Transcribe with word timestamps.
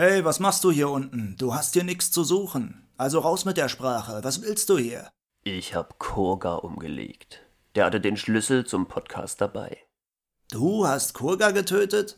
Hey, 0.00 0.24
was 0.24 0.38
machst 0.38 0.62
du 0.62 0.70
hier 0.70 0.90
unten? 0.90 1.34
Du 1.40 1.56
hast 1.56 1.74
hier 1.74 1.82
nichts 1.82 2.12
zu 2.12 2.22
suchen. 2.22 2.86
Also 2.96 3.18
raus 3.18 3.44
mit 3.44 3.56
der 3.56 3.68
Sprache. 3.68 4.20
Was 4.22 4.42
willst 4.42 4.68
du 4.68 4.78
hier? 4.78 5.10
Ich 5.42 5.74
hab 5.74 5.98
Kurga 5.98 6.54
umgelegt. 6.54 7.40
Der 7.74 7.86
hatte 7.86 8.00
den 8.00 8.16
Schlüssel 8.16 8.64
zum 8.64 8.86
Podcast 8.86 9.40
dabei. 9.40 9.76
Du 10.52 10.86
hast 10.86 11.14
Kurga 11.14 11.50
getötet? 11.50 12.16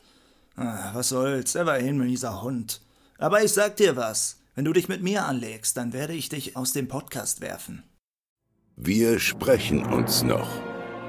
Ah, 0.56 0.90
was 0.92 1.08
soll's, 1.08 1.54
er 1.54 1.64
war 1.64 1.78
eh 1.78 1.88
ein 1.88 1.96
mieser 1.96 2.42
Hund. 2.42 2.82
Aber 3.16 3.42
ich 3.42 3.54
sag 3.54 3.76
dir 3.76 3.96
was. 3.96 4.42
Wenn 4.54 4.66
du 4.66 4.74
dich 4.74 4.90
mit 4.90 5.02
mir 5.02 5.24
anlegst, 5.24 5.78
dann 5.78 5.94
werde 5.94 6.12
ich 6.12 6.28
dich 6.28 6.58
aus 6.58 6.74
dem 6.74 6.86
Podcast 6.86 7.40
werfen. 7.40 7.82
Wir 8.76 9.18
sprechen 9.18 9.86
uns 9.86 10.22
noch. 10.22 10.50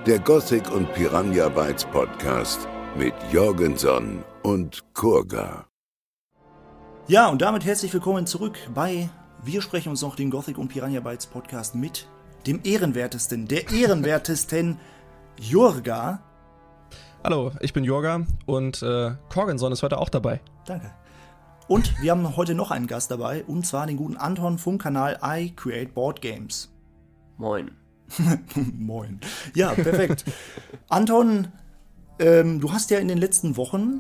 Der 0.06 0.20
Gothic 0.20 0.72
und 0.72 0.94
Piranha 0.94 1.50
Bytes 1.50 1.84
Podcast 1.84 2.66
mit 2.96 3.14
Jorgenson 3.30 4.24
und 4.42 4.86
Kurga. 4.94 5.68
Ja, 7.12 7.28
und 7.28 7.42
damit 7.42 7.66
herzlich 7.66 7.94
willkommen 7.94 8.26
zurück 8.26 8.58
bei 8.74 9.10
Wir 9.44 9.62
sprechen 9.62 9.90
uns 9.90 10.02
noch 10.02 10.16
den 10.16 10.30
Gothic 10.30 10.58
und 10.58 10.70
Piranha 10.70 11.02
Bytes 11.02 11.28
Podcast 11.28 11.76
mit 11.76 12.08
dem 12.48 12.62
ehrenwertesten, 12.64 13.50
der 13.50 13.70
ehrenwertesten 13.70 14.80
Jurga. 15.38 16.22
Hallo, 17.22 17.52
ich 17.60 17.74
bin 17.74 17.84
Jorga 17.84 18.26
und 18.46 18.82
äh, 18.82 19.12
Corgenson 19.28 19.74
ist 19.74 19.84
heute 19.84 19.98
auch 19.98 20.08
dabei. 20.08 20.40
Danke. 20.66 20.90
Und 21.68 21.94
wir 22.02 22.12
haben 22.12 22.38
heute 22.38 22.56
noch 22.56 22.72
einen 22.72 22.88
Gast 22.88 23.12
dabei, 23.12 23.44
und 23.44 23.68
zwar 23.68 23.88
den 23.88 23.98
guten 23.98 24.16
Anton 24.16 24.58
vom 24.58 24.78
Kanal 24.78 25.20
I 25.22 25.52
Create 25.54 25.94
Board 25.94 26.22
Games. 26.22 26.74
Moin. 27.36 27.72
Moin. 28.80 29.20
Ja, 29.54 29.74
perfekt. 29.74 30.24
Anton, 30.88 31.50
ähm, 32.20 32.62
du 32.62 32.72
hast 32.72 32.90
ja 32.90 33.00
in 33.00 33.10
den 33.10 33.18
letzten 33.18 33.58
Wochen 33.58 34.00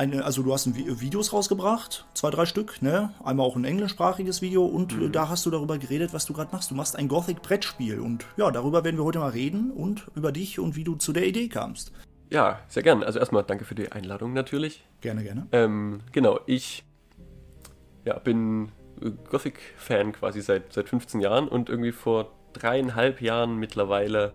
eine, 0.00 0.24
also 0.24 0.42
du 0.42 0.52
hast 0.52 0.66
ein 0.66 0.74
Vi- 0.74 1.00
Videos 1.00 1.32
rausgebracht, 1.34 2.06
zwei, 2.14 2.30
drei 2.30 2.46
Stück, 2.46 2.80
ne? 2.80 3.12
Einmal 3.22 3.44
auch 3.46 3.54
ein 3.54 3.64
englischsprachiges 3.64 4.40
Video 4.40 4.64
und 4.64 4.92
äh, 4.94 5.10
da 5.10 5.28
hast 5.28 5.44
du 5.44 5.50
darüber 5.50 5.76
geredet, 5.76 6.14
was 6.14 6.24
du 6.24 6.32
gerade 6.32 6.50
machst. 6.52 6.70
Du 6.70 6.74
machst 6.74 6.96
ein 6.96 7.06
Gothic-Brettspiel 7.06 8.00
und 8.00 8.24
ja, 8.38 8.50
darüber 8.50 8.82
werden 8.82 8.96
wir 8.96 9.04
heute 9.04 9.18
mal 9.18 9.30
reden 9.30 9.70
und 9.70 10.06
über 10.14 10.32
dich 10.32 10.58
und 10.58 10.74
wie 10.74 10.84
du 10.84 10.94
zu 10.96 11.12
der 11.12 11.26
Idee 11.26 11.48
kamst. 11.48 11.92
Ja, 12.30 12.60
sehr 12.68 12.82
gern. 12.82 13.02
Also 13.02 13.18
erstmal 13.18 13.42
danke 13.44 13.64
für 13.66 13.74
die 13.74 13.92
Einladung 13.92 14.32
natürlich. 14.32 14.84
Gerne, 15.02 15.22
gerne. 15.22 15.46
Ähm, 15.52 16.00
genau, 16.12 16.40
ich 16.46 16.82
ja, 18.06 18.18
bin 18.18 18.70
äh, 19.02 19.10
Gothic-Fan 19.30 20.12
quasi 20.12 20.40
seit, 20.40 20.72
seit 20.72 20.88
15 20.88 21.20
Jahren 21.20 21.46
und 21.46 21.68
irgendwie 21.68 21.92
vor 21.92 22.32
dreieinhalb 22.54 23.20
Jahren 23.20 23.56
mittlerweile 23.56 24.32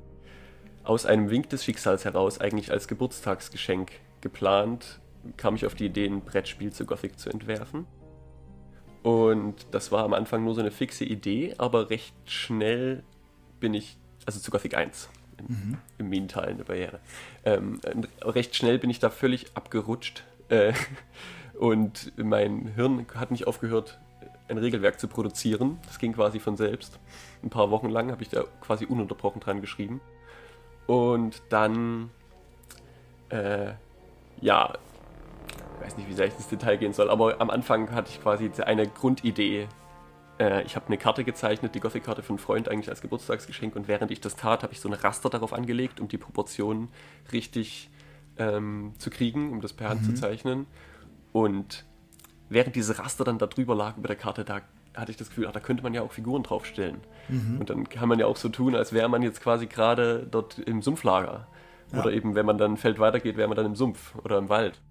aus 0.83 1.07
einem 1.07 1.31
Wink 1.31 1.49
des 1.49 1.63
Schicksals 1.63 2.05
heraus, 2.05 2.39
eigentlich 2.39 2.71
als 2.71 2.87
Geburtstagsgeschenk 2.87 3.93
geplant, 4.21 4.99
kam 5.37 5.55
ich 5.55 5.65
auf 5.65 5.75
die 5.75 5.85
Idee, 5.85 6.05
ein 6.07 6.21
Brettspiel 6.21 6.71
zu 6.71 6.85
Gothic 6.85 7.19
zu 7.19 7.29
entwerfen. 7.29 7.85
Und 9.03 9.67
das 9.71 9.91
war 9.91 10.03
am 10.03 10.13
Anfang 10.13 10.43
nur 10.43 10.55
so 10.55 10.61
eine 10.61 10.71
fixe 10.71 11.05
Idee, 11.05 11.53
aber 11.57 11.89
recht 11.89 12.15
schnell 12.25 13.03
bin 13.59 13.73
ich, 13.73 13.97
also 14.25 14.39
zu 14.39 14.49
Gothic 14.49 14.75
1, 14.75 15.09
im, 15.37 15.77
im 15.99 16.09
Meantal 16.09 16.45
eine 16.45 16.63
Barriere. 16.63 16.99
Ähm, 17.43 17.79
recht 18.23 18.55
schnell 18.55 18.79
bin 18.79 18.89
ich 18.89 18.99
da 18.99 19.09
völlig 19.11 19.55
abgerutscht 19.55 20.23
äh, 20.49 20.73
und 21.59 22.13
mein 22.17 22.67
Hirn 22.75 23.05
hat 23.13 23.29
nicht 23.29 23.45
aufgehört, 23.45 23.99
ein 24.47 24.57
Regelwerk 24.57 24.99
zu 24.99 25.07
produzieren. 25.07 25.77
Das 25.87 25.99
ging 25.99 26.13
quasi 26.13 26.39
von 26.39 26.57
selbst. 26.57 26.99
Ein 27.43 27.49
paar 27.49 27.71
Wochen 27.71 27.89
lang 27.89 28.11
habe 28.11 28.21
ich 28.23 28.29
da 28.29 28.43
quasi 28.61 28.85
ununterbrochen 28.85 29.41
dran 29.41 29.61
geschrieben. 29.61 30.01
Und 30.87 31.41
dann, 31.49 32.09
äh, 33.29 33.73
ja, 34.41 34.73
ich 35.75 35.85
weiß 35.85 35.97
nicht, 35.97 36.09
wie 36.09 36.13
sehr 36.13 36.27
ich 36.27 36.35
ins 36.35 36.47
Detail 36.47 36.77
gehen 36.77 36.93
soll, 36.93 37.09
aber 37.09 37.39
am 37.41 37.49
Anfang 37.49 37.91
hatte 37.91 38.09
ich 38.11 38.21
quasi 38.21 38.51
eine 38.63 38.87
Grundidee. 38.87 39.67
Äh, 40.39 40.63
ich 40.63 40.75
habe 40.75 40.87
eine 40.87 40.97
Karte 40.97 41.23
gezeichnet, 41.23 41.75
die 41.75 41.79
Gothic-Karte 41.79 42.23
für 42.23 42.29
einen 42.29 42.39
Freund 42.39 42.69
eigentlich 42.69 42.89
als 42.89 43.01
Geburtstagsgeschenk 43.01 43.75
und 43.75 43.87
während 43.87 44.11
ich 44.11 44.21
das 44.21 44.35
tat, 44.35 44.63
habe 44.63 44.73
ich 44.73 44.79
so 44.79 44.89
eine 44.89 45.03
Raster 45.03 45.29
darauf 45.29 45.53
angelegt, 45.53 45.99
um 45.99 46.07
die 46.07 46.17
Proportionen 46.17 46.89
richtig 47.31 47.89
ähm, 48.37 48.93
zu 48.97 49.09
kriegen, 49.09 49.51
um 49.51 49.61
das 49.61 49.73
per 49.73 49.89
Hand 49.89 50.05
zu 50.05 50.13
zeichnen. 50.13 50.65
Und 51.31 51.85
während 52.49 52.75
diese 52.75 52.99
Raster 52.99 53.23
dann 53.23 53.37
da 53.37 53.47
drüber 53.47 53.75
lagen 53.75 53.99
über 53.99 54.07
der 54.07 54.17
Karte, 54.17 54.45
da 54.45 54.61
hatte 54.95 55.11
ich 55.11 55.17
das 55.17 55.29
Gefühl, 55.29 55.47
ach, 55.47 55.51
da 55.51 55.59
könnte 55.59 55.83
man 55.83 55.93
ja 55.93 56.01
auch 56.01 56.11
Figuren 56.11 56.43
draufstellen. 56.43 56.97
Und 57.59 57.69
dann 57.69 57.89
kann 57.89 58.07
man 58.07 58.19
ja 58.19 58.27
auch 58.27 58.37
so 58.37 58.49
tun, 58.49 58.75
als 58.75 58.93
wäre 58.93 59.09
man 59.09 59.21
jetzt 59.21 59.41
quasi 59.41 59.67
gerade 59.67 60.25
dort 60.29 60.59
im 60.59 60.81
Sumpflager. 60.81 61.47
Oder 61.99 62.11
eben, 62.13 62.35
wenn 62.35 62.45
man 62.45 62.57
dann 62.57 62.73
ein 62.73 62.77
Feld 62.77 62.99
weitergeht, 62.99 63.37
wäre 63.37 63.47
man 63.47 63.57
dann 63.57 63.65
im 63.65 63.75
Sumpf 63.75 64.15
oder 64.23 64.37
im 64.37 64.49
Wald. 64.49 64.81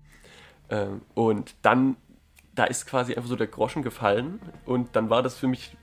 Ähm, 0.70 1.02
und 1.14 1.54
dann, 1.62 1.96
da 2.54 2.64
ist 2.64 2.86
quasi 2.86 3.14
einfach 3.14 3.28
so 3.28 3.36
der 3.36 3.46
Groschen 3.46 3.82
gefallen. 3.82 4.40
Und 4.64 4.96
dann 4.96 5.10
war 5.10 5.22
das 5.22 5.36
für 5.36 5.48
mich 5.48 5.76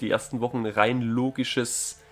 die 0.00 0.10
ersten 0.10 0.40
Wochen 0.40 0.58
ein 0.58 0.72
rein 0.72 1.02
logisches 1.02 2.02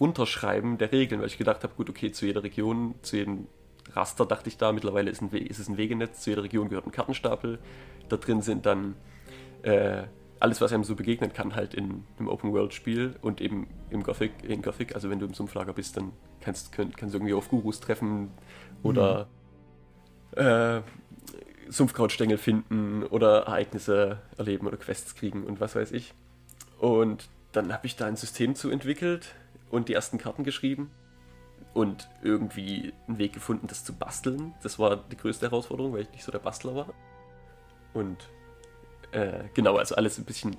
Runterschreiben 0.00 0.78
der 0.78 0.92
Regeln, 0.92 1.20
weil 1.20 1.28
ich 1.28 1.38
gedacht 1.38 1.62
habe, 1.62 1.74
gut, 1.74 1.88
okay, 1.90 2.10
zu 2.12 2.26
jeder 2.26 2.42
Region, 2.42 2.94
zu 3.02 3.16
jedem 3.16 3.46
Raster 3.92 4.26
dachte 4.26 4.48
ich 4.48 4.58
da, 4.58 4.72
mittlerweile 4.72 5.10
ist, 5.10 5.22
ein 5.22 5.30
ist 5.30 5.58
es 5.58 5.68
ein 5.68 5.76
Wegenetz, 5.76 6.22
zu 6.22 6.30
jeder 6.30 6.42
Region 6.42 6.68
gehört 6.68 6.86
ein 6.86 6.92
Kartenstapel. 6.92 7.58
Da 8.08 8.16
drin 8.16 8.42
sind 8.42 8.66
dann 8.66 8.96
äh, 9.62 10.04
alles, 10.40 10.60
was 10.60 10.72
einem 10.72 10.84
so 10.84 10.94
begegnen 10.94 11.32
kann, 11.32 11.54
halt 11.54 11.74
in 11.74 12.04
einem 12.18 12.28
Open-World-Spiel 12.28 13.16
und 13.22 13.40
eben 13.40 13.68
im 13.90 14.02
Gothic, 14.02 14.32
in 14.42 14.62
Gothic, 14.62 14.94
also 14.94 15.08
wenn 15.08 15.18
du 15.18 15.26
im 15.26 15.34
Sumpflager 15.34 15.72
bist, 15.72 15.96
dann 15.96 16.12
kannst, 16.40 16.72
könnt, 16.72 16.96
kannst 16.96 17.14
du 17.14 17.18
irgendwie 17.18 17.34
auf 17.34 17.48
Gurus 17.48 17.80
treffen 17.80 18.30
oder 18.82 19.28
äh, 20.32 20.82
Sumpfkrautstängel 21.68 22.38
finden 22.38 23.02
oder 23.04 23.42
Ereignisse 23.46 24.18
erleben 24.36 24.66
oder 24.66 24.76
Quests 24.76 25.14
kriegen 25.14 25.44
und 25.44 25.60
was 25.60 25.74
weiß 25.74 25.92
ich. 25.92 26.14
Und 26.78 27.28
dann 27.52 27.72
habe 27.72 27.86
ich 27.86 27.96
da 27.96 28.06
ein 28.06 28.16
System 28.16 28.54
zu 28.54 28.70
entwickelt 28.70 29.34
und 29.70 29.88
die 29.88 29.94
ersten 29.94 30.18
Karten 30.18 30.44
geschrieben 30.44 30.90
und 31.74 32.08
irgendwie 32.22 32.92
einen 33.06 33.18
Weg 33.18 33.32
gefunden, 33.32 33.66
das 33.66 33.84
zu 33.84 33.94
basteln. 33.94 34.54
Das 34.62 34.78
war 34.78 34.96
die 34.96 35.16
größte 35.16 35.46
Herausforderung, 35.46 35.92
weil 35.92 36.02
ich 36.02 36.10
nicht 36.12 36.24
so 36.24 36.32
der 36.32 36.38
Bastler 36.38 36.74
war. 36.74 36.94
Und 37.94 38.28
äh, 39.12 39.44
genau, 39.54 39.76
also 39.76 39.94
alles 39.94 40.18
ein 40.18 40.24
bisschen 40.24 40.56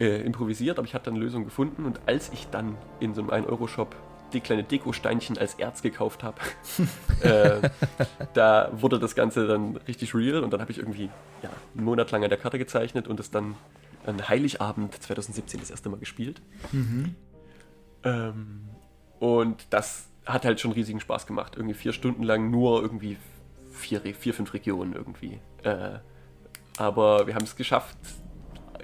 äh, 0.00 0.20
improvisiert, 0.22 0.78
aber 0.78 0.86
ich 0.86 0.94
habe 0.94 1.04
dann 1.04 1.14
eine 1.14 1.24
Lösung 1.24 1.44
gefunden 1.44 1.84
und 1.84 2.00
als 2.06 2.32
ich 2.32 2.48
dann 2.48 2.76
in 3.00 3.14
so 3.14 3.22
einem 3.22 3.30
1-Euro-Shop 3.30 3.94
die 4.32 4.40
kleine 4.40 4.64
Dekosteinchen 4.64 5.38
als 5.38 5.54
Erz 5.54 5.82
gekauft 5.82 6.22
habe, 6.22 6.38
äh, 7.22 7.68
da 8.34 8.70
wurde 8.72 8.98
das 8.98 9.14
Ganze 9.14 9.46
dann 9.46 9.76
richtig 9.88 10.14
real 10.14 10.42
und 10.42 10.52
dann 10.52 10.60
habe 10.60 10.70
ich 10.70 10.78
irgendwie 10.78 11.10
ja, 11.42 11.50
einen 11.74 11.84
Monat 11.84 12.10
lang 12.10 12.22
an 12.24 12.30
der 12.30 12.38
Karte 12.38 12.58
gezeichnet 12.58 13.08
und 13.08 13.20
es 13.20 13.30
dann 13.30 13.56
an 14.06 14.28
Heiligabend 14.28 14.94
2017 15.02 15.60
das 15.60 15.70
erste 15.70 15.88
Mal 15.88 15.98
gespielt. 15.98 16.40
Ähm, 18.04 18.68
und 19.18 19.66
das 19.70 20.08
hat 20.24 20.44
halt 20.44 20.60
schon 20.60 20.72
riesigen 20.72 21.00
Spaß 21.00 21.26
gemacht. 21.26 21.54
Irgendwie 21.56 21.74
vier 21.74 21.92
Stunden 21.92 22.22
lang 22.22 22.50
nur 22.50 22.82
irgendwie 22.82 23.16
vier, 23.72 24.00
vier 24.00 24.34
fünf 24.34 24.52
Regionen 24.54 24.94
irgendwie. 24.94 25.40
Äh, 25.62 25.98
aber 26.76 27.26
wir 27.26 27.34
haben 27.34 27.44
es 27.44 27.56
geschafft, 27.56 27.96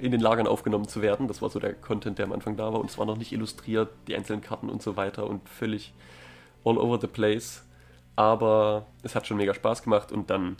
in 0.00 0.10
den 0.10 0.20
Lagern 0.20 0.46
aufgenommen 0.46 0.88
zu 0.88 1.02
werden. 1.02 1.28
Das 1.28 1.42
war 1.42 1.50
so 1.50 1.58
der 1.58 1.74
Content, 1.74 2.18
der 2.18 2.26
am 2.26 2.32
Anfang 2.32 2.56
da 2.56 2.72
war. 2.72 2.80
Und 2.80 2.90
es 2.90 2.98
war 2.98 3.06
noch 3.06 3.16
nicht 3.16 3.32
illustriert, 3.32 3.90
die 4.08 4.14
einzelnen 4.14 4.42
Karten 4.42 4.68
und 4.68 4.82
so 4.82 4.96
weiter 4.96 5.26
und 5.26 5.48
völlig 5.48 5.92
all 6.64 6.78
over 6.78 7.00
the 7.00 7.06
place. 7.06 7.64
Aber 8.16 8.86
es 9.02 9.14
hat 9.14 9.26
schon 9.26 9.36
mega 9.36 9.54
Spaß 9.54 9.82
gemacht 9.82 10.12
und 10.12 10.30
dann 10.30 10.56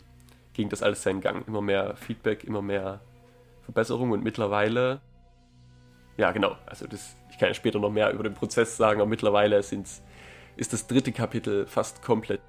ging 0.53 0.69
das 0.69 0.83
alles 0.83 1.03
seinen 1.03 1.21
Gang. 1.21 1.47
Immer 1.47 1.61
mehr 1.61 1.95
Feedback, 1.95 2.43
immer 2.43 2.61
mehr 2.61 3.01
Verbesserung 3.63 4.11
und 4.11 4.23
mittlerweile, 4.23 5.01
ja 6.17 6.31
genau, 6.31 6.55
also 6.65 6.85
das, 6.87 7.15
ich 7.31 7.37
kann 7.37 7.49
ja 7.49 7.53
später 7.53 7.79
noch 7.79 7.89
mehr 7.89 8.11
über 8.11 8.23
den 8.23 8.33
Prozess 8.33 8.77
sagen, 8.77 9.01
aber 9.01 9.09
mittlerweile 9.09 9.61
sind's, 9.63 10.03
ist 10.55 10.71
das 10.71 10.87
dritte 10.87 11.11
Kapitel 11.11 11.65
fast 11.65 12.01
komplett 12.01 12.41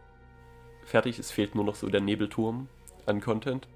fertig. 0.84 1.18
Es 1.18 1.30
fehlt 1.30 1.54
nur 1.54 1.64
noch 1.64 1.74
so 1.74 1.88
der 1.88 2.00
Nebelturm 2.00 2.68
an 3.06 3.20
Content. 3.20 3.66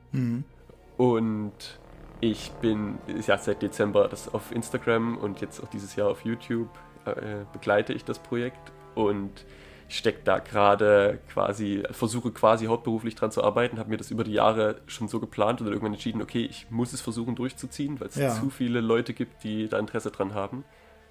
Und 0.96 1.78
ich 2.20 2.50
bin 2.60 2.98
ja 3.26 3.38
seit 3.38 3.62
Dezember 3.62 4.08
das 4.08 4.32
auf 4.32 4.52
Instagram 4.52 5.16
und 5.16 5.40
jetzt 5.40 5.62
auch 5.62 5.68
dieses 5.68 5.96
Jahr 5.96 6.08
auf 6.08 6.24
YouTube 6.24 6.68
äh, 7.06 7.44
begleite 7.52 7.92
ich 7.92 8.04
das 8.04 8.18
Projekt 8.18 8.72
und 8.94 9.44
stecke 9.88 10.20
da 10.22 10.38
gerade 10.38 11.18
quasi, 11.32 11.82
versuche 11.90 12.30
quasi 12.30 12.66
hauptberuflich 12.66 13.14
dran 13.16 13.32
zu 13.32 13.42
arbeiten, 13.42 13.78
habe 13.78 13.90
mir 13.90 13.96
das 13.96 14.10
über 14.10 14.22
die 14.22 14.32
Jahre 14.34 14.82
schon 14.86 15.08
so 15.08 15.18
geplant 15.18 15.60
und 15.60 15.66
dann 15.66 15.72
irgendwann 15.72 15.94
entschieden, 15.94 16.22
okay, 16.22 16.46
ich 16.48 16.70
muss 16.70 16.92
es 16.92 17.00
versuchen 17.00 17.34
durchzuziehen, 17.34 17.98
weil 17.98 18.08
es 18.08 18.14
Ja. 18.16 18.30
zu 18.30 18.50
viele 18.50 18.80
Leute 18.80 19.14
gibt, 19.14 19.42
die 19.42 19.68
da 19.68 19.78
Interesse 19.78 20.10
dran 20.12 20.32
haben. 20.34 20.64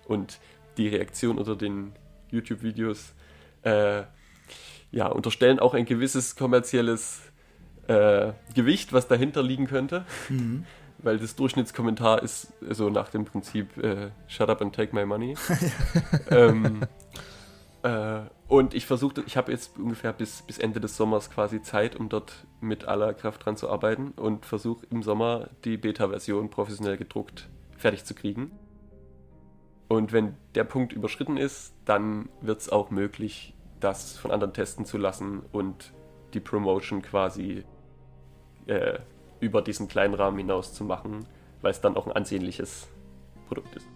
Und 0.08 0.40
die 0.78 0.88
Reaktion 0.88 1.38
unter 1.38 1.56
den 1.58 1.92
YouTube-Videos 2.32 3.14
äh, 3.64 4.04
ja, 4.92 5.08
unterstellen 5.08 5.60
auch 5.60 5.74
ein 5.74 5.86
gewisses 5.86 6.36
kommerzielles 6.38 7.22
äh, 7.88 8.32
Gewicht, 8.56 8.94
was 8.94 9.08
dahinter 9.08 9.44
liegen 9.44 9.68
könnte. 9.68 10.06
Weil 11.02 11.18
das 11.18 11.36
Durchschnittskommentar 11.36 12.22
ist 12.24 12.54
so 12.70 12.90
nach 12.90 13.10
dem 13.10 13.26
Prinzip 13.26 13.78
äh, 13.78 14.10
Shut 14.28 14.50
up 14.50 14.62
and 14.62 14.76
take 14.76 14.94
my 14.94 15.06
money. 15.06 15.36
ähm, 16.30 16.82
Äh, 17.82 18.22
und 18.48 18.74
ich 18.74 18.86
versuchte, 18.86 19.24
ich 19.26 19.38
habe 19.38 19.52
jetzt 19.52 19.78
ungefähr 19.78 20.12
bis, 20.12 20.42
bis 20.42 20.58
Ende 20.58 20.80
des 20.80 20.98
Sommers 20.98 21.30
quasi 21.30 21.62
Zeit, 21.62 21.96
um 21.96 22.10
dort 22.10 22.46
mit 22.60 22.86
aller 22.86 23.14
Kraft 23.14 23.46
dran 23.46 23.56
zu 23.56 23.70
arbeiten 23.70 24.12
und 24.12 24.46
versuche 24.46 24.86
im 24.90 25.04
Sommer 25.04 25.50
die 25.64 25.78
Beta-Version 25.78 26.50
professionell 26.50 26.98
gedruckt 26.98 27.48
fertig 27.78 28.04
zu 28.04 28.14
kriegen. 28.14 28.52
Und 29.88 30.12
wenn 30.12 30.36
der 30.56 30.66
Punkt 30.66 30.94
überschritten 30.94 31.38
ist, 31.38 31.74
dann 31.86 32.30
wird 32.42 32.60
es 32.60 32.70
auch 32.70 32.92
möglich, 32.92 33.56
das 33.80 34.18
von 34.18 34.32
anderen 34.32 34.54
testen 34.54 34.86
zu 34.86 34.98
lassen 34.98 35.42
und 35.52 35.94
die 36.34 36.42
Promotion 36.42 37.02
quasi 37.02 37.64
äh, 38.68 39.00
über 39.40 39.62
diesen 39.62 39.88
kleinen 39.88 40.14
Rahmen 40.14 40.38
hinaus 40.38 40.74
zu 40.74 40.84
machen, 40.84 41.26
weil 41.62 41.72
es 41.72 41.82
dann 41.82 41.96
auch 41.96 42.08
ein 42.08 42.14
ansehnliches 42.14 42.88
Produkt 43.48 43.76
ist. 43.76 43.88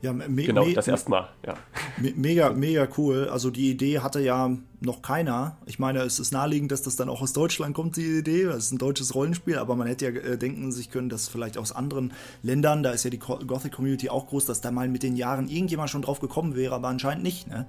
Ja, 0.00 0.12
me 0.12 0.28
genau, 0.28 0.64
me 0.64 0.74
das 0.74 0.86
erstmal, 0.86 1.28
ja. 1.44 1.54
Me 2.00 2.12
mega, 2.14 2.50
mega 2.50 2.86
cool. 2.96 3.28
Also 3.30 3.50
die 3.50 3.70
Idee 3.70 3.98
hatte 3.98 4.20
ja 4.20 4.56
noch 4.80 5.02
keiner. 5.02 5.56
Ich 5.66 5.80
meine, 5.80 6.02
es 6.02 6.20
ist 6.20 6.30
naheliegend, 6.30 6.70
dass 6.70 6.82
das 6.82 6.94
dann 6.94 7.08
auch 7.08 7.20
aus 7.20 7.32
Deutschland 7.32 7.74
kommt, 7.74 7.96
die 7.96 8.18
Idee. 8.18 8.44
Das 8.44 8.66
ist 8.66 8.72
ein 8.72 8.78
deutsches 8.78 9.16
Rollenspiel, 9.16 9.58
aber 9.58 9.74
man 9.74 9.88
hätte 9.88 10.04
ja 10.04 10.10
äh, 10.12 10.38
denken 10.38 10.70
sich 10.70 10.90
können, 10.90 11.08
dass 11.08 11.26
vielleicht 11.26 11.58
aus 11.58 11.72
anderen 11.72 12.12
Ländern, 12.44 12.84
da 12.84 12.92
ist 12.92 13.02
ja 13.02 13.10
die 13.10 13.18
Gothic 13.18 13.72
Community 13.72 14.08
auch 14.08 14.28
groß, 14.28 14.46
dass 14.46 14.60
da 14.60 14.70
mal 14.70 14.88
mit 14.88 15.02
den 15.02 15.16
Jahren 15.16 15.48
irgendjemand 15.48 15.90
schon 15.90 16.02
drauf 16.02 16.20
gekommen 16.20 16.54
wäre, 16.54 16.76
aber 16.76 16.86
anscheinend 16.86 17.24
nicht. 17.24 17.48
Ne? 17.48 17.66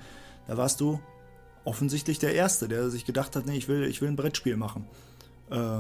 Da 0.48 0.56
warst 0.56 0.82
du 0.82 1.00
offensichtlich 1.66 2.20
der 2.20 2.36
Erste, 2.36 2.68
der 2.68 2.92
sich 2.92 3.06
gedacht 3.06 3.36
hat, 3.36 3.48
nee, 3.48 3.58
ich 3.58 3.68
will, 3.68 3.84
ich 3.84 4.02
will 4.02 4.08
ein 4.10 4.16
Brettspiel 4.16 4.56
machen. 4.56 4.86
Äh, 5.50 5.80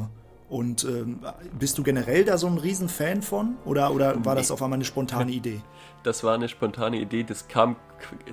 und 0.49 0.83
ähm, 0.83 1.19
bist 1.57 1.77
du 1.77 1.83
generell 1.83 2.25
da 2.25 2.37
so 2.37 2.47
ein 2.47 2.57
Riesenfan 2.57 3.21
von? 3.21 3.57
Oder, 3.65 3.93
oder 3.93 4.25
war 4.25 4.35
das 4.35 4.49
auf 4.49 4.61
einmal 4.63 4.77
eine 4.77 4.85
spontane 4.85 5.31
Idee? 5.31 5.61
Das 6.03 6.23
war 6.23 6.33
eine 6.33 6.49
spontane 6.49 6.99
Idee, 6.99 7.23
das 7.23 7.47
kam 7.47 7.75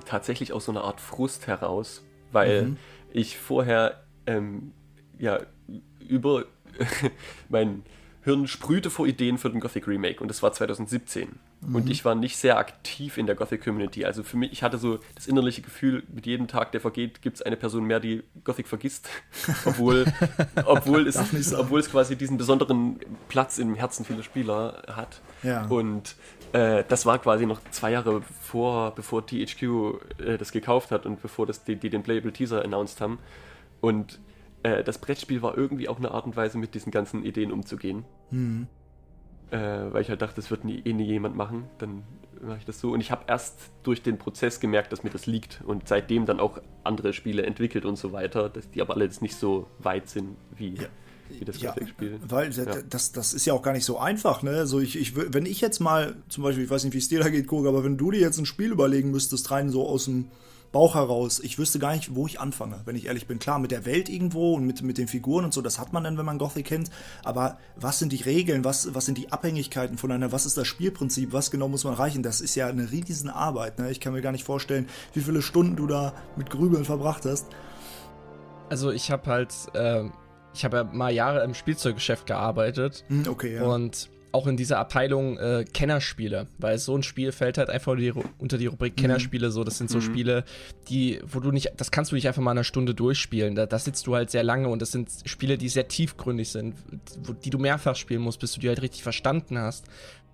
tatsächlich 0.05 0.53
aus 0.53 0.65
so 0.65 0.71
einer 0.71 0.83
Art 0.83 0.99
Frust 0.99 1.47
heraus, 1.47 2.03
weil 2.31 2.63
mhm. 2.63 2.77
ich 3.11 3.37
vorher 3.37 4.03
ähm, 4.25 4.71
ja 5.19 5.39
über 5.99 6.45
mein 7.49 7.83
Hirn 8.23 8.47
sprühte 8.47 8.89
vor 8.89 9.05
Ideen 9.05 9.37
für 9.37 9.49
den 9.49 9.59
Gothic 9.59 9.87
Remake 9.87 10.19
und 10.21 10.27
das 10.27 10.41
war 10.41 10.51
2017. 10.51 11.39
Mhm. 11.61 11.75
Und 11.75 11.89
ich 11.89 12.05
war 12.05 12.15
nicht 12.15 12.37
sehr 12.37 12.57
aktiv 12.57 13.17
in 13.17 13.25
der 13.25 13.35
Gothic 13.35 13.63
Community. 13.63 14.05
Also 14.05 14.23
für 14.23 14.37
mich, 14.37 14.51
ich 14.51 14.63
hatte 14.63 14.77
so 14.77 14.99
das 15.15 15.27
innerliche 15.27 15.61
Gefühl, 15.61 16.03
mit 16.13 16.25
jedem 16.25 16.47
Tag, 16.47 16.71
der 16.71 16.81
vergeht, 16.81 17.21
gibt 17.21 17.37
es 17.37 17.41
eine 17.41 17.57
Person 17.57 17.85
mehr, 17.85 17.99
die 17.99 18.23
Gothic 18.43 18.67
vergisst. 18.67 19.09
obwohl, 19.65 20.05
obwohl, 20.65 21.07
es, 21.07 21.53
obwohl 21.53 21.79
es 21.79 21.89
quasi 21.89 22.15
diesen 22.15 22.37
besonderen 22.37 22.99
Platz 23.27 23.57
im 23.57 23.75
Herzen 23.75 24.05
vieler 24.05 24.23
Spieler 24.23 24.83
hat. 24.87 25.21
Ja. 25.43 25.65
Und 25.65 26.15
äh, 26.53 26.83
das 26.87 27.05
war 27.05 27.19
quasi 27.19 27.45
noch 27.45 27.59
zwei 27.71 27.91
Jahre 27.91 28.21
vor, 28.41 28.93
bevor 28.95 29.25
THQ 29.25 29.63
äh, 30.19 30.37
das 30.37 30.51
gekauft 30.51 30.91
hat 30.91 31.05
und 31.05 31.21
bevor 31.21 31.45
das, 31.45 31.63
die, 31.63 31.75
die 31.75 31.89
den 31.89 32.03
Playable 32.03 32.31
Teaser 32.31 32.63
announced 32.63 33.01
haben. 33.01 33.19
Und 33.81 34.19
äh, 34.63 34.83
das 34.83 34.97
Brettspiel 34.97 35.41
war 35.41 35.57
irgendwie 35.57 35.89
auch 35.89 35.97
eine 35.97 36.11
Art 36.11 36.25
und 36.25 36.35
Weise, 36.35 36.57
mit 36.57 36.73
diesen 36.73 36.91
ganzen 36.91 37.23
Ideen 37.23 37.51
umzugehen. 37.51 38.05
Mhm. 38.31 38.67
Äh, 39.51 39.57
weil 39.93 40.01
ich 40.01 40.09
halt 40.09 40.21
dachte, 40.21 40.35
das 40.35 40.51
wird 40.51 40.65
nie, 40.65 40.81
eh 40.83 40.93
nie 40.93 41.05
jemand 41.05 41.35
machen. 41.35 41.65
Dann 41.77 42.03
mache 42.41 42.57
ich 42.57 42.65
das 42.65 42.79
so. 42.79 42.91
Und 42.91 42.99
ich 42.99 43.11
habe 43.11 43.23
erst 43.27 43.71
durch 43.83 44.01
den 44.01 44.17
Prozess 44.17 44.59
gemerkt, 44.59 44.91
dass 44.91 45.03
mir 45.03 45.09
das 45.09 45.25
liegt. 45.25 45.61
Und 45.65 45.87
seitdem 45.87 46.25
dann 46.25 46.39
auch 46.39 46.59
andere 46.83 47.13
Spiele 47.13 47.45
entwickelt 47.45 47.85
und 47.85 47.97
so 47.97 48.11
weiter, 48.11 48.49
dass 48.49 48.69
die 48.69 48.81
aber 48.81 48.95
alle 48.95 49.05
jetzt 49.05 49.21
nicht 49.21 49.35
so 49.35 49.67
weit 49.79 50.09
sind 50.09 50.35
wie. 50.55 50.75
Ja 50.75 50.87
wie 51.29 51.45
das 51.45 51.61
ja, 51.61 51.75
Spiel. 51.85 52.19
Weil 52.27 52.51
ja. 52.51 52.65
das, 52.89 53.11
das 53.11 53.33
ist 53.33 53.45
ja 53.45 53.53
auch 53.53 53.61
gar 53.61 53.73
nicht 53.73 53.85
so 53.85 53.97
einfach, 53.97 54.43
ne? 54.43 54.67
So 54.67 54.79
ich, 54.79 54.97
ich, 54.97 55.13
wenn 55.15 55.45
ich 55.45 55.61
jetzt 55.61 55.79
mal, 55.79 56.15
zum 56.29 56.43
Beispiel, 56.43 56.65
ich 56.65 56.69
weiß 56.69 56.83
nicht, 56.83 56.93
wie 56.93 56.99
es 56.99 57.09
dir 57.09 57.19
da 57.19 57.29
geht, 57.29 57.47
Koga, 57.47 57.69
aber 57.69 57.83
wenn 57.83 57.97
du 57.97 58.11
dir 58.11 58.19
jetzt 58.19 58.37
ein 58.37 58.45
Spiel 58.45 58.71
überlegen 58.71 59.11
müsstest, 59.11 59.51
rein 59.51 59.69
so 59.69 59.87
aus 59.87 60.05
dem 60.05 60.29
Bauch 60.71 60.95
heraus, 60.95 61.39
ich 61.39 61.57
wüsste 61.57 61.79
gar 61.79 61.95
nicht, 61.95 62.15
wo 62.15 62.27
ich 62.27 62.39
anfange, 62.39 62.81
wenn 62.85 62.95
ich 62.95 63.05
ehrlich 63.05 63.27
bin. 63.27 63.39
Klar, 63.39 63.59
mit 63.59 63.71
der 63.71 63.85
Welt 63.85 64.09
irgendwo 64.09 64.53
und 64.53 64.65
mit, 64.65 64.81
mit 64.81 64.97
den 64.97 65.07
Figuren 65.07 65.45
und 65.45 65.53
so, 65.53 65.61
das 65.61 65.79
hat 65.79 65.93
man 65.93 66.03
dann, 66.03 66.17
wenn 66.17 66.25
man 66.25 66.37
Gothic 66.37 66.65
kennt. 66.65 66.89
Aber 67.23 67.57
was 67.75 67.99
sind 67.99 68.11
die 68.11 68.21
Regeln, 68.21 68.63
was, 68.63 68.93
was 68.93 69.05
sind 69.05 69.17
die 69.17 69.31
Abhängigkeiten 69.31 69.97
voneinander, 69.97 70.31
was 70.31 70.45
ist 70.45 70.57
das 70.57 70.67
Spielprinzip, 70.67 71.33
was 71.33 71.51
genau 71.51 71.67
muss 71.67 71.83
man 71.83 71.93
erreichen? 71.93 72.23
Das 72.23 72.41
ist 72.41 72.55
ja 72.55 72.67
eine 72.67 72.91
riesen 72.91 73.29
Arbeit, 73.29 73.79
ne? 73.79 73.91
Ich 73.91 73.99
kann 73.99 74.13
mir 74.13 74.21
gar 74.21 74.31
nicht 74.31 74.43
vorstellen, 74.43 74.87
wie 75.13 75.21
viele 75.21 75.41
Stunden 75.41 75.75
du 75.75 75.87
da 75.87 76.13
mit 76.35 76.49
Grübeln 76.49 76.85
verbracht 76.85 77.25
hast. 77.25 77.47
Also 78.69 78.91
ich 78.91 79.11
habe 79.11 79.29
halt 79.29 79.53
äh, 79.73 80.09
ich 80.53 80.65
habe 80.65 80.77
ja 80.77 80.83
mal 80.83 81.11
Jahre 81.11 81.43
im 81.43 81.53
Spielzeuggeschäft 81.53 82.25
gearbeitet. 82.25 83.05
Hm, 83.07 83.25
okay, 83.29 83.55
ja. 83.55 83.63
Und 83.63 84.09
auch 84.31 84.47
in 84.47 84.57
dieser 84.57 84.79
Abteilung 84.79 85.37
äh, 85.37 85.65
Kennerspiele, 85.73 86.47
weil 86.57 86.77
so 86.77 86.95
ein 86.95 87.03
Spiel 87.03 87.31
fällt 87.31 87.57
halt 87.57 87.69
einfach 87.69 87.93
unter 87.93 88.01
die, 88.01 88.13
unter 88.37 88.57
die 88.57 88.67
Rubrik 88.67 88.93
mhm. 88.95 89.01
Kennerspiele 89.01 89.51
so. 89.51 89.63
Das 89.63 89.77
sind 89.77 89.89
so 89.89 89.97
mhm. 89.97 90.01
Spiele, 90.01 90.43
die, 90.89 91.21
wo 91.25 91.39
du 91.39 91.51
nicht, 91.51 91.71
das 91.77 91.91
kannst 91.91 92.11
du 92.11 92.15
nicht 92.15 92.27
einfach 92.27 92.41
mal 92.41 92.51
eine 92.51 92.63
Stunde 92.63 92.93
durchspielen. 92.93 93.55
Da, 93.55 93.65
da 93.65 93.79
sitzt 93.79 94.07
du 94.07 94.15
halt 94.15 94.29
sehr 94.29 94.43
lange 94.43 94.67
und 94.69 94.81
das 94.81 94.91
sind 94.91 95.09
Spiele, 95.25 95.57
die 95.57 95.69
sehr 95.69 95.87
tiefgründig 95.87 96.49
sind, 96.49 96.75
wo, 97.23 97.33
die 97.33 97.49
du 97.49 97.57
mehrfach 97.57 97.95
spielen 97.95 98.21
musst, 98.21 98.39
bis 98.39 98.53
du 98.53 98.59
die 98.59 98.67
halt 98.67 98.81
richtig 98.81 99.03
verstanden 99.03 99.57
hast. 99.57 99.85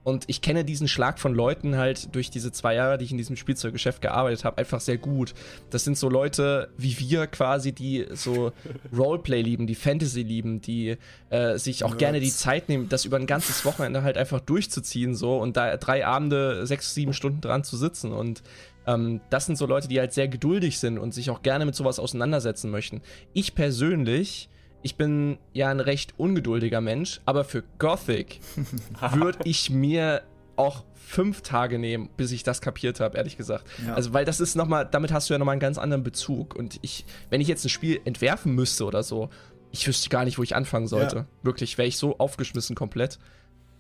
Und 0.04 0.26
ich 0.28 0.42
kenne 0.42 0.66
diesen 0.66 0.88
Schlag 0.88 1.20
von 1.20 1.34
Leuten 1.34 1.78
halt 1.78 2.14
durch 2.14 2.30
diese 2.30 2.52
zwei 2.52 2.76
Jahre, 2.76 2.98
die 2.98 3.06
ich 3.06 3.12
in 3.12 3.18
diesem 3.18 3.36
Spielzeuggeschäft 3.36 4.02
gearbeitet 4.02 4.44
habe, 4.44 4.58
einfach 4.58 4.82
sehr 4.82 4.98
gut. 4.98 5.34
Das 5.70 5.84
sind 5.86 5.98
so 5.98 6.10
Leute 6.10 6.70
wie 6.78 7.00
wir 7.00 7.28
quasi, 7.28 7.72
die 7.72 8.06
so 8.12 8.52
Roleplay 8.96 9.42
lieben, 9.42 9.66
die 9.66 9.76
Fantasy 9.76 10.22
lieben, 10.22 10.62
die 10.62 10.98
äh, 11.30 11.58
sich 11.58 11.84
auch 11.84 11.90
Nerds. 11.90 12.00
gerne 12.00 12.20
die 12.20 12.32
Zeit 12.32 12.68
nehmen, 12.68 12.90
das 12.90 13.06
über 13.06 13.18
ein 13.18 13.28
ganzes 13.28 13.64
Wochenende 13.64 14.04
halt 14.04 14.18
einfach 14.18 14.42
durchzuziehen 14.42 15.16
so 15.16 15.38
und 15.38 15.56
da 15.56 15.78
drei 15.78 16.06
Abende, 16.06 16.68
sechs, 16.68 16.94
sieben 16.94 17.14
Stunden 17.14 17.40
dran 17.40 17.64
zu 17.64 17.78
sitzen. 17.78 18.12
Und 18.12 18.44
ähm, 18.86 19.22
das 19.30 19.46
sind 19.46 19.58
so 19.58 19.66
Leute, 19.66 19.88
die 19.88 20.00
halt 20.00 20.14
sehr 20.14 20.28
geduldig 20.28 20.80
sind 20.80 20.98
und 20.98 21.14
sich 21.14 21.30
auch 21.30 21.42
gerne 21.44 21.66
mit 21.66 21.76
sowas 21.76 22.00
auseinandersetzen 22.00 22.70
möchten. 22.70 23.02
Ich 23.34 23.56
persönlich 23.56 24.50
ich 24.84 24.96
bin 24.98 25.38
ja 25.54 25.70
ein 25.70 25.80
recht 25.80 26.14
ungeduldiger 26.18 26.82
Mensch, 26.82 27.22
aber 27.26 27.44
für 27.46 27.64
Gothic 27.80 28.40
würde 29.14 29.40
ich 29.46 29.70
mir 29.70 30.24
auch 30.56 30.84
fünf 30.94 31.42
Tage 31.42 31.80
nehmen, 31.80 32.10
bis 32.18 32.32
ich 32.32 32.44
das 32.44 32.62
kapiert 32.62 33.00
habe, 33.00 33.18
ehrlich 33.18 33.38
gesagt. 33.38 33.66
Ja. 33.86 33.94
Also, 33.94 34.14
weil 34.14 34.26
das 34.26 34.40
ist 34.40 34.56
nochmal, 34.56 34.88
damit 34.90 35.12
hast 35.12 35.30
du 35.30 35.34
ja 35.34 35.38
nochmal 35.38 35.54
einen 35.54 35.62
ganz 35.62 35.78
anderen 35.78 36.04
Bezug. 36.04 36.56
Und 36.56 36.80
ich, 36.82 37.06
wenn 37.30 37.42
ich 37.42 37.48
jetzt 37.48 37.66
ein 37.66 37.70
Spiel 37.70 38.02
entwerfen 38.06 38.54
müsste 38.54 38.86
oder 38.86 39.04
so, 39.04 39.30
ich 39.72 39.88
wüsste 39.88 40.10
gar 40.10 40.26
nicht, 40.26 40.38
wo 40.38 40.44
ich 40.44 40.56
anfangen 40.56 40.88
sollte. 40.88 41.16
Ja. 41.16 41.26
Wirklich, 41.42 41.78
wäre 41.78 41.88
ich 41.88 41.98
so 41.98 42.18
aufgeschmissen 42.20 42.76
komplett. 42.76 43.20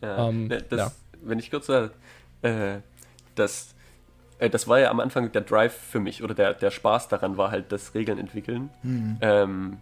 Ja, 0.02 0.30
ähm, 0.30 0.48
ne, 0.48 0.64
das, 0.70 0.80
ja. 0.80 0.92
wenn 1.22 1.40
ich 1.40 1.52
kurz 1.52 1.68
sage, 1.68 1.92
äh, 2.42 2.80
das, 3.36 3.76
äh, 4.40 4.50
das 4.50 4.68
war 4.68 4.80
ja 4.80 4.90
am 4.90 5.00
Anfang 5.00 5.32
der 5.32 5.42
Drive 5.42 5.74
für 5.74 6.00
mich 6.00 6.24
oder 6.24 6.34
der, 6.34 6.54
der 6.54 6.72
Spaß 6.72 7.10
daran 7.10 7.38
war 7.38 7.52
halt 7.52 7.72
das 7.72 7.94
Regeln 7.94 8.18
entwickeln. 8.18 8.70
Mhm. 8.82 9.18
Ähm, 9.22 9.78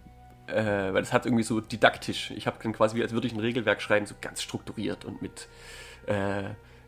äh, 0.51 0.93
weil 0.93 1.03
es 1.03 1.13
hat 1.13 1.25
irgendwie 1.25 1.43
so 1.43 1.61
didaktisch. 1.61 2.31
Ich 2.31 2.47
habe 2.47 2.57
dann 2.61 2.73
quasi, 2.73 2.95
wie 2.95 3.03
als 3.03 3.13
würde 3.13 3.27
ich 3.27 3.33
ein 3.33 3.39
Regelwerk 3.39 3.81
schreiben, 3.81 4.05
so 4.05 4.15
ganz 4.19 4.41
strukturiert 4.41 5.05
und 5.05 5.21
mit 5.21 5.47
äh, 6.07 6.43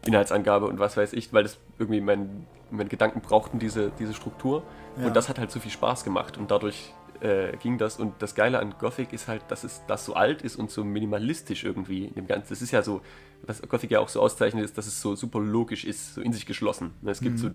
Inhaltsangabe 0.06 0.68
und 0.68 0.80
was 0.80 0.98
weiß 0.98 1.14
ich, 1.14 1.34
weil 1.34 1.44
das 1.44 1.58
irgendwie 1.80 2.02
mein, 2.02 2.46
meine 2.72 2.90
Gedanken 2.90 3.22
brauchten 3.22 3.60
diese, 3.60 3.92
diese 4.00 4.14
Struktur. 4.14 4.64
Ja. 4.98 5.08
Und 5.08 5.16
das 5.16 5.30
hat 5.30 5.40
halt 5.40 5.52
so 5.52 5.60
viel 5.60 5.72
Spaß 5.72 6.04
gemacht 6.04 6.38
und 6.38 6.52
dadurch 6.52 6.94
äh, 7.22 7.56
ging 7.58 7.78
das. 7.78 7.98
Und 7.98 8.22
das 8.22 8.36
Geile 8.36 8.60
an 8.60 8.76
Gothic 8.80 9.14
ist 9.14 9.28
halt, 9.28 9.44
dass 9.48 9.64
es 9.64 9.82
das 9.88 10.06
so 10.06 10.14
alt 10.14 10.42
ist 10.42 10.58
und 10.58 10.70
so 10.70 10.84
minimalistisch 10.84 11.64
irgendwie 11.64 12.06
in 12.06 12.16
dem 12.16 12.28
Ganzen. 12.28 12.50
Das 12.50 12.62
ist 12.62 12.72
ja 12.72 12.84
so, 12.84 13.02
was 13.44 13.62
Gothic 13.62 13.92
ja 13.92 14.00
auch 14.00 14.10
so 14.10 14.22
auszeichnet, 14.22 14.64
ist, 14.66 14.78
dass 14.78 14.88
es 14.88 15.02
so 15.02 15.16
super 15.16 15.40
logisch 15.40 15.86
ist, 15.86 16.16
so 16.16 16.22
in 16.22 16.34
sich 16.34 16.46
geschlossen. 16.46 16.92
Es 17.06 17.22
gibt 17.22 17.36
mhm. 17.36 17.40
so 17.40 17.50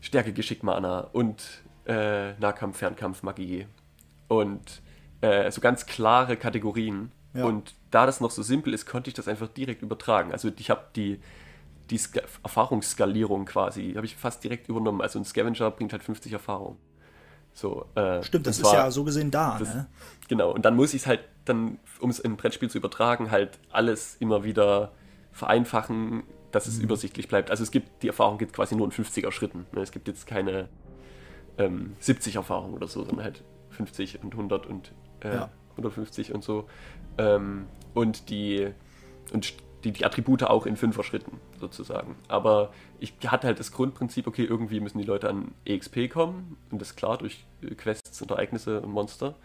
Stärke, 0.00 0.32
Geschick, 0.32 0.62
Mana 0.62 1.00
und 1.12 1.62
äh, 1.86 2.32
Nahkampf, 2.34 2.78
Fernkampf, 2.78 3.22
Magie 3.22 3.66
und 4.30 4.80
äh, 5.22 5.50
so 5.50 5.60
ganz 5.60 5.86
klare 5.86 6.36
Kategorien. 6.36 7.10
Ja. 7.34 7.44
Und 7.44 7.74
da 7.90 8.06
das 8.06 8.20
noch 8.20 8.30
so 8.30 8.42
simpel 8.42 8.72
ist, 8.72 8.86
konnte 8.86 9.10
ich 9.10 9.14
das 9.14 9.26
einfach 9.26 9.48
direkt 9.48 9.82
übertragen. 9.82 10.30
Also 10.30 10.50
ich 10.56 10.70
habe 10.70 10.82
die, 10.94 11.20
die 11.90 11.98
Ska 11.98 12.20
Erfahrungsskalierung 12.44 13.44
quasi, 13.44 13.94
habe 13.96 14.06
ich 14.06 14.16
fast 14.16 14.42
direkt 14.44 14.68
übernommen. 14.68 15.00
Also 15.00 15.18
ein 15.18 15.24
Scavenger 15.24 15.72
bringt 15.72 15.92
halt 15.92 16.04
50 16.04 16.32
Erfahrung. 16.32 16.76
So, 17.52 17.86
äh, 17.96 18.22
Stimmt, 18.22 18.46
das 18.46 18.60
ist 18.60 18.72
ja 18.72 18.88
so 18.92 19.02
gesehen 19.02 19.32
da. 19.32 19.58
Das, 19.58 19.74
ne? 19.74 19.88
Genau, 20.28 20.52
und 20.52 20.64
dann 20.64 20.76
muss 20.76 20.94
ich 20.94 21.02
es 21.02 21.06
halt 21.08 21.20
dann, 21.44 21.80
um 21.98 22.10
es 22.10 22.20
in 22.20 22.32
ein 22.32 22.36
Brettspiel 22.36 22.70
zu 22.70 22.78
übertragen, 22.78 23.32
halt 23.32 23.58
alles 23.72 24.16
immer 24.20 24.44
wieder 24.44 24.92
vereinfachen, 25.32 26.22
dass 26.52 26.68
es 26.68 26.78
mhm. 26.78 26.84
übersichtlich 26.84 27.26
bleibt. 27.26 27.50
Also 27.50 27.64
es 27.64 27.72
gibt, 27.72 28.04
die 28.04 28.06
Erfahrung 28.06 28.38
gibt 28.38 28.52
quasi 28.52 28.76
nur 28.76 28.86
in 28.86 28.92
50er 28.92 29.32
Schritten. 29.32 29.66
Ne? 29.72 29.80
Es 29.80 29.90
gibt 29.90 30.06
jetzt 30.06 30.28
keine 30.28 30.68
ähm, 31.58 31.96
70 31.98 32.36
Erfahrungen 32.36 32.74
oder 32.74 32.86
so, 32.86 33.04
sondern 33.04 33.24
halt 33.24 33.42
50 33.86 34.22
und 34.22 34.32
100 34.32 34.66
und 34.66 34.92
äh, 35.20 35.34
ja. 35.34 35.50
150 35.72 36.34
und 36.34 36.44
so. 36.44 36.66
Ähm, 37.18 37.66
und 37.94 38.30
die 38.30 38.68
und 39.32 39.54
die, 39.84 39.92
die 39.92 40.04
Attribute 40.04 40.42
auch 40.44 40.66
in 40.66 40.76
fünfer 40.76 41.02
Schritten 41.02 41.40
sozusagen. 41.58 42.16
Aber 42.28 42.72
ich 42.98 43.14
hatte 43.26 43.46
halt 43.46 43.58
das 43.58 43.72
Grundprinzip, 43.72 44.26
okay, 44.26 44.44
irgendwie 44.44 44.80
müssen 44.80 44.98
die 44.98 45.04
Leute 45.04 45.28
an 45.28 45.52
EXP 45.64 46.10
kommen 46.10 46.56
und 46.70 46.80
das 46.80 46.90
ist 46.90 46.96
klar 46.96 47.16
durch 47.16 47.46
Quests 47.76 48.20
und 48.20 48.30
Ereignisse 48.30 48.80
und 48.80 48.90
Monster. 48.90 49.36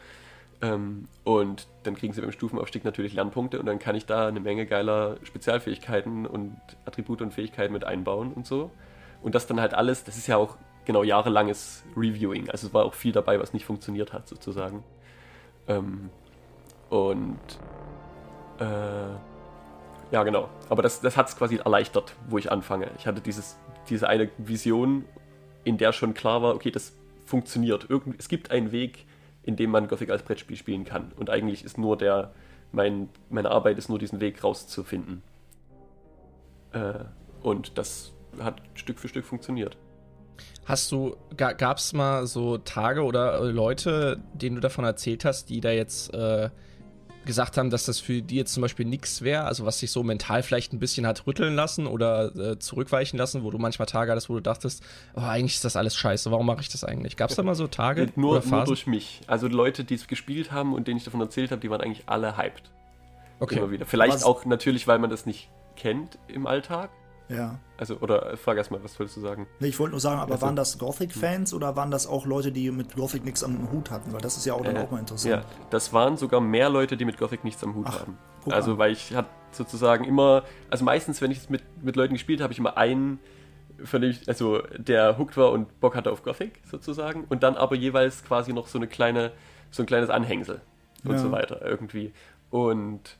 Ähm, 0.62 1.08
und 1.24 1.68
dann 1.84 1.96
kriegen 1.96 2.14
sie 2.14 2.22
beim 2.22 2.32
Stufenaufstieg 2.32 2.84
natürlich 2.84 3.14
Lernpunkte 3.14 3.60
und 3.60 3.66
dann 3.66 3.80
kann 3.80 3.96
ich 3.96 4.06
da 4.06 4.28
eine 4.28 4.40
Menge 4.40 4.66
geiler 4.66 5.18
Spezialfähigkeiten 5.24 6.26
und 6.26 6.58
Attribute 6.86 7.22
und 7.22 7.34
Fähigkeiten 7.34 7.74
mit 7.74 7.84
einbauen 7.84 8.34
und 8.34 8.46
so. 8.46 8.72
Und 9.22 9.36
das 9.36 9.48
dann 9.48 9.60
halt 9.60 9.74
alles, 9.74 10.04
das 10.04 10.18
ist 10.18 10.28
ja 10.28 10.38
auch 10.38 10.58
genau 10.86 11.04
jahrelanges 11.04 11.84
Reviewing. 11.96 12.50
Also 12.50 12.68
es 12.68 12.74
war 12.74 12.86
auch 12.86 12.94
viel 12.94 13.12
dabei, 13.12 13.40
was 13.40 13.54
nicht 13.54 13.66
funktioniert 13.66 14.14
hat, 14.14 14.28
sozusagen. 14.28 14.84
Ähm, 15.68 16.10
und 16.90 17.40
äh, 18.60 19.16
ja, 20.12 20.24
genau. 20.24 20.50
Aber 20.70 20.82
das, 20.82 21.02
das 21.02 21.18
hat 21.18 21.28
es 21.28 21.38
quasi 21.38 21.58
erleichtert, 21.58 22.16
wo 22.30 22.38
ich 22.38 22.52
anfange. 22.52 22.90
Ich 22.98 23.08
hatte 23.08 23.22
dieses, 23.22 23.58
diese 23.90 24.08
eine 24.08 24.30
Vision, 24.38 25.06
in 25.64 25.78
der 25.78 25.92
schon 25.92 26.14
klar 26.14 26.42
war, 26.42 26.56
okay, 26.56 26.72
das 26.72 26.94
funktioniert. 27.26 27.90
Irgend, 27.90 28.16
es 28.20 28.30
gibt 28.30 28.52
einen 28.52 28.72
Weg, 28.72 29.06
in 29.44 29.56
dem 29.56 29.72
man 29.72 29.88
Gothic 29.88 30.10
als 30.10 30.24
Brettspiel 30.24 30.58
spielen 30.58 30.86
kann. 30.86 31.12
Und 31.18 31.30
eigentlich 31.30 31.66
ist 31.66 31.78
nur 31.78 31.98
der, 31.98 32.34
mein, 32.72 33.10
meine 33.30 33.52
Arbeit 33.52 33.78
ist 33.78 33.90
nur 33.90 34.00
diesen 34.00 34.22
Weg 34.22 34.44
rauszufinden. 34.44 35.24
Äh, 36.72 37.06
und 37.42 37.78
das 37.78 38.14
hat 38.40 38.62
Stück 38.74 39.00
für 39.00 39.08
Stück 39.08 39.26
funktioniert. 39.26 39.78
Hast 40.66 40.92
du, 40.92 41.16
gab 41.38 41.78
es 41.78 41.94
mal 41.94 42.26
so 42.26 42.58
Tage 42.58 43.04
oder 43.04 43.40
Leute, 43.44 44.20
denen 44.34 44.56
du 44.56 44.62
davon 44.62 44.84
erzählt 44.84 45.24
hast, 45.24 45.50
die 45.50 45.62
da 45.62 45.70
jetzt 45.70 46.14
äh, 46.14 46.50
gesagt 47.26 47.58
haben, 47.58 47.70
dass 47.70 47.86
das 47.86 48.00
für 48.00 48.22
die 48.22 48.36
jetzt 48.36 48.54
zum 48.54 48.62
Beispiel 48.62 48.86
nichts 48.86 49.22
wäre, 49.22 49.44
also 49.44 49.66
was 49.66 49.80
sich 49.80 49.92
so 49.92 50.04
mental 50.04 50.44
vielleicht 50.44 50.74
ein 50.74 50.80
bisschen 50.80 51.06
hat 51.06 51.28
rütteln 51.28 51.56
lassen 51.56 51.88
oder 51.88 52.36
äh, 52.36 52.60
zurückweichen 52.60 53.18
lassen, 53.18 53.44
wo 53.44 53.52
du 53.52 53.58
manchmal 53.58 53.88
Tage 53.88 54.12
hattest, 54.12 54.30
wo 54.30 54.36
du 54.36 54.42
dachtest, 54.42 54.84
oh, 55.16 55.22
eigentlich 55.22 55.56
ist 55.56 55.66
das 55.66 55.76
alles 55.76 55.96
scheiße, 55.96 56.32
warum 56.32 56.46
mache 56.46 56.62
ich 56.62 56.70
das 56.70 56.84
eigentlich? 56.84 57.18
Gab 57.18 57.30
es 57.30 57.36
da 57.36 57.44
mal 57.44 57.56
so 57.56 57.68
Tage? 57.68 58.04
Äh, 58.04 58.08
nur, 58.16 58.44
nur 58.46 58.64
durch 58.64 58.88
mich. 58.88 59.22
Also 59.28 59.48
Leute, 59.48 59.84
die 59.84 59.96
es 59.96 60.08
gespielt 60.08 60.52
haben 60.52 60.74
und 60.74 60.88
denen 60.88 60.98
ich 60.98 61.04
davon 61.04 61.22
erzählt 61.22 61.52
habe, 61.52 61.62
die 61.62 61.70
waren 61.70 61.82
eigentlich 61.82 62.04
alle 62.08 62.38
hyped. 62.38 62.72
Okay. 63.40 63.58
Immer 63.58 63.72
wieder. 63.72 63.86
Vielleicht 63.86 64.16
was? 64.16 64.24
auch 64.24 64.46
natürlich, 64.46 64.88
weil 64.88 65.00
man 65.00 65.10
das 65.10 65.26
nicht 65.26 65.50
kennt 65.76 66.18
im 66.28 66.48
Alltag. 66.48 66.90
Ja. 67.30 67.60
Also, 67.78 67.98
oder 67.98 68.34
äh, 68.34 68.38
frag 68.38 68.58
erstmal, 68.58 68.84
was 68.84 68.98
wolltest 69.00 69.18
du 69.18 69.22
sagen? 69.22 69.48
Nee, 69.60 69.68
ich 69.68 69.80
wollte 69.80 69.92
nur 69.92 70.00
sagen, 70.00 70.20
aber 70.20 70.34
also, 70.34 70.46
waren 70.46 70.56
das 70.56 70.78
Gothic-Fans 70.78 71.54
oder 71.54 71.76
waren 71.76 71.92
das 71.92 72.08
auch 72.08 72.26
Leute, 72.26 72.52
die 72.52 72.70
mit 72.72 72.96
Gothic 72.96 73.26
nichts 73.26 73.44
am 73.44 73.72
Hut 73.72 73.90
hatten? 73.92 74.14
Weil 74.14 74.22
das 74.22 74.38
ist 74.38 74.46
ja 74.46 74.54
auch 74.54 74.62
dann 74.62 74.76
äh, 74.76 74.80
auch 74.80 74.92
mal 74.92 75.00
interessant. 75.00 75.44
Ja, 75.44 75.50
das 75.70 75.92
waren 75.92 76.18
sogar 76.18 76.40
mehr 76.42 76.70
Leute, 76.70 76.98
die 76.98 77.06
mit 77.06 77.18
Gothic 77.18 77.44
nichts 77.44 77.64
am 77.64 77.76
Hut 77.76 77.88
Ach, 77.90 78.02
haben. 78.02 78.18
Also, 78.50 78.74
an. 78.74 78.78
weil 78.78 78.92
ich 78.92 79.16
hatte 79.16 79.30
sozusagen 79.52 80.06
immer, 80.06 80.44
also 80.70 80.86
meistens, 80.86 81.22
wenn 81.22 81.32
ich 81.32 81.40
es 81.40 81.50
mit, 81.50 81.64
mit 81.84 81.96
Leuten 81.96 82.14
gespielt 82.14 82.42
habe, 82.42 82.54
ich 82.54 82.60
immer 82.60 82.78
einen, 82.78 83.20
von 83.84 84.02
dem 84.02 84.12
ich, 84.12 84.28
also 84.28 84.62
der 84.78 85.18
hooked 85.18 85.36
war 85.38 85.52
und 85.52 85.80
Bock 85.80 85.96
hatte 85.96 86.12
auf 86.12 86.24
Gothic 86.24 86.62
sozusagen. 86.70 87.26
Und 87.28 87.44
dann 87.44 87.56
aber 87.56 87.76
jeweils 87.76 88.24
quasi 88.24 88.54
noch 88.54 88.68
so 88.68 88.78
eine 88.78 88.88
kleine, 88.88 89.32
so 89.72 89.84
ein 89.84 89.86
kleines 89.86 90.10
Anhängsel 90.10 90.62
und 91.04 91.14
ja. 91.14 91.18
so 91.18 91.32
weiter 91.32 91.62
irgendwie. 91.64 92.14
Und 92.52 93.18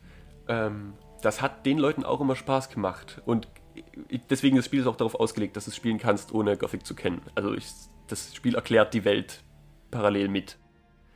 ähm, 0.48 0.94
das 1.22 1.42
hat 1.42 1.66
den 1.66 1.80
Leuten 1.80 2.04
auch 2.04 2.22
immer 2.22 2.36
Spaß 2.36 2.70
gemacht. 2.70 3.22
Und 3.26 3.48
deswegen 4.30 4.56
das 4.56 4.66
Spiel 4.66 4.82
ist 4.82 4.88
auch 4.88 4.96
darauf 4.96 5.16
ausgelegt, 5.16 5.56
dass 5.56 5.66
du 5.66 5.72
es 5.72 5.76
spielen 5.76 5.98
kannst, 5.98 6.34
ohne 6.34 6.58
Gothic 6.58 6.86
zu 6.86 6.96
kennen. 6.96 7.22
Also 7.36 7.54
ich, 7.54 7.68
das 8.08 8.36
Spiel 8.36 8.56
erklärt 8.56 8.94
die 8.94 9.06
Welt 9.06 9.44
parallel 9.92 10.28
mit. 10.28 10.58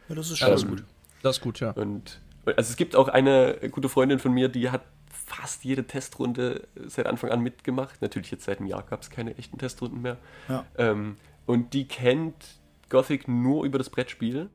Ja, 0.08 0.16
das 0.16 0.32
ist 0.32 0.38
schon 0.40 0.52
ähm, 0.52 0.68
gut. 0.68 0.84
Das 1.22 1.38
ist 1.38 1.42
gut, 1.42 1.60
ja. 1.60 1.72
Und 1.72 2.20
also 2.46 2.72
es 2.72 2.76
gibt 2.76 2.96
auch 2.96 3.08
eine 3.08 3.58
gute 3.72 3.90
Freundin 3.90 4.20
von 4.20 4.34
mir, 4.34 4.50
die 4.50 4.70
hat 4.70 4.84
fast 5.30 5.64
jede 5.64 5.86
Testrunde 5.86 6.68
seit 6.88 7.06
Anfang 7.06 7.30
an 7.30 7.42
mitgemacht. 7.42 8.02
Natürlich 8.02 8.32
jetzt 8.32 8.46
seit 8.46 8.60
einem 8.60 8.68
Jahr 8.68 8.84
gab 8.84 9.02
es 9.02 9.10
keine 9.10 9.38
echten 9.38 9.58
Testrunden 9.58 10.02
mehr. 10.02 10.18
Ja. 10.48 10.66
Ähm, 10.78 11.18
und 11.46 11.74
die 11.74 11.88
kennt 11.88 12.60
Gothic 12.90 13.28
nur 13.28 13.66
über 13.66 13.78
das 13.78 13.90
Brettspiel 13.90 14.50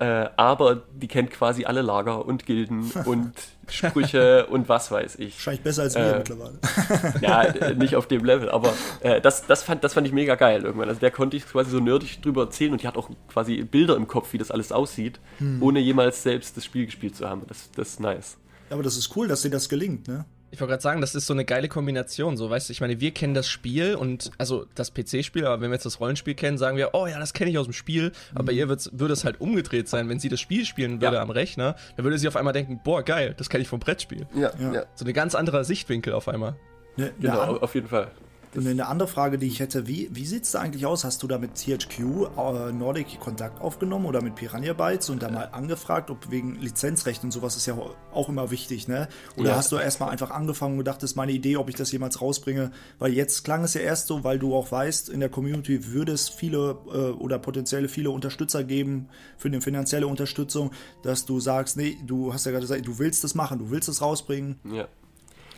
äh, 0.00 0.30
aber 0.36 0.82
die 0.94 1.08
kennt 1.08 1.30
quasi 1.30 1.66
alle 1.66 1.82
Lager 1.82 2.24
und 2.24 2.46
Gilden 2.46 2.90
und 3.04 3.32
Sprüche 3.68 4.46
und 4.46 4.68
was 4.68 4.90
weiß 4.90 5.16
ich. 5.18 5.34
Wahrscheinlich 5.36 5.62
besser 5.62 5.82
als 5.82 5.94
wir 5.94 6.14
äh, 6.14 6.18
mittlerweile. 6.18 6.58
ja, 7.20 7.42
äh, 7.42 7.74
nicht 7.74 7.96
auf 7.96 8.06
dem 8.08 8.24
Level, 8.24 8.50
aber 8.50 8.72
äh, 9.00 9.20
das, 9.20 9.46
das, 9.46 9.62
fand, 9.62 9.84
das 9.84 9.94
fand 9.94 10.06
ich 10.06 10.12
mega 10.12 10.34
geil 10.34 10.62
irgendwann. 10.64 10.88
Also 10.88 11.00
der 11.00 11.10
konnte 11.10 11.36
ich 11.36 11.46
quasi 11.46 11.70
so 11.70 11.80
nerdig 11.80 12.22
drüber 12.22 12.44
erzählen 12.44 12.72
und 12.72 12.82
die 12.82 12.88
hat 12.88 12.96
auch 12.96 13.10
quasi 13.28 13.62
Bilder 13.62 13.94
im 13.94 14.08
Kopf, 14.08 14.32
wie 14.32 14.38
das 14.38 14.50
alles 14.50 14.72
aussieht, 14.72 15.20
hm. 15.38 15.62
ohne 15.62 15.80
jemals 15.80 16.22
selbst 16.22 16.56
das 16.56 16.64
Spiel 16.64 16.86
gespielt 16.86 17.14
zu 17.14 17.28
haben. 17.28 17.42
Das, 17.46 17.70
das 17.72 17.90
ist 17.90 18.00
nice. 18.00 18.38
Aber 18.70 18.82
das 18.82 18.96
ist 18.96 19.14
cool, 19.16 19.28
dass 19.28 19.42
dir 19.42 19.50
das 19.50 19.68
gelingt, 19.68 20.08
ne? 20.08 20.24
Ich 20.52 20.60
wollte 20.60 20.70
gerade 20.72 20.82
sagen, 20.82 21.00
das 21.00 21.14
ist 21.14 21.26
so 21.26 21.32
eine 21.32 21.44
geile 21.44 21.68
Kombination. 21.68 22.36
So, 22.36 22.50
weißt 22.50 22.68
du, 22.68 22.72
ich 22.72 22.80
meine, 22.80 23.00
wir 23.00 23.12
kennen 23.12 23.34
das 23.34 23.48
Spiel 23.48 23.94
und 23.94 24.32
also 24.36 24.66
das 24.74 24.92
PC-Spiel, 24.92 25.46
aber 25.46 25.62
wenn 25.62 25.70
wir 25.70 25.74
jetzt 25.74 25.86
das 25.86 26.00
Rollenspiel 26.00 26.34
kennen, 26.34 26.58
sagen 26.58 26.76
wir, 26.76 26.90
oh 26.92 27.06
ja, 27.06 27.18
das 27.18 27.32
kenne 27.32 27.50
ich 27.50 27.58
aus 27.58 27.66
dem 27.66 27.72
Spiel. 27.72 28.12
Aber 28.34 28.44
bei 28.44 28.52
mhm. 28.52 28.58
ihr 28.58 28.68
würde 28.68 29.12
es 29.12 29.24
halt 29.24 29.40
umgedreht 29.40 29.88
sein, 29.88 30.08
wenn 30.08 30.18
sie 30.18 30.28
das 30.28 30.40
Spiel 30.40 30.64
spielen 30.64 31.00
würde 31.00 31.16
ja. 31.16 31.22
am 31.22 31.30
Rechner, 31.30 31.76
dann 31.96 32.04
würde 32.04 32.18
sie 32.18 32.26
auf 32.26 32.36
einmal 32.36 32.52
denken, 32.52 32.80
boah, 32.82 33.02
geil, 33.02 33.34
das 33.36 33.48
kenne 33.48 33.62
ich 33.62 33.68
vom 33.68 33.80
Brettspiel. 33.80 34.26
Ja, 34.34 34.50
ja. 34.58 34.84
So 34.94 35.04
eine 35.04 35.12
ganz 35.12 35.34
andere 35.34 35.64
Sichtwinkel 35.64 36.12
auf 36.14 36.28
einmal. 36.28 36.56
Ne, 36.96 37.12
genau, 37.20 37.54
ja, 37.54 37.60
auf 37.60 37.74
jeden 37.74 37.88
Fall. 37.88 38.10
Und 38.54 38.66
eine 38.66 38.88
andere 38.88 39.08
Frage, 39.08 39.38
die 39.38 39.46
ich 39.46 39.60
hätte, 39.60 39.86
wie, 39.86 40.08
wie 40.12 40.26
sieht 40.26 40.42
es 40.42 40.50
da 40.50 40.60
eigentlich 40.60 40.84
aus? 40.84 41.04
Hast 41.04 41.22
du 41.22 41.28
da 41.28 41.38
mit 41.38 41.54
THQ 41.54 42.00
äh, 42.00 42.72
Nordic 42.72 43.20
Kontakt 43.20 43.60
aufgenommen 43.60 44.06
oder 44.06 44.22
mit 44.22 44.34
Piranha 44.34 44.72
Bytes 44.72 45.08
und 45.08 45.22
da 45.22 45.30
mal 45.30 45.44
angefragt, 45.52 46.10
ob 46.10 46.30
wegen 46.30 46.56
Lizenzrecht 46.56 47.22
und 47.22 47.30
sowas 47.30 47.56
ist 47.56 47.66
ja 47.66 47.76
auch 48.12 48.28
immer 48.28 48.50
wichtig, 48.50 48.88
ne? 48.88 49.08
Oder 49.36 49.50
ja. 49.50 49.56
hast 49.56 49.70
du 49.70 49.76
erstmal 49.76 50.10
einfach 50.10 50.30
angefangen 50.30 50.72
und 50.72 50.78
gedacht, 50.78 51.02
das 51.02 51.12
ist 51.12 51.16
meine 51.16 51.30
Idee, 51.30 51.56
ob 51.58 51.68
ich 51.68 51.76
das 51.76 51.92
jemals 51.92 52.20
rausbringe? 52.20 52.72
Weil 52.98 53.12
jetzt 53.12 53.44
klang 53.44 53.62
es 53.62 53.74
ja 53.74 53.82
erst 53.82 54.08
so, 54.08 54.24
weil 54.24 54.40
du 54.40 54.54
auch 54.54 54.72
weißt, 54.72 55.10
in 55.10 55.20
der 55.20 55.28
Community 55.28 55.86
würde 55.92 56.12
es 56.12 56.28
viele 56.28 56.76
äh, 56.92 57.10
oder 57.10 57.38
potenzielle 57.38 57.88
viele 57.88 58.10
Unterstützer 58.10 58.64
geben 58.64 59.08
für 59.38 59.46
eine 59.46 59.60
finanzielle 59.60 60.08
Unterstützung, 60.08 60.72
dass 61.04 61.24
du 61.24 61.38
sagst, 61.38 61.76
nee, 61.76 61.98
du 62.04 62.34
hast 62.34 62.46
ja 62.46 62.52
gerade 62.52 62.62
gesagt, 62.62 62.86
du 62.86 62.98
willst 62.98 63.22
das 63.22 63.36
machen, 63.36 63.60
du 63.60 63.70
willst 63.70 63.88
es 63.88 64.02
rausbringen. 64.02 64.58
Ja. 64.64 64.88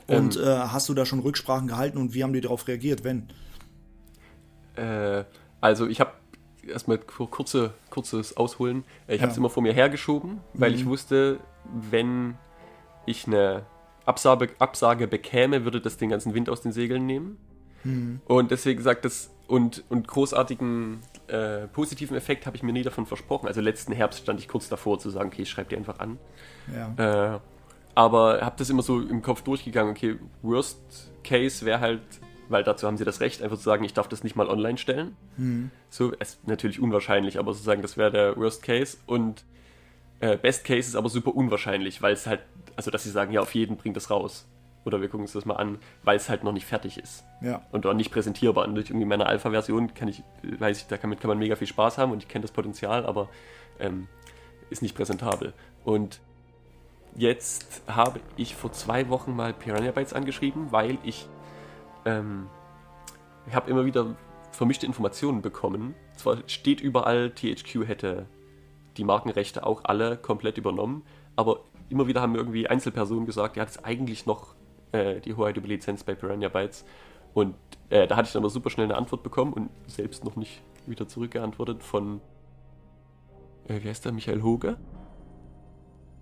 Und 0.07 0.37
ähm, 0.37 0.43
äh, 0.43 0.47
hast 0.47 0.89
du 0.89 0.95
da 0.95 1.07
schon 1.07 1.21
Rücksprachen 1.21 1.69
gehalten 1.69 1.99
und 1.99 2.15
wie 2.15 2.23
haben 2.23 2.33
die 2.33 2.41
darauf 2.41 2.67
reagiert, 2.69 3.05
wenn? 3.05 3.29
Äh, 4.77 5.25
also 5.61 5.87
ich 5.87 6.01
habe 6.01 6.13
erstmal 6.67 6.99
kurze, 6.99 7.75
kurzes 7.91 8.37
Ausholen. 8.37 8.85
Ich 9.07 9.17
ja. 9.17 9.23
habe 9.23 9.33
es 9.33 9.39
immer 9.39 9.51
vor 9.51 9.63
mir 9.63 9.73
hergeschoben, 9.73 10.41
weil 10.55 10.71
mhm. 10.71 10.77
ich 10.77 10.87
wusste, 10.87 11.41
wenn 11.65 12.37
ich 13.07 13.27
eine 13.27 13.65
Absage, 14.05 14.51
Absage 14.59 15.07
bekäme, 15.09 15.65
würde 15.65 15.81
das 15.81 15.97
den 15.97 16.09
ganzen 16.09 16.35
Wind 16.35 16.49
aus 16.49 16.61
den 16.61 16.73
Segeln 16.73 17.07
nehmen. 17.07 17.39
Mhm. 17.85 18.21
Und 18.27 18.51
deswegen 18.51 18.77
gesagt, 18.77 19.05
das 19.05 19.31
und, 19.49 19.85
und 19.91 20.09
großartigen 20.09 21.01
äh, 21.27 21.67
positiven 21.69 22.17
Effekt 22.17 22.47
habe 22.47 22.57
ich 22.57 22.63
mir 22.63 22.73
nie 22.73 22.83
davon 22.83 23.07
versprochen. 23.07 23.47
Also 23.49 23.61
letzten 23.61 23.93
Herbst 23.93 24.21
stand 24.21 24.41
ich 24.41 24.49
kurz 24.49 24.69
davor 24.69 24.99
zu 24.99 25.11
sagen, 25.11 25.29
okay, 25.29 25.43
ich 25.43 25.51
schreibe 25.51 25.71
dir 25.71 25.77
einfach 25.77 25.99
an. 25.99 26.19
Ja. 26.75 27.35
Äh, 27.35 27.41
aber 27.95 28.41
habe 28.41 28.57
das 28.59 28.71
immer 28.71 28.83
so 28.83 29.01
im 29.01 29.23
Kopf 29.23 29.43
durchgegangen, 29.43 29.93
okay, 29.93 30.19
Worst 30.43 31.13
Case 31.25 31.65
wäre 31.65 31.81
halt, 31.81 32.03
weil 32.49 32.65
dazu 32.65 32.87
haben 32.87 32.97
sie 32.97 33.05
das 33.05 33.21
Recht, 33.21 33.43
einfach 33.43 33.57
zu 33.57 33.63
sagen, 33.63 33.85
ich 33.85 33.95
darf 33.95 34.09
das 34.09 34.25
nicht 34.25 34.37
mal 34.37 34.49
online 34.49 34.79
stellen. 34.79 35.17
Mhm. 35.37 35.71
So, 35.91 36.13
es 36.19 36.35
ist 36.35 36.49
natürlich 36.49 36.81
unwahrscheinlich, 36.81 37.39
aber 37.39 37.53
sozusagen, 37.53 37.83
das 37.83 37.97
wäre 37.97 38.11
der 38.11 38.37
Worst 38.37 38.63
Case. 38.63 38.97
Und 39.07 39.45
äh, 40.21 40.37
Best 40.37 40.65
Case 40.65 40.89
ist 40.89 40.97
aber 40.97 41.09
super 41.09 41.35
unwahrscheinlich, 41.35 42.01
weil 42.01 42.15
es 42.15 42.27
halt, 42.27 42.41
also 42.77 42.91
dass 42.91 43.05
sie 43.05 43.11
sagen, 43.11 43.33
ja, 43.33 43.41
auf 43.41 43.55
jeden 43.55 43.77
bringt 43.77 43.97
das 43.97 44.11
raus. 44.11 44.47
Oder 44.85 45.01
wir 45.01 45.09
gucken 45.09 45.23
uns 45.23 45.33
das 45.33 45.45
mal 45.45 45.57
an, 45.57 45.79
weil 46.03 46.17
es 46.17 46.29
halt 46.29 46.43
noch 46.43 46.53
nicht 46.53 46.67
fertig 46.67 46.99
ist. 46.99 47.25
Ja. 47.41 47.63
Und 47.71 47.87
auch 47.87 47.95
nicht 47.95 48.11
präsentierbar. 48.11 48.67
Und 48.67 48.75
durch 48.75 48.91
irgendwie 48.91 49.07
meine 49.07 49.27
Alpha-Version 49.27 49.95
kann 49.95 50.09
ich, 50.09 50.23
weiß 50.43 50.79
ich, 50.79 50.87
damit 50.87 51.21
kann 51.21 51.29
man 51.29 51.39
mega 51.39 51.57
viel 51.57 51.69
Spaß 51.69 51.99
haben 51.99 52.11
und 52.11 52.23
ich 52.23 52.29
kenne 52.29 52.43
das 52.43 52.51
Potenzial, 52.51 53.07
aber 53.07 53.29
ähm, 53.79 54.09
ist 54.71 54.83
nicht 54.83 54.97
präsentabel. 54.97 55.53
Und 55.85 56.21
jetzt 57.17 57.83
habe 57.87 58.21
ich 58.37 58.55
vor 58.55 58.73
zwei 58.73 59.09
Wochen 59.09 59.35
mal 59.35 59.53
Piranha 59.53 59.91
Bytes 59.91 60.13
angeschrieben, 60.13 60.73
weil 60.73 60.99
ich, 61.03 61.29
ähm, 62.05 62.47
ich 63.47 63.55
habe 63.55 63.71
immer 63.71 63.85
wieder 63.85 64.15
vermischte 64.51 64.87
Informationen 64.87 65.43
bekommen. 65.43 65.95
Zwar 66.17 66.39
steht 66.47 66.81
überall, 66.81 67.31
THQ 67.31 67.87
hätte 67.87 68.27
die 68.97 69.05
Markenrechte 69.05 69.67
auch 69.67 69.85
alle 69.85 70.17
komplett 70.17 70.59
übernommen, 70.59 71.03
aber 71.37 71.61
immer 71.89 72.07
wieder 72.07 72.21
haben 72.21 72.35
irgendwie 72.35 72.69
Einzelpersonen 72.69 73.27
gesagt, 73.27 73.57
ja, 73.57 73.65
das 73.65 73.77
ist 73.77 73.85
eigentlich 73.85 74.27
noch 74.27 74.55
äh, 74.93 75.21
die 75.21 75.35
Hoheit 75.35 75.57
über 75.57 75.69
Lizenz 75.69 76.05
bei 76.05 76.15
Piranha 76.15 76.49
Bytes. 76.49 76.85
Und 77.35 77.55
äh, 77.89 78.07
da 78.07 78.17
hatte 78.17 78.27
ich 78.27 78.33
dann 78.33 78.43
aber 78.43 78.51
super 78.51 78.71
schnell 78.71 78.87
eine 78.87 78.97
Antwort 78.97 79.23
bekommen 79.23 79.53
und 79.55 79.71
selbst 79.87 80.25
noch 80.25 80.37
nicht 80.37 80.63
wieder 80.87 81.09
zurückgeantwortet 81.09 81.83
von, 81.83 82.21
äh, 83.69 83.83
wie 83.83 83.89
heißt 83.89 84.05
der, 84.05 84.13
Michael 84.13 84.43
Hoge? 84.43 84.77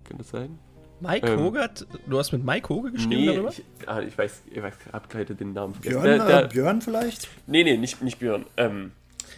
Kann 0.05 0.17
das 0.17 0.29
sein? 0.29 0.59
Mike 1.01 1.27
ähm, 1.27 1.39
Hogert? 1.39 1.87
Du 2.05 2.19
hast 2.19 2.31
mit 2.31 2.43
Mike 2.43 2.69
Hoge 2.69 2.91
geschrieben 2.91 3.25
nee, 3.25 3.25
darüber? 3.25 3.49
Ich, 3.49 3.63
ah, 3.87 3.99
ich 4.01 4.17
weiß, 4.17 4.43
ich 4.51 4.61
weiß, 4.61 4.73
hab 4.93 5.09
gerade 5.09 5.35
den 5.35 5.53
Namen 5.53 5.73
vergessen. 5.73 6.01
Björn, 6.01 6.27
der, 6.27 6.41
der, 6.41 6.47
Björn 6.47 6.81
vielleicht? 6.81 7.27
Nee, 7.47 7.63
nee, 7.63 7.77
nicht, 7.77 8.01
nicht 8.01 8.19
Björn. 8.19 8.45
Ähm, 8.57 8.91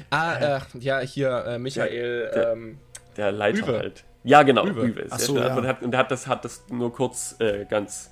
ah, 0.10 0.36
äh, 0.36 0.60
ja, 0.80 1.00
hier, 1.00 1.46
äh, 1.48 1.60
Michael. 1.60 2.32
Der, 2.34 2.52
ähm, 2.52 2.78
der 3.18 3.32
Leiter 3.32 3.68
Uwe. 3.68 3.78
halt. 3.78 4.04
Ja, 4.24 4.44
genau, 4.44 4.64
Uwe. 4.66 4.92
Uwe 4.92 5.02
ist 5.02 5.20
so, 5.22 5.38
ja. 5.38 5.56
Und, 5.56 5.68
hat, 5.68 5.82
und 5.82 5.96
hat 5.96 6.12
das, 6.12 6.28
hat 6.28 6.46
das 6.46 6.64
nur 6.70 6.94
kurz 6.94 7.36
äh, 7.40 7.66
ganz 7.66 8.12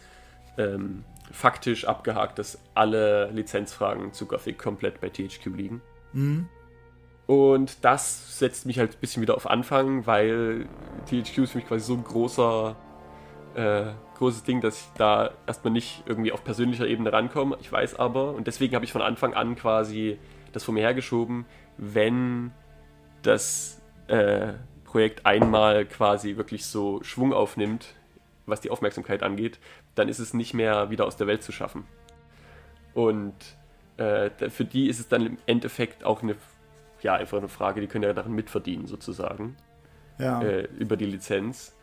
ähm, 0.57 1.03
faktisch 1.31 1.85
abgehakt, 1.85 2.39
dass 2.39 2.59
alle 2.73 3.29
Lizenzfragen 3.31 4.13
zu 4.13 4.25
Gothic 4.25 4.57
komplett 4.57 5.01
bei 5.01 5.09
THQ 5.09 5.45
liegen. 5.55 5.81
Mhm. 6.13 6.47
Und 7.27 7.85
das 7.85 8.39
setzt 8.39 8.65
mich 8.65 8.79
halt 8.79 8.95
ein 8.95 8.99
bisschen 8.99 9.21
wieder 9.21 9.35
auf 9.35 9.49
Anfang, 9.49 10.05
weil 10.05 10.65
THQ 11.05 11.37
ist 11.39 11.51
für 11.51 11.59
mich 11.59 11.67
quasi 11.67 11.85
so 11.85 11.93
ein 11.93 12.03
großer 12.03 12.75
äh, 13.55 13.91
großes 14.17 14.43
Ding, 14.43 14.61
dass 14.61 14.79
ich 14.79 14.87
da 14.97 15.31
erstmal 15.47 15.73
nicht 15.73 16.03
irgendwie 16.05 16.31
auf 16.31 16.43
persönlicher 16.43 16.87
Ebene 16.87 17.11
rankomme. 17.11 17.57
Ich 17.61 17.71
weiß 17.71 17.95
aber, 17.99 18.33
und 18.33 18.47
deswegen 18.47 18.75
habe 18.75 18.85
ich 18.85 18.91
von 18.91 19.01
Anfang 19.01 19.33
an 19.33 19.55
quasi 19.55 20.17
das 20.53 20.63
vor 20.63 20.73
mir 20.73 20.81
hergeschoben, 20.81 21.45
wenn 21.77 22.51
das 23.23 23.81
äh, 24.07 24.53
Projekt 24.83 25.25
einmal 25.25 25.85
quasi 25.85 26.35
wirklich 26.37 26.65
so 26.65 27.01
Schwung 27.03 27.33
aufnimmt, 27.33 27.95
was 28.45 28.59
die 28.61 28.69
Aufmerksamkeit 28.69 29.23
angeht, 29.23 29.59
dann 29.95 30.09
ist 30.09 30.19
es 30.19 30.33
nicht 30.33 30.53
mehr 30.53 30.89
wieder 30.89 31.05
aus 31.05 31.15
der 31.17 31.27
Welt 31.27 31.43
zu 31.43 31.51
schaffen. 31.51 31.85
Und 32.93 33.33
äh, 33.97 34.29
für 34.49 34.65
die 34.65 34.87
ist 34.87 34.99
es 34.99 35.07
dann 35.07 35.25
im 35.25 35.37
Endeffekt 35.45 36.03
auch 36.03 36.21
eine, 36.23 36.35
ja, 37.01 37.13
einfach 37.15 37.37
eine 37.37 37.47
Frage, 37.47 37.79
die 37.81 37.87
können 37.87 38.03
ja 38.03 38.13
daran 38.13 38.33
mitverdienen, 38.33 38.87
sozusagen, 38.87 39.55
Ja. 40.17 40.41
äh, 40.41 40.67
über 40.77 40.97
die 40.97 41.05
Lizenz. 41.05 41.75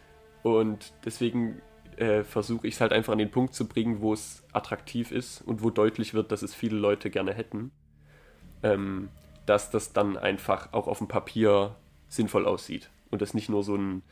Und 0.42 0.92
deswegen 1.04 1.60
äh, 1.96 2.22
versuche 2.22 2.66
ich 2.66 2.74
es 2.74 2.80
halt 2.80 2.92
einfach 2.92 3.12
an 3.12 3.18
den 3.18 3.30
Punkt 3.30 3.54
zu 3.54 3.66
bringen, 3.66 4.00
wo 4.00 4.12
es 4.12 4.44
attraktiv 4.52 5.10
ist 5.10 5.42
und 5.42 5.62
wo 5.62 5.70
deutlich 5.70 6.14
wird, 6.14 6.32
dass 6.32 6.42
es 6.42 6.54
viele 6.54 6.76
Leute 6.76 7.10
gerne 7.10 7.32
hätten. 7.34 7.70
Ähm, 8.62 9.08
dass 9.46 9.70
das 9.70 9.92
dann 9.92 10.16
einfach 10.16 10.72
auch 10.72 10.88
auf 10.88 10.98
dem 10.98 11.08
Papier 11.08 11.74
sinnvoll 12.08 12.44
aussieht 12.46 12.90
und 13.10 13.22
das 13.22 13.32
nicht 13.34 13.48
nur 13.48 13.62
so 13.64 13.76
ein, 13.76 14.02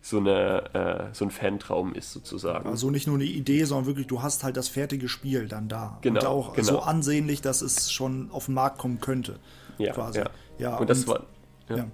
so 0.00 0.18
eine, 0.18 0.74
äh, 1.10 1.14
so 1.14 1.26
ein 1.26 1.30
Fantraum 1.30 1.94
ist, 1.94 2.12
sozusagen. 2.12 2.68
Also 2.68 2.90
nicht 2.90 3.06
nur 3.06 3.16
eine 3.16 3.24
Idee, 3.24 3.64
sondern 3.64 3.86
wirklich, 3.86 4.06
du 4.06 4.22
hast 4.22 4.44
halt 4.44 4.56
das 4.56 4.68
fertige 4.68 5.08
Spiel 5.08 5.46
dann 5.46 5.68
da. 5.68 5.98
Genau, 6.00 6.20
Und 6.20 6.26
auch 6.26 6.52
genau. 6.54 6.68
so 6.68 6.80
ansehnlich, 6.80 7.42
dass 7.42 7.60
es 7.60 7.92
schon 7.92 8.30
auf 8.30 8.46
den 8.46 8.54
Markt 8.54 8.78
kommen 8.78 9.00
könnte. 9.00 9.38
ja, 9.78 9.92
quasi. 9.92 10.20
ja. 10.20 10.30
Ja, 10.58 10.76
und 10.76 10.88
das 10.88 11.00
und- 11.00 11.08
war, 11.08 11.26
ja. 11.68 11.76
ja. 11.76 11.86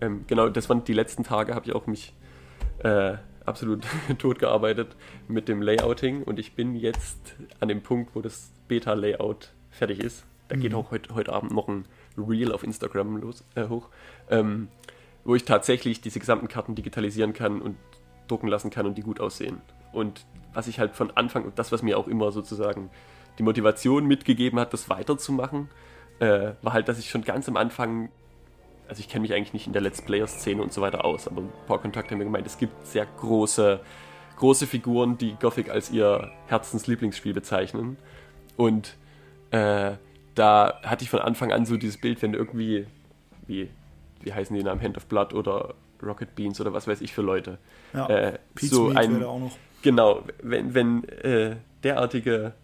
Ähm, 0.00 0.24
genau, 0.26 0.48
das 0.48 0.68
waren 0.68 0.84
die 0.84 0.92
letzten 0.92 1.22
Tage, 1.22 1.54
habe 1.54 1.66
ich 1.66 1.74
auch 1.74 1.86
mich 1.86 2.12
äh, 2.78 3.14
absolut 3.44 3.84
tot 4.18 4.38
gearbeitet 4.38 4.96
mit 5.28 5.48
dem 5.48 5.62
Layouting 5.62 6.22
und 6.22 6.38
ich 6.38 6.54
bin 6.54 6.74
jetzt 6.74 7.36
an 7.60 7.68
dem 7.68 7.82
Punkt, 7.82 8.14
wo 8.14 8.20
das 8.20 8.52
Beta-Layout 8.68 9.52
fertig 9.70 10.00
ist. 10.00 10.24
Da 10.48 10.56
geht 10.56 10.74
auch 10.74 10.90
heute, 10.90 11.14
heute 11.14 11.32
Abend 11.32 11.52
noch 11.52 11.68
ein 11.68 11.86
Reel 12.16 12.52
auf 12.52 12.62
Instagram 12.62 13.16
los, 13.16 13.44
äh, 13.54 13.68
hoch, 13.68 13.88
ähm, 14.30 14.68
wo 15.24 15.34
ich 15.34 15.44
tatsächlich 15.44 16.00
diese 16.00 16.20
gesamten 16.20 16.48
Karten 16.48 16.74
digitalisieren 16.74 17.32
kann 17.32 17.62
und 17.62 17.76
drucken 18.28 18.48
lassen 18.48 18.70
kann 18.70 18.86
und 18.86 18.96
die 18.96 19.02
gut 19.02 19.20
aussehen. 19.20 19.60
Und 19.92 20.26
was 20.52 20.66
ich 20.66 20.78
halt 20.78 20.94
von 20.94 21.10
Anfang, 21.12 21.52
das, 21.54 21.72
was 21.72 21.82
mir 21.82 21.98
auch 21.98 22.08
immer 22.08 22.30
sozusagen 22.30 22.90
die 23.38 23.42
Motivation 23.42 24.06
mitgegeben 24.06 24.60
hat, 24.60 24.72
das 24.72 24.88
weiterzumachen, 24.88 25.68
äh, 26.20 26.52
war 26.62 26.72
halt, 26.72 26.88
dass 26.88 26.98
ich 26.98 27.10
schon 27.10 27.22
ganz 27.22 27.48
am 27.48 27.56
Anfang 27.56 28.10
also 28.88 29.00
ich 29.00 29.08
kenne 29.08 29.22
mich 29.22 29.34
eigentlich 29.34 29.52
nicht 29.52 29.66
in 29.66 29.72
der 29.72 29.82
Let's 29.82 30.02
Player-Szene 30.02 30.62
und 30.62 30.72
so 30.72 30.80
weiter 30.80 31.04
aus, 31.04 31.26
aber 31.26 31.42
ein 31.42 31.52
paar 31.66 31.80
Kontakte 31.80 32.12
haben 32.12 32.18
mir 32.18 32.24
gemeint, 32.24 32.46
es 32.46 32.58
gibt 32.58 32.86
sehr 32.86 33.06
große, 33.06 33.80
große 34.36 34.66
Figuren, 34.66 35.18
die 35.18 35.34
Gothic 35.34 35.70
als 35.70 35.90
ihr 35.90 36.30
Herzenslieblingsspiel 36.46 37.32
bezeichnen. 37.32 37.96
Und 38.56 38.96
äh, 39.50 39.92
da 40.34 40.80
hatte 40.82 41.04
ich 41.04 41.10
von 41.10 41.20
Anfang 41.20 41.52
an 41.52 41.66
so 41.66 41.76
dieses 41.76 42.00
Bild, 42.00 42.20
wenn 42.22 42.34
irgendwie, 42.34 42.86
wie, 43.46 43.68
wie 44.20 44.32
heißen 44.32 44.54
die 44.56 44.62
Namen, 44.62 44.82
Hand 44.82 44.96
of 44.96 45.06
Blood 45.06 45.32
oder 45.32 45.74
Rocket 46.02 46.34
Beans 46.34 46.60
oder 46.60 46.72
was 46.72 46.86
weiß 46.86 47.00
ich 47.00 47.12
für 47.12 47.22
Leute. 47.22 47.58
Ja. 47.92 48.08
Äh, 48.08 48.38
so 48.60 48.90
ein, 48.90 49.22
auch 49.22 49.38
noch. 49.38 49.52
Genau, 49.82 50.22
wenn, 50.42 50.74
wenn 50.74 51.04
äh, 51.08 51.56
derartige 51.82 52.54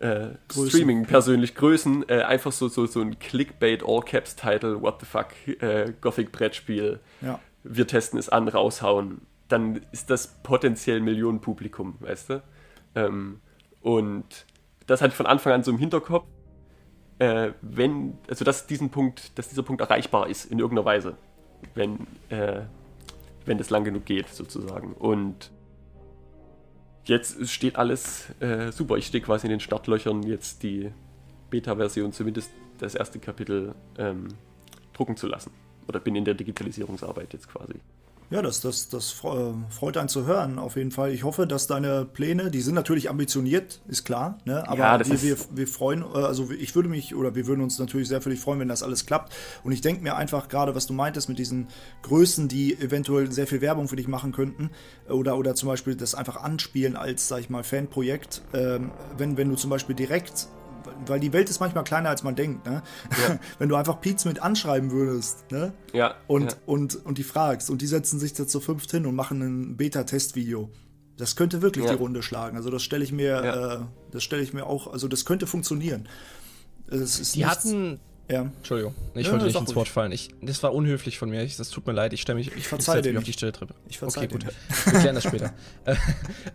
äh, 0.00 0.30
Größen. 0.48 0.68
Streaming-persönlich 0.70 1.54
Größen 1.54 2.08
äh, 2.08 2.22
einfach 2.22 2.52
so, 2.52 2.68
so, 2.68 2.86
so 2.86 3.00
ein 3.00 3.18
Clickbait 3.18 3.82
All-Caps-Title, 3.84 4.82
what 4.82 5.00
the 5.00 5.06
fuck, 5.06 5.28
äh, 5.62 5.92
Gothic-Brettspiel, 6.00 7.00
Ja. 7.20 7.40
wir 7.64 7.86
testen 7.86 8.18
es 8.18 8.28
an, 8.28 8.48
raushauen, 8.48 9.22
dann 9.48 9.80
ist 9.92 10.10
das 10.10 10.38
potenziell 10.42 11.00
Millionenpublikum, 11.00 11.96
weißt 12.00 12.30
du? 12.30 12.42
Ähm, 12.94 13.40
und 13.80 14.46
das 14.86 15.00
hatte 15.00 15.10
ich 15.10 15.16
von 15.16 15.26
Anfang 15.26 15.52
an 15.52 15.62
so 15.62 15.70
im 15.70 15.78
Hinterkopf, 15.78 16.26
äh, 17.18 17.52
wenn, 17.62 18.18
also 18.28 18.44
dass 18.44 18.66
diesen 18.66 18.90
Punkt, 18.90 19.38
dass 19.38 19.48
dieser 19.48 19.62
Punkt 19.62 19.80
erreichbar 19.80 20.28
ist 20.28 20.44
in 20.50 20.58
irgendeiner 20.58 20.84
Weise, 20.84 21.16
wenn, 21.74 22.06
äh, 22.28 22.62
wenn 23.44 23.58
das 23.58 23.70
lang 23.70 23.84
genug 23.84 24.04
geht, 24.04 24.28
sozusagen. 24.28 24.92
Und 24.92 25.50
jetzt 27.08 27.48
steht 27.48 27.76
alles 27.76 28.28
äh, 28.40 28.70
super. 28.72 28.96
Ich 28.96 29.06
stehe 29.06 29.22
quasi 29.22 29.46
in 29.46 29.50
den 29.50 29.60
Startlöchern, 29.60 30.22
jetzt 30.22 30.62
die 30.62 30.90
Beta-Version, 31.50 32.12
zumindest 32.12 32.50
das 32.78 32.94
erste 32.94 33.18
Kapitel, 33.18 33.74
ähm, 33.98 34.28
drucken 34.92 35.16
zu 35.16 35.26
lassen. 35.26 35.52
Oder 35.88 36.00
bin 36.00 36.16
in 36.16 36.24
der 36.24 36.34
Digitalisierungsarbeit 36.34 37.32
jetzt 37.32 37.48
quasi. 37.48 37.74
Ja, 38.28 38.42
das, 38.42 38.60
das, 38.60 38.88
das 38.88 39.22
äh, 39.22 39.52
freut 39.70 39.96
einen 39.96 40.08
zu 40.08 40.26
hören, 40.26 40.58
auf 40.58 40.74
jeden 40.76 40.90
Fall. 40.90 41.12
Ich 41.12 41.22
hoffe, 41.22 41.46
dass 41.46 41.68
deine 41.68 42.04
Pläne, 42.04 42.50
die 42.50 42.60
sind 42.60 42.74
natürlich 42.74 43.08
ambitioniert, 43.08 43.80
ist 43.86 44.04
klar, 44.04 44.38
ne? 44.44 44.66
aber 44.66 44.78
Ja, 44.78 45.06
wir, 45.06 45.22
wir, 45.22 45.36
wir 45.52 45.68
freuen, 45.68 46.02
äh, 46.02 46.18
also 46.18 46.50
ich 46.50 46.74
würde 46.74 46.88
mich 46.88 47.14
oder 47.14 47.36
wir 47.36 47.46
würden 47.46 47.60
uns 47.62 47.78
natürlich 47.78 48.08
sehr 48.08 48.20
für 48.20 48.30
dich 48.30 48.40
freuen, 48.40 48.58
wenn 48.58 48.68
das 48.68 48.82
alles 48.82 49.06
klappt. 49.06 49.32
Und 49.62 49.70
ich 49.70 49.80
denke 49.80 50.02
mir 50.02 50.16
einfach 50.16 50.48
gerade, 50.48 50.74
was 50.74 50.86
du 50.86 50.92
meintest 50.92 51.28
mit 51.28 51.38
diesen 51.38 51.68
Größen, 52.02 52.48
die 52.48 52.74
eventuell 52.74 53.30
sehr 53.30 53.46
viel 53.46 53.60
Werbung 53.60 53.86
für 53.86 53.96
dich 53.96 54.08
machen 54.08 54.32
könnten 54.32 54.70
oder, 55.08 55.38
oder 55.38 55.54
zum 55.54 55.68
Beispiel 55.68 55.94
das 55.94 56.16
einfach 56.16 56.42
anspielen 56.42 56.96
als, 56.96 57.28
sag 57.28 57.40
ich 57.40 57.48
mal, 57.48 57.62
Fanprojekt, 57.62 58.42
ähm, 58.52 58.90
wenn, 59.16 59.36
wenn 59.36 59.48
du 59.48 59.54
zum 59.54 59.70
Beispiel 59.70 59.94
direkt 59.94 60.48
weil 61.06 61.20
die 61.20 61.32
Welt 61.32 61.48
ist 61.50 61.60
manchmal 61.60 61.84
kleiner, 61.84 62.08
als 62.10 62.22
man 62.22 62.34
denkt. 62.36 62.66
Ne? 62.66 62.82
Wenn 63.58 63.68
du 63.68 63.76
einfach 63.76 64.00
Pizza 64.00 64.28
mit 64.28 64.40
anschreiben 64.42 64.90
würdest, 64.90 65.50
ne? 65.50 65.72
Ja. 65.92 66.14
und, 66.26 66.52
ja. 66.52 66.58
und, 66.66 67.04
und 67.04 67.18
die 67.18 67.22
fragst 67.22 67.70
und 67.70 67.82
die 67.82 67.86
setzen 67.86 68.18
sich 68.18 68.32
da 68.32 68.46
zu 68.46 68.60
fünft 68.60 68.90
hin 68.90 69.06
und 69.06 69.14
machen 69.14 69.40
ein 69.42 69.76
Beta-Test-Video. 69.76 70.70
Das 71.16 71.34
könnte 71.36 71.62
wirklich 71.62 71.84
Ja. 71.86 71.92
die 71.92 71.96
Runde 71.98 72.22
schlagen. 72.22 72.56
Also 72.56 72.70
das 72.70 72.82
stelle 72.82 73.02
ich 73.04 73.12
mir, 73.12 73.44
Ja. 73.44 73.74
äh, 73.74 73.78
das 74.10 74.22
stelle 74.22 74.42
ich 74.42 74.52
mir 74.52 74.66
auch, 74.66 74.92
also 74.92 75.08
das 75.08 75.24
könnte 75.24 75.46
funktionieren. 75.46 76.08
Es 76.88 77.18
ist 77.18 77.34
Die 77.34 77.40
nichts- 77.44 77.64
hatten. 77.64 78.00
Ja. 78.30 78.42
Entschuldigung, 78.42 78.94
ich 79.14 79.26
Ja, 79.26 79.32
wollte 79.32 79.44
nicht 79.46 79.56
ins. 79.60 79.74
Wort 79.76 79.88
fallen. 79.88 80.10
Ich, 80.12 80.30
das 80.42 80.62
war 80.62 80.74
unhöflich 80.74 81.18
von 81.18 81.30
mir. 81.30 81.42
Ich, 81.44 81.56
das 81.56 81.70
tut 81.70 81.86
mir 81.86 81.92
leid. 81.92 82.12
Ich 82.12 82.22
stelle 82.22 82.38
mich. 82.38 82.50
Ich, 82.56 82.66
verzeih 82.66 83.00
dir 83.00 83.10
mich 83.10 83.18
auf 83.18 83.24
die 83.24 83.32
stille 83.32 83.52
Treppe. 83.52 83.74
Ich 83.88 83.98
verzeih 83.98 84.24
okay, 84.24 84.32
gut. 84.32 84.46
Wir 84.92 84.98
klären 85.00 85.14
das 85.14 85.24
später. 85.24 85.52
Äh, 85.84 85.94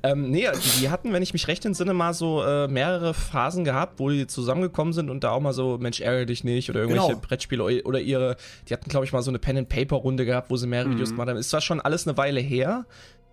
ähm, 0.04 0.30
nee, 0.32 0.48
die, 0.54 0.80
die 0.82 0.90
hatten, 0.90 1.14
wenn 1.14 1.24
ich 1.24 1.32
mich 1.34 1.48
recht 1.48 1.66
entsinne, 1.66 1.94
mal 1.94 2.14
so 2.14 2.44
äh, 2.44 2.68
mehrere 2.68 3.14
Phasen 3.14 3.64
gehabt, 3.64 4.00
wo 4.00 4.10
die 4.10 4.28
zusammengekommen 4.28 4.92
sind 4.94 5.10
und 5.10 5.24
da 5.24 5.32
auch 5.32 5.40
mal 5.40 5.54
so, 5.54 5.78
Mensch, 5.78 6.02
ärgere 6.02 6.26
dich 6.26 6.44
nicht 6.44 6.70
oder 6.70 6.82
irgendwelche 6.82 7.08
Genau. 7.10 7.20
Brettspiele 7.22 7.84
oder- 7.86 8.00
ihre, 8.02 8.36
die 8.68 8.74
hatten, 8.74 8.90
glaube 8.90 9.06
ich, 9.06 9.14
mal 9.14 9.22
so 9.22 9.32
eine 9.32 9.40
Pen-and-Paper-Runde 9.40 10.26
gehabt, 10.26 10.50
wo 10.50 10.58
sie 10.58 10.68
mehrere 10.68 10.90
Mhm. 10.90 10.94
Videos 10.96 11.12
gemacht 11.12 11.30
haben. 11.30 11.38
Ist 11.38 11.50
zwar 11.52 11.62
schon 11.62 11.80
alles 11.80 12.06
eine 12.08 12.18
Weile 12.18 12.40
her, 12.42 12.86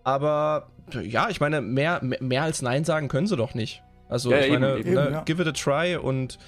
aber 0.04 0.68
ja, 1.02 1.28
ich 1.28 1.40
meine, 1.40 1.60
mehr, 1.60 2.00
mehr, 2.02 2.42
als 2.42 2.62
Nein 2.62 2.84
sagen 2.84 3.08
können 3.08 3.26
sie 3.26 3.36
doch 3.36 3.54
nicht. 3.54 3.82
Also, 4.08 4.30
Ja, 4.30 4.38
ich 4.38 4.46
eben, 4.52 4.60
meine, 4.60 4.78
eben. 4.78 4.94
ne, 4.94 5.08
ja. 5.12 5.22
give 5.24 5.42
it 5.42 5.48
a 5.48 5.52
try 5.52 5.96
und 5.96 6.38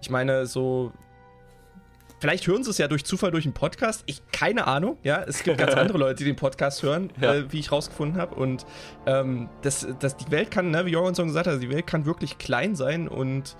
ich 0.00 0.08
meine, 0.10 0.46
so. 0.46 0.92
Vielleicht 2.22 2.46
hören 2.46 2.62
sie 2.62 2.70
es 2.70 2.78
ja 2.78 2.86
durch 2.86 3.04
Zufall 3.04 3.32
durch 3.32 3.46
einen 3.46 3.52
Podcast. 3.52 4.04
Ich 4.06 4.22
keine 4.30 4.68
Ahnung. 4.68 4.96
Ja, 5.02 5.24
es 5.26 5.42
gibt 5.42 5.58
ganz 5.58 5.74
andere 5.76 5.98
Leute, 5.98 6.18
die 6.18 6.24
den 6.24 6.36
Podcast 6.36 6.80
hören, 6.84 7.10
Ja. 7.20 7.34
äh, 7.34 7.50
wie 7.52 7.58
ich 7.58 7.72
rausgefunden 7.72 8.16
habe. 8.20 8.36
Und 8.36 8.64
ähm, 9.06 9.48
das, 9.62 9.84
das, 9.98 10.16
die 10.18 10.30
Welt 10.30 10.52
kann, 10.52 10.70
ne, 10.70 10.86
wie 10.86 10.90
Jorgensen 10.90 11.26
gesagt 11.26 11.48
hat, 11.48 11.60
die 11.60 11.68
Welt 11.68 11.88
kann 11.88 12.06
wirklich 12.06 12.38
klein 12.38 12.76
sein 12.76 13.08
und 13.08 13.56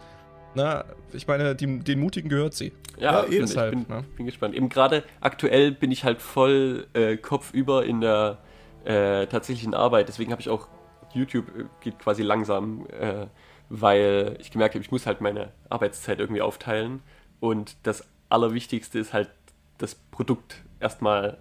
na, 0.55 0.85
ich 1.13 1.27
meine, 1.27 1.57
die, 1.57 1.81
den 1.81 1.99
Mutigen 1.99 2.29
gehört 2.29 2.55
sie. 2.55 2.73
Ja, 3.01 3.15
Ja, 3.15 3.25
eben. 3.25 3.33
eben. 3.33 3.47
Deshalb, 3.47 3.75
ich 3.75 3.85
bin, 3.85 3.97
ne? 3.97 4.05
bin 4.17 4.27
gespannt. 4.27 4.55
Eben 4.55 4.69
gerade 4.69 5.03
aktuell 5.21 5.73
bin 5.73 5.91
ich 5.91 6.05
halt 6.05 6.23
voll 6.23 6.87
äh, 6.95 7.17
kopfüber 7.17 7.85
in 7.85 8.01
der 8.01 8.39
äh, 8.85 9.27
tatsächlichen 9.27 9.75
Arbeit. 9.75 10.07
Deswegen 10.07 10.31
habe 10.31 10.41
ich 10.41 10.49
auch 10.49 10.69
YouTube 11.15 11.49
äh, 11.59 11.65
geht 11.81 11.99
quasi 11.99 12.23
langsam, 12.23 12.87
äh, 12.97 13.27
weil 13.71 14.37
ich 14.39 14.53
gemerkt 14.53 14.77
habe, 14.77 14.85
ich 14.85 14.93
muss 14.93 15.05
halt 15.05 15.21
meine 15.21 15.51
Arbeitszeit 15.69 16.21
irgendwie 16.21 16.43
aufteilen. 16.43 17.03
Und 17.41 17.77
das 17.83 18.07
Allerwichtigste 18.33 18.99
ist 18.99 19.13
halt, 19.13 19.31
das 19.79 19.95
Produkt 19.95 20.57
erstmal 20.81 21.39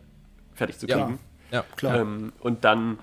fertig 0.54 0.80
zu 0.80 0.88
Ja. 0.88 0.98
kriegen. 1.06 1.20
Ja, 1.52 1.64
Klar. 1.76 2.00
Ähm, 2.00 2.34
und 2.40 2.64
dann, 2.64 3.00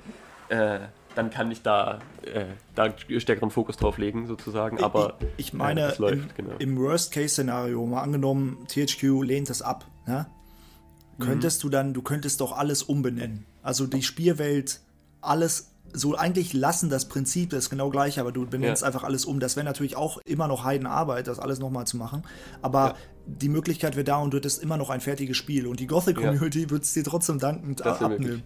äh, 0.49 0.81
dann 1.15 1.31
kann 1.31 1.51
ich 1.51 1.63
da, 1.63 1.99
äh, 2.23 2.47
da 2.75 2.93
stärkeren 3.19 3.51
Fokus 3.51 3.77
drauf 3.77 3.99
legen, 3.99 4.27
sozusagen. 4.27 4.83
Aber 4.83 5.19
ich, 5.37 5.49
ich 5.49 5.53
meine, 5.53 5.81
äh, 5.83 5.89
das 5.89 5.99
läuft, 5.99 6.39
im, 6.39 6.47
genau. 6.47 6.57
im 6.59 6.79
Worst-Case-Szenario, 6.79 7.85
mal 7.87 8.03
angenommen, 8.03 8.67
THQ 8.69 9.23
lehnt 9.23 9.51
das 9.51 9.63
ab, 9.63 9.87
ne? 10.07 10.27
Mhm. 11.19 11.23
könntest 11.25 11.63
du 11.65 11.69
dann, 11.69 11.95
du 11.95 12.03
könntest 12.03 12.41
doch 12.41 12.53
alles 12.53 12.83
umbenennen. 12.83 13.45
Also 13.63 13.87
die 13.87 14.03
Spielwelt, 14.03 14.81
alles 15.21 15.73
so 15.93 16.15
eigentlich 16.17 16.53
lassen 16.53 16.91
das 16.91 17.07
Prinzip 17.09 17.51
das 17.51 17.71
genau 17.71 17.89
gleiche, 17.91 18.21
aber 18.21 18.31
du 18.33 18.47
benennst 18.47 18.83
Ja. 18.83 18.87
einfach 18.89 19.05
alles 19.05 19.25
um. 19.25 19.41
Das 19.41 19.57
wäre 19.57 19.65
natürlich 19.65 19.97
auch 19.97 20.19
immer 20.25 20.47
noch 20.49 20.65
Heidenarbeit, 20.65 21.27
das 21.27 21.39
alles 21.39 21.59
nochmal 21.59 21.87
zu 21.87 21.97
machen. 21.97 22.23
Aber 22.63 22.81
Ja. 22.89 22.95
die 23.27 23.49
Möglichkeit 23.49 23.97
wäre 23.97 24.05
da 24.05 24.17
und 24.19 24.33
du 24.33 24.37
hättest 24.39 24.63
immer 24.63 24.77
noch 24.77 24.91
ein 24.91 25.01
fertiges 25.01 25.37
Spiel. 25.37 25.67
Und 25.67 25.81
die 25.81 25.87
Gothic-Community 25.87 26.71
wird 26.71 26.85
es 26.85 26.93
dir 26.93 27.05
trotzdem 27.05 27.39
dankend 27.39 27.81
Das 27.81 28.01
abnehmen. 28.03 28.43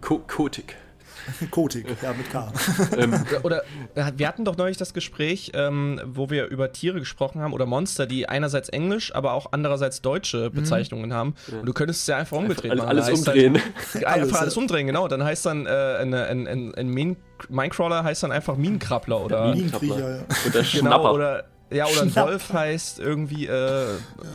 Ko 0.00 0.18
Kotik. 0.26 0.76
Kotik, 1.50 1.86
ja, 2.02 2.12
mit 2.12 2.30
K. 2.30 2.52
Oder 3.42 3.62
äh, 3.94 4.12
wir 4.16 4.28
hatten 4.28 4.44
doch 4.44 4.56
neulich 4.56 4.76
das 4.76 4.94
Gespräch, 4.94 5.52
ähm, 5.54 6.00
wo 6.04 6.30
wir 6.30 6.46
über 6.46 6.72
Tiere 6.72 6.98
gesprochen 6.98 7.40
haben 7.40 7.52
oder 7.52 7.66
Monster, 7.66 8.06
die 8.06 8.28
einerseits 8.28 8.68
Englisch, 8.68 9.14
aber 9.14 9.32
auch 9.32 9.46
andererseits 9.52 10.02
deutsche 10.02 10.50
Bezeichnungen 10.50 11.12
haben. 11.12 11.34
Und 11.50 11.66
du 11.66 11.72
könntest 11.72 12.02
es 12.02 12.06
ja 12.08 12.16
einfach 12.16 12.36
umgedreht 12.36 12.70
Alles, 12.72 12.82
machen. 12.82 12.90
alles 12.90 13.06
heißt 13.08 13.18
umdrehen. 13.28 13.54
Dann, 13.54 14.04
Alles, 14.04 14.22
einfach 14.24 14.40
alles 14.40 14.56
umdrehen, 14.56 14.86
genau. 14.86 15.08
Dann 15.08 15.22
heißt 15.24 15.46
dann 15.46 15.66
äh, 15.66 15.70
ein, 16.00 16.14
ein, 16.14 16.74
ein 16.74 16.88
Min 16.88 17.16
Minecrawler 17.48 18.04
heißt 18.04 18.22
dann 18.22 18.32
einfach 18.32 18.56
Minenkrabbler 18.56 19.20
oder 19.24 19.54
Minenkriecher, 19.54 20.16
ja. 20.18 20.24
Und 20.44 20.54
der 20.54 20.62
genau 20.62 20.64
Schnapper. 20.64 21.12
oder 21.12 21.44
Ja, 21.72 21.86
oder 21.86 22.02
ein. 22.02 22.14
Wolf 22.14 22.52
heißt 22.52 23.00
irgendwie 23.00 23.46
äh, 23.46 23.86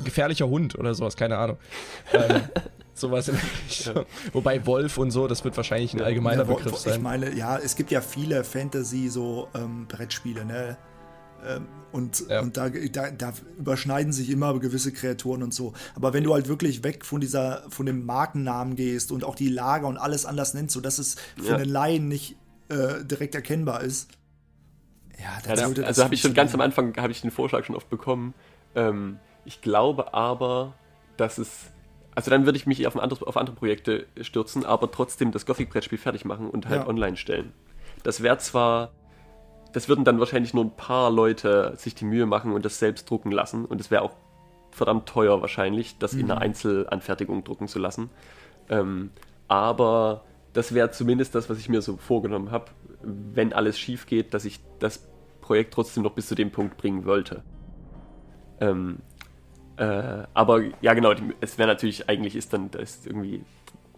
gefährlicher 0.03 0.47
Hund 0.47 0.77
oder 0.77 0.93
sowas, 0.93 1.15
keine 1.15 1.37
Ahnung. 1.37 1.57
ähm, 2.13 2.41
sowas 2.99 3.27
in 3.27 3.35
der 3.35 3.43
Richtung. 3.67 4.05
Wobei 4.33 4.65
Wolf 4.65 4.97
und 4.97 5.11
so, 5.11 5.27
das 5.27 5.43
wird 5.43 5.55
wahrscheinlich 5.57 5.93
ein 5.93 6.01
allgemeiner 6.01 6.43
Ja, 6.47 6.53
Begriff 6.55 6.75
sein. 6.77 6.95
Ich 6.95 7.01
meine, 7.01 7.33
ja, 7.35 7.57
es 7.57 7.75
gibt 7.75 7.91
ja 7.91 8.01
viele 8.01 8.43
Fantasy 8.43 9.09
so 9.09 9.47
ähm, 9.55 9.87
Brettspiele, 9.87 10.45
ne? 10.45 10.77
Ähm, 11.45 11.67
und 11.91 12.25
Ja. 12.29 12.41
und 12.41 12.57
da, 12.57 12.69
da, 12.69 13.11
da 13.11 13.33
überschneiden 13.57 14.11
sich 14.11 14.29
immer 14.29 14.57
gewisse 14.59 14.91
Kreaturen 14.91 15.43
und 15.43 15.53
so. 15.53 15.73
Aber 15.95 16.13
wenn 16.13 16.23
du 16.23 16.33
halt 16.33 16.47
wirklich 16.47 16.83
weg 16.83 17.05
von 17.05 17.21
dieser, 17.21 17.63
von 17.69 17.85
dem 17.85 18.05
Markennamen 18.05 18.75
gehst 18.75 19.11
und 19.11 19.23
auch 19.23 19.35
die 19.35 19.49
Lager 19.49 19.87
und 19.87 19.97
alles 19.97 20.25
anders 20.25 20.53
nennst, 20.53 20.73
sodass 20.73 20.97
es 20.97 21.15
für 21.37 21.49
Ja. 21.49 21.55
einen 21.57 21.69
Laien 21.69 22.07
nicht 22.07 22.35
äh, 22.69 23.03
direkt 23.05 23.35
erkennbar 23.35 23.81
ist. 23.81 24.09
Ja, 25.17 25.23
Ja, 25.23 25.29
dann 25.43 25.55
das, 25.57 25.67
würde 25.67 25.81
das 25.81 25.87
also 25.89 26.03
habe 26.05 26.15
ich 26.15 26.21
schon 26.21 26.33
ganz 26.33 26.53
am. 26.53 26.61
Anfang 26.61 26.95
habe 26.97 27.11
ich 27.11 27.21
den 27.21 27.31
Vorschlag 27.31 27.63
schon 27.65 27.75
oft 27.75 27.89
bekommen. 27.89 28.33
Ähm, 28.75 29.19
ich 29.45 29.61
glaube 29.61 30.13
aber, 30.13 30.73
dass 31.17 31.37
es 31.37 31.49
also 32.17 32.31
dann 32.31 32.45
würde 32.45 32.57
ich 32.57 32.65
mich 32.65 32.87
auf, 32.87 32.95
ein 32.95 32.99
anderes, 32.99 33.21
auf 33.21 33.37
andere 33.37 33.55
Projekte 33.55 34.07
stürzen, 34.21 34.65
aber 34.65 34.89
trotzdem 34.89 35.31
das 35.31 35.45
Gothic-Brettspiel 35.45 35.99
fertig 35.99 36.25
machen 36.25 36.49
und 36.49 36.67
halt 36.67 36.81
Ja. 36.81 36.87
online 36.87 37.15
stellen. 37.15 37.53
Das 38.01 38.23
wäre 38.23 38.39
zwar, 38.39 38.91
das 39.71 39.87
würden 39.87 40.03
dann 40.03 40.17
wahrscheinlich 40.19 40.51
nur 40.55 40.63
ein 40.65 40.75
paar 40.75 41.11
Leute 41.11 41.73
sich 41.77 41.93
die 41.93 42.05
Mühe 42.05 42.25
machen 42.25 42.53
und 42.53 42.65
das 42.65 42.79
selbst 42.79 43.07
drucken 43.07 43.31
lassen 43.31 43.65
und 43.65 43.79
es 43.79 43.91
wäre 43.91 44.01
auch 44.01 44.13
verdammt 44.71 45.07
teuer 45.07 45.41
wahrscheinlich, 45.41 45.99
das 45.99 46.15
in 46.15 46.25
Mhm. 46.25 46.31
einer 46.31 46.41
Einzelanfertigung 46.41 47.43
drucken 47.43 47.67
zu 47.67 47.77
lassen. 47.77 48.09
Ähm, 48.67 49.11
aber 49.47 50.23
das 50.53 50.73
wäre 50.73 50.89
zumindest 50.89 51.35
das, 51.35 51.51
was 51.51 51.59
ich 51.59 51.69
mir 51.69 51.83
so 51.83 51.97
vorgenommen 51.97 52.49
habe, 52.49 52.65
wenn 53.03 53.53
alles 53.53 53.77
schief 53.77 54.07
geht, 54.07 54.33
dass 54.33 54.43
ich 54.43 54.59
das 54.79 55.07
Projekt 55.41 55.71
trotzdem 55.71 56.01
noch 56.01 56.13
bis 56.13 56.25
zu 56.25 56.33
dem 56.33 56.49
Punkt 56.49 56.77
bringen 56.77 57.05
wollte. 57.05 57.43
Ähm, 58.59 58.97
äh, 59.77 60.23
aber 60.33 60.61
ja, 60.81 60.93
genau, 60.93 61.13
die, 61.13 61.33
es 61.39 61.57
wäre 61.57 61.67
natürlich, 61.67 62.09
eigentlich 62.09 62.35
ist 62.35 62.53
dann, 62.53 62.71
da 62.71 62.79
ist 62.79 63.05
irgendwie 63.07 63.43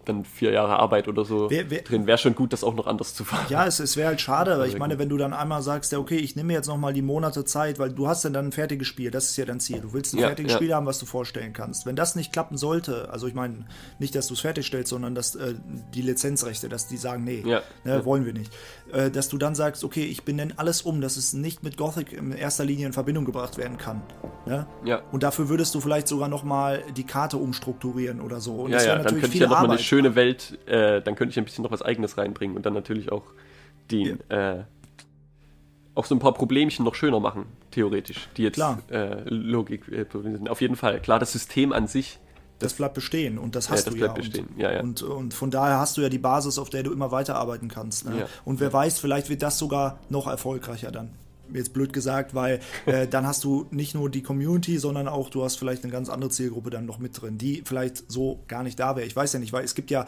dann 0.04 0.24
vier 0.24 0.50
Jahre 0.52 0.78
Arbeit 0.78 1.08
oder 1.08 1.24
so 1.24 1.50
Wer- 1.50 1.70
wer- 1.70 1.82
drin. 1.82 2.06
Wäre 2.06 2.18
schon 2.18 2.34
gut, 2.34 2.52
das 2.52 2.64
auch 2.64 2.74
noch 2.74 2.86
anders 2.86 3.14
zu 3.14 3.24
fahren. 3.24 3.46
Ja, 3.48 3.66
es, 3.66 3.80
es 3.80 3.96
wäre 3.96 4.08
halt 4.08 4.20
schade, 4.20 4.58
weil 4.58 4.68
ich 4.68 4.78
meine, 4.78 4.98
wenn 4.98 5.08
du 5.08 5.16
dann 5.16 5.32
einmal 5.32 5.62
sagst, 5.62 5.92
ja, 5.92 5.98
okay, 5.98 6.16
ich 6.16 6.36
nehme 6.36 6.52
jetzt 6.52 6.68
nochmal 6.68 6.92
die 6.92 7.02
Monate 7.02 7.44
Zeit, 7.44 7.78
weil 7.78 7.90
du 7.90 8.08
hast 8.08 8.24
ja 8.24 8.30
dann 8.30 8.46
ein 8.46 8.52
fertiges 8.52 8.86
Spiel, 8.88 9.10
das 9.10 9.26
ist 9.30 9.36
ja 9.36 9.44
dein 9.44 9.60
Ziel. 9.60 9.80
Du 9.80 9.92
willst 9.92 10.14
ein 10.14 10.18
Ja, 10.18 10.28
fertiges 10.28 10.52
ja. 10.52 10.58
Spiel 10.58 10.74
haben, 10.74 10.86
was 10.86 10.98
du 10.98 11.06
vorstellen 11.06 11.52
kannst. 11.52 11.86
Wenn 11.86 11.96
das 11.96 12.16
nicht 12.16 12.32
klappen 12.32 12.56
sollte, 12.56 13.08
also 13.10 13.26
ich 13.26 13.34
meine, 13.34 13.66
nicht, 13.98 14.14
dass 14.14 14.26
du 14.28 14.34
es 14.34 14.40
fertigstellst, 14.40 14.88
sondern 14.90 15.14
dass 15.14 15.34
äh, 15.34 15.54
die 15.94 16.02
Lizenzrechte, 16.02 16.68
dass 16.68 16.86
die 16.88 16.96
sagen, 16.96 17.24
nee, 17.24 17.42
Ja, 17.46 17.62
ne, 17.84 18.04
wollen 18.04 18.24
wir 18.24 18.32
nicht. 18.32 18.52
Äh, 18.92 19.10
dass 19.10 19.28
du 19.28 19.38
dann 19.38 19.54
sagst, 19.54 19.84
okay, 19.84 20.04
ich 20.04 20.24
benenne 20.24 20.54
alles 20.56 20.82
um, 20.82 21.00
dass 21.00 21.16
es 21.16 21.32
nicht 21.32 21.62
mit 21.62 21.76
Gothic 21.76 22.12
in 22.12 22.32
erster 22.32 22.64
Linie 22.64 22.86
in 22.86 22.92
Verbindung 22.92 23.24
gebracht 23.24 23.58
werden 23.58 23.76
kann. 23.78 24.02
Ne? 24.46 24.66
Ja. 24.84 25.02
Und 25.12 25.22
dafür 25.22 25.48
würdest 25.48 25.74
du 25.74 25.80
vielleicht 25.80 26.08
sogar 26.08 26.28
nochmal 26.28 26.82
die 26.96 27.04
Karte 27.04 27.36
umstrukturieren 27.36 28.20
oder 28.20 28.40
so. 28.40 28.54
Und 28.54 28.70
ja, 28.70 28.78
das 28.78 28.86
wäre 28.86 28.98
natürlich 29.02 29.26
viel 29.28 29.44
Arbeit. 29.44 29.80
Schöne 29.90 30.14
Welt, 30.14 30.56
äh, 30.66 31.02
dann 31.02 31.16
könnte 31.16 31.32
ich 31.32 31.38
ein 31.38 31.44
bisschen 31.44 31.64
noch 31.64 31.72
was 31.72 31.82
Eigenes 31.82 32.16
reinbringen 32.16 32.56
und 32.56 32.64
dann 32.64 32.74
natürlich 32.74 33.10
auch 33.10 33.24
den, 33.90 34.20
äh, 34.30 34.62
auch 35.96 36.04
so 36.04 36.14
ein 36.14 36.20
paar 36.20 36.32
Problemchen 36.32 36.84
noch 36.84 36.94
schöner 36.94 37.18
machen, 37.18 37.46
theoretisch, 37.72 38.28
die 38.36 38.44
jetzt 38.44 38.54
Klar. 38.54 38.78
äh, 38.90 39.28
Logik 39.28 39.88
äh, 39.88 40.06
sind. 40.12 40.48
Auf 40.48 40.60
jeden 40.60 40.76
Fall. 40.76 41.00
Klar, 41.00 41.18
das 41.18 41.32
System 41.32 41.72
an 41.72 41.88
sich, 41.88 42.18
Das 42.60 42.74
bleibt 42.74 42.94
bestehen 42.94 43.36
und 43.38 43.56
das 43.56 43.66
Ja, 43.66 43.72
hast 43.72 43.86
das 43.86 43.94
du 43.94 43.98
bleibt 43.98 44.16
ja. 44.16 44.22
bestehen. 44.22 44.46
Und, 44.46 44.60
Ja, 44.60 44.72
ja. 44.72 44.80
Und, 44.80 45.02
und 45.02 45.34
von 45.34 45.50
daher 45.50 45.78
hast 45.80 45.96
du 45.96 46.02
ja 46.02 46.08
die 46.08 46.18
Basis, 46.18 46.58
auf 46.58 46.70
der 46.70 46.82
du 46.84 46.92
immer 46.92 47.10
weiterarbeiten 47.10 47.68
kannst. 47.68 48.06
Ne? 48.08 48.20
Ja. 48.20 48.26
Und 48.44 48.60
wer 48.60 48.72
weiß, 48.72 49.00
vielleicht 49.00 49.28
wird 49.28 49.42
das 49.42 49.58
sogar 49.58 49.98
noch 50.08 50.26
erfolgreicher 50.28 50.92
dann. 50.92 51.10
Jetzt 51.54 51.72
blöd 51.72 51.92
gesagt, 51.92 52.34
weil 52.34 52.60
äh, 52.86 53.06
dann 53.06 53.26
hast 53.26 53.44
du 53.44 53.66
nicht 53.70 53.94
nur 53.94 54.10
die 54.10 54.22
Community, 54.22 54.78
sondern 54.78 55.08
auch 55.08 55.30
du 55.30 55.42
hast 55.44 55.56
vielleicht 55.56 55.82
eine 55.84 55.92
ganz 55.92 56.08
andere 56.08 56.30
Zielgruppe 56.30 56.70
dann 56.70 56.86
noch 56.86 56.98
mit 56.98 57.20
drin, 57.20 57.38
die 57.38 57.62
vielleicht 57.64 58.10
so 58.10 58.40
gar 58.48 58.62
nicht 58.62 58.78
da 58.78 58.96
wäre. 58.96 59.06
Ich 59.06 59.16
weiß 59.16 59.32
ja 59.32 59.38
nicht, 59.40 59.52
weil 59.52 59.64
es 59.64 59.74
gibt 59.74 59.90
ja 59.90 60.06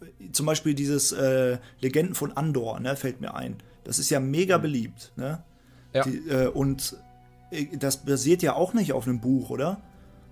äh, 0.00 0.30
zum 0.32 0.46
Beispiel 0.46 0.74
dieses 0.74 1.12
äh, 1.12 1.58
Legenden 1.80 2.14
von 2.14 2.32
Andor, 2.32 2.80
ne, 2.80 2.96
fällt 2.96 3.20
mir 3.20 3.34
ein. 3.34 3.56
Das 3.84 3.98
ist 3.98 4.10
ja 4.10 4.20
mega 4.20 4.58
beliebt. 4.58 5.12
Ne? 5.16 5.42
Ja. 5.92 6.02
Die, 6.04 6.16
äh, 6.28 6.48
und 6.48 6.96
äh, 7.50 7.66
das 7.78 7.98
basiert 8.04 8.42
ja 8.42 8.54
auch 8.54 8.74
nicht 8.74 8.92
auf 8.92 9.06
einem 9.06 9.20
Buch, 9.20 9.50
oder? 9.50 9.80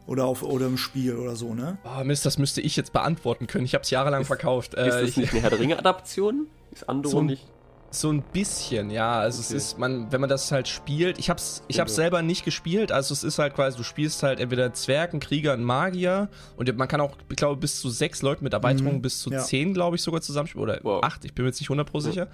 Oder 0.06 0.26
auf 0.26 0.42
oder 0.42 0.66
einem 0.66 0.76
Spiel 0.76 1.16
oder 1.16 1.34
so, 1.34 1.54
ne? 1.54 1.78
Oh, 1.82 2.04
Mist, 2.04 2.26
das 2.26 2.36
müsste 2.36 2.60
ich 2.60 2.76
jetzt 2.76 2.92
beantworten 2.92 3.46
können. 3.46 3.64
Ich 3.64 3.72
habe 3.72 3.84
es 3.84 3.90
jahrelang 3.90 4.26
verkauft. 4.26 4.74
ist 4.74 4.80
Äh, 4.80 5.00
das 5.00 5.02
ich, 5.08 5.16
nicht 5.16 5.32
eine 5.32 5.40
Herr 5.40 5.48
der 5.50 5.60
Ringe-Adaption? 5.60 6.46
Ist 6.72 6.86
Andor 6.88 7.10
So 7.12 7.18
ein- 7.20 7.26
nicht? 7.26 7.46
So 7.94 8.11
ein 8.12 8.22
bisschen, 8.22 8.90
ja. 8.90 9.20
Also 9.20 9.38
Okay. 9.40 9.57
es 9.57 9.64
ist, 9.70 9.78
man, 9.78 10.11
wenn 10.12 10.20
man 10.20 10.28
das 10.28 10.50
halt 10.52 10.66
spielt, 10.68 11.18
ich 11.18 11.30
hab's, 11.30 11.62
ich 11.68 11.78
hab's 11.80 11.92
Ja. 11.92 11.96
selber 12.02 12.22
nicht 12.22 12.44
gespielt, 12.44 12.90
also 12.92 13.12
es 13.12 13.22
ist 13.24 13.38
halt 13.38 13.54
quasi, 13.54 13.76
du 13.76 13.83
spielst 13.85 14.22
halt 14.22 14.40
entweder 14.40 14.64
einen 14.64 14.74
Zwerg, 14.74 15.12
einen 15.12 15.20
Krieger, 15.20 15.52
einen 15.52 15.64
Magier 15.64 16.28
und 16.57 16.76
man 16.76 16.88
kann 16.88 17.00
auch, 17.00 17.16
ich 17.30 17.37
glaube, 17.37 17.57
bis 17.61 17.80
zu 17.80 17.88
sechs 17.90 18.20
Leuten 18.22 18.42
mit 18.44 18.52
Erweiterungen 18.52 19.00
bis 19.00 19.20
zu 19.20 19.30
ja. 19.30 19.38
zehn, 19.40 19.74
glaube 19.74 19.96
ich, 19.96 20.02
sogar 20.02 20.20
zusammenspielen. 20.20 20.62
Oder 20.64 20.80
Wow. 20.83 21.02
acht, 21.04 21.24
ich 21.24 21.35
bin 21.35 21.44
mir 21.44 21.50
jetzt 21.50 21.61
nicht 21.61 21.68
100 21.70 21.88
pro 21.90 22.00
sicher. 22.00 22.28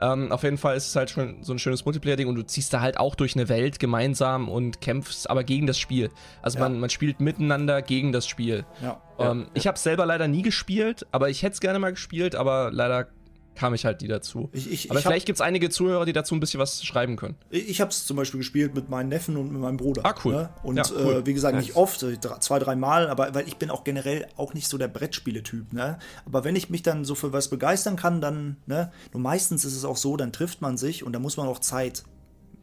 Ähm, 0.00 0.32
auf 0.32 0.42
jeden 0.42 0.58
Fall 0.58 0.76
ist 0.76 0.88
es 0.88 0.96
halt 0.96 1.10
schon 1.10 1.44
so 1.44 1.52
ein 1.52 1.60
schönes 1.60 1.84
Multiplayer-Ding 1.84 2.26
und 2.26 2.34
du 2.34 2.42
ziehst 2.42 2.72
da 2.72 2.80
halt 2.80 2.98
auch 2.98 3.14
durch 3.14 3.36
eine 3.36 3.48
Welt 3.48 3.78
gemeinsam 3.78 4.48
und 4.48 4.80
kämpfst 4.80 5.30
aber 5.30 5.44
gegen 5.44 5.68
das 5.68 5.78
Spiel. 5.78 6.10
Also 6.42 6.58
Ja. 6.58 6.64
man, 6.68 6.80
man 6.80 6.90
spielt 6.90 7.20
miteinander 7.20 7.82
gegen 7.82 8.10
das 8.12 8.26
Spiel. 8.26 8.64
Ja. 8.82 9.00
Ähm, 9.20 9.46
Ich 9.54 9.68
habe 9.68 9.78
selber 9.78 10.04
leider 10.04 10.26
nie 10.26 10.42
gespielt, 10.42 11.06
aber 11.12 11.30
ich 11.30 11.42
hätte 11.44 11.52
es 11.52 11.60
gerne 11.60 11.78
mal 11.78 11.90
gespielt, 11.92 12.34
aber 12.34 12.70
leider 12.72 13.06
kam 13.54 13.74
ich 13.74 13.84
halt 13.84 14.00
nie 14.00 14.08
dazu. 14.08 14.48
Ich, 14.52 14.70
ich, 14.70 14.90
aber 14.90 14.98
ich 14.98 15.04
vielleicht 15.06 15.26
gibt 15.26 15.36
es 15.36 15.40
einige 15.40 15.70
Zuhörer, 15.70 16.04
die 16.04 16.12
dazu 16.12 16.34
ein 16.34 16.40
bisschen 16.40 16.58
was 16.60 16.84
schreiben 16.84 17.16
können. 17.16 17.36
Ich 17.50 17.80
habe 17.80 17.90
es 17.90 18.06
zum 18.06 18.16
Beispiel 18.16 18.38
gespielt 18.38 18.74
mit 18.74 18.88
meinen 18.88 19.08
Neffen 19.08 19.36
und 19.36 19.52
mit 19.52 19.60
meinem 19.60 19.76
Bruder. 19.76 20.04
Ah, 20.04 20.14
cool. 20.24 20.34
Ne? 20.34 20.50
Und 20.62 20.76
Ja, 20.76 20.84
cool. 20.90 21.16
äh, 21.16 21.26
wie 21.26 21.34
gesagt, 21.34 21.56
nicht 21.56 21.76
oft, 21.76 22.04
zwei, 22.40 22.58
drei 22.58 22.76
Mal, 22.76 23.08
aber 23.08 23.34
weil 23.34 23.46
ich 23.46 23.56
bin 23.56 23.70
auch 23.70 23.84
generell 23.84 24.26
auch 24.36 24.54
nicht 24.54 24.68
so 24.68 24.78
der 24.78 24.88
Brettspiele-Typ. 24.88 25.72
Ne? 25.72 25.98
Aber 26.24 26.44
wenn 26.44 26.56
ich 26.56 26.70
mich 26.70 26.82
dann 26.82 27.04
so 27.04 27.14
für 27.14 27.32
was 27.32 27.48
begeistern 27.48 27.96
kann, 27.96 28.20
dann, 28.20 28.56
ne, 28.66 28.90
nur 29.12 29.22
meistens 29.22 29.64
ist 29.64 29.76
es 29.76 29.84
auch 29.84 29.96
so, 29.96 30.16
dann 30.16 30.32
trifft 30.32 30.62
man 30.62 30.76
sich 30.76 31.04
und 31.04 31.12
dann 31.12 31.22
muss 31.22 31.36
man 31.36 31.46
auch 31.46 31.58
Zeit 31.58 32.04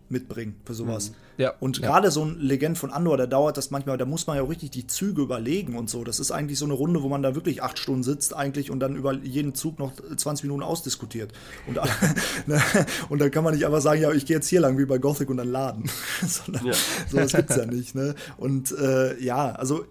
mitbringen 0.10 0.60
für 0.66 0.74
sowas. 0.74 1.14
Ja, 1.40 1.54
Und 1.62 1.78
ja. 1.80 1.88
gerade 1.88 2.12
so 2.12 2.24
ein 2.26 2.38
Legend 2.38 2.78
von 2.78 2.92
Andor, 2.92 3.16
da 3.16 3.26
dauert 3.26 3.56
das 3.56 3.72
manchmal, 3.72 3.98
da 3.98 4.06
muss 4.06 4.28
man 4.28 4.36
ja 4.36 4.44
auch 4.44 4.50
richtig 4.50 4.72
die 4.72 4.86
Züge 4.88 5.22
überlegen 5.22 5.78
und 5.78 5.90
so. 5.90 6.04
Das 6.04 6.20
ist 6.20 6.32
eigentlich 6.32 6.60
so 6.60 6.66
eine 6.66 6.74
Runde, 6.74 7.02
wo 7.02 7.08
man 7.08 7.24
da 7.24 7.34
wirklich 7.34 7.64
acht 7.64 7.80
Stunden 7.80 8.04
sitzt 8.04 8.36
eigentlich 8.36 8.70
und 8.70 8.82
dann 8.82 8.98
über 8.98 9.14
jeden 9.14 9.56
Zug 9.56 9.80
noch 9.80 9.94
20 9.96 10.44
Minuten 10.44 10.64
ausdiskutiert. 10.64 11.32
Und, 11.66 11.76
ne, 12.46 12.62
und 13.08 13.20
dann 13.20 13.32
kann 13.32 13.46
man 13.46 13.54
nicht 13.54 13.66
einfach 13.66 13.80
sagen, 13.82 14.02
ja, 14.02 14.12
ich 14.12 14.26
gehe 14.26 14.36
jetzt 14.36 14.50
hier 14.50 14.60
lang 14.60 14.78
wie 14.78 14.86
bei 14.86 14.98
Gothic 14.98 15.30
und 15.30 15.38
dann 15.38 15.48
laden. 15.50 15.90
Sondern 16.28 16.66
Ja. 16.66 16.74
sowas 17.10 17.32
gibt's 17.32 17.56
ja 17.56 17.66
nicht. 17.66 17.96
Ne? 17.96 18.16
Und 18.36 18.72
äh, 18.78 19.18
ja, 19.24 19.52
also 19.54 19.86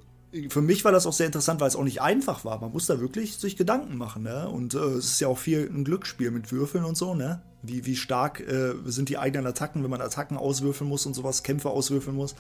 für 0.50 0.60
mich 0.60 0.84
war 0.84 0.92
das 0.92 1.06
auch 1.06 1.12
sehr 1.12 1.26
interessant, 1.26 1.60
weil 1.60 1.68
es 1.68 1.76
auch 1.76 1.84
nicht 1.84 2.02
einfach 2.02 2.44
war. 2.44 2.60
Man 2.60 2.72
muss 2.72 2.86
da 2.86 3.00
wirklich 3.00 3.36
sich 3.36 3.56
Gedanken 3.56 3.96
machen. 3.96 4.22
Ne? 4.24 4.48
Und 4.48 4.74
äh, 4.74 4.78
es 4.78 5.06
ist 5.06 5.20
ja 5.20 5.28
auch 5.28 5.38
viel 5.38 5.68
ein 5.72 5.84
Glücksspiel 5.84 6.30
mit 6.30 6.52
Würfeln 6.52 6.84
und 6.84 6.96
so. 6.96 7.14
Ne? 7.14 7.40
Wie, 7.62 7.86
wie 7.86 7.96
stark 7.96 8.40
äh, 8.40 8.74
sind 8.84 9.08
die 9.08 9.18
eigenen 9.18 9.46
Attacken, 9.46 9.82
wenn 9.82 9.90
man 9.90 10.00
Attacken 10.00 10.36
auswürfeln 10.36 10.88
muss 10.88 11.06
und 11.06 11.14
sowas, 11.14 11.42
Kämpfe 11.42 11.70
auswürfeln 11.70 12.16
muss. 12.16 12.34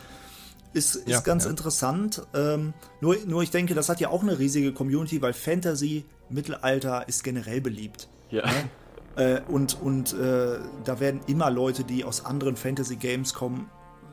Ist, 0.74 0.96
ist 0.96 1.08
Ja, 1.08 1.20
ganz 1.20 1.44
ja. 1.44 1.50
interessant. 1.50 2.26
Ähm, 2.34 2.74
nur, 3.00 3.16
nur 3.26 3.42
ich 3.42 3.50
denke, 3.50 3.74
das 3.74 3.88
hat 3.88 4.00
ja 4.00 4.10
auch 4.10 4.22
eine 4.22 4.38
riesige 4.38 4.72
Community, 4.72 5.22
weil 5.22 5.32
Fantasy, 5.32 6.04
Mittelalter 6.28 7.08
ist 7.08 7.24
generell 7.24 7.62
beliebt. 7.62 8.08
Ja. 8.30 8.44
Äh, 9.16 9.40
und 9.48 9.80
und 9.80 10.12
äh, 10.12 10.58
da 10.84 11.00
werden 11.00 11.20
immer 11.26 11.50
Leute, 11.50 11.84
die 11.84 12.04
aus 12.04 12.24
anderen 12.24 12.54
Fantasy-Games 12.54 13.32
kommen, 13.32 13.70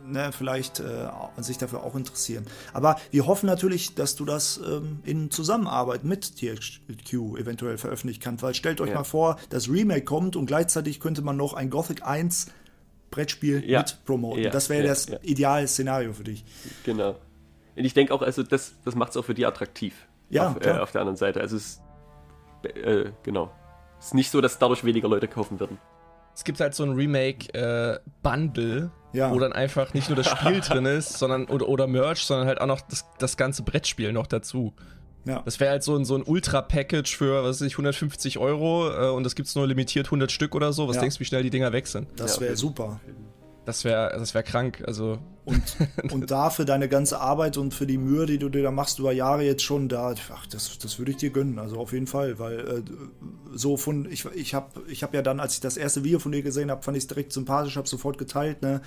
ne, 0.07 0.31
vielleicht 0.31 0.79
äh, 0.79 1.07
sich 1.37 1.57
dafür 1.57 1.83
auch 1.83 1.95
interessieren. 1.95 2.45
Aber 2.73 2.97
wir 3.11 3.25
hoffen 3.27 3.47
natürlich, 3.47 3.95
dass 3.95 4.15
du 4.15 4.25
das 4.25 4.59
ähm, 4.65 4.99
in 5.03 5.31
Zusammenarbeit 5.31 6.03
mit 6.03 6.35
THQ 6.37 7.13
eventuell 7.37 7.77
veröffentlichen 7.77 8.21
kannst, 8.21 8.43
weil 8.43 8.53
stellt 8.53 8.81
euch 8.81 8.89
Ja. 8.89 8.95
mal 8.95 9.03
vor, 9.03 9.37
das 9.49 9.69
Remake 9.69 10.03
kommt 10.05 10.35
und 10.35 10.45
gleichzeitig 10.45 10.99
könnte 10.99 11.21
man 11.21 11.37
noch 11.37 11.53
ein 11.53 11.69
Gothic 11.69 12.05
1 12.05 12.47
Brettspiel 13.11 13.63
Ja. 13.69 13.79
mit 13.79 13.99
promoten. 14.05 14.43
Ja, 14.43 14.49
Das 14.49 14.69
wäre 14.69 14.83
ja, 14.83 14.89
das 14.89 15.07
ideale 15.21 15.67
Szenario 15.67 16.13
für 16.13 16.23
dich. 16.23 16.43
Genau. 16.83 17.11
Und 17.75 17.83
ich 17.85 17.93
denke 17.93 18.13
auch, 18.13 18.21
also 18.21 18.43
das, 18.43 18.73
das 18.83 18.95
macht 18.95 19.11
es 19.11 19.17
auch 19.17 19.25
für 19.25 19.33
die 19.33 19.45
attraktiv. 19.45 19.93
Ja, 20.29 20.49
auf, 20.51 20.65
äh, 20.65 20.71
auf 20.71 20.91
der 20.91 21.01
anderen 21.01 21.17
Seite. 21.17 21.39
Also 21.41 21.55
es 21.57 21.79
äh, 22.63 23.11
genau. 23.23 23.51
Es 23.99 24.07
ist 24.07 24.13
nicht 24.15 24.31
so, 24.31 24.41
dass 24.41 24.57
dadurch 24.59 24.83
weniger 24.83 25.07
Leute 25.07 25.27
kaufen 25.27 25.59
würden. 25.59 25.77
Es 26.35 26.43
gibt 26.43 26.59
halt 26.59 26.75
so 26.75 26.83
ein 26.83 26.91
Remake-Bundle, 26.91 28.91
Ja. 29.13 29.31
wo 29.31 29.39
dann 29.39 29.53
einfach 29.53 29.93
nicht 29.93 30.09
nur 30.09 30.17
das 30.17 30.27
Spiel 30.29 30.59
drin 30.61 30.85
ist, 30.85 31.17
sondern 31.17 31.45
oder, 31.45 31.67
oder 31.69 31.87
Merch, 31.87 32.25
sondern 32.25 32.47
halt 32.47 32.59
auch 32.61 32.67
noch 32.67 32.81
das, 32.81 33.05
das 33.19 33.37
ganze 33.37 33.63
Brettspiel 33.63 34.11
noch 34.13 34.27
dazu. 34.27 34.73
Ja. 35.25 35.41
Das 35.43 35.59
wäre 35.59 35.71
halt 35.71 35.81
so 35.83 35.95
ein, 35.95 36.05
so 36.05 36.15
ein 36.15 36.21
Ultra-Package 36.23 37.15
für, 37.17 37.43
was 37.43 37.59
weiß 37.61 37.67
ich, 37.67 37.73
150 37.73 38.37
Euro 38.37 38.91
äh, 38.91 39.09
und 39.09 39.23
das 39.23 39.33
gibt's 39.33 39.55
nur 39.55 39.65
limitiert 39.65 40.05
100 40.07 40.31
Stück 40.31 40.53
oder 40.53 40.71
so. 40.71 40.87
Was 40.87 40.97
Ja. 40.97 41.01
denkst 41.01 41.15
du, 41.15 41.19
wie 41.21 41.25
schnell 41.25 41.41
die 41.41 41.49
Dinger 41.49 41.73
weg 41.73 41.87
sind? 41.87 42.07
Das 42.17 42.39
wäre 42.39 42.55
super. 42.55 42.99
Das 43.65 43.83
wäre 43.83 44.15
das 44.17 44.33
wär 44.33 44.43
krank. 44.43 44.83
Also, 44.85 45.19
Und, 45.43 45.61
und 46.11 46.31
dafür 46.31 46.65
deine 46.65 46.87
ganze 46.87 47.19
Arbeit 47.19 47.57
und 47.57 47.73
für 47.73 47.87
die 47.87 47.97
Mühe, 47.97 48.25
die 48.25 48.37
du 48.37 48.49
dir 48.49 48.63
da 48.63 48.71
machst 48.71 48.99
über 48.99 49.11
Jahre 49.11 49.43
jetzt 49.43 49.63
schon, 49.63 49.89
da, 49.89 50.13
ach, 50.33 50.47
das, 50.47 50.77
das 50.77 50.99
würde 50.99 51.11
ich 51.11 51.17
dir 51.17 51.31
gönnen. 51.31 51.59
Also 51.59 51.77
auf 51.77 51.91
jeden 51.93 52.07
Fall, 52.07 52.39
weil 52.39 52.59
äh, 52.59 52.81
so 53.53 53.77
von, 53.77 54.09
ich, 54.11 54.25
ich 54.35 54.53
habe 54.53 54.81
ich 54.87 55.03
hab 55.03 55.13
ja 55.13 55.21
dann, 55.21 55.39
als 55.39 55.55
ich 55.55 55.61
das 55.61 55.77
erste 55.77 56.03
Video 56.03 56.19
von 56.19 56.31
dir 56.31 56.43
gesehen 56.43 56.71
habe, 56.71 56.83
fand 56.83 56.97
ich 56.97 57.03
es 57.03 57.07
direkt 57.07 57.33
sympathisch, 57.33 57.75
habe 57.75 57.87
sofort 57.87 58.17
geteilt, 58.17 58.61
ne? 58.61 58.81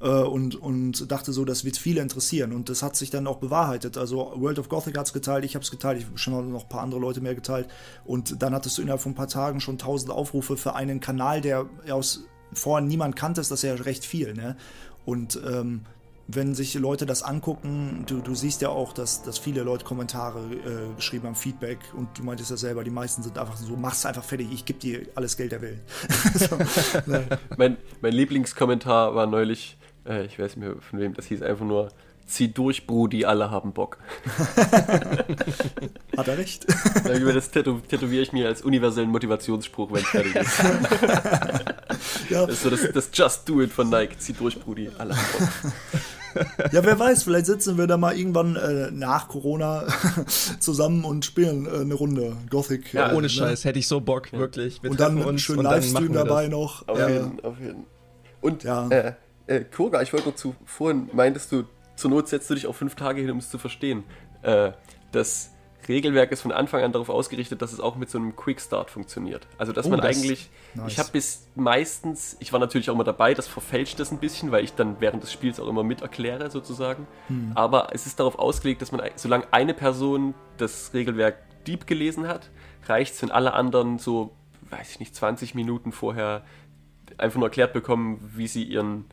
äh, 0.00 0.08
und, 0.08 0.54
und 0.56 1.10
dachte 1.10 1.32
so, 1.32 1.44
das 1.44 1.64
wird 1.64 1.76
viele 1.76 2.00
interessieren. 2.00 2.52
Und 2.52 2.68
das 2.68 2.82
hat 2.82 2.96
sich 2.96 3.10
dann 3.10 3.26
auch 3.26 3.38
bewahrheitet. 3.38 3.96
Also 3.96 4.32
World 4.36 4.58
of 4.58 4.68
Gothic 4.68 4.96
hat 4.96 5.06
es 5.06 5.12
geteilt, 5.12 5.44
ich 5.44 5.54
habe 5.54 5.62
es 5.64 5.70
geteilt, 5.70 5.98
ich 5.98 6.06
habe 6.06 6.18
schon 6.18 6.52
noch 6.52 6.62
ein 6.62 6.68
paar 6.68 6.82
andere 6.82 7.00
Leute 7.00 7.20
mehr 7.20 7.34
geteilt. 7.34 7.68
Und 8.04 8.42
dann 8.42 8.54
hattest 8.54 8.78
du 8.78 8.82
innerhalb 8.82 9.00
von 9.00 9.12
ein 9.12 9.16
paar 9.16 9.28
Tagen 9.28 9.60
schon 9.60 9.74
1000 9.74 10.10
Aufrufe 10.10 10.56
für 10.56 10.74
einen 10.74 11.00
Kanal, 11.00 11.40
der 11.40 11.66
aus 11.90 12.24
vorher 12.52 12.86
niemand 12.86 13.16
kannte, 13.16 13.40
das 13.40 13.50
ist 13.50 13.62
ja 13.62 13.74
recht 13.74 14.04
viel. 14.04 14.34
Ne? 14.34 14.56
Und 15.04 15.40
ähm, 15.46 15.82
wenn 16.28 16.54
sich 16.54 16.74
Leute 16.74 17.06
das 17.06 17.22
angucken, 17.22 18.04
du, 18.06 18.20
du 18.20 18.34
siehst 18.34 18.60
ja 18.60 18.70
auch, 18.70 18.92
dass, 18.92 19.22
dass 19.22 19.38
viele 19.38 19.62
Leute 19.62 19.84
Kommentare 19.84 20.40
äh, 20.40 20.94
geschrieben 20.96 21.26
haben, 21.26 21.36
Feedback 21.36 21.78
und 21.94 22.18
du 22.18 22.24
meintest 22.24 22.50
ja 22.50 22.56
selber, 22.56 22.82
die 22.82 22.90
meisten 22.90 23.22
sind 23.22 23.38
einfach 23.38 23.56
so, 23.56 23.76
mach's 23.76 24.04
einfach 24.04 24.24
fertig, 24.24 24.48
ich 24.52 24.64
gebe 24.64 24.78
dir 24.78 25.06
alles 25.14 25.36
Geld 25.36 25.52
der 25.52 25.62
Welt. 25.62 25.80
so, 26.34 26.56
ne. 27.10 27.26
mein, 27.56 27.76
mein 28.00 28.12
Lieblingskommentar 28.12 29.14
war 29.14 29.26
neulich, 29.26 29.76
äh, 30.08 30.24
ich 30.26 30.38
weiß 30.38 30.56
nicht 30.56 30.66
mehr 30.66 30.76
von 30.80 30.98
wem, 30.98 31.14
das 31.14 31.26
hieß 31.26 31.42
einfach 31.42 31.64
nur, 31.64 31.88
zieh 32.26 32.52
durch, 32.52 32.86
Brudi, 32.86 33.24
alle 33.24 33.50
haben 33.50 33.72
Bock. 33.72 33.98
Hat 36.16 36.28
er 36.28 36.38
recht. 36.38 36.66
Das 37.04 37.50
tätow 37.50 37.80
tätowiere 37.88 38.22
ich 38.22 38.32
mir 38.32 38.48
als 38.48 38.62
universellen 38.62 39.10
Motivationsspruch, 39.10 39.92
wenn 39.92 40.02
es 40.02 40.08
fertig 40.08 40.34
ist. 40.34 40.58
ja. 42.30 42.46
Das 42.46 42.56
ist 42.56 42.62
so 42.62 42.70
das, 42.70 42.92
das 42.92 43.10
Just 43.12 43.48
Do 43.48 43.62
It 43.62 43.72
von 43.72 43.88
Nike. 43.88 44.18
Zieh 44.18 44.32
durch, 44.32 44.58
Brudi, 44.58 44.90
alle 44.98 45.16
haben 45.16 45.26
Bock. 45.38 45.48
Ja, 46.70 46.84
wer 46.84 46.98
weiß, 46.98 47.22
vielleicht 47.22 47.46
sitzen 47.46 47.78
wir 47.78 47.86
da 47.86 47.96
mal 47.96 48.14
irgendwann 48.14 48.56
äh, 48.56 48.90
nach 48.90 49.26
Corona 49.26 49.86
zusammen 50.60 51.06
und 51.06 51.24
spielen 51.24 51.64
äh, 51.64 51.80
eine 51.80 51.94
Runde 51.94 52.36
Gothic. 52.50 52.92
Ja, 52.92 53.10
äh, 53.10 53.14
ohne 53.14 53.22
ne? 53.22 53.28
Scheiß, 53.30 53.64
hätte 53.64 53.78
ich 53.78 53.88
so 53.88 54.02
Bock, 54.02 54.30
ja. 54.32 54.38
wirklich. 54.38 54.82
Wir 54.82 54.90
und 54.90 55.00
dann 55.00 55.22
einen 55.22 55.38
schönen 55.38 55.62
Livestream 55.62 56.12
dabei 56.12 56.48
noch. 56.48 56.86
Auf 56.88 56.98
jeden, 56.98 57.42
auf 57.42 57.58
jeden. 57.58 57.86
Und 58.42 58.64
ja. 58.64 59.16
Äh, 59.46 59.60
Kurga, 59.60 60.02
ich 60.02 60.12
wollte 60.12 60.28
noch 60.28 60.36
zu, 60.36 60.54
vorhin 60.64 61.10
meintest 61.12 61.52
du, 61.52 61.64
zur 61.94 62.10
Not 62.10 62.28
setzt 62.28 62.50
du 62.50 62.54
dich 62.54 62.66
auch 62.66 62.74
fünf 62.74 62.94
Tage 62.94 63.20
hin, 63.20 63.30
um 63.30 63.38
es 63.38 63.50
zu 63.50 63.58
verstehen. 63.58 64.04
Äh, 64.42 64.72
das 65.12 65.52
Regelwerk 65.88 66.32
ist 66.32 66.42
von 66.42 66.52
Anfang 66.52 66.82
an 66.82 66.92
darauf 66.92 67.08
ausgerichtet, 67.08 67.62
dass 67.62 67.72
es 67.72 67.80
auch 67.80 67.96
mit 67.96 68.10
so 68.10 68.18
einem 68.18 68.34
Quickstart 68.34 68.90
funktioniert. 68.90 69.46
Also, 69.56 69.72
dass 69.72 69.86
oh, 69.86 69.90
man 69.90 70.00
das 70.00 70.16
eigentlich, 70.16 70.50
nice. 70.74 70.92
ich 70.92 70.98
habe 70.98 71.10
bis 71.12 71.46
meistens, 71.54 72.36
ich 72.40 72.52
war 72.52 72.60
natürlich 72.60 72.90
auch 72.90 72.94
immer 72.94 73.04
dabei, 73.04 73.34
das 73.34 73.46
verfälscht 73.46 74.00
das 74.00 74.10
ein 74.10 74.18
bisschen, 74.18 74.50
weil 74.50 74.64
ich 74.64 74.74
dann 74.74 74.96
während 75.00 75.22
des 75.22 75.32
Spiels 75.32 75.60
auch 75.60 75.68
immer 75.68 75.84
mit 75.84 76.02
erkläre, 76.02 76.50
sozusagen. 76.50 77.06
Hm. 77.28 77.52
Aber 77.54 77.88
es 77.92 78.06
ist 78.06 78.18
darauf 78.18 78.38
ausgelegt, 78.38 78.82
dass 78.82 78.92
man, 78.92 79.02
solange 79.14 79.46
eine 79.52 79.74
Person 79.74 80.34
das 80.58 80.92
Regelwerk 80.92 81.36
deep 81.66 81.86
gelesen 81.86 82.26
hat, 82.26 82.50
reicht 82.86 83.14
es, 83.14 83.22
wenn 83.22 83.30
alle 83.30 83.52
anderen 83.52 83.98
so, 83.98 84.32
weiß 84.70 84.90
ich 84.92 85.00
nicht, 85.00 85.14
20 85.14 85.54
Minuten 85.54 85.92
vorher 85.92 86.44
einfach 87.18 87.38
nur 87.38 87.48
erklärt 87.48 87.72
bekommen, 87.72 88.32
wie 88.34 88.48
sie 88.48 88.64
ihren 88.64 89.04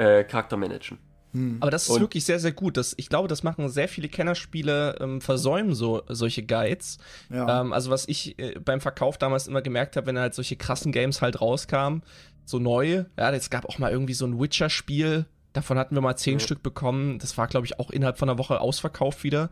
äh, 0.00 0.24
Charakter 0.24 0.56
managen. 0.56 0.98
Hm. 1.32 1.58
Aber 1.60 1.70
das 1.70 1.84
ist 1.84 1.90
und 1.90 2.00
wirklich 2.00 2.24
sehr, 2.24 2.40
sehr 2.40 2.52
gut. 2.52 2.76
Das, 2.76 2.94
ich 2.96 3.08
glaube, 3.08 3.28
das 3.28 3.42
machen 3.42 3.68
sehr 3.68 3.86
viele 3.86 4.08
Kennerspiele, 4.08 4.96
ähm, 5.00 5.20
versäumen 5.20 5.74
so 5.74 6.02
solche 6.08 6.42
Guides. 6.42 6.98
Ja. 7.30 7.60
Ähm, 7.60 7.72
also 7.72 7.90
was 7.90 8.08
ich 8.08 8.38
äh, 8.38 8.58
beim 8.58 8.80
Verkauf 8.80 9.18
damals 9.18 9.46
immer 9.46 9.62
gemerkt 9.62 9.96
habe, 9.96 10.06
wenn 10.06 10.18
halt 10.18 10.34
solche 10.34 10.56
krassen 10.56 10.90
Games 10.90 11.22
halt 11.22 11.40
rauskamen, 11.40 12.02
so 12.44 12.58
neu, 12.58 13.04
ja, 13.16 13.30
es 13.30 13.50
gab 13.50 13.66
auch 13.66 13.78
mal 13.78 13.92
irgendwie 13.92 14.14
so 14.14 14.26
ein 14.26 14.40
Witcher-Spiel, 14.40 15.26
davon 15.52 15.78
hatten 15.78 15.94
wir 15.94 16.00
mal 16.00 16.16
zehn 16.16 16.38
ja. 16.38 16.40
Stück 16.40 16.62
bekommen. 16.62 17.18
Das 17.18 17.38
war, 17.38 17.46
glaube 17.46 17.66
ich, 17.66 17.78
auch 17.78 17.90
innerhalb 17.90 18.18
von 18.18 18.28
einer 18.28 18.38
Woche 18.38 18.60
ausverkauft 18.60 19.22
wieder. 19.22 19.50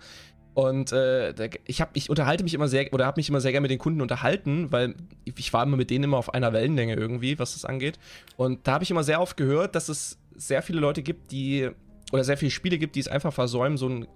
Und 0.54 0.90
äh, 0.90 1.32
ich, 1.66 1.80
hab, 1.80 1.96
ich 1.96 2.10
unterhalte 2.10 2.42
mich 2.42 2.54
immer 2.54 2.66
sehr, 2.66 2.92
oder 2.92 3.06
habe 3.06 3.20
mich 3.20 3.28
immer 3.28 3.40
sehr 3.40 3.52
gerne 3.52 3.62
mit 3.62 3.70
den 3.70 3.78
Kunden 3.78 4.00
unterhalten, 4.00 4.72
weil 4.72 4.96
ich 5.24 5.52
war 5.52 5.62
immer 5.62 5.76
mit 5.76 5.88
denen 5.88 6.04
immer 6.04 6.16
auf 6.16 6.34
einer 6.34 6.52
Wellenlänge 6.52 6.94
irgendwie, 6.94 7.38
was 7.38 7.52
das 7.52 7.64
angeht. 7.64 8.00
Und 8.36 8.66
da 8.66 8.72
habe 8.72 8.82
ich 8.82 8.90
immer 8.90 9.04
sehr 9.04 9.20
oft 9.20 9.36
gehört, 9.36 9.76
dass 9.76 9.88
es 9.88 10.18
sehr 10.38 10.62
viele 10.62 10.80
Leute 10.80 11.02
gibt, 11.02 11.30
die, 11.30 11.68
oder 12.12 12.24
sehr 12.24 12.36
viele 12.36 12.50
Spiele 12.50 12.78
gibt, 12.78 12.96
die 12.96 13.00
es 13.00 13.08
einfach 13.08 13.32
versäumen, 13.32 13.76
so 13.76 13.86
einen 13.86 14.08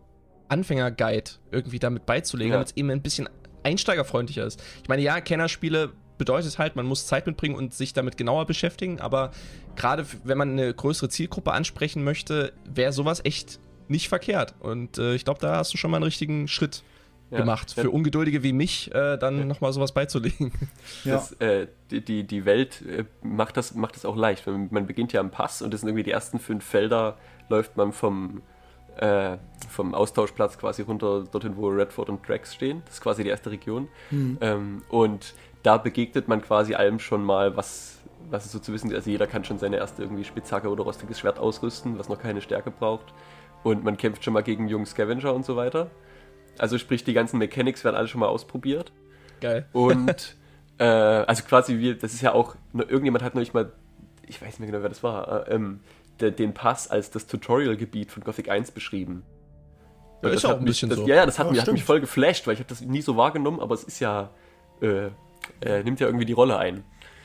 Anfänger-Guide 0.48 1.32
irgendwie 1.50 1.78
damit 1.78 2.06
beizulegen, 2.06 2.52
ja. 2.52 2.56
damit 2.56 2.68
es 2.68 2.76
eben 2.76 2.90
ein 2.90 3.02
bisschen 3.02 3.28
einsteigerfreundlicher 3.62 4.44
ist. 4.44 4.62
Ich 4.82 4.88
meine, 4.88 5.02
ja, 5.02 5.20
Kennerspiele 5.20 5.92
bedeutet 6.18 6.58
halt, 6.58 6.76
man 6.76 6.86
muss 6.86 7.06
Zeit 7.06 7.26
mitbringen 7.26 7.54
und 7.54 7.74
sich 7.74 7.92
damit 7.92 8.16
genauer 8.16 8.46
beschäftigen, 8.46 9.00
aber 9.00 9.32
gerade 9.76 10.06
wenn 10.24 10.38
man 10.38 10.52
eine 10.52 10.72
größere 10.72 11.08
Zielgruppe 11.08 11.52
ansprechen 11.52 12.04
möchte, 12.04 12.52
wäre 12.64 12.92
sowas 12.92 13.22
echt 13.24 13.60
nicht 13.88 14.08
verkehrt. 14.08 14.54
Und 14.60 14.98
äh, 14.98 15.14
ich 15.14 15.24
glaube, 15.24 15.40
da 15.40 15.56
hast 15.56 15.72
du 15.72 15.78
schon 15.78 15.90
mal 15.90 15.96
einen 15.96 16.04
richtigen 16.04 16.48
Schritt 16.48 16.82
ja. 17.32 17.38
gemacht, 17.38 17.72
für 17.72 17.90
Ungeduldige 17.90 18.42
wie 18.42 18.52
mich 18.52 18.94
äh, 18.94 19.16
dann 19.16 19.38
ja. 19.38 19.44
nochmal 19.44 19.72
sowas 19.72 19.92
beizulegen. 19.92 20.52
Ja. 21.04 21.14
Das, 21.14 21.32
äh, 21.40 21.66
die, 21.90 22.24
die 22.24 22.44
Welt 22.44 22.82
äh, 22.82 23.04
macht, 23.22 23.56
das, 23.56 23.74
macht 23.74 23.96
das 23.96 24.04
auch 24.04 24.16
leicht. 24.16 24.46
Man 24.46 24.86
beginnt 24.86 25.12
ja 25.12 25.20
am 25.20 25.30
Pass 25.30 25.62
und 25.62 25.72
das 25.72 25.80
sind 25.80 25.88
irgendwie 25.88 26.04
die 26.04 26.10
ersten 26.10 26.38
fünf 26.38 26.64
Felder, 26.64 27.16
läuft 27.48 27.76
man 27.76 27.92
vom, 27.92 28.42
äh, 28.96 29.36
vom 29.68 29.94
Austauschplatz 29.94 30.58
quasi 30.58 30.82
runter 30.82 31.24
dorthin, 31.24 31.56
wo 31.56 31.68
Redford 31.68 32.08
und 32.08 32.28
Drax 32.28 32.54
stehen. 32.54 32.82
Das 32.84 32.94
ist 32.94 33.00
quasi 33.00 33.24
die 33.24 33.30
erste 33.30 33.50
Region. 33.50 33.88
Mhm. 34.10 34.38
Ähm, 34.40 34.82
und 34.90 35.34
da 35.62 35.78
begegnet 35.78 36.28
man 36.28 36.42
quasi 36.42 36.74
allem 36.74 36.98
schon 36.98 37.24
mal, 37.24 37.56
was, 37.56 37.98
was 38.30 38.44
es 38.44 38.52
so 38.52 38.58
zu 38.58 38.72
wissen 38.72 38.90
ist. 38.90 38.96
Also 38.96 39.10
jeder 39.10 39.26
kann 39.26 39.44
schon 39.44 39.58
seine 39.58 39.76
erste 39.76 40.02
irgendwie 40.02 40.24
Spitzhacke 40.24 40.68
oder 40.68 40.84
rostiges 40.84 41.18
Schwert 41.18 41.38
ausrüsten, 41.38 41.98
was 41.98 42.08
noch 42.08 42.20
keine 42.20 42.40
Stärke 42.40 42.70
braucht. 42.70 43.14
Und 43.62 43.84
man 43.84 43.96
kämpft 43.96 44.24
schon 44.24 44.34
mal 44.34 44.42
gegen 44.42 44.68
jungen 44.68 44.86
Scavenger 44.86 45.34
und 45.34 45.44
so 45.44 45.56
weiter. 45.56 45.90
Also 46.58 46.78
sprich, 46.78 47.04
die 47.04 47.12
ganzen 47.12 47.38
Mechanics 47.38 47.84
werden 47.84 47.96
alle 47.96 48.08
schon 48.08 48.20
mal 48.20 48.28
ausprobiert. 48.28 48.92
Geil. 49.40 49.66
Und 49.72 50.36
äh, 50.78 50.84
also 50.84 51.42
quasi 51.44 51.78
wie, 51.78 51.94
das 51.94 52.14
ist 52.14 52.22
ja 52.22 52.32
auch, 52.32 52.56
irgendjemand 52.74 53.24
hat 53.24 53.34
neulich 53.34 53.54
mal, 53.54 53.72
ich 54.26 54.40
weiß 54.40 54.48
nicht 54.48 54.60
mehr 54.60 54.68
genau, 54.70 54.82
wer 54.82 54.88
das 54.88 55.02
war, 55.02 55.48
äh, 55.48 55.54
ähm, 55.54 55.80
de, 56.20 56.30
den 56.30 56.54
Pass 56.54 56.88
als 56.88 57.10
das 57.10 57.26
Tutorial-Gebiet 57.26 58.10
von 58.10 58.22
Gothic 58.22 58.48
1 58.50 58.70
beschrieben. 58.70 59.22
Ja, 60.22 60.28
ist 60.28 60.44
auch 60.44 60.58
ein 60.58 60.64
bisschen 60.64 60.88
das, 60.88 60.98
so. 60.98 61.06
Ja, 61.06 61.16
ja, 61.16 61.26
das 61.26 61.38
hat, 61.38 61.46
ja, 61.46 61.52
mich, 61.52 61.60
hat 61.60 61.72
mich 61.72 61.84
voll 61.84 62.00
geflasht, 62.00 62.46
weil 62.46 62.54
ich 62.54 62.60
habe 62.60 62.68
das 62.68 62.80
nie 62.80 63.02
so 63.02 63.16
wahrgenommen, 63.16 63.58
aber 63.58 63.74
es 63.74 63.82
ist 63.82 63.98
ja, 63.98 64.30
äh, 64.80 65.08
äh, 65.60 65.82
nimmt 65.82 65.98
ja 65.98 66.06
irgendwie 66.06 66.26
die 66.26 66.32
Rolle 66.32 66.58
ein. 66.58 66.84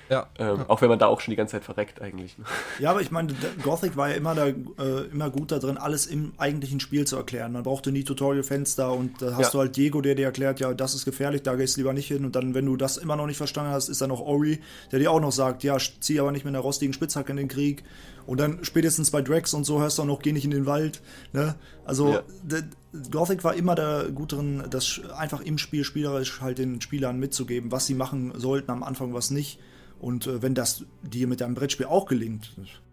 Ja. 0.10 0.28
Ähm, 0.38 0.66
auch 0.68 0.82
wenn 0.82 0.90
man 0.90 1.00
da 1.00 1.08
auch 1.08 1.20
schon 1.20 1.32
die 1.32 1.36
ganze 1.36 1.54
Zeit 1.54 1.64
verreckt 1.64 2.02
eigentlich. 2.02 2.38
Ne? 2.38 2.46
Ja, 2.80 2.92
aber 2.92 3.02
ich 3.02 3.12
meine, 3.12 3.34
Gothic 3.64 3.98
war 3.98 4.10
ja 4.10 4.16
immer, 4.16 4.36
da, 4.36 4.48
äh, 4.48 5.06
immer 5.12 5.30
gut 5.30 5.52
da 5.52 5.60
drin, 5.60 5.78
alles 5.78 6.06
im 6.06 6.34
eigentlichen 6.38 6.80
Spiel 6.80 7.06
zu 7.06 7.18
erklären. 7.18 7.52
Man 7.52 7.64
brauchte 7.64 7.92
nie 7.92 8.04
Tutorial-Fenster 8.04 8.92
und 8.94 9.22
da 9.22 9.34
hast 9.34 9.48
ja. 9.48 9.50
du 9.52 9.60
halt 9.60 9.76
Diego, 9.76 10.02
der 10.02 10.16
dir 10.16 10.26
erklärt, 10.26 10.60
ja, 10.60 10.74
das 10.74 10.96
ist 10.96 11.06
gefährlich, 11.06 11.44
da 11.44 11.56
gehst 11.56 11.76
du 11.76 11.82
lieber 11.82 11.94
nicht 11.94 12.08
hin. 12.08 12.26
Und 12.26 12.36
dann, 12.36 12.54
wenn 12.54 12.66
du 12.66 12.78
das 12.78 12.98
immer 12.98 13.16
noch 13.16 13.28
nicht 13.28 13.38
verstanden 13.38 13.72
hast, 13.72 13.90
ist 13.90 14.02
da 14.02 14.08
noch 14.08 14.22
Ori, 14.22 14.60
der 14.92 15.00
dir 15.00 15.12
auch 15.12 15.20
noch 15.20 15.32
sagt, 15.32 15.64
ja, 15.64 15.78
zieh 16.00 16.20
aber 16.20 16.32
nicht 16.32 16.46
mit 16.46 16.54
einer 16.54 16.64
rostigen 16.64 16.94
Spitzhacke 16.94 17.32
in 17.32 17.38
den 17.38 17.48
Krieg. 17.48 17.84
Und 18.26 18.42
dann 18.42 18.60
spätestens 18.64 19.10
bei 19.10 19.22
Drax 19.22 19.54
und 19.54 19.64
so 19.64 19.80
hörst 19.80 19.98
du 19.98 20.02
auch 20.02 20.08
noch, 20.08 20.22
geh 20.22 20.34
nicht 20.34 20.44
in 20.44 20.52
den 20.52 20.66
Wald. 20.66 21.02
Ne? 21.32 21.56
Also 21.86 22.14
ja. 22.14 22.24
Gothic 23.10 23.44
war 23.44 23.56
immer 23.56 23.74
da 23.74 24.04
gut 24.14 24.34
drin, 24.34 24.64
das 24.70 25.00
einfach 25.18 25.42
im 25.42 25.58
Spiel 25.58 25.86
spielerisch 25.86 26.42
halt 26.42 26.58
den 26.58 26.82
Spielern 26.82 27.20
mitzugeben, 27.20 27.72
was 27.72 27.86
sie 27.86 27.94
machen 27.94 28.34
sollten 28.36 28.70
am 28.72 28.84
Anfang, 28.84 29.14
was 29.14 29.32
nicht. 29.32 29.60
Und 30.00 30.28
äh, 30.28 30.42
wenn 30.42 30.54
das 30.54 30.86
dir 31.02 31.28
mit 31.28 31.42
deinem 31.42 31.56
Brettspiel 31.56 31.86
auch 31.86 32.06
gelingt. 32.06 32.52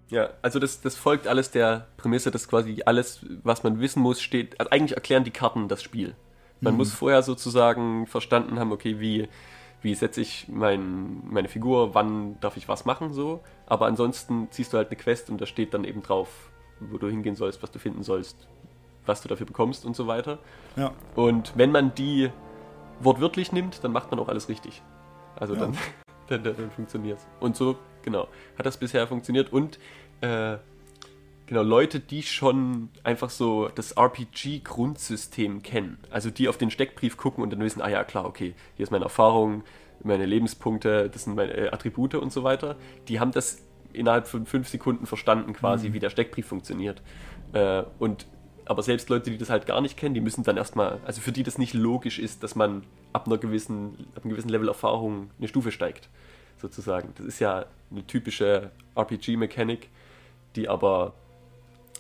Ja, 0.09 0.31
also 0.43 0.59
das, 0.59 0.81
das 0.81 0.97
folgt 0.97 1.27
alles 1.27 1.51
der 1.51 1.89
Prämisse, 1.97 2.31
dass 2.31 2.49
quasi 2.49 2.83
alles, 2.87 3.25
was 3.43 3.63
man 3.63 3.81
wissen 3.81 4.03
muss, 4.03 4.21
steht. 4.21 4.59
Also 4.61 4.71
eigentlich 4.71 4.95
erklären 4.95 5.25
die 5.25 5.31
Karten 5.31 5.69
das 5.69 5.83
Spiel. 5.83 6.15
Man 6.61 6.75
mhm. 6.75 6.79
muss 6.79 6.93
vorher 6.93 7.23
sozusagen 7.23 8.07
verstanden 8.07 8.59
haben, 8.59 8.73
okay, 8.73 9.01
wie, 9.01 9.29
wie 9.83 9.95
setze 9.95 10.21
ich 10.21 10.47
mein, 10.49 11.23
meine 11.29 11.49
Figur, 11.49 11.95
wann 11.95 12.41
darf 12.41 12.57
ich 12.57 12.69
was 12.69 12.85
machen, 12.85 13.13
so. 13.13 13.43
Aber 13.67 13.87
ansonsten 13.87 14.49
ziehst 14.51 14.73
du 14.73 14.77
halt 14.77 14.89
eine 14.89 14.97
Quest 14.97 15.31
und 15.31 15.41
da 15.41 15.47
steht 15.47 15.75
dann 15.75 15.85
eben 15.85 16.03
drauf, 16.03 16.29
wo 16.81 16.99
du 16.99 17.09
hingehen 17.09 17.35
sollst, 17.35 17.63
was 17.63 17.71
du 17.71 17.79
finden 17.79 18.03
sollst, 18.03 18.49
was 19.07 19.23
du 19.23 19.29
dafür 19.29 19.47
bekommst 19.47 19.85
und 19.85 19.97
so 19.97 20.07
weiter. 20.07 20.39
Ja. 20.77 20.93
Und 21.15 21.53
wenn 21.57 21.71
man 21.71 21.95
die 21.95 22.31
wortwörtlich 23.01 23.53
nimmt, 23.53 23.83
dann 23.85 23.93
macht 23.93 24.11
man 24.11 24.21
auch 24.21 24.29
alles 24.29 24.49
richtig. 24.49 24.83
Also 25.37 25.55
ja. 25.55 25.61
dann 25.61 25.77
dann, 26.29 26.43
dann, 26.43 26.71
funktioniert 26.71 27.19
es. 27.19 27.27
Und 27.41 27.57
so, 27.57 27.77
genau, 28.03 28.29
hat 28.59 28.67
das 28.67 28.77
bisher 28.77 29.07
funktioniert. 29.07 29.53
Und 29.53 29.79
äh, 30.21 30.57
genau, 31.47 31.63
Leute, 31.63 32.01
die 32.01 32.23
schon 32.23 32.89
einfach 33.03 33.31
so 33.31 33.69
das 33.69 33.93
RPG-Grundsystem 33.93 35.63
kennen, 35.63 35.99
also 36.11 36.31
die 36.31 36.49
auf 36.49 36.57
den 36.57 36.71
Steckbrief 36.71 37.17
gucken 37.17 37.43
und 37.43 37.53
dann 37.53 37.61
wissen, 37.61 37.83
ah 37.83 37.89
ja, 37.89 38.05
klar, 38.05 38.25
okay, 38.25 38.55
hier 38.77 38.85
ist 38.85 38.91
meine 38.91 39.05
Erfahrung, 39.05 39.63
meine 40.03 40.27
Lebenspunkte, 40.27 41.09
das 41.11 41.25
sind 41.25 41.37
meine 41.37 41.53
äh, 41.53 41.69
Attribute 41.71 42.15
und 42.17 42.33
so 42.33 42.45
weiter, 42.45 42.77
die 43.09 43.21
haben 43.21 43.33
das 43.33 43.63
innerhalb 43.93 44.27
von 44.27 44.45
fünf 44.45 44.69
Sekunden 44.69 45.07
verstanden, 45.07 45.53
quasi, 45.53 45.89
mhm. 45.89 45.95
wie 45.95 45.99
der 46.01 46.11
Steckbrief 46.11 46.47
funktioniert. 46.47 47.03
Äh, 47.53 47.85
und 47.99 48.27
aber 48.67 48.83
selbst 48.83 49.09
Leute, 49.09 49.31
die 49.31 49.39
das 49.39 49.51
halt 49.51 49.67
gar 49.67 49.81
nicht 49.81 49.97
kennen, 49.97 50.15
die 50.15 50.21
müssen 50.21 50.45
dann 50.45 50.57
erstmal, 50.57 51.01
also 51.05 51.21
für 51.21 51.33
die 51.33 51.43
das 51.43 51.59
nicht 51.59 51.75
logisch 51.75 52.19
ist, 52.19 52.43
dass 52.43 52.55
man 52.55 52.83
ab 53.13 53.27
einer 53.27 53.39
gewissen, 53.39 54.07
ab 54.15 54.25
einem 54.25 54.31
gewissen 54.31 54.49
Level 54.49 54.69
Erfahrung 54.69 55.31
eine 55.39 55.49
Stufe 55.49 55.71
steigt, 55.71 56.09
sozusagen. 56.61 57.13
Das 57.17 57.27
ist 57.27 57.41
ja 57.41 57.67
eine 57.91 58.07
typische 58.07 58.71
RPG-Mechanik, 58.97 59.89
die 60.57 60.69
aber 60.69 61.15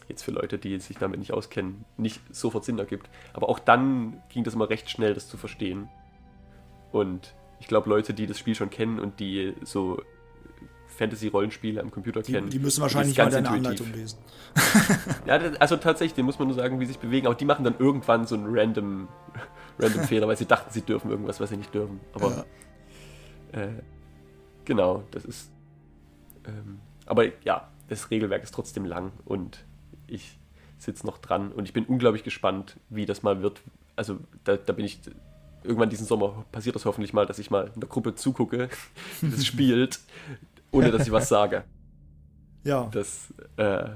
jetzt 0.08 0.22
für 0.22 0.30
Leute, 0.30 0.58
die 0.58 0.78
sich 0.78 0.98
damit 0.98 1.18
nicht 1.18 1.32
auskennen, 1.32 1.84
nicht 1.96 2.20
sofort 2.34 2.64
Sinn 2.64 2.78
ergibt. 2.78 3.08
Aber 3.32 3.48
auch 3.48 3.58
dann 3.58 4.22
ging 4.28 4.44
das 4.44 4.54
immer 4.54 4.68
recht 4.68 4.90
schnell, 4.90 5.14
das 5.14 5.28
zu 5.28 5.36
verstehen. 5.36 5.88
Und 6.92 7.34
ich 7.60 7.66
glaube, 7.66 7.88
Leute, 7.88 8.14
die 8.14 8.26
das 8.26 8.38
Spiel 8.38 8.54
schon 8.54 8.70
kennen 8.70 8.98
und 8.98 9.20
die 9.20 9.54
so 9.62 10.02
Fantasy-Rollenspiele 10.96 11.80
am 11.80 11.90
Computer 11.90 12.22
Die, 12.22 12.32
kennen. 12.32 12.50
die 12.50 12.58
müssen 12.58 12.80
wahrscheinlich 12.80 13.16
mal 13.18 13.30
ganz 13.30 13.34
deine 13.34 13.48
intuitiv. 13.56 13.86
Anleitung 13.86 13.92
lesen. 13.92 14.18
Ja, 15.26 15.36
also 15.58 15.76
tatsächlich, 15.76 16.14
den 16.14 16.24
muss 16.24 16.38
man 16.38 16.48
nur 16.48 16.56
sagen, 16.56 16.78
wie 16.80 16.84
sie 16.84 16.92
sich 16.92 17.00
bewegen. 17.00 17.26
Aber 17.26 17.34
die 17.34 17.44
machen 17.44 17.64
dann 17.64 17.76
irgendwann 17.78 18.26
so 18.26 18.34
einen 18.34 18.46
random, 18.48 19.08
random 19.78 20.04
Fehler, 20.08 20.28
weil 20.28 20.36
sie 20.36 20.46
dachten, 20.46 20.70
sie 20.72 20.82
dürfen 20.82 21.10
irgendwas, 21.10 21.40
was 21.40 21.50
sie 21.50 21.56
nicht 21.56 21.74
dürfen. 21.74 22.00
Aber 22.12 22.44
äh, 23.52 23.68
genau, 24.64 25.04
das 25.10 25.24
ist. 25.24 25.50
Ähm, 26.46 26.80
aber 27.06 27.24
ja, 27.44 27.68
das 27.88 28.10
Regelwerk 28.10 28.42
ist 28.42 28.54
trotzdem 28.54 28.84
lang 28.84 29.12
und 29.24 29.64
ich 30.06 30.38
sitze 30.78 31.06
noch 31.06 31.18
dran 31.18 31.52
und 31.52 31.64
ich 31.64 31.72
bin 31.72 31.84
unglaublich 31.86 32.24
gespannt, 32.24 32.76
wie 32.90 33.06
das 33.06 33.22
mal 33.22 33.42
wird. 33.42 33.62
Also 33.96 34.18
da, 34.44 34.56
da 34.56 34.72
bin 34.72 34.84
ich. 34.84 35.00
Irgendwann 35.62 35.88
diesen 35.88 36.06
Sommer 36.06 36.44
passiert 36.52 36.76
das 36.76 36.84
hoffentlich 36.84 37.14
mal, 37.14 37.24
dass 37.24 37.38
ich 37.38 37.50
mal 37.50 37.70
in 37.74 37.80
der 37.80 37.88
Gruppe 37.88 38.14
zugucke, 38.14 38.68
wie 39.22 39.30
das 39.30 39.46
spielt, 39.46 39.98
ohne 40.74 40.90
dass 40.90 41.06
ich 41.06 41.12
was 41.12 41.28
sage. 41.28 41.64
Ja. 42.66 42.88
Das, 42.92 43.26
äh, 43.58 43.90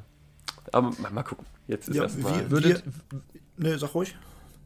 aber 0.72 0.90
mal, 1.00 1.10
mal 1.10 1.22
gucken. 1.22 1.46
Jetzt 1.66 1.88
ist 1.88 1.96
Ja, 1.96 2.02
erstmal. 2.02 2.38
wir- 2.40 2.50
Würdet, 2.50 2.82
Ne, 3.56 3.78
sag 3.78 3.94
ruhig. 3.94 4.14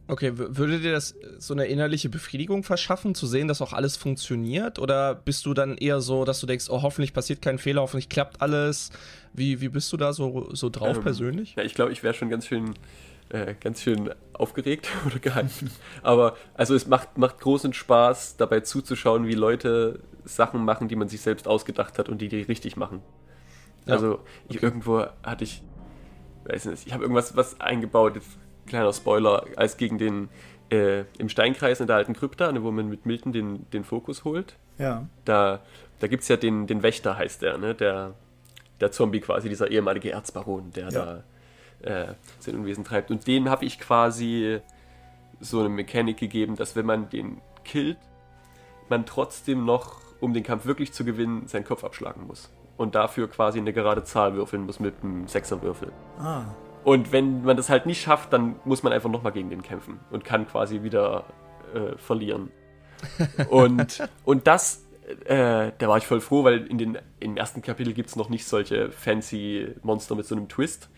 okay, 0.08 0.32
würde 0.34 0.80
dir 0.80 0.90
das 0.90 1.14
so 1.38 1.54
eine 1.54 1.66
innerliche 1.66 2.08
Befriedigung 2.08 2.64
verschaffen, 2.64 3.14
zu 3.14 3.28
sehen, 3.28 3.46
dass 3.46 3.62
auch 3.62 3.72
alles 3.72 3.96
funktioniert? 3.96 4.80
Oder 4.80 5.14
bist 5.14 5.46
du 5.46 5.54
dann 5.54 5.76
eher 5.78 6.00
so, 6.00 6.24
dass 6.24 6.40
du 6.40 6.46
denkst, 6.48 6.66
oh, 6.68 6.82
hoffentlich 6.82 7.12
passiert 7.14 7.42
kein 7.42 7.58
Fehler, 7.58 7.80
hoffentlich 7.82 8.08
klappt 8.08 8.42
alles? 8.42 8.90
Wie, 9.32 9.60
wie 9.60 9.68
bist 9.68 9.92
du 9.92 9.96
da 9.96 10.12
so, 10.12 10.52
so 10.52 10.68
drauf 10.68 10.96
Ähm, 10.96 11.02
persönlich? 11.04 11.54
Ja, 11.54 11.62
ich 11.62 11.74
glaube, 11.74 11.92
ich 11.92 12.02
wäre 12.02 12.12
schon 12.12 12.28
ganz 12.28 12.48
schön, 12.48 12.74
äh, 13.28 13.54
ganz 13.60 13.82
schön 13.82 14.10
aufgeregt 14.32 14.88
oder 15.06 15.20
gehypt. 15.20 15.70
Aber 16.02 16.36
also 16.54 16.74
es 16.74 16.88
macht, 16.88 17.16
macht 17.18 17.38
großen 17.38 17.72
Spaß, 17.72 18.36
dabei 18.36 18.60
zuzuschauen, 18.60 19.28
wie 19.28 19.34
Leute 19.34 20.00
Sachen 20.24 20.64
machen, 20.64 20.88
die 20.88 20.96
man 20.96 21.08
sich 21.08 21.20
selbst 21.20 21.48
ausgedacht 21.48 21.98
hat 21.98 22.08
und 22.08 22.18
die 22.20 22.28
die 22.28 22.42
richtig 22.42 22.76
machen. 22.76 23.02
Ja, 23.86 23.94
Also 23.94 24.20
ich, 24.48 24.62
irgendwo 24.62 25.06
hatte 25.22 25.44
ich, 25.44 25.62
weiß 26.44 26.66
nicht, 26.66 26.86
ich 26.86 26.92
habe 26.92 27.02
irgendwas 27.02 27.36
was 27.36 27.60
eingebaut, 27.60 28.14
jetzt 28.16 28.38
kleiner 28.66 28.92
Spoiler, 28.92 29.44
als 29.56 29.76
gegen 29.76 29.98
den 29.98 30.28
äh, 30.70 31.04
im 31.18 31.28
Steinkreis 31.28 31.80
in 31.80 31.86
der 31.86 31.96
alten 31.96 32.14
Krypta, 32.14 32.50
ne, 32.52 32.62
wo 32.62 32.70
man 32.70 32.88
mit 32.88 33.04
Milton 33.06 33.32
den, 33.32 33.68
den 33.70 33.84
Fokus 33.84 34.24
holt. 34.24 34.56
Ja. 34.78 35.06
Da, 35.24 35.60
da 35.98 36.06
gibt 36.06 36.22
es 36.22 36.28
ja 36.28 36.36
den, 36.36 36.66
den 36.66 36.82
Wächter, 36.82 37.16
heißt 37.18 37.42
der, 37.42 37.58
ne? 37.58 37.74
Der, 37.74 38.14
der 38.80 38.90
Zombie 38.92 39.20
quasi, 39.20 39.48
dieser 39.48 39.70
ehemalige 39.70 40.10
Erzbaron, 40.12 40.70
der 40.72 40.88
Ja. 40.90 40.90
da 40.90 41.24
äh, 42.10 42.14
sein 42.38 42.54
Unwesen 42.54 42.84
treibt. 42.84 43.10
Und 43.10 43.26
dem 43.26 43.48
habe 43.50 43.64
ich 43.64 43.78
quasi 43.80 44.60
so 45.40 45.60
eine 45.60 45.68
Mechanik 45.68 46.16
gegeben, 46.16 46.54
dass 46.56 46.76
wenn 46.76 46.86
man 46.86 47.08
den 47.10 47.40
killt, 47.64 47.98
man 48.88 49.04
trotzdem 49.06 49.64
noch, 49.64 50.00
um 50.22 50.32
den 50.32 50.44
Kampf 50.44 50.64
wirklich 50.66 50.92
zu 50.92 51.04
gewinnen, 51.04 51.46
seinen 51.46 51.64
Kopf 51.64 51.82
abschlagen 51.82 52.26
muss. 52.26 52.50
Und 52.76 52.94
dafür 52.94 53.28
quasi 53.28 53.58
eine 53.58 53.72
gerade 53.72 54.04
Zahl 54.04 54.34
würfeln 54.34 54.64
muss 54.64 54.78
mit 54.80 54.94
einem 55.02 55.26
Sechserwürfel. 55.26 55.92
Ah. 56.18 56.44
Und 56.84 57.12
wenn 57.12 57.42
man 57.42 57.56
das 57.56 57.68
halt 57.68 57.86
nicht 57.86 58.00
schafft, 58.00 58.32
dann 58.32 58.56
muss 58.64 58.82
man 58.82 58.92
einfach 58.92 59.10
nochmal 59.10 59.32
gegen 59.32 59.50
den 59.50 59.62
kämpfen 59.62 59.98
und 60.10 60.24
kann 60.24 60.46
quasi 60.46 60.82
wieder 60.82 61.24
äh, 61.74 61.96
verlieren. 61.98 62.50
Und, 63.48 64.08
und 64.24 64.46
das, 64.46 64.84
äh, 65.24 65.72
da 65.76 65.88
war 65.88 65.98
ich 65.98 66.06
voll 66.06 66.20
froh, 66.20 66.44
weil 66.44 66.68
in 66.68 66.78
den, 66.78 66.98
im 67.18 67.36
ersten 67.36 67.60
Kapitel 67.60 67.94
gibt 67.94 68.10
es 68.10 68.14
noch 68.14 68.28
nicht 68.28 68.46
solche 68.46 68.92
fancy 68.92 69.74
Monster 69.82 70.14
mit 70.14 70.24
so 70.24 70.36
einem 70.36 70.48
Twist. 70.48 70.88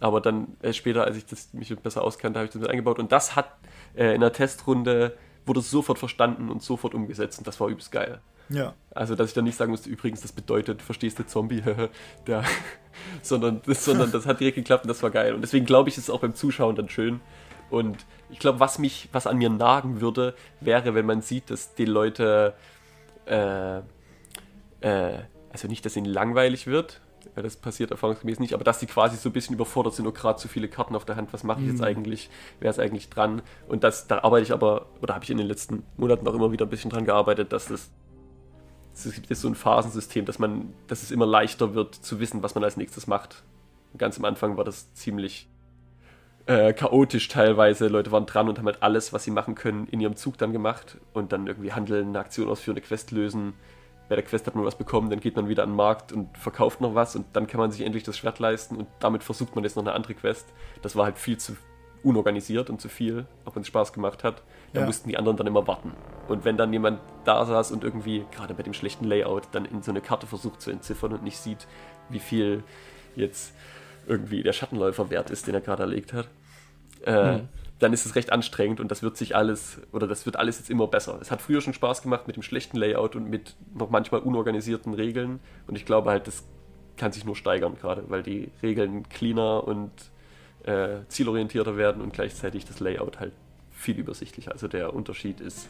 Aber 0.00 0.20
dann 0.20 0.48
äh, 0.60 0.74
später, 0.74 1.04
als 1.04 1.16
ich 1.16 1.24
das, 1.24 1.54
mich 1.54 1.74
besser 1.78 2.04
auskannte, 2.04 2.40
habe 2.40 2.44
ich 2.46 2.52
das 2.52 2.60
mit 2.60 2.68
eingebaut. 2.68 2.98
Und 2.98 3.10
das 3.10 3.36
hat 3.36 3.56
äh, 3.94 4.14
in 4.14 4.20
der 4.20 4.34
Testrunde, 4.34 5.16
wurde 5.46 5.62
sofort 5.62 5.98
verstanden 5.98 6.50
und 6.50 6.62
sofort 6.62 6.92
umgesetzt. 6.92 7.38
Und 7.38 7.46
das 7.46 7.58
war 7.58 7.68
übelst 7.68 7.90
geil. 7.90 8.20
Ja. 8.48 8.74
Also, 8.90 9.14
dass 9.14 9.28
ich 9.28 9.34
dann 9.34 9.44
nicht 9.44 9.56
sagen 9.56 9.70
musste, 9.70 9.90
übrigens, 9.90 10.22
das 10.22 10.32
bedeutet, 10.32 10.82
verstehst 10.82 11.18
du 11.18 11.26
Zombie, 11.26 11.62
der, 12.26 12.44
sondern, 13.22 13.60
das, 13.66 13.84
sondern 13.84 14.10
das 14.12 14.26
hat 14.26 14.40
direkt 14.40 14.56
geklappt 14.56 14.84
und 14.84 14.88
das 14.88 15.02
war 15.02 15.10
geil. 15.10 15.34
Und 15.34 15.42
deswegen 15.42 15.66
glaube 15.66 15.88
ich, 15.88 15.98
ist 15.98 16.04
es 16.04 16.10
auch 16.10 16.20
beim 16.20 16.34
Zuschauen 16.34 16.76
dann 16.76 16.88
schön. 16.88 17.20
Und 17.70 18.06
ich 18.30 18.38
glaube, 18.38 18.60
was 18.60 18.78
mich, 18.78 19.08
was 19.12 19.26
an 19.26 19.38
mir 19.38 19.50
nagen 19.50 20.00
würde, 20.00 20.34
wäre, 20.60 20.94
wenn 20.94 21.06
man 21.06 21.20
sieht, 21.20 21.50
dass 21.50 21.74
die 21.74 21.84
Leute, 21.84 22.54
äh, 23.26 23.78
äh, 24.80 25.18
also 25.52 25.68
nicht, 25.68 25.84
dass 25.84 25.96
ihnen 25.96 26.06
langweilig 26.06 26.66
wird, 26.66 27.00
weil 27.34 27.42
das 27.42 27.56
passiert 27.56 27.90
erfahrungsgemäß 27.90 28.38
nicht, 28.38 28.54
aber 28.54 28.62
dass 28.62 28.78
sie 28.80 28.86
quasi 28.86 29.16
so 29.16 29.28
ein 29.28 29.32
bisschen 29.32 29.54
überfordert 29.54 29.94
sind, 29.94 30.04
nur 30.04 30.14
gerade 30.14 30.38
zu 30.38 30.48
viele 30.48 30.68
Karten 30.68 30.94
auf 30.94 31.04
der 31.04 31.16
Hand, 31.16 31.32
was 31.32 31.42
mache 31.42 31.60
ich 31.60 31.66
jetzt 31.66 31.82
eigentlich, 31.82 32.30
wer 32.60 32.70
ist 32.70 32.78
eigentlich 32.78 33.10
dran? 33.10 33.42
Und 33.68 33.82
das, 33.84 34.06
da 34.06 34.22
arbeite 34.22 34.44
ich 34.44 34.52
aber, 34.52 34.86
oder 35.02 35.14
habe 35.14 35.24
ich 35.24 35.30
in 35.30 35.38
den 35.38 35.46
letzten 35.46 35.82
Monaten 35.96 36.26
auch 36.28 36.34
immer 36.34 36.52
wieder 36.52 36.66
ein 36.66 36.70
bisschen 36.70 36.90
dran 36.90 37.04
gearbeitet, 37.04 37.52
dass 37.52 37.66
das 37.66 37.90
es 39.04 39.14
gibt 39.14 39.28
jetzt 39.28 39.42
so 39.42 39.48
ein 39.48 39.54
Phasensystem, 39.54 40.24
dass 40.24 40.38
man, 40.38 40.72
dass 40.86 41.02
es 41.02 41.10
immer 41.10 41.26
leichter 41.26 41.74
wird 41.74 41.94
zu 41.94 42.20
wissen, 42.20 42.42
was 42.42 42.54
man 42.54 42.64
als 42.64 42.76
nächstes 42.76 43.06
macht. 43.06 43.42
Ganz 43.98 44.18
am 44.18 44.24
Anfang 44.24 44.56
war 44.56 44.64
das 44.64 44.92
ziemlich 44.94 45.48
äh, 46.46 46.72
chaotisch 46.72 47.28
teilweise. 47.28 47.88
Leute 47.88 48.12
waren 48.12 48.26
dran 48.26 48.48
und 48.48 48.58
haben 48.58 48.66
halt 48.66 48.82
alles, 48.82 49.12
was 49.12 49.24
sie 49.24 49.30
machen 49.30 49.54
können, 49.54 49.86
in 49.88 50.00
ihrem 50.00 50.16
Zug 50.16 50.38
dann 50.38 50.52
gemacht 50.52 50.98
und 51.12 51.32
dann 51.32 51.46
irgendwie 51.46 51.72
handeln, 51.72 52.08
eine 52.08 52.20
Aktion 52.20 52.48
ausführen, 52.48 52.76
eine 52.76 52.86
Quest 52.86 53.10
lösen. 53.10 53.54
Bei 54.08 54.14
der 54.14 54.24
Quest 54.24 54.46
hat 54.46 54.54
man 54.54 54.64
was 54.64 54.78
bekommen, 54.78 55.10
dann 55.10 55.18
geht 55.18 55.34
man 55.34 55.48
wieder 55.48 55.64
an 55.64 55.70
den 55.70 55.76
Markt 55.76 56.12
und 56.12 56.38
verkauft 56.38 56.80
noch 56.80 56.94
was 56.94 57.16
und 57.16 57.26
dann 57.32 57.48
kann 57.48 57.58
man 57.58 57.72
sich 57.72 57.84
endlich 57.84 58.04
das 58.04 58.16
Schwert 58.16 58.38
leisten 58.38 58.76
und 58.76 58.86
damit 59.00 59.24
versucht 59.24 59.56
man 59.56 59.64
jetzt 59.64 59.74
noch 59.74 59.82
eine 59.82 59.94
andere 59.94 60.14
Quest. 60.14 60.46
Das 60.82 60.94
war 60.94 61.06
halt 61.06 61.18
viel 61.18 61.38
zu 61.38 61.56
unorganisiert 62.04 62.70
und 62.70 62.80
zu 62.80 62.88
viel, 62.88 63.26
auch 63.44 63.56
wenn 63.56 63.62
es 63.62 63.68
Spaß 63.68 63.92
gemacht 63.92 64.22
hat. 64.22 64.42
Da 64.76 64.82
Ja. 64.82 64.86
mussten 64.86 65.08
die 65.08 65.16
anderen 65.16 65.38
dann 65.38 65.46
immer 65.46 65.66
warten. 65.66 65.92
Und 66.28 66.44
wenn 66.44 66.58
dann 66.58 66.70
jemand 66.70 67.00
da 67.24 67.46
saß 67.46 67.72
und 67.72 67.82
irgendwie, 67.82 68.26
gerade 68.30 68.52
bei 68.52 68.62
dem 68.62 68.74
schlechten 68.74 69.06
Layout, 69.06 69.44
dann 69.52 69.64
in 69.64 69.82
so 69.82 69.90
eine 69.90 70.02
Karte 70.02 70.26
versucht 70.26 70.60
zu 70.60 70.70
entziffern 70.70 71.14
und 71.14 71.22
nicht 71.22 71.38
sieht, 71.38 71.66
wie 72.10 72.18
viel 72.18 72.62
jetzt 73.14 73.54
irgendwie 74.06 74.42
der 74.42 74.52
Schattenläufer 74.52 75.08
wert 75.08 75.30
ist, 75.30 75.46
den 75.46 75.54
er 75.54 75.62
gerade 75.62 75.84
erlegt 75.84 76.12
hat, 76.12 76.28
äh, 77.02 77.38
dann 77.78 77.92
ist 77.94 78.04
es 78.04 78.16
recht 78.16 78.32
anstrengend 78.32 78.78
und 78.80 78.90
das 78.90 79.02
wird 79.02 79.16
sich 79.16 79.34
alles, 79.34 79.80
oder 79.92 80.06
das 80.06 80.26
wird 80.26 80.36
alles 80.36 80.58
jetzt 80.58 80.68
immer 80.68 80.86
besser. 80.88 81.18
Es 81.22 81.30
hat 81.30 81.40
früher 81.40 81.62
schon 81.62 81.72
Spaß 81.72 82.02
gemacht 82.02 82.26
mit 82.26 82.36
dem 82.36 82.42
schlechten 82.42 82.76
Layout 82.76 83.16
und 83.16 83.30
mit 83.30 83.56
noch 83.74 83.88
manchmal 83.88 84.20
unorganisierten 84.20 84.92
Regeln 84.92 85.40
und 85.66 85.76
ich 85.76 85.86
glaube 85.86 86.10
halt, 86.10 86.26
das 86.26 86.44
kann 86.98 87.12
sich 87.12 87.24
nur 87.24 87.34
steigern 87.36 87.76
gerade, 87.80 88.04
weil 88.08 88.22
die 88.22 88.50
Regeln 88.62 89.08
cleaner 89.08 89.64
und 89.64 89.90
äh, 90.64 91.00
zielorientierter 91.08 91.76
werden 91.76 92.02
und 92.02 92.12
gleichzeitig 92.12 92.64
das 92.66 92.80
Layout 92.80 93.20
halt 93.20 93.32
viel 93.76 93.98
übersichtlicher. 93.98 94.52
Also 94.52 94.68
der 94.68 94.94
Unterschied 94.94 95.40
ist 95.40 95.68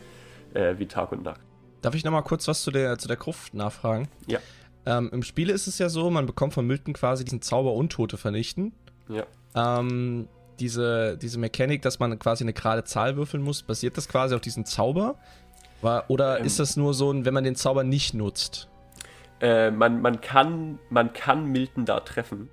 äh, 0.54 0.74
wie 0.78 0.86
Tag 0.86 1.12
und 1.12 1.22
Nacht. 1.22 1.40
Darf 1.82 1.94
ich 1.94 2.04
nochmal 2.04 2.22
kurz 2.22 2.48
was 2.48 2.62
zu 2.62 2.70
der, 2.70 2.98
zu 2.98 3.08
der 3.08 3.16
Gruft 3.16 3.54
nachfragen? 3.54 4.08
Ja. 4.26 4.38
Ähm, 4.86 5.10
Im 5.12 5.22
Spiel 5.22 5.50
ist 5.50 5.66
es 5.66 5.78
ja 5.78 5.88
so, 5.88 6.10
man 6.10 6.26
bekommt 6.26 6.54
von 6.54 6.66
Milton 6.66 6.94
quasi 6.94 7.24
diesen 7.24 7.42
Zauber 7.42 7.74
Untote 7.74 8.16
vernichten. 8.16 8.72
Ja. 9.08 9.24
Ähm, 9.54 10.28
diese, 10.58 11.18
diese 11.18 11.38
Mechanik, 11.38 11.82
dass 11.82 11.98
man 11.98 12.18
quasi 12.18 12.44
eine 12.44 12.52
gerade 12.52 12.84
Zahl 12.84 13.16
würfeln 13.16 13.42
muss, 13.42 13.62
basiert 13.62 13.96
das 13.96 14.08
quasi 14.08 14.34
auf 14.34 14.40
diesem 14.40 14.64
Zauber? 14.64 15.16
Oder 16.08 16.40
Ähm. 16.40 16.46
ist 16.46 16.58
das 16.58 16.76
nur 16.76 16.94
so, 16.94 17.12
ein, 17.12 17.24
wenn 17.24 17.34
man 17.34 17.44
den 17.44 17.54
Zauber 17.54 17.84
nicht 17.84 18.14
nutzt? 18.14 18.68
Äh, 19.40 19.70
man, 19.70 20.00
man, 20.00 20.20
kann, 20.20 20.78
man 20.88 21.12
kann 21.12 21.46
Milton 21.46 21.84
da 21.84 22.00
treffen, 22.00 22.48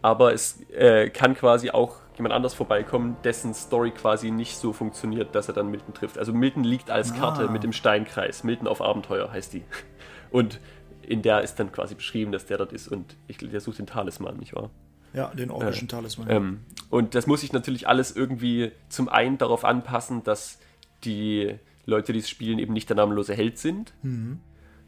aber 0.00 0.32
es 0.32 0.60
äh, 0.70 1.10
kann 1.10 1.34
quasi 1.34 1.70
auch 1.70 1.96
jemand 2.16 2.34
anders 2.34 2.54
vorbeikommen, 2.54 3.16
dessen 3.24 3.54
Story 3.54 3.90
quasi 3.90 4.30
nicht 4.30 4.56
so 4.56 4.72
funktioniert, 4.72 5.34
dass 5.34 5.48
er 5.48 5.54
dann 5.54 5.70
Milton 5.70 5.94
trifft. 5.94 6.18
Also 6.18 6.32
Milton 6.32 6.64
liegt 6.64 6.90
als 6.90 7.14
Karte 7.14 7.48
Ah. 7.48 7.50
mit 7.50 7.62
dem 7.64 7.72
Steinkreis. 7.72 8.44
Milton 8.44 8.66
auf 8.68 8.82
Abenteuer 8.82 9.30
heißt 9.32 9.52
die. 9.54 9.62
Und 10.30 10.60
in 11.02 11.22
der 11.22 11.40
ist 11.42 11.56
dann 11.56 11.72
quasi 11.72 11.94
beschrieben, 11.94 12.30
dass 12.32 12.46
der 12.46 12.58
dort 12.58 12.72
ist 12.72 12.86
und 12.88 13.16
ich, 13.26 13.36
der 13.38 13.60
sucht 13.60 13.78
den 13.80 13.86
Talisman, 13.86 14.36
nicht 14.36 14.54
wahr? 14.54 14.70
Ja, 15.12 15.26
den 15.34 15.50
orkischen 15.50 15.88
Talisman. 15.88 16.30
Ähm, 16.30 16.60
und 16.90 17.14
das 17.16 17.26
muss 17.26 17.40
sich 17.40 17.52
natürlich 17.52 17.88
alles 17.88 18.14
irgendwie 18.14 18.70
zum 18.88 19.08
einen 19.08 19.36
darauf 19.36 19.64
anpassen, 19.64 20.22
dass 20.22 20.58
die 21.04 21.56
Leute, 21.86 22.12
die 22.12 22.20
es 22.20 22.30
spielen, 22.30 22.58
eben 22.60 22.72
nicht 22.72 22.88
der 22.88 22.96
namenlose 22.96 23.34
Held 23.34 23.58
sind 23.58 23.92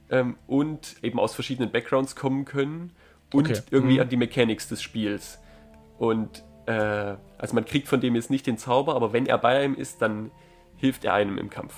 ähm, 0.09 0.37
und 0.47 0.97
eben 1.03 1.19
aus 1.19 1.35
verschiedenen 1.35 1.73
Backgrounds 1.73 2.15
kommen 2.17 2.45
können 2.45 2.93
und 3.33 3.51
Okay. 3.51 3.61
irgendwie 3.71 3.95
Mhm. 3.97 4.01
an 4.03 4.09
die 4.09 4.17
Mechanics 4.17 4.69
des 4.69 4.81
Spiels. 4.83 5.39
Und 5.99 6.45
äh, 6.67 7.17
also 7.39 7.55
man 7.55 7.65
kriegt 7.65 7.89
von 7.89 8.01
dem 8.01 8.15
jetzt 8.15 8.31
nicht 8.31 8.47
den 8.47 8.59
Zauber, 8.59 8.95
aber 8.95 9.13
wenn 9.13 9.27
er 9.27 9.39
bei 9.39 9.59
einem 9.59 9.75
ist, 9.75 10.01
dann 10.03 10.31
hilft 10.77 11.05
er 11.05 11.15
einem 11.15 11.39
im 11.39 11.51
Kampf. 11.51 11.75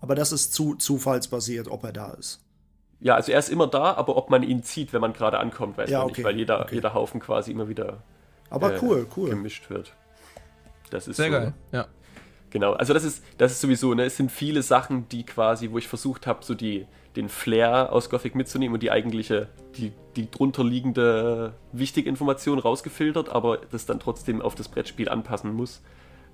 Aber 0.00 0.14
das 0.14 0.32
ist 0.32 0.52
zu 0.52 0.74
zufallsbasiert, 0.74 1.68
ob 1.68 1.84
er 1.84 1.92
da 1.92 2.12
ist. 2.12 2.40
Ja, 3.00 3.16
also 3.16 3.32
er 3.32 3.38
ist 3.38 3.48
immer 3.48 3.66
da, 3.66 3.94
aber 3.94 4.16
ob 4.16 4.30
man 4.30 4.42
ihn 4.42 4.62
zieht, 4.62 4.92
wenn 4.92 5.00
man 5.00 5.12
gerade 5.12 5.38
ankommt, 5.38 5.76
weiß 5.76 5.90
Ja, 5.90 5.98
man 5.98 6.08
okay, 6.08 6.20
nicht, 6.20 6.24
weil 6.24 6.36
jeder, 6.36 6.60
okay. 6.60 6.76
jeder 6.76 6.94
Haufen 6.94 7.20
quasi 7.20 7.50
immer 7.50 7.68
wieder 7.68 8.02
Aber 8.48 8.74
äh, 8.74 8.78
cool, 8.80 9.06
cool. 9.16 9.30
gemischt 9.30 9.70
wird. 9.70 9.92
Das 10.90 11.08
ist 11.08 11.16
Sehr 11.16 11.26
so. 11.26 11.32
geil, 11.32 11.54
ja. 11.72 11.86
Genau, 12.50 12.74
also 12.74 12.92
das 12.92 13.02
ist, 13.02 13.24
das 13.38 13.52
ist 13.52 13.60
sowieso, 13.60 13.94
ne, 13.94 14.04
es 14.04 14.16
sind 14.18 14.30
viele 14.30 14.62
Sachen, 14.62 15.08
die 15.08 15.24
quasi, 15.24 15.70
wo 15.70 15.78
ich 15.78 15.88
versucht 15.88 16.26
habe, 16.26 16.44
so 16.44 16.54
die, 16.54 16.86
den 17.16 17.28
Flair 17.28 17.92
aus 17.92 18.10
Gothic 18.10 18.34
mitzunehmen 18.34 18.74
und 18.74 18.82
die 18.82 18.90
eigentliche, 18.90 19.48
die, 19.76 19.92
die 20.16 20.30
drunter 20.30 20.64
liegende 20.64 21.54
wichtige 21.72 22.08
Information 22.08 22.58
rausgefiltert, 22.58 23.28
aber 23.28 23.58
das 23.70 23.86
dann 23.86 24.00
trotzdem 24.00 24.40
auf 24.40 24.54
das 24.54 24.68
Brettspiel 24.68 25.08
anpassen 25.08 25.52
muss. 25.52 25.82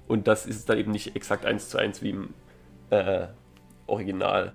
Und 0.07 0.29
das 0.29 0.47
ist 0.47 0.68
dann 0.68 0.79
eben 0.79 0.93
nicht 0.93 1.16
exakt 1.16 1.45
eins 1.45 1.68
zu 1.68 1.79
eins 1.79 2.03
wie 2.03 2.11
im 2.11 2.35
äh, 2.91 3.26
Original. 3.87 4.53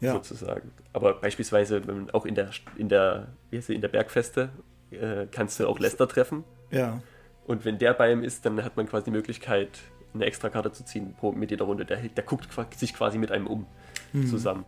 Ja. 0.00 0.12
sozusagen. 0.12 0.70
Aber 0.92 1.14
beispielsweise 1.14 1.84
wenn 1.88 2.08
auch 2.10 2.24
in 2.24 2.36
der 2.36 2.50
in 2.76 2.88
der, 2.88 3.28
wie 3.50 3.56
heißt 3.56 3.66
sie, 3.66 3.74
in 3.74 3.80
der 3.80 3.88
Bergfeste 3.88 4.50
äh, 4.92 5.26
kannst 5.30 5.58
du 5.58 5.66
auch 5.66 5.80
Lester 5.80 6.06
treffen. 6.06 6.44
Ja. 6.70 7.02
Und 7.48 7.64
wenn 7.64 7.78
der 7.78 7.94
bei 7.94 8.12
ihm 8.12 8.22
ist, 8.22 8.46
dann 8.46 8.62
hat 8.62 8.76
man 8.76 8.86
quasi 8.86 9.06
die 9.06 9.10
Möglichkeit, 9.10 9.70
eine 10.14 10.24
Extrakarte 10.24 10.70
zu 10.70 10.84
ziehen 10.84 11.14
pro, 11.18 11.32
mit 11.32 11.50
jeder 11.50 11.64
Runde. 11.64 11.84
Der, 11.84 11.96
der 11.96 12.24
guckt 12.24 12.48
sich 12.76 12.94
quasi 12.94 13.18
mit 13.18 13.32
einem 13.32 13.46
um 13.46 13.66
zusammen. 14.28 14.64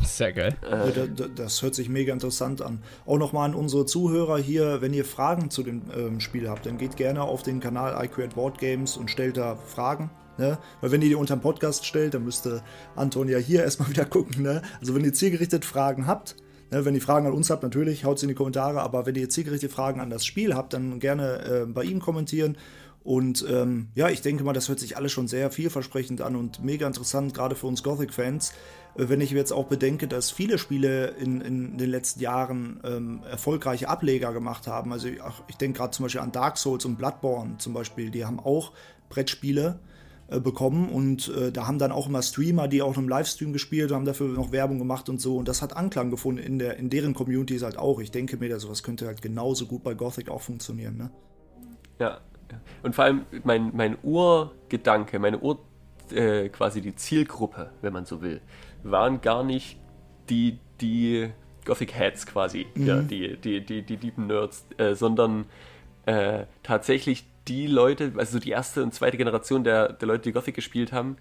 Sehr 0.00 0.32
geil. 0.32 0.56
Ja, 0.62 0.86
da- 0.90 1.06
da- 1.06 1.28
Das 1.28 1.62
hört 1.62 1.74
sich 1.74 1.88
mega 1.88 2.12
interessant 2.12 2.62
an. 2.62 2.82
Auch 3.06 3.18
nochmal 3.18 3.48
an 3.50 3.54
unsere 3.54 3.86
Zuhörer 3.86 4.38
hier, 4.38 4.80
wenn 4.80 4.92
ihr 4.94 5.04
Fragen 5.04 5.50
zu 5.50 5.62
dem 5.62 5.82
ähm, 5.96 6.20
Spiel 6.20 6.48
habt, 6.48 6.66
dann 6.66 6.78
geht 6.78 6.96
gerne 6.96 7.22
auf 7.22 7.42
den 7.42 7.60
Kanal 7.60 8.02
I 8.04 8.08
Create 8.08 8.34
Board 8.34 8.58
Games 8.58 8.96
und 8.96 9.10
stellt 9.10 9.36
da 9.36 9.56
Fragen. 9.56 10.10
Ne? 10.38 10.58
Weil 10.80 10.92
wenn 10.92 11.02
ihr 11.02 11.08
die 11.08 11.14
unterm 11.14 11.40
Podcast 11.40 11.86
stellt, 11.86 12.14
dann 12.14 12.24
müsste 12.24 12.62
Anton 12.94 13.28
ja 13.28 13.38
hier 13.38 13.62
erstmal 13.64 13.88
wieder 13.88 14.04
gucken. 14.04 14.42
Ne? 14.42 14.62
Also 14.80 14.94
wenn 14.94 15.04
ihr 15.04 15.12
zielgerichtet 15.14 15.64
Fragen 15.64 16.06
habt, 16.06 16.36
ne, 16.70 16.84
wenn 16.84 16.94
ihr 16.94 17.02
Fragen 17.02 17.26
an 17.26 17.32
uns 17.32 17.48
habt, 17.50 17.62
natürlich, 17.62 18.04
haut 18.04 18.18
sie 18.18 18.26
in 18.26 18.28
die 18.28 18.34
Kommentare, 18.34 18.80
aber 18.82 19.06
wenn 19.06 19.14
ihr 19.14 19.28
zielgerichtete 19.30 19.72
Fragen 19.74 20.00
an 20.00 20.10
das 20.10 20.24
Spiel 20.26 20.54
habt, 20.54 20.72
dann 20.74 21.00
gerne 21.00 21.62
äh, 21.62 21.66
bei 21.66 21.84
ihm 21.84 22.00
kommentieren. 22.00 22.58
Und 23.02 23.46
ähm, 23.48 23.88
ja, 23.94 24.08
ich 24.08 24.20
denke 24.20 24.42
mal, 24.44 24.52
das 24.52 24.68
hört 24.68 24.80
sich 24.80 24.96
alles 24.96 25.12
schon 25.12 25.28
sehr 25.28 25.50
vielversprechend 25.52 26.20
an 26.20 26.34
und 26.36 26.62
mega 26.64 26.86
interessant, 26.88 27.32
gerade 27.34 27.54
für 27.54 27.68
uns 27.68 27.82
Gothic-Fans. 27.84 28.52
Wenn 28.98 29.20
ich 29.20 29.30
jetzt 29.30 29.52
auch 29.52 29.66
bedenke, 29.66 30.08
dass 30.08 30.30
viele 30.30 30.58
Spiele 30.58 31.08
in, 31.18 31.40
in 31.40 31.76
den 31.76 31.90
letzten 31.90 32.20
Jahren 32.20 32.80
ähm, 32.84 33.20
erfolgreiche 33.30 33.88
Ableger 33.88 34.32
gemacht 34.32 34.66
haben. 34.66 34.92
Also 34.92 35.08
ach, 35.22 35.42
ich 35.48 35.56
denke 35.56 35.78
gerade 35.78 35.90
zum 35.90 36.04
Beispiel 36.04 36.22
an 36.22 36.32
Dark 36.32 36.56
Souls 36.56 36.84
und 36.84 36.96
Bloodborne 36.96 37.58
zum 37.58 37.74
Beispiel, 37.74 38.10
die 38.10 38.24
haben 38.24 38.40
auch 38.40 38.72
Brettspiele 39.08 39.78
äh, 40.28 40.40
bekommen 40.40 40.88
und 40.88 41.28
äh, 41.28 41.52
da 41.52 41.68
haben 41.68 41.78
dann 41.78 41.92
auch 41.92 42.08
immer 42.08 42.20
Streamer, 42.20 42.66
die 42.66 42.82
auch 42.82 42.96
im 42.96 43.08
Livestream 43.08 43.52
gespielt 43.52 43.92
haben 43.92 44.04
dafür 44.04 44.26
noch 44.26 44.50
Werbung 44.50 44.78
gemacht 44.80 45.08
und 45.08 45.20
so 45.20 45.36
und 45.36 45.46
das 45.46 45.62
hat 45.62 45.76
Anklang 45.76 46.10
gefunden 46.10 46.42
in, 46.42 46.58
der, 46.58 46.78
in 46.78 46.90
deren 46.90 47.14
Communities 47.14 47.62
halt 47.62 47.78
auch. 47.78 48.00
Ich 48.00 48.10
denke 48.10 48.36
mir, 48.36 48.58
sowas 48.58 48.82
könnte 48.82 49.06
halt 49.06 49.22
genauso 49.22 49.66
gut 49.66 49.84
bei 49.84 49.94
Gothic 49.94 50.28
auch 50.28 50.40
funktionieren. 50.40 50.96
Ne? 50.96 51.10
Ja. 52.00 52.18
ja. 52.50 52.60
Und 52.82 52.96
vor 52.96 53.04
allem 53.04 53.26
mein, 53.44 53.70
mein 53.72 53.98
Urgedanke, 54.02 55.20
meine 55.20 55.38
Ur, 55.38 55.60
äh, 56.10 56.48
quasi 56.48 56.80
die 56.80 56.96
Zielgruppe, 56.96 57.70
wenn 57.82 57.92
man 57.92 58.04
so 58.04 58.20
will, 58.20 58.40
waren 58.90 59.20
gar 59.20 59.44
nicht 59.44 59.78
die, 60.28 60.58
die 60.80 61.30
Gothic 61.64 61.94
Heads 61.94 62.26
quasi, 62.26 62.66
ja, 62.74 63.00
die, 63.02 63.36
die, 63.36 63.60
die, 63.60 63.82
die 63.82 63.96
lieben 63.96 64.26
Nerds, 64.26 64.66
äh, 64.78 64.94
sondern 64.94 65.46
äh, 66.06 66.44
tatsächlich 66.62 67.24
die 67.48 67.66
Leute, 67.66 68.12
also 68.16 68.38
die 68.38 68.50
erste 68.50 68.82
und 68.82 68.94
zweite 68.94 69.16
Generation 69.16 69.64
der, 69.64 69.92
der 69.92 70.08
Leute, 70.08 70.22
die 70.22 70.32
Gothic 70.32 70.54
gespielt 70.54 70.92
haben, 70.92 71.16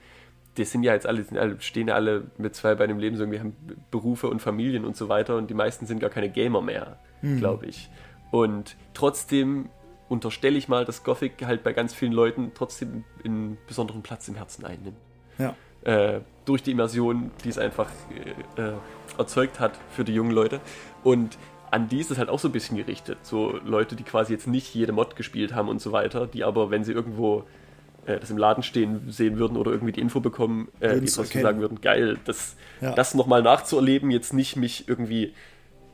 die 0.58 0.64
sind 0.64 0.84
ja 0.84 0.94
jetzt 0.94 1.06
alle, 1.06 1.26
alle, 1.34 1.60
stehen 1.60 1.88
ja 1.88 1.96
alle 1.96 2.32
mit 2.38 2.56
zwei 2.56 2.76
Beinen 2.76 2.96
im 2.96 3.00
Leben, 3.00 3.18
so 3.18 3.24
irgendwie 3.24 3.40
haben 3.40 3.56
Berufe 3.92 4.28
und 4.28 4.42
Familien 4.42 4.86
und 4.86 4.96
so 4.96 5.10
weiter 5.10 5.36
und 5.36 5.50
die 5.50 5.54
meisten 5.54 5.86
sind 5.86 6.00
gar 6.00 6.10
keine 6.10 6.30
Gamer 6.30 6.62
mehr, 6.62 7.00
glaube 7.38 7.66
ich. 7.66 7.90
Und 8.32 8.76
trotzdem 8.94 9.70
unterstelle 10.08 10.58
ich 10.58 10.68
mal, 10.68 10.86
dass 10.86 11.04
Gothic 11.04 11.46
halt 11.46 11.64
bei 11.64 11.74
ganz 11.74 11.94
vielen 11.94 12.12
Leuten 12.14 12.52
trotzdem 12.54 13.04
einen 13.24 13.58
besonderen 13.68 14.02
Platz 14.02 14.28
im 14.28 14.36
Herzen 14.36 14.66
einnimmt. 14.66 14.98
Ja. 15.38 15.56
Äh, 15.86 16.20
durch 16.46 16.62
die 16.62 16.72
Immersion, 16.72 17.32
die 17.44 17.50
es 17.50 17.58
einfach 17.58 17.90
äh, 18.58 18.62
äh, 18.62 18.74
erzeugt 19.18 19.60
hat 19.60 19.72
für 19.90 20.04
die 20.04 20.14
jungen 20.14 20.32
Leute. 20.32 20.60
Und 21.04 21.38
an 21.72 21.88
die 21.90 22.00
ist 22.00 22.12
es 22.12 22.18
halt 22.20 22.30
auch 22.30 22.38
so 22.40 22.50
ein 22.50 22.52
bisschen 22.52 22.78
gerichtet. 22.78 23.18
So 23.24 23.60
Leute, 23.66 23.96
die 23.96 24.04
quasi 24.04 24.34
jetzt 24.34 24.46
nicht 24.48 24.74
jede 24.76 24.92
Mod 24.92 25.16
gespielt 25.16 25.54
haben 25.56 25.70
und 25.70 25.82
so 25.82 25.92
weiter, 25.92 26.28
die 26.28 26.44
aber, 26.44 26.70
wenn 26.70 26.84
sie 26.84 26.92
irgendwo 26.92 27.44
äh, 28.06 28.20
das 28.20 28.30
im 28.30 28.38
Laden 28.38 28.62
stehen 28.64 29.10
sehen 29.10 29.38
würden 29.38 29.58
oder 29.58 29.72
irgendwie 29.72 29.92
die 29.92 30.02
Info 30.02 30.20
bekommen, 30.20 30.68
äh, 30.82 31.00
die 31.00 31.08
trotzdem 31.08 31.42
sagen 31.42 31.60
würden, 31.62 31.82
geil, 31.82 32.18
das, 32.26 32.56
Ja. 32.82 32.94
das 32.94 33.16
nochmal 33.16 33.42
nachzuerleben, 33.42 34.12
jetzt 34.12 34.32
nicht 34.34 34.56
mich 34.56 34.88
irgendwie 34.88 35.34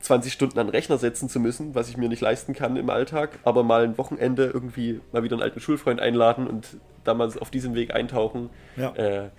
20 0.00 0.32
Stunden 0.32 0.58
an 0.58 0.66
den 0.66 0.72
Rechner 0.72 0.98
setzen 0.98 1.28
zu 1.30 1.40
müssen, 1.40 1.74
was 1.74 1.88
ich 1.88 1.96
mir 1.96 2.08
nicht 2.08 2.20
leisten 2.20 2.54
kann 2.54 2.76
im 2.76 2.90
Alltag, 2.90 3.38
aber 3.44 3.62
mal 3.62 3.84
ein 3.84 3.96
Wochenende 3.96 4.46
irgendwie 4.52 5.00
mal 5.12 5.22
wieder 5.22 5.36
einen 5.36 5.42
alten 5.42 5.60
Schulfreund 5.60 6.00
einladen 6.00 6.46
und 6.46 6.76
damals 7.04 7.38
auf 7.38 7.50
diesem 7.50 7.74
Weg 7.74 7.94
eintauchen, 7.94 8.50
Ja. 8.76 8.90
äh, 8.96 9.30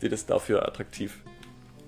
sehe 0.00 0.10
das 0.10 0.26
dafür 0.26 0.66
attraktiv. 0.66 1.18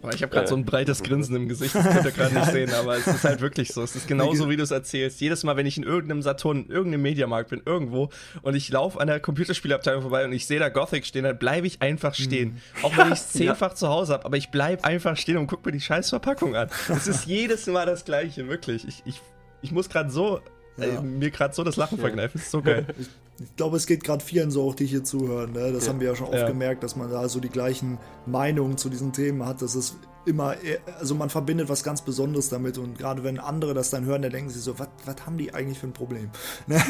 Boah, 0.01 0.13
ich 0.13 0.21
habe 0.23 0.33
gerade 0.33 0.47
Äh. 0.47 0.49
so 0.49 0.57
ein 0.57 0.65
breites 0.65 1.05
Grinsen 1.05 1.37
im 1.37 1.49
Gesicht, 1.49 1.77
das 1.77 1.85
könnt 1.85 2.05
ihr 2.05 2.11
gerade 2.11 2.35
nicht 2.35 2.47
sehen, 2.51 2.75
aber 2.75 2.97
es 2.97 3.07
ist 3.07 3.23
halt 3.23 3.41
wirklich 3.41 3.73
so. 3.73 3.83
Es 3.85 3.95
ist 3.95 4.09
genauso, 4.09 4.51
wie 4.51 4.57
du 4.57 4.65
es 4.65 4.73
erzählst. 4.73 5.21
Jedes 5.21 5.45
Mal, 5.45 5.57
wenn 5.57 5.65
ich 5.65 5.77
in 5.77 5.85
irgendeinem 5.85 6.23
Saturn, 6.23 6.65
in 6.65 6.71
irgendeinem 6.73 7.03
Mediamarkt 7.03 7.51
bin, 7.51 7.63
irgendwo, 7.65 8.11
und 8.43 8.57
ich 8.57 8.69
laufe 8.71 9.01
an 9.01 9.07
der 9.07 9.21
Computerspielabteilung 9.21 10.03
vorbei 10.03 10.25
und 10.25 10.33
ich 10.33 10.49
sehe 10.49 10.59
da 10.59 10.71
Gothic 10.71 11.07
stehen, 11.07 11.23
dann 11.23 11.39
bleibe 11.39 11.69
ich 11.69 11.83
einfach 11.83 12.15
stehen. 12.17 12.61
Auch 12.83 12.97
wenn 12.97 13.07
ich 13.13 13.21
es 13.21 13.29
zehnfach 13.33 13.75
zu 13.75 13.87
Hause 13.89 14.15
habe, 14.15 14.25
aber 14.25 14.37
ich 14.37 14.51
bleibe 14.51 14.83
einfach 14.83 15.17
stehen 15.17 15.37
und 15.37 15.47
gucke 15.47 15.69
mir 15.69 15.73
die 15.73 15.81
scheiß 15.81 16.09
Verpackung 16.11 16.57
an. 16.57 16.69
Es 16.89 17.07
ist 17.07 17.27
jedes 17.27 17.69
Mal 17.69 17.87
das 17.87 18.05
Gleiche, 18.05 18.49
wirklich. 18.49 18.89
Ich, 18.89 19.03
ich, 19.05 19.21
ich 19.63 19.71
muss 19.71 19.89
gerade 19.89 20.11
so, 20.11 20.41
Ja. 20.79 20.85
äh, 20.87 21.01
mir 21.01 21.31
gerade 21.31 21.55
so 21.55 21.63
das 21.63 21.77
Lachen 21.77 21.99
verkneifen. 21.99 22.39
Es 22.41 22.47
ist 22.47 22.51
so 22.51 22.61
geil. 22.61 22.87
Ich 23.45 23.57
glaube, 23.57 23.77
es 23.77 23.87
geht 23.87 24.05
gerade 24.05 24.25
vielen 24.25 24.51
so, 24.51 24.69
auch 24.69 24.75
die 24.75 24.87
hier 24.87 25.05
zuhören. 25.05 25.53
Ne? 25.53 25.73
Das 25.73 25.89
haben 25.89 26.01
wir 26.01 26.09
ja 26.09 26.17
schon 26.17 26.27
oft 26.27 26.37
Ja. 26.37 26.49
gemerkt, 26.49 26.83
dass 26.83 26.97
man 26.97 27.11
da 27.11 27.29
so 27.29 27.41
die 27.41 27.49
gleichen 27.49 27.99
Meinungen 28.27 28.77
zu 28.79 28.89
diesen 28.89 29.13
Themen 29.13 29.45
hat. 29.47 29.63
Das 29.63 29.75
ist 29.75 29.97
immer, 30.25 30.55
also 31.01 31.15
man 31.17 31.31
verbindet 31.31 31.69
was 31.69 31.83
ganz 31.83 32.03
Besonderes 32.03 32.49
damit 32.49 32.79
und 32.79 32.97
gerade 32.97 33.25
wenn 33.25 33.39
andere 33.41 33.75
das 33.75 33.91
dann 33.91 34.05
hören, 34.05 34.23
dann 34.23 34.31
denken 34.31 34.51
sie 34.51 34.61
so, 34.61 34.79
was 34.79 34.89
was 35.05 35.17
haben 35.27 35.37
die 35.37 35.53
eigentlich 35.53 35.79
für 35.81 35.89
ein 35.89 35.93
Problem? 35.93 36.31
Ne? 36.69 36.81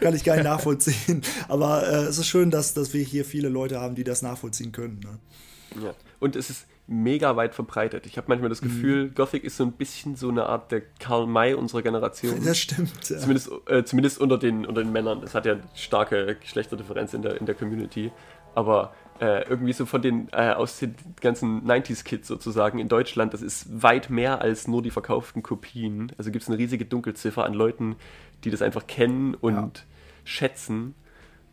Kann 0.00 0.14
ich 0.14 0.24
gar 0.24 0.36
nicht 0.36 0.44
nachvollziehen. 0.44 1.22
Aber 1.48 1.86
äh, 1.86 2.04
es 2.04 2.16
ist 2.18 2.26
schön, 2.26 2.50
dass, 2.50 2.72
dass 2.74 2.94
wir 2.94 3.02
hier 3.04 3.24
viele 3.26 3.48
Leute 3.50 3.80
haben, 3.80 3.94
die 3.94 4.04
das 4.04 4.22
nachvollziehen 4.22 4.72
können. 4.72 5.00
Ne? 5.00 5.82
Ja. 5.84 5.94
Und 6.18 6.34
es 6.34 6.48
ist 6.50 6.64
mega 6.88 7.36
weit 7.36 7.54
verbreitet. 7.54 8.06
Ich 8.06 8.16
habe 8.16 8.28
manchmal 8.28 8.48
das 8.48 8.62
Gefühl, 8.62 9.10
Gothic 9.10 9.44
ist 9.44 9.58
so 9.58 9.64
ein 9.64 9.72
bisschen 9.72 10.16
so 10.16 10.30
eine 10.30 10.46
Art 10.46 10.72
der 10.72 10.80
Karl 10.98 11.26
May 11.26 11.54
unserer 11.54 11.82
Generation. 11.82 12.36
Das 12.44 12.58
stimmt. 12.58 13.10
Ja. 13.10 13.18
Zumindest, 13.18 13.50
äh, 13.66 13.84
zumindest 13.84 14.18
unter, 14.18 14.38
den, 14.38 14.64
unter 14.64 14.82
den 14.82 14.90
Männern. 14.90 15.22
Es 15.22 15.34
hat 15.34 15.44
ja 15.44 15.56
starke 15.74 16.36
Geschlechterdifferenz 16.40 17.12
in 17.12 17.20
der, 17.20 17.38
in 17.38 17.46
der 17.46 17.54
Community. 17.54 18.10
Aber 18.54 18.94
äh, 19.20 19.46
irgendwie 19.48 19.74
so 19.74 19.84
von 19.84 20.00
den, 20.00 20.28
äh, 20.32 20.52
aus 20.52 20.78
den 20.78 20.94
ganzen 21.20 21.66
90s-Kids 21.66 22.26
sozusagen 22.26 22.78
in 22.78 22.88
Deutschland, 22.88 23.34
das 23.34 23.42
ist 23.42 23.82
weit 23.82 24.08
mehr 24.08 24.40
als 24.40 24.66
nur 24.66 24.80
die 24.80 24.90
verkauften 24.90 25.42
Kopien. 25.42 26.12
Also 26.16 26.30
gibt 26.30 26.42
es 26.42 26.48
eine 26.48 26.56
riesige 26.56 26.86
Dunkelziffer 26.86 27.44
an 27.44 27.52
Leuten, 27.52 27.96
die 28.44 28.50
das 28.50 28.62
einfach 28.62 28.86
kennen 28.86 29.34
und 29.34 29.84
schätzen. 30.24 30.94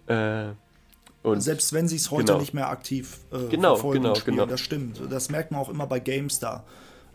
Äh, 0.08 0.52
und 1.26 1.42
Selbst 1.42 1.74
wenn 1.74 1.88
sie 1.88 1.96
es 1.98 2.12
heute 2.12 2.26
Genau. 2.28 2.40
nicht 2.40 2.54
mehr 2.54 2.70
aktiv 2.70 3.20
äh, 3.32 3.50
Genau, 3.50 3.76
verfolgen 3.76 4.02
genau, 4.04 4.10
und 4.14 4.18
spielen, 4.18 4.38
genau. 4.38 4.48
das 4.50 4.62
stimmt. 4.62 5.02
Das 5.10 5.30
merkt 5.30 5.52
man 5.52 5.62
auch 5.62 5.70
immer 5.70 5.88
bei 5.88 6.00
GameStar. 6.00 6.66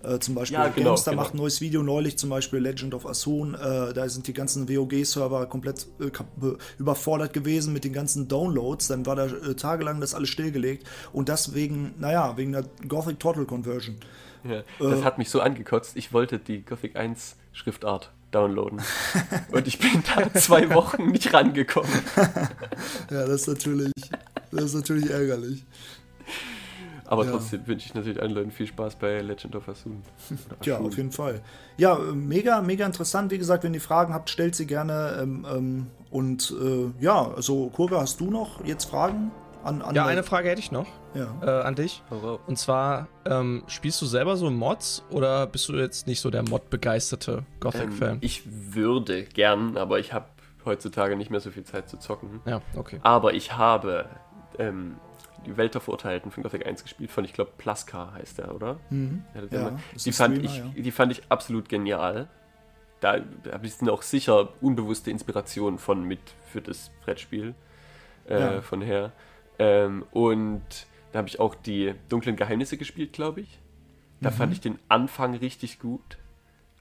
Äh, 0.03 0.19
zum 0.19 0.35
Beispiel 0.35 0.55
Ja, 0.59 0.69
genau, 0.69 0.91
GameStar 0.91 1.13
genau. 1.13 1.23
macht 1.23 1.35
ein 1.35 1.37
neues 1.37 1.61
Video 1.61 1.83
neulich, 1.83 2.17
zum 2.17 2.31
Beispiel 2.31 2.59
Legend 2.59 2.95
of 2.95 3.07
Asun. 3.07 3.55
Äh, 3.55 3.93
da 3.93 4.09
sind 4.09 4.27
die 4.27 4.33
ganzen 4.33 4.69
WOG-Server 4.69 5.47
komplett 5.47 5.87
äh, 6.01 6.11
überfordert 6.79 7.33
gewesen 7.35 7.73
mit 7.73 7.85
den 7.85 7.93
ganzen 7.93 8.27
Downloads. 8.27 8.89
Dann 8.89 9.05
war 9.07 9.17
da 9.17 9.27
äh, 9.27 9.55
tagelang 9.55 10.01
das 10.01 10.15
alles 10.15 10.31
stillgelegt. 10.31 10.87
Und 11.13 11.29
das 11.29 11.55
wegen, 11.55 11.95
naja, 11.99 12.37
wegen 12.37 12.53
der 12.53 12.65
Gothic 12.89 13.21
Total 13.21 13.45
Conversion. 13.45 13.97
Ja, 14.43 14.63
das 14.79 15.05
hat 15.05 15.19
mich 15.19 15.29
so 15.29 15.41
angekotzt. 15.43 15.97
Ich 15.97 16.15
wollte 16.15 16.39
die 16.39 16.65
Gothic 16.65 16.97
1 16.97 17.37
Schriftart 17.53 18.11
downloaden. 18.31 18.81
Und 19.53 19.66
ich 19.66 19.78
bin 19.78 20.03
da 20.14 20.33
zwei 20.35 20.72
Wochen 20.74 21.07
nicht 21.11 21.33
rangekommen. 21.33 21.91
Ja, 23.11 23.26
das 23.26 23.43
ist 23.43 23.49
natürlich, 23.49 23.93
das 24.53 24.64
ist 24.64 24.74
natürlich 24.74 25.11
ärgerlich. 25.11 25.64
Aber 27.07 27.24
Ja. 27.24 27.33
trotzdem 27.33 27.66
wünsche 27.66 27.87
ich 27.87 27.95
natürlich 27.95 28.22
allen 28.22 28.31
Leuten 28.33 28.53
viel 28.53 28.68
Spaß 28.68 28.95
bei 28.97 29.20
Legend 29.20 29.57
of 29.57 29.68
Asun. 29.68 30.03
Ja, 30.64 30.78
auf 30.78 30.97
jeden 30.97 31.11
Fall. 31.11 31.41
Ja, 31.76 31.99
mega, 31.99 32.62
mega 32.62 32.87
interessant. 32.87 33.33
Wie 33.33 33.39
gesagt, 33.39 33.64
wenn 33.64 33.74
ihr 33.74 33.81
Fragen 33.81 34.14
habt, 34.14 34.31
stellt 34.31 34.55
sie 34.55 34.66
gerne. 34.66 35.18
Ähm, 35.20 35.45
ähm, 35.53 35.87
und 36.11 36.55
äh, 36.61 37.03
ja, 37.03 37.33
also 37.35 37.68
Kurga, 37.70 38.01
hast 38.01 38.20
du 38.20 38.31
noch 38.31 38.64
jetzt 38.64 38.85
Fragen 38.85 39.33
an, 39.65 39.83
an 39.83 39.95
Ja, 39.95 40.07
eine 40.07 40.23
Frage 40.23 40.49
hätte 40.49 40.61
ich 40.61 40.73
noch 40.73 40.87
Ja. 41.15 41.35
äh, 41.43 41.63
an 41.65 41.75
dich. 41.75 42.03
Hau 42.11 42.19
raus. 42.19 42.41
Und 42.47 42.57
zwar, 42.59 43.09
ähm, 43.27 43.63
spielst 43.67 44.01
du 44.03 44.07
selber 44.07 44.37
so 44.37 44.51
Mods 44.51 45.05
oder 45.11 45.47
bist 45.47 45.69
du 45.69 45.75
jetzt 45.77 46.07
nicht 46.07 46.21
so 46.21 46.31
der 46.31 46.43
Mod-begeisterte 46.43 47.45
Gothic-Fan? 47.61 48.11
Ähm, 48.15 48.19
ich 48.21 48.43
würde 48.47 49.25
gern, 49.25 49.77
aber 49.77 49.99
ich 49.99 50.13
habe 50.13 50.27
heutzutage 50.65 51.17
nicht 51.17 51.31
mehr 51.31 51.41
so 51.41 51.51
viel 51.51 51.65
Zeit 51.65 51.89
zu 51.89 51.99
zocken. 51.99 52.41
ja, 52.47 52.61
okay. 52.77 53.01
Aber 53.03 53.33
ich 53.35 53.57
habe 53.57 54.07
ähm, 54.59 54.97
die 55.47 55.57
Welt 55.57 55.73
der 55.75 55.81
Verurteilten 55.81 56.31
von 56.31 56.43
Gothic 56.43 56.67
1 56.67 56.83
gespielt, 56.83 57.11
von 57.11 57.25
ich 57.25 57.33
glaube 57.33 57.53
Plaska 57.57 58.13
heißt 58.15 58.39
der, 58.39 58.55
oder? 58.55 58.79
Ja, 58.91 59.41
das 59.41 59.51
Ja, 59.51 59.79
die, 60.05 60.13
fand 60.13 60.37
Streamer, 60.37 60.67
ich, 60.69 60.77
ja. 60.77 60.83
die 60.83 60.91
fand 60.91 61.13
ich 61.13 61.23
absolut 61.31 61.69
genial. 61.69 62.29
Da 63.01 63.15
habe 63.51 63.67
ich 63.67 63.89
auch 63.89 64.03
sicher 64.03 64.51
unbewusste 64.61 65.11
Inspiration 65.11 65.79
von 65.79 66.03
mit 66.05 66.21
für 66.53 66.61
das 66.61 66.91
Brettspiel 67.05 67.55
äh, 68.29 68.39
Ja. 68.57 68.61
von 68.61 68.83
her. 68.83 69.13
Ähm, 69.61 70.05
und 70.13 70.63
da 71.13 71.19
habe 71.19 71.29
ich 71.29 71.39
auch 71.39 71.55
die 71.55 71.95
dunklen 72.09 72.35
Geheimnisse 72.37 72.77
gespielt, 72.79 73.13
glaube 73.13 73.43
ich. 73.43 73.59
Da 74.23 74.31
Mhm. 74.31 74.35
fand 74.35 74.53
ich 74.55 74.61
den 74.61 74.79
Anfang 74.89 75.35
richtig 75.37 75.79
gut. 75.79 76.19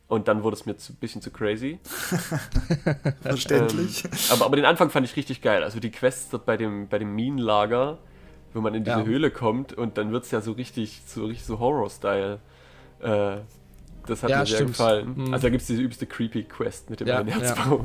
Und 0.08 0.28
dann 0.28 0.42
wurde 0.44 0.56
es 0.56 0.66
mir 0.66 0.76
zu, 0.78 0.94
ein 0.94 0.96
bisschen 0.96 1.22
zu 1.22 1.30
crazy. 1.30 1.78
Verständlich. 3.22 4.04
Ähm, 4.06 4.12
aber, 4.32 4.46
aber 4.46 4.56
den 4.56 4.66
Anfang 4.66 4.90
fand 4.90 5.06
ich 5.06 5.16
richtig 5.16 5.42
geil. 5.42 5.64
Also 5.64 5.80
die 5.80 5.92
Quests 5.92 6.30
dort 6.30 6.46
bei 6.46 6.58
dem, 6.58 6.88
bei 6.88 6.98
dem 7.00 7.14
Minenlager, 7.16 8.00
wo 8.54 8.62
man 8.62 8.74
in 8.74 8.84
diese 8.84 9.00
Ja. 9.00 9.06
Höhle 9.06 9.30
kommt 9.32 9.74
und 9.74 9.98
dann 9.98 10.12
wird 10.12 10.24
es 10.26 10.32
ja 10.32 10.42
so 10.42 10.54
richtig, 10.54 11.02
so 11.06 11.26
richtig 11.26 11.46
so 11.46 11.60
Horror-Style. 11.60 12.40
Äh, 13.02 13.38
das 14.06 14.24
hat 14.24 14.30
Ja, 14.30 14.40
mir 14.40 14.46
sehr 14.46 14.56
stimmt. 14.58 14.72
gefallen. 14.72 15.14
Mhm. 15.16 15.34
Also 15.34 15.44
da 15.48 15.50
gibt 15.50 15.62
es 15.62 15.68
diese 15.68 15.82
übelste 15.82 16.06
creepy 16.06 16.44
Quest 16.44 16.90
mit 16.90 17.00
dem 17.00 17.08
Ja, 17.08 17.20
einen 17.20 17.30
Herz 17.30 17.56
ja. 17.58 17.80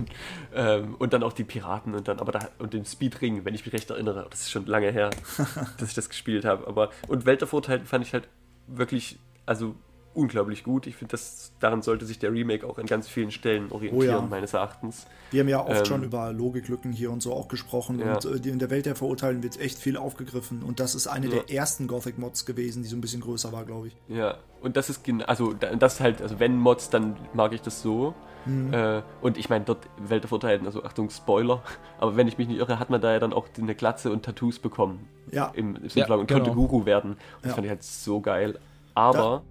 Ähm, 0.54 0.94
und 0.98 1.12
dann 1.12 1.22
auch 1.22 1.32
die 1.32 1.44
Piraten 1.44 1.94
und 1.94 2.08
dann 2.08 2.18
aber 2.18 2.32
da, 2.32 2.48
und 2.58 2.72
den 2.72 2.84
Speedring, 2.84 3.44
wenn 3.44 3.54
ich 3.54 3.64
mich 3.64 3.74
recht 3.74 3.90
erinnere. 3.90 4.26
Das 4.30 4.40
ist 4.42 4.50
schon 4.50 4.66
lange 4.66 4.90
her, 4.90 5.10
dass 5.78 5.88
ich 5.88 5.94
das 5.94 6.08
gespielt 6.08 6.44
habe. 6.44 6.66
Aber 6.66 6.90
und 7.08 7.26
Welt 7.26 7.40
der 7.40 7.48
Vorteile 7.48 7.84
fand 7.84 8.06
ich 8.06 8.12
halt 8.12 8.28
wirklich, 8.66 9.18
also 9.46 9.74
unglaublich 10.14 10.64
gut. 10.64 10.86
Ich 10.86 10.96
finde, 10.96 11.16
daran 11.60 11.82
sollte 11.82 12.06
sich 12.06 12.18
der 12.18 12.32
Remake 12.32 12.66
auch 12.66 12.78
an 12.78 12.86
ganz 12.86 13.08
vielen 13.08 13.30
Stellen 13.30 13.70
orientieren, 13.72 14.16
Oh 14.16 14.20
ja. 14.22 14.26
meines 14.28 14.54
Erachtens. 14.54 15.06
Wir 15.30 15.40
haben 15.40 15.48
ja 15.48 15.60
oft 15.64 15.80
Ähm, 15.80 15.84
schon 15.86 16.02
über 16.04 16.32
Logiklücken 16.32 16.92
hier 16.92 17.10
und 17.10 17.22
so 17.22 17.32
auch 17.34 17.48
gesprochen 17.48 17.98
Ja. 17.98 18.14
und 18.14 18.24
äh, 18.24 18.40
die- 18.40 18.50
in 18.50 18.58
der 18.58 18.70
Welt 18.70 18.86
der 18.86 18.96
Verurteilten 18.96 19.42
wird 19.42 19.58
echt 19.60 19.78
viel 19.78 19.96
aufgegriffen 19.96 20.62
und 20.62 20.80
das 20.80 20.94
ist 20.94 21.06
eine 21.06 21.26
Ja. 21.26 21.32
der 21.42 21.50
ersten 21.50 21.86
Gothic-Mods 21.88 22.46
gewesen, 22.46 22.82
die 22.82 22.88
so 22.88 22.96
ein 22.96 23.00
bisschen 23.00 23.20
größer 23.20 23.52
war, 23.52 23.64
glaube 23.64 23.88
ich. 23.88 23.96
Ja, 24.08 24.36
und 24.62 24.76
das 24.76 24.88
ist 24.90 25.02
genau, 25.04 25.24
also 25.26 25.52
da- 25.52 25.74
das 25.74 26.00
halt, 26.00 26.22
also 26.22 26.38
wenn 26.38 26.58
Mods, 26.58 26.90
dann 26.90 27.16
mag 27.32 27.52
ich 27.52 27.60
das 27.62 27.82
so. 27.82 28.14
Mhm. 28.46 28.74
Äh, 28.74 29.02
und 29.22 29.38
ich 29.38 29.48
meine, 29.48 29.64
dort 29.64 29.86
Welt 29.96 30.22
der 30.22 30.28
Vorteile, 30.28 30.60
also 30.66 30.84
Achtung, 30.84 31.08
Spoiler, 31.08 31.62
aber 31.98 32.14
wenn 32.16 32.28
ich 32.28 32.36
mich 32.36 32.46
nicht 32.46 32.58
irre, 32.58 32.78
hat 32.78 32.90
man 32.90 33.00
da 33.00 33.10
ja 33.12 33.18
dann 33.18 33.32
auch 33.32 33.46
eine 33.58 33.74
Glatze 33.74 34.12
und 34.12 34.22
Tattoos 34.24 34.58
bekommen 34.58 35.08
Ja, 35.32 35.50
im, 35.54 35.76
im 35.76 35.82
Ja, 35.94 36.04
und 36.14 36.28
konnte 36.30 36.34
genau. 36.50 36.54
Guru 36.54 36.84
werden. 36.84 37.12
Und 37.12 37.18
das 37.42 37.54
fand 37.54 37.64
ich 37.64 37.70
halt 37.70 37.82
so 37.82 38.20
geil. 38.20 38.58
Aber 38.94 39.42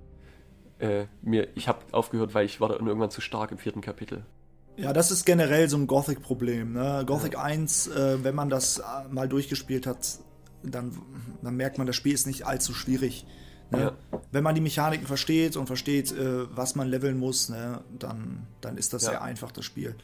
äh, 0.83 1.07
mir, 1.21 1.47
ich 1.55 1.67
habe 1.67 1.79
aufgehört, 1.91 2.33
weil 2.33 2.45
ich 2.45 2.59
war 2.61 2.69
da 2.69 2.75
irgendwann 2.75 3.09
zu 3.11 3.21
stark 3.21 3.51
im 3.51 3.57
vierten 3.57 3.81
Kapitel. 3.81 4.25
Ja, 4.75 4.91
das 4.91 5.11
ist 5.11 5.25
generell 5.25 5.69
so 5.69 5.77
ein 5.77 5.87
Gothic-Problem. 5.87 6.73
Ne? 6.73 7.03
Gothic 7.05 7.37
1, 7.37 7.87
äh, 7.87 8.23
wenn 8.23 8.35
man 8.35 8.49
das 8.49 8.79
äh, 8.79 8.83
mal 9.11 9.27
durchgespielt 9.29 9.85
hat, 9.87 10.19
dann, 10.63 10.97
dann 11.41 11.55
merkt 11.55 11.77
man, 11.77 11.85
das 11.87 11.95
Spiel 11.95 12.13
ist 12.13 12.25
nicht 12.27 12.45
allzu 12.47 12.73
schwierig. 12.73 13.25
Ne? 13.69 13.93
Wenn 14.31 14.43
man 14.43 14.55
die 14.55 14.61
Mechaniken 14.61 15.05
versteht 15.07 15.57
und 15.57 15.67
versteht, 15.67 16.11
äh, 16.11 16.45
was 16.55 16.75
man 16.75 16.87
leveln 16.87 17.17
muss, 17.17 17.49
ne, 17.49 17.81
dann, 17.97 18.45
dann 18.61 18.77
ist 18.77 18.93
das 18.93 19.03
Ja. 19.03 19.09
sehr 19.11 19.21
einfach, 19.21 19.51
das 19.51 19.65
Spiel. 19.65 19.95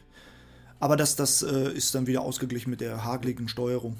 Aber 0.81 0.95
das, 0.95 1.15
das 1.17 1.43
äh, 1.43 1.71
ist 1.73 1.93
dann 1.93 2.07
wieder 2.07 2.21
ausgeglichen 2.21 2.69
mit 2.69 2.79
der 2.79 3.03
hageligen 3.03 3.49
Steuerung 3.49 3.97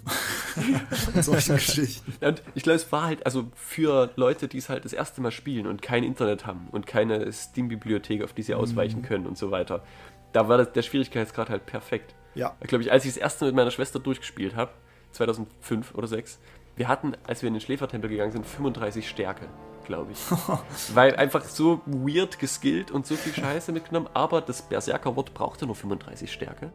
und 1.14 1.24
solchen 1.24 1.56
Geschichten. 1.56 2.14
Ja, 2.22 2.30
Und 2.30 2.42
ich 2.56 2.64
glaube, 2.64 2.78
es 2.78 2.90
war 2.92 3.04
halt, 3.04 3.26
also 3.26 3.48
für 3.56 4.12
Leute, 4.16 4.48
die 4.48 4.58
es 4.60 4.70
halt 4.70 4.86
das 4.86 4.94
erste 4.94 5.20
Mal 5.22 5.32
spielen 5.32 5.68
und 5.68 5.82
kein 5.82 6.04
Internet 6.04 6.46
haben 6.46 6.68
und 6.72 6.88
keine 6.88 7.32
Steam-Bibliothek, 7.32 8.24
auf 8.24 8.32
die 8.34 8.44
sie 8.44 8.54
Mhm. 8.54 8.60
ausweichen 8.60 9.02
können 9.02 9.28
und 9.28 9.38
so 9.38 9.52
weiter, 9.52 9.84
da 10.32 10.48
war 10.48 10.58
das, 10.58 10.72
der 10.72 10.82
Schwierigkeitsgrad 10.84 11.50
halt 11.50 11.66
perfekt. 11.66 12.16
Ja, 12.36 12.56
glaube 12.62 12.84
ich, 12.84 12.92
als 12.92 13.04
ich 13.06 13.12
das 13.14 13.18
erste 13.18 13.44
Mal 13.46 13.50
mit 13.50 13.56
meiner 13.58 13.72
Schwester 13.72 14.00
durchgespielt 14.00 14.56
habe, 14.56 14.72
2005 15.12 15.90
oder 15.96 16.08
2006, 16.08 16.40
wir 16.78 16.88
hatten, 16.88 17.14
als 17.28 17.42
wir 17.42 17.48
in 17.48 17.56
den 17.56 17.62
Schläfertempel 17.62 18.10
gegangen 18.10 18.32
sind, 18.32 18.46
35 18.46 19.10
Stärke, 19.10 19.48
glaube 19.90 20.12
ich. 20.14 20.20
Weil 20.96 21.16
einfach 21.16 21.44
so 21.44 21.82
weird 21.88 22.38
geskillt 22.40 22.92
und 22.92 23.06
so 23.08 23.16
viel 23.16 23.34
Scheiße 23.34 23.72
mitgenommen, 23.72 24.08
aber 24.14 24.40
das 24.40 24.62
Berserker-Wort 24.62 25.34
brauchte 25.34 25.66
nur 25.66 25.76
35 25.76 26.32
Stärke. 26.32 26.72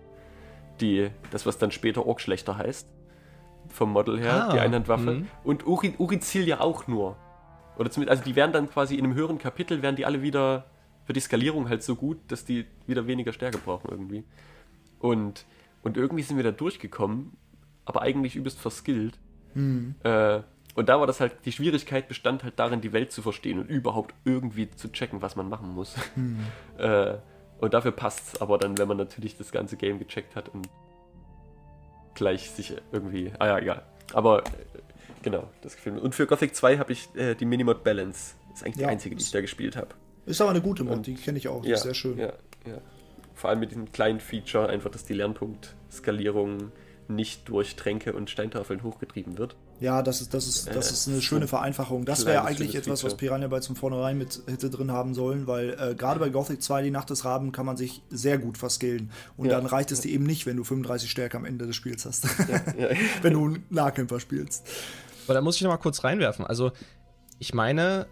Die, 0.80 1.10
das, 1.30 1.46
was 1.46 1.56
dann 1.56 1.70
später 1.70 2.04
Orkschlechter 2.04 2.58
heißt, 2.58 2.88
vom 3.68 3.92
Model 3.92 4.18
her, 4.20 4.48
Ah, 4.48 4.52
die 4.52 4.58
Einhandwaffe. 4.58 5.12
mhm. 5.12 5.28
Und 5.44 5.64
Uri, 5.66 5.94
Urizil 5.96 6.46
ja 6.46 6.60
auch 6.60 6.88
nur. 6.88 7.16
Oder 7.78 7.88
zumindest, 7.90 8.18
also 8.18 8.24
die 8.28 8.34
werden 8.36 8.52
dann 8.52 8.68
quasi 8.68 8.96
in 8.96 9.04
einem 9.04 9.14
höheren 9.14 9.38
Kapitel, 9.38 9.80
werden 9.80 9.94
die 9.96 10.04
alle 10.06 10.20
wieder, 10.20 10.66
wird 11.06 11.16
die 11.16 11.20
Skalierung 11.20 11.68
halt 11.68 11.82
so 11.84 11.94
gut, 11.94 12.18
dass 12.28 12.44
die 12.44 12.66
wieder 12.88 13.06
weniger 13.06 13.32
Stärke 13.32 13.58
brauchen 13.58 13.88
irgendwie. 13.90 14.24
Und, 14.98 15.44
und 15.82 15.96
irgendwie 15.96 16.24
sind 16.24 16.36
wir 16.36 16.44
da 16.44 16.50
durchgekommen, 16.50 17.36
aber 17.84 18.02
eigentlich 18.02 18.34
übelst 18.34 18.58
verskillt. 18.58 19.18
Äh, 20.02 20.40
und 20.74 20.88
da 20.88 20.98
war 20.98 21.06
das 21.06 21.20
halt, 21.20 21.32
die 21.44 21.52
Schwierigkeit 21.52 22.08
bestand 22.08 22.42
halt 22.44 22.58
darin, 22.58 22.80
die 22.80 22.92
Welt 22.92 23.12
zu 23.12 23.22
verstehen 23.22 23.58
und 23.58 23.68
überhaupt 23.68 24.14
irgendwie 24.24 24.70
zu 24.70 24.90
checken, 24.90 25.22
was 25.22 25.36
man 25.36 25.48
machen 25.48 25.70
muss. 25.74 25.94
äh, 26.78 27.14
und 27.60 27.72
dafür 27.74 27.92
passt 27.92 28.34
es 28.34 28.40
aber 28.40 28.58
dann, 28.58 28.76
wenn 28.78 28.88
man 28.88 28.96
natürlich 28.96 29.36
das 29.38 29.52
ganze 29.52 29.76
Game 29.76 29.98
gecheckt 29.98 30.34
hat 30.36 30.48
und 30.48 30.68
gleich 32.14 32.50
sich 32.50 32.74
irgendwie. 32.92 33.32
Ah 33.38 33.46
ja, 33.46 33.58
egal. 33.58 33.82
Aber 34.12 34.40
äh, 34.44 34.50
genau, 35.22 35.48
das 35.62 35.76
gefällt 35.76 35.96
mir. 35.96 36.02
Und 36.02 36.14
für 36.14 36.26
Gothic 36.26 36.54
2 36.54 36.78
habe 36.78 36.92
ich 36.92 37.08
äh, 37.14 37.34
die 37.34 37.44
Minimod 37.44 37.84
Balance. 37.84 38.34
Das 38.50 38.60
ist 38.60 38.66
eigentlich 38.66 38.76
Ja, 38.76 38.88
die 38.88 38.92
einzige, 38.92 39.16
die 39.16 39.22
ich 39.22 39.30
da 39.30 39.40
gespielt 39.40 39.76
habe. 39.76 39.88
ist 40.26 40.40
aber 40.40 40.50
eine 40.50 40.60
gute 40.60 40.84
Mod, 40.84 41.06
die 41.06 41.14
kenne 41.14 41.38
ich 41.38 41.48
auch, 41.48 41.62
die 41.62 41.70
ist 41.70 41.82
sehr 41.82 41.94
schön. 41.94 42.18
Ja, 42.18 42.32
ja. 42.66 42.78
Vor 43.34 43.50
allem 43.50 43.60
mit 43.60 43.70
diesem 43.70 43.90
kleinen 43.90 44.20
Feature, 44.20 44.68
einfach, 44.68 44.90
dass 44.90 45.04
die 45.04 45.14
Lernpunkt-Skalierung 45.14 46.70
nicht 47.08 47.48
durch 47.48 47.76
Tränke 47.76 48.12
und 48.12 48.30
Steintafeln 48.30 48.82
hochgetrieben 48.82 49.38
wird. 49.38 49.56
Ja, 49.80 50.02
das 50.02 50.20
ist, 50.20 50.32
das 50.32 50.46
ist, 50.46 50.68
das 50.68 50.90
Äh, 50.90 50.92
ist 50.92 51.08
eine 51.08 51.16
so 51.16 51.22
schöne 51.22 51.46
Vereinfachung. 51.48 52.04
Das 52.04 52.24
wäre 52.26 52.44
eigentlich 52.44 52.74
etwas, 52.76 53.02
was. 53.04 53.16
Piranha 53.16 53.48
Bytes 53.48 53.66
von 53.66 53.76
vornherein 53.76 54.16
mit 54.16 54.40
hätte 54.46 54.70
drin 54.70 54.92
haben 54.92 55.14
sollen, 55.14 55.46
weil 55.46 55.70
äh, 55.78 55.94
gerade 55.94 56.20
bei 56.20 56.28
Gothic 56.30 56.62
2, 56.62 56.82
die 56.82 56.90
Nacht 56.90 57.10
des 57.10 57.24
Raben, 57.24 57.52
kann 57.52 57.66
man 57.66 57.76
sich 57.76 58.02
sehr 58.08 58.38
gut 58.38 58.56
verskillen. 58.56 59.10
Und 59.36 59.46
Ja. 59.46 59.56
dann 59.56 59.66
reicht 59.66 59.90
es 59.92 60.00
dir 60.00 60.10
eben 60.12 60.24
nicht, 60.24 60.46
wenn 60.46 60.56
du 60.56 60.64
35 60.64 61.10
Stärke 61.10 61.36
am 61.36 61.44
Ende 61.44 61.66
des 61.66 61.76
Spiels 61.76 62.06
hast. 62.06 62.24
Ja, 62.78 62.88
wenn 63.22 63.32
du 63.34 63.44
einen 63.46 63.64
Nahkämpfer 63.70 64.20
spielst. 64.20 64.64
Aber 65.26 65.34
da 65.34 65.40
muss 65.40 65.56
ich 65.56 65.62
noch 65.62 65.70
mal 65.70 65.76
kurz 65.78 66.04
reinwerfen. 66.04 66.44
Also, 66.44 66.72
ich 67.38 67.52
meine. 67.54 68.06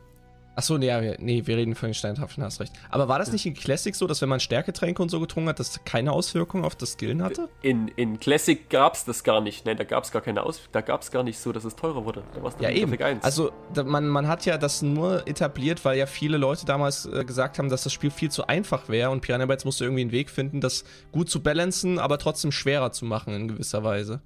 Achso, 0.54 0.76
nee, 0.76 1.16
nee, 1.18 1.46
wir 1.46 1.56
reden 1.56 1.74
von 1.74 1.88
den 1.88 1.94
Steintafeln, 1.94 2.44
hast 2.44 2.60
recht. 2.60 2.72
Aber 2.90 3.08
war 3.08 3.18
das 3.18 3.32
nicht 3.32 3.46
in 3.46 3.54
Classic 3.54 3.94
so, 3.94 4.06
dass 4.06 4.20
wenn 4.20 4.28
man 4.28 4.38
Stärketränke 4.38 5.02
und 5.02 5.08
so 5.08 5.18
getrunken 5.18 5.48
hat, 5.48 5.58
das 5.58 5.82
keine 5.84 6.12
Auswirkung 6.12 6.64
auf 6.64 6.76
das 6.76 6.92
Skillen 6.92 7.22
hatte? 7.22 7.48
In, 7.62 7.88
in 7.88 8.20
Classic 8.20 8.68
gab 8.68 8.94
es 8.94 9.04
das 9.04 9.24
gar 9.24 9.40
nicht. 9.40 9.64
Nein, 9.64 9.78
da 9.78 9.84
gab 9.84 10.04
es 10.04 10.12
gar 10.12 10.20
keine 10.20 10.42
Aus. 10.42 10.60
Da 10.72 10.82
gab 10.82 11.00
es 11.00 11.10
gar 11.10 11.22
nicht 11.22 11.38
so, 11.38 11.52
dass 11.52 11.64
es 11.64 11.74
teurer 11.74 12.04
wurde. 12.04 12.22
Da 12.34 12.50
Ja, 12.60 12.70
eben. 12.70 12.90
Gothic 12.90 13.02
1. 13.02 13.24
Also, 13.24 13.50
da, 13.72 13.82
man, 13.84 14.06
man 14.08 14.28
hat 14.28 14.44
ja 14.44 14.58
das 14.58 14.82
nur 14.82 15.26
etabliert, 15.26 15.84
weil 15.86 15.98
ja 15.98 16.06
viele 16.06 16.36
Leute 16.36 16.66
damals 16.66 17.06
äh, 17.06 17.24
gesagt 17.24 17.58
haben, 17.58 17.70
dass 17.70 17.84
das 17.84 17.92
Spiel 17.92 18.10
viel 18.10 18.30
zu 18.30 18.46
einfach 18.46 18.90
wäre 18.90 19.10
und 19.10 19.22
Piranha 19.22 19.46
Bytes 19.46 19.64
musste 19.64 19.84
irgendwie 19.84 20.02
einen 20.02 20.12
Weg 20.12 20.28
finden, 20.28 20.60
das 20.60 20.84
gut 21.12 21.30
zu 21.30 21.42
balancen, 21.42 21.98
aber 21.98 22.18
trotzdem 22.18 22.52
schwerer 22.52 22.92
zu 22.92 23.06
machen 23.06 23.34
in 23.34 23.48
gewisser 23.48 23.84
Weise. 23.84 24.20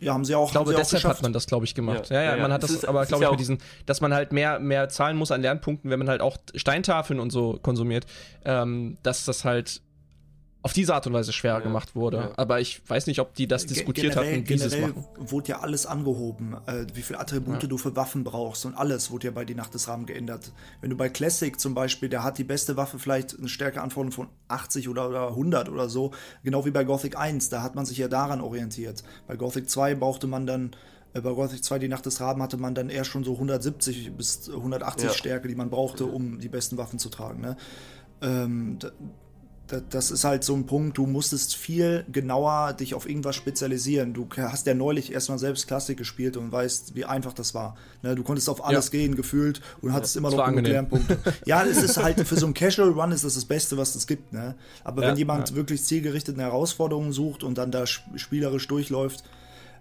Ja, 0.00 0.12
haben 0.14 0.24
sie 0.24 0.34
auch, 0.34 0.46
Ich 0.46 0.52
glaube, 0.52 0.70
deshalb 0.72 0.90
geschafft. 1.02 1.16
hat 1.16 1.22
man 1.22 1.32
das, 1.32 1.46
glaube 1.46 1.64
ich, 1.64 1.74
gemacht. 1.74 2.10
Ja, 2.10 2.16
Ja, 2.16 2.22
ja, 2.22 2.36
ja, 2.36 2.42
man 2.42 2.52
hat 2.52 2.62
das 2.62 2.70
ist- 2.70 2.84
aber, 2.86 3.06
glaube 3.06 3.24
ich, 3.24 3.30
mit 3.30 3.40
diesen, 3.40 3.58
dass 3.86 4.00
man 4.00 4.12
halt 4.12 4.32
mehr, 4.32 4.58
mehr 4.58 4.88
zahlen 4.88 5.16
muss 5.16 5.30
an 5.30 5.40
Lernpunkten, 5.42 5.90
wenn 5.90 5.98
man 5.98 6.08
halt 6.08 6.20
auch 6.20 6.36
Steintafeln 6.54 7.18
und 7.20 7.30
so 7.30 7.58
konsumiert, 7.62 8.04
ähm, 8.44 8.98
dass 9.02 9.24
das 9.24 9.44
halt 9.44 9.80
auf 10.66 10.72
diese 10.74 10.94
Art 10.94 11.06
und 11.06 11.12
Weise 11.14 11.32
schwerer 11.32 11.58
Ja, 11.58 11.64
gemacht 11.64 11.94
wurde. 11.94 12.16
ja. 12.18 12.30
Aber 12.36 12.60
ich 12.60 12.82
weiß 12.88 13.06
nicht, 13.06 13.20
ob 13.20 13.34
die 13.34 13.46
das 13.46 13.62
Ge- 13.66 13.74
diskutiert 13.74 14.12
generell, 14.14 14.34
hatten, 14.40 14.48
wie 14.48 14.58
sie 14.58 14.64
es 14.66 14.72
generell 14.74 14.92
machen. 14.94 15.06
wurde 15.30 15.48
ja 15.48 15.60
alles 15.60 15.86
angehoben, 15.86 16.56
äh, 16.66 16.84
wie 16.92 17.02
viele 17.02 17.20
Attribute 17.20 17.62
Ja. 17.62 17.68
du 17.68 17.78
für 17.78 17.94
Waffen 17.96 18.24
brauchst 18.24 18.66
und 18.66 18.74
alles 18.74 19.10
wurde 19.10 19.28
ja 19.28 19.30
bei 19.30 19.44
Die 19.44 19.54
Nacht 19.54 19.72
des 19.74 19.86
Rahmen 19.88 20.04
geändert. 20.06 20.52
Wenn 20.80 20.90
du 20.90 20.96
bei 20.96 21.08
Classic 21.08 21.58
zum 21.58 21.74
Beispiel, 21.74 22.08
der 22.08 22.24
hat 22.24 22.36
die 22.38 22.44
beste 22.44 22.76
Waffe 22.76 22.98
vielleicht 22.98 23.38
eine 23.38 23.48
Stärkeanforderung 23.48 24.12
von 24.12 24.28
80 24.48 24.88
oder, 24.88 25.08
oder 25.08 25.28
100 25.28 25.68
oder 25.68 25.88
so, 25.88 26.10
genau 26.42 26.64
wie 26.66 26.70
bei 26.72 26.84
Gothic 26.84 27.16
1, 27.16 27.48
da 27.48 27.62
hat 27.62 27.74
man 27.76 27.86
sich 27.86 27.98
ja 27.98 28.08
daran 28.08 28.40
orientiert. 28.40 29.04
Bei 29.28 29.36
Gothic 29.36 29.70
2 29.70 29.94
brauchte 29.94 30.26
man 30.26 30.46
dann, 30.46 30.72
äh, 31.14 31.20
bei 31.20 31.32
Gothic 31.32 31.62
2 31.64 31.78
Die 31.78 31.88
Nacht 31.88 32.04
des 32.06 32.20
Raben 32.20 32.42
hatte 32.42 32.56
man 32.56 32.74
dann 32.74 32.90
eher 32.90 33.04
schon 33.04 33.22
so 33.24 33.34
170 33.38 34.12
bis 34.16 34.50
180 34.50 35.04
Ja. 35.10 35.14
Stärke, 35.14 35.46
die 35.48 35.54
man 35.54 35.70
brauchte, 35.70 36.06
um 36.06 36.40
die 36.40 36.48
besten 36.48 36.76
Waffen 36.76 36.98
zu 36.98 37.08
tragen. 37.08 37.40
Ne? 37.40 37.56
Ähm, 38.20 38.78
das 39.90 40.10
ist 40.10 40.24
halt 40.24 40.44
so 40.44 40.54
ein 40.54 40.66
Punkt, 40.66 40.96
du 40.96 41.06
musstest 41.06 41.56
viel 41.56 42.04
genauer 42.12 42.72
dich 42.72 42.94
auf 42.94 43.08
irgendwas 43.08 43.34
spezialisieren. 43.34 44.14
Du 44.14 44.28
hast 44.36 44.66
ja 44.66 44.74
neulich 44.74 45.12
erstmal 45.12 45.38
selbst 45.38 45.66
Klassik 45.66 45.98
gespielt 45.98 46.36
und 46.36 46.52
weißt, 46.52 46.94
wie 46.94 47.04
einfach 47.04 47.32
das 47.32 47.54
war. 47.54 47.76
Ne, 48.02 48.14
du 48.14 48.22
konntest 48.22 48.48
auf 48.48 48.64
alles 48.64 48.86
Ja. 48.86 48.90
gehen, 48.92 49.16
gefühlt, 49.16 49.60
und 49.82 49.92
hattest 49.92 50.16
immer 50.16 50.30
das 50.30 50.38
noch 50.38 50.46
genug. 50.46 50.66
Lernpunkte. 50.66 51.18
ja, 51.46 51.64
es 51.64 51.82
ist 51.82 51.96
halt, 51.96 52.20
für 52.26 52.36
so 52.36 52.46
einen 52.46 52.54
Casual 52.54 52.90
Run 52.90 53.10
ist 53.12 53.24
das 53.24 53.34
das 53.34 53.44
Beste, 53.44 53.76
was 53.76 53.94
es 53.96 54.06
gibt. 54.06 54.32
Ne? 54.32 54.54
Aber 54.84 55.02
Ja, 55.02 55.08
wenn 55.08 55.16
jemand 55.16 55.50
ja. 55.50 55.56
wirklich 55.56 55.82
zielgerichtete 55.82 56.40
Herausforderungen 56.40 57.12
sucht 57.12 57.42
und 57.42 57.58
dann 57.58 57.70
da 57.72 57.82
sp- 57.88 58.06
spielerisch 58.16 58.68
durchläuft, 58.68 59.24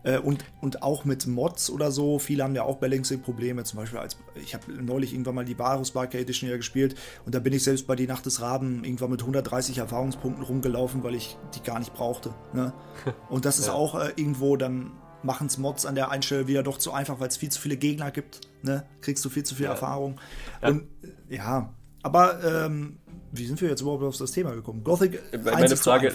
äh, 0.05 0.19
und, 0.19 0.45
und 0.61 0.83
auch 0.83 1.03
mit 1.03 1.27
Mods 1.27 1.69
oder 1.69 1.91
so, 1.91 2.19
viele 2.19 2.43
haben 2.43 2.55
ja 2.55 2.63
auch 2.63 2.77
Balancing-Probleme. 2.77 3.63
Zum 3.63 3.79
Beispiel, 3.79 3.99
als 3.99 4.17
ich 4.35 4.53
habe 4.53 4.71
neulich 4.71 5.13
irgendwann 5.13 5.35
mal 5.35 5.45
die 5.45 5.57
Varus 5.57 5.91
Barker 5.91 6.19
Edition 6.19 6.49
ja 6.49 6.57
gespielt 6.57 6.95
und 7.25 7.35
da 7.35 7.39
bin 7.39 7.53
ich 7.53 7.63
selbst 7.63 7.87
bei 7.87 7.95
die 7.95 8.07
Nacht 8.07 8.25
des 8.25 8.41
Raben 8.41 8.83
irgendwann 8.83 9.09
mit 9.09 9.21
130 9.21 9.79
Erfahrungspunkten 9.79 10.43
rumgelaufen, 10.43 11.03
weil 11.03 11.15
ich 11.15 11.37
die 11.55 11.63
gar 11.63 11.79
nicht 11.79 11.93
brauchte. 11.93 12.33
Ne? 12.53 12.73
Und 13.29 13.45
das 13.45 13.59
ist 13.59 13.69
auch 13.69 13.95
äh, 13.95 14.11
irgendwo 14.15 14.55
dann 14.55 14.91
machen 15.23 15.47
es 15.47 15.57
Mods 15.57 15.87
an 15.87 15.95
der 15.95 16.11
einen 16.11 16.21
Stelle 16.21 16.47
wieder 16.47 16.61
doch 16.61 16.77
zu 16.77 16.91
einfach, 16.91 17.19
weil 17.19 17.27
es 17.27 17.37
viel 17.37 17.49
zu 17.49 17.59
viele 17.59 17.77
Gegner 17.77 18.11
gibt. 18.11 18.41
Ne? 18.61 18.85
Kriegst 19.01 19.25
du 19.25 19.29
viel 19.29 19.43
zu 19.43 19.55
viel 19.55 19.65
Erfahrung. 19.65 20.19
Und 20.61 20.83
äh, 21.29 21.35
ja, 21.35 21.73
aber 22.03 22.43
ähm, 22.43 22.99
wie 23.37 23.45
sind 23.45 23.61
wir 23.61 23.69
jetzt 23.69 23.81
überhaupt 23.81 24.03
auf 24.03 24.17
das 24.17 24.31
Thema 24.31 24.51
gekommen? 24.55 24.83
Gothic 24.83 25.21
Äh, 25.31 25.37
1 25.37 25.43
Meine 25.45 25.77
Frage, 25.77 26.13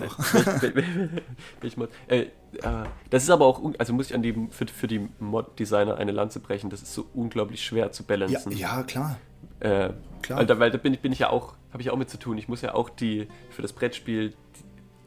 ich 1.63 1.77
mod, 1.77 1.91
äh, 2.09 2.21
äh, 2.23 2.29
das 3.11 3.23
ist 3.25 3.31
aber 3.31 3.47
auch, 3.47 3.61
also 3.79 3.93
muss 3.93 4.07
ich 4.07 4.15
an 4.15 4.23
die, 4.23 4.35
für, 4.51 4.67
für 4.67 4.87
die 4.87 5.09
Mod-Designer 5.19 5.97
eine 5.97 6.13
Lanze 6.13 6.41
brechen, 6.41 6.71
das 6.71 6.83
ist 6.83 6.95
so 6.95 7.07
unglaublich 7.15 7.65
schwer 7.65 7.93
zu 7.93 8.03
Ja, 8.03 8.07
balancen. 8.09 8.53
ja, 8.53 8.83
klar. 8.83 9.19
Äh, 9.61 9.91
Klar. 10.23 10.41
Weil 10.41 10.47
da, 10.47 10.59
weil 10.59 10.71
da 10.71 10.77
bin, 10.79 10.93
ich, 10.93 11.01
bin 11.01 11.13
ich 11.13 11.21
ja 11.21 11.31
auch, 11.31 11.55
habe 11.73 11.83
ich 11.83 11.91
auch 11.91 11.97
mit 11.97 12.11
zu 12.11 12.19
tun. 12.19 12.37
Ich 12.37 12.47
muss 12.47 12.61
ja 12.61 12.75
auch 12.75 12.91
die 12.91 13.27
für 13.51 13.63
das 13.63 13.73
Brettspiel 13.73 14.35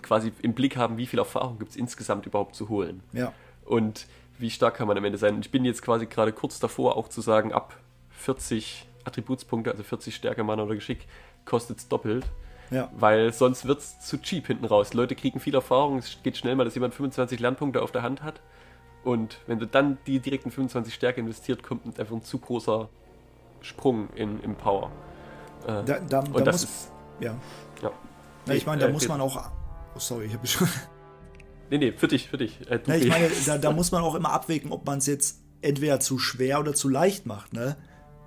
quasi 0.02 0.32
im 0.42 0.54
Blick 0.54 0.76
haben, 0.76 0.98
wie 0.98 1.06
viel 1.06 1.20
Erfahrung 1.20 1.60
gibt 1.60 1.72
es 1.72 1.78
insgesamt 1.78 2.26
überhaupt 2.26 2.56
zu 2.56 2.68
holen. 2.68 3.04
Ja. 3.14 3.32
Und 3.64 4.08
wie 4.40 4.50
stark 4.50 4.74
kann 4.76 4.88
man 4.88 4.98
am 4.98 5.06
Ende 5.06 5.20
sein. 5.20 5.36
Und 5.36 5.46
ich 5.46 5.52
bin 5.52 5.66
jetzt 5.66 5.84
quasi 5.84 6.08
gerade 6.08 6.34
kurz 6.34 6.60
davor, 6.60 6.98
auch 6.98 7.08
zu 7.10 7.22
sagen, 7.22 7.54
ab 7.54 7.78
40 8.10 8.88
Attributspunkte, 9.06 9.70
also 9.72 9.84
40 9.84 10.16
Stärke, 10.16 10.44
Mana 10.44 10.64
oder 10.64 10.76
Geschick, 10.76 11.06
kostet 11.46 11.80
es 11.80 11.88
doppelt. 11.88 12.26
Ja. 12.72 12.90
Weil 12.98 13.32
sonst 13.34 13.66
wird 13.68 13.80
es 13.80 14.00
zu 14.00 14.18
cheap 14.18 14.48
hinten 14.48 14.66
raus. 14.66 14.94
Leute 14.94 15.16
kriegen 15.16 15.40
viel 15.40 15.54
Erfahrung, 15.54 16.00
es 16.00 16.18
geht 16.24 16.38
schnell 16.38 16.56
mal, 16.56 16.64
dass 16.64 16.74
jemand 16.74 16.96
25 16.96 17.40
Lernpunkte 17.40 17.82
auf 17.82 17.92
der 17.92 18.02
Hand 18.02 18.24
hat. 18.24 18.42
Und 19.04 19.40
wenn 19.48 19.60
du 19.60 19.68
dann 19.68 19.98
die 20.08 20.20
direkten 20.20 20.50
25 20.50 20.94
Stärke 20.94 21.20
investiert, 21.20 21.62
kommt 21.62 22.00
einfach 22.00 22.16
ein 22.16 22.24
zu 22.24 22.40
großer 22.40 22.90
Sprung 23.62 24.10
in, 24.16 24.42
im 24.42 24.56
Power. 24.56 24.92
Äh, 25.64 25.84
da, 25.84 26.00
da, 26.00 26.20
und 26.20 26.38
da 26.38 26.42
das 26.42 26.62
muss, 26.62 26.64
ist. 26.64 26.92
Ja. 27.20 27.36
ja. 27.82 27.92
ja 28.48 28.54
ich 28.54 28.66
meine, 28.66 28.82
da 28.82 28.88
äh, 28.88 28.92
muss 28.92 29.08
man 29.08 29.22
auch. 29.22 29.50
Oh, 29.96 30.00
sorry, 30.00 30.26
ich 30.26 30.34
habe 30.34 30.48
schon. 30.48 30.68
Nee, 31.70 31.78
nee, 31.80 31.92
für 31.94 32.08
dich, 32.08 32.28
für 32.28 32.38
dich. 32.38 32.70
Äh, 32.70 32.82
ja, 32.86 32.96
ich 32.96 33.08
meine, 33.08 33.32
da, 33.48 33.58
da, 33.58 33.72
muss 33.76 33.92
man 33.92 34.04
auch 34.04 34.14
immer 34.14 34.32
abwägen, 34.32 34.72
ob 34.72 34.86
man 34.86 35.00
es 35.00 35.08
jetzt 35.08 35.42
entweder 35.62 36.00
zu 36.00 36.20
schwer 36.20 36.60
oder 36.60 36.76
zu 36.76 36.88
leicht 36.88 37.26
macht, 37.26 37.54
ne? 37.54 37.78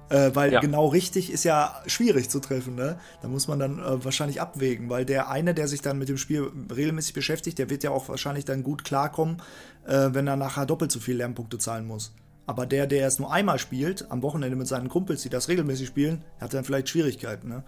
Äh, 0.09 0.31
weil 0.35 0.53
ja. 0.53 0.61
genau 0.61 0.87
richtig 0.87 1.33
ist 1.33 1.45
ja 1.45 1.83
schwierig 1.87 2.31
zu 2.31 2.39
treffen, 2.39 2.77
ne? 2.77 2.99
Da 3.23 3.29
muss 3.29 3.49
man 3.49 3.59
dann 3.59 3.81
äh, 3.81 4.05
wahrscheinlich 4.05 4.41
abwägen, 4.41 4.89
weil 4.89 5.05
der 5.05 5.29
eine, 5.31 5.53
der 5.53 5.67
sich 5.67 5.83
dann 5.83 5.99
mit 5.99 6.09
dem 6.09 6.17
Spiel 6.17 6.49
regelmäßig 6.75 7.13
beschäftigt, 7.13 7.59
der 7.59 7.71
wird 7.71 7.83
ja 7.83 7.91
auch 7.91 8.09
wahrscheinlich 8.09 8.45
dann 8.45 8.63
gut 8.63 8.85
klarkommen, 8.85 9.43
äh, 9.85 10.11
wenn 10.13 10.29
er 10.29 10.37
nachher 10.37 10.65
doppelt 10.65 10.93
so 10.93 11.01
viel 11.01 11.17
Lernpunkte 11.17 11.59
zahlen 11.59 11.87
muss. 11.87 12.15
Aber 12.47 12.67
der, 12.67 12.87
der 12.87 13.09
es 13.09 13.19
nur 13.19 13.33
einmal 13.33 13.59
spielt, 13.59 14.09
am 14.11 14.23
Wochenende 14.23 14.57
mit 14.57 14.69
seinen 14.69 14.89
Kumpels, 14.89 15.23
die 15.23 15.29
das 15.29 15.49
regelmäßig 15.49 15.89
spielen, 15.89 16.25
hat 16.41 16.55
dann 16.55 16.63
vielleicht 16.63 16.89
Schwierigkeiten, 16.89 17.49
ne? 17.49 17.65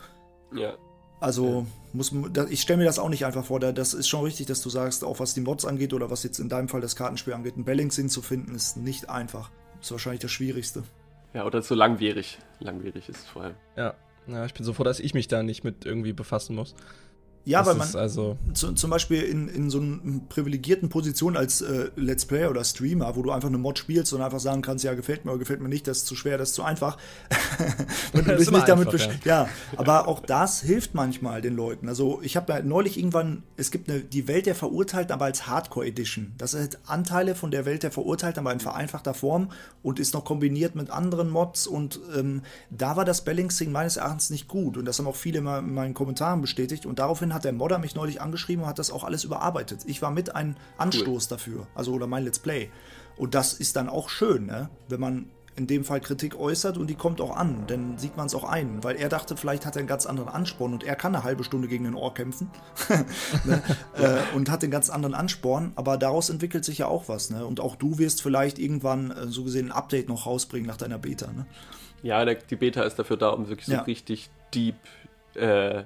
Ja. 0.55 0.75
Also 1.21 1.67
muss 1.93 2.13
ich 2.49 2.61
stelle 2.61 2.79
mir 2.79 2.85
das 2.85 3.01
auch 3.01 3.09
nicht 3.09 3.27
einfach 3.27 3.45
vor. 3.45 3.59
Das 3.59 3.93
ist 3.93 4.09
schon 4.09 4.23
richtig, 4.23 4.47
dass 4.47 4.63
du 4.63 4.71
sagst, 4.71 5.03
auch 5.03 5.19
was 5.19 5.35
die 5.35 5.41
Mods 5.41 5.65
angeht 5.65 5.93
oder 5.93 6.11
was 6.11 6.23
jetzt 6.23 6.39
in 6.39 6.49
deinem 6.49 6.69
Fall 6.69 6.81
das 6.81 6.95
Kartenspiel 6.95 7.33
angeht, 7.33 7.57
ein 7.57 7.65
Balancing 7.65 8.09
zu 8.09 8.23
finden, 8.23 8.55
ist 8.55 8.77
nicht 8.77 9.11
einfach. 9.11 9.51
Ist 9.81 9.91
wahrscheinlich 9.91 10.21
das 10.21 10.31
Schwierigste. 10.31 10.85
Ja, 11.35 11.45
oder 11.45 11.63
so 11.63 11.75
langwierig. 11.75 12.39
Langwierig 12.61 13.09
ist 13.09 13.19
es 13.19 13.27
vor 13.27 13.43
allem. 13.43 13.55
Ja. 13.77 13.95
ja, 14.27 14.45
ich 14.45 14.55
bin 14.55 14.65
so 14.65 14.73
froh, 14.73 14.85
dass 14.85 15.01
ich 15.01 15.15
mich 15.15 15.29
da 15.29 15.43
nicht 15.43 15.65
mit 15.65 15.85
irgendwie 15.85 16.13
befassen 16.13 16.57
muss. 16.57 16.75
Ja, 17.45 17.61
das 17.61 17.69
weil 17.69 17.77
man 17.77 17.97
also 17.97 18.37
zu, 18.53 18.73
zum 18.73 18.91
Beispiel 18.91 19.23
in, 19.23 19.49
in 19.49 19.71
so 19.71 19.81
einer 19.81 20.21
privilegierten 20.29 20.91
Position 20.91 21.37
als 21.37 21.63
äh, 21.63 21.91
Let's 21.97 22.27
Player 22.27 22.51
oder 22.51 22.63
Streamer, 22.63 23.17
wo 23.17 23.23
du 23.23 23.31
einfach 23.31 23.49
eine 23.49 23.57
Mod 23.57 23.79
spielst 23.79 24.13
und 24.13 24.21
einfach 24.21 24.41
sagen 24.41 24.61
kannst, 24.61 24.85
ja, 24.85 24.93
gefällt 24.95 25.25
mir 25.25 25.31
oder 25.31 25.39
gefällt 25.39 25.61
mir 25.61 25.69
nicht, 25.69 25.87
das 25.87 25.99
ist 25.99 26.07
zu 26.07 26.15
schwer, 26.15 26.37
das 26.37 26.51
ist 26.51 26.55
zu 26.57 26.63
einfach. 26.63 26.99
Wenn 28.13 28.27
du 28.27 28.37
dich 28.37 28.51
nicht 28.51 28.69
damit 28.69 28.89
einfach, 28.89 29.25
ja. 29.25 29.45
ja. 29.45 29.49
aber 29.77 30.09
auch 30.09 30.21
das 30.21 30.61
hilft 30.61 30.95
manchmal 30.95 31.41
den 31.41 31.57
Leuten. 31.57 31.89
Also 31.89 32.21
ich 32.23 32.37
habe 32.37 32.53
ja 32.53 32.63
neulich 32.63 32.99
irgendwann, 32.99 33.45
es 33.57 33.71
gibt 33.71 33.89
eine, 33.89 34.01
die 34.01 34.29
Welt 34.29 34.45
der 34.45 34.55
Verurteilten, 34.55 35.13
aber 35.13 35.25
als 35.25 35.47
Hardcore 35.47 35.87
Edition. 35.87 36.35
Das 36.37 36.51
sind 36.51 36.79
Anteile 36.87 37.35
von 37.35 37.51
der 37.51 37.65
Welt 37.65 37.83
der 37.83 37.93
Verurteilten, 37.93 38.41
aber 38.41 38.53
in 38.53 38.61
vereinfachter 38.61 39.15
Form 39.15 39.51
und 39.83 39.99
ist 39.99 40.13
noch 40.13 40.25
kombiniert 40.25 40.75
mit 40.75 40.91
anderen 40.91 41.31
Mods 41.31 41.67
und 41.67 41.99
ähm, 42.15 42.43
da 42.71 42.97
war 42.97 43.07
das 43.07 43.25
Balancing 43.25 43.73
meines 43.73 43.97
Erachtens 43.97 44.29
nicht 44.29 44.49
gut 44.49 44.77
und 44.77 44.85
das 44.85 44.99
haben 44.99 45.07
auch 45.07 45.17
viele 45.17 45.39
in 45.39 45.45
meinen 45.75 45.95
Kommentaren 45.95 46.43
bestätigt 46.43 46.85
und 46.85 46.99
daraufhin 46.99 47.33
hat 47.33 47.38
der 47.45 47.53
Modder 47.53 47.79
mich 47.79 47.95
neulich 47.95 48.21
angeschrieben 48.21 48.65
und 48.65 48.69
hat 48.69 48.79
das 48.79 48.91
auch 48.91 49.05
alles 49.05 49.25
überarbeitet. 49.25 49.81
Ich 49.87 50.03
war 50.03 50.11
mit 50.11 50.35
ein 50.35 50.57
Anstoß 50.79 51.25
cool. 51.25 51.29
dafür, 51.29 51.67
also 51.75 51.93
oder 51.93 52.07
mein 52.07 52.25
Let's 52.25 52.39
Play. 52.39 52.71
Und 53.17 53.35
das 53.35 53.53
ist 53.53 53.77
dann 53.77 53.89
auch 53.89 54.09
schön, 54.09 54.47
ne? 54.47 54.71
wenn 54.89 55.01
man 55.01 55.31
in 55.59 55.67
dem 55.67 55.85
Fall 55.85 56.01
Kritik 56.01 56.39
äußert 56.39 56.79
und 56.79 56.87
die 56.89 56.95
kommt 56.95 57.21
auch 57.21 57.37
an, 57.37 57.65
dann 57.67 57.99
sieht 57.99 58.17
man 58.17 58.27
es 58.27 58.35
auch 58.35 58.45
ein, 58.45 58.85
weil 58.85 58.95
er 58.95 59.09
dachte, 59.09 59.37
vielleicht 59.37 59.67
hat 59.67 59.75
er 59.75 59.81
einen 59.81 59.89
ganz 59.89 60.07
anderen 60.07 60.29
Ansporn 60.29 60.73
und 60.73 60.85
er 60.85 60.95
kann 60.95 61.15
eine 61.15 61.25
halbe 61.25 61.43
Stunde 61.43 61.67
gegen 61.67 61.83
den 61.83 61.95
Ohr 61.95 62.15
kämpfen 62.15 62.49
ne? 63.45 63.61
äh, 63.97 64.37
und 64.37 64.51
hat 64.51 64.63
einen 64.63 64.71
ganz 64.71 64.89
anderen 64.89 65.15
Ansporn, 65.15 65.73
aber 65.75 65.97
daraus 65.97 66.31
entwickelt 66.31 66.65
sich 66.65 66.79
ja 66.79 66.87
auch 66.87 67.09
was. 67.09 67.31
Ne? 67.31 67.45
Und 67.45 67.59
auch 67.59 67.75
du 67.75 67.99
wirst 67.99 68.23
vielleicht 68.23 68.61
irgendwann 68.61 69.11
äh, 69.11 69.27
so 69.27 69.43
gesehen 69.43 69.67
ein 69.67 69.73
Update 69.73 70.09
noch 70.09 70.27
rausbringen 70.27 70.67
nach 70.67 70.77
deiner 70.77 70.99
Beta. 70.99 71.27
Ne? 71.33 71.45
Ja, 72.03 72.25
die 72.25 72.57
Beta 72.57 72.83
ist 72.83 72.97
dafür 72.97 73.17
da, 73.17 73.31
um 73.31 73.49
wirklich 73.49 73.67
so 73.67 73.73
ja. 73.73 73.83
richtig 73.83 74.31
deep 74.55 74.77
äh, 75.35 75.85